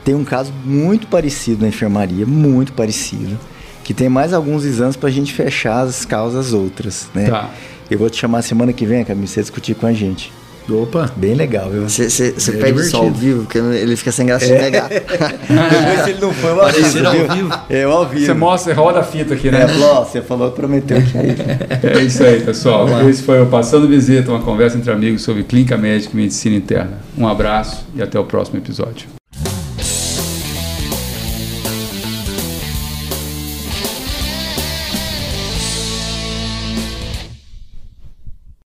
tem 0.03 0.15
um 0.15 0.25
caso 0.25 0.51
muito 0.65 1.07
parecido 1.09 1.61
na 1.63 1.69
enfermaria, 1.69 2.25
muito 2.25 2.73
parecido, 2.73 3.39
que 3.85 3.93
tem 3.93 4.09
mais 4.09 4.33
alguns 4.33 4.65
exames 4.65 4.97
pra 4.97 5.11
gente 5.11 5.35
fechar 5.35 5.83
as 5.83 6.07
causas 6.07 6.55
outras, 6.55 7.09
né? 7.15 7.29
Tá. 7.29 7.51
Eu 7.91 7.99
vou 7.99 8.09
te 8.09 8.17
chamar 8.19 8.41
semana 8.41 8.73
que 8.73 8.87
vem, 8.87 9.05
Camila, 9.05 9.27
você 9.27 9.43
discutir 9.43 9.75
com 9.75 9.87
a 9.87 9.93
gente. 9.93 10.33
Opa. 10.71 11.11
Bem 11.17 11.35
legal, 11.35 11.71
viu? 11.71 11.89
Você 11.89 12.05
É 12.29 12.53
pede 12.53 12.81
isso 12.81 12.97
ao 12.97 13.11
vivo, 13.11 13.43
porque 13.43 13.59
ele 13.59 13.97
fica 13.97 14.13
sem 14.13 14.27
graça 14.27 14.47
de 14.47 14.53
negar. 14.53 14.89
Depois 14.91 16.01
se 16.05 16.11
ele 16.11 16.21
não 16.21 16.33
foi, 16.33 16.51
eu 16.51 16.63
aviso, 16.63 17.07
ao 17.07 17.13
viu? 17.13 17.29
vivo. 17.29 17.61
É, 17.71 17.85
eu 17.85 17.93
ao 17.93 18.07
vivo. 18.07 18.27
Você 18.27 18.35
mostra, 18.35 18.75
roda 18.75 19.01
a 19.01 19.03
fita 19.03 19.35
aqui, 19.35 19.51
né? 19.51 19.63
É, 19.63 19.69
falou, 19.69 19.95
ó, 19.95 20.05
você 20.05 20.21
falou, 20.23 20.51
prometeu 20.53 21.01
que 21.03 21.19
aí. 21.19 21.37
É 21.99 22.03
isso 22.03 22.23
aí, 22.23 22.41
pessoal. 22.41 22.89
Esse 23.09 23.23
foi 23.23 23.41
o 23.41 23.47
Passando 23.47 23.89
Visita, 23.89 24.31
uma 24.31 24.41
conversa 24.41 24.77
entre 24.77 24.91
amigos 24.91 25.23
sobre 25.23 25.43
clínica 25.45 25.77
médica 25.77 26.13
e 26.13 26.17
medicina 26.17 26.57
interna. 26.57 26.99
Um 27.17 27.27
abraço 27.27 27.87
e 27.95 28.03
até 28.03 28.19
o 28.19 28.25
próximo 28.25 28.59
episódio. 28.59 29.18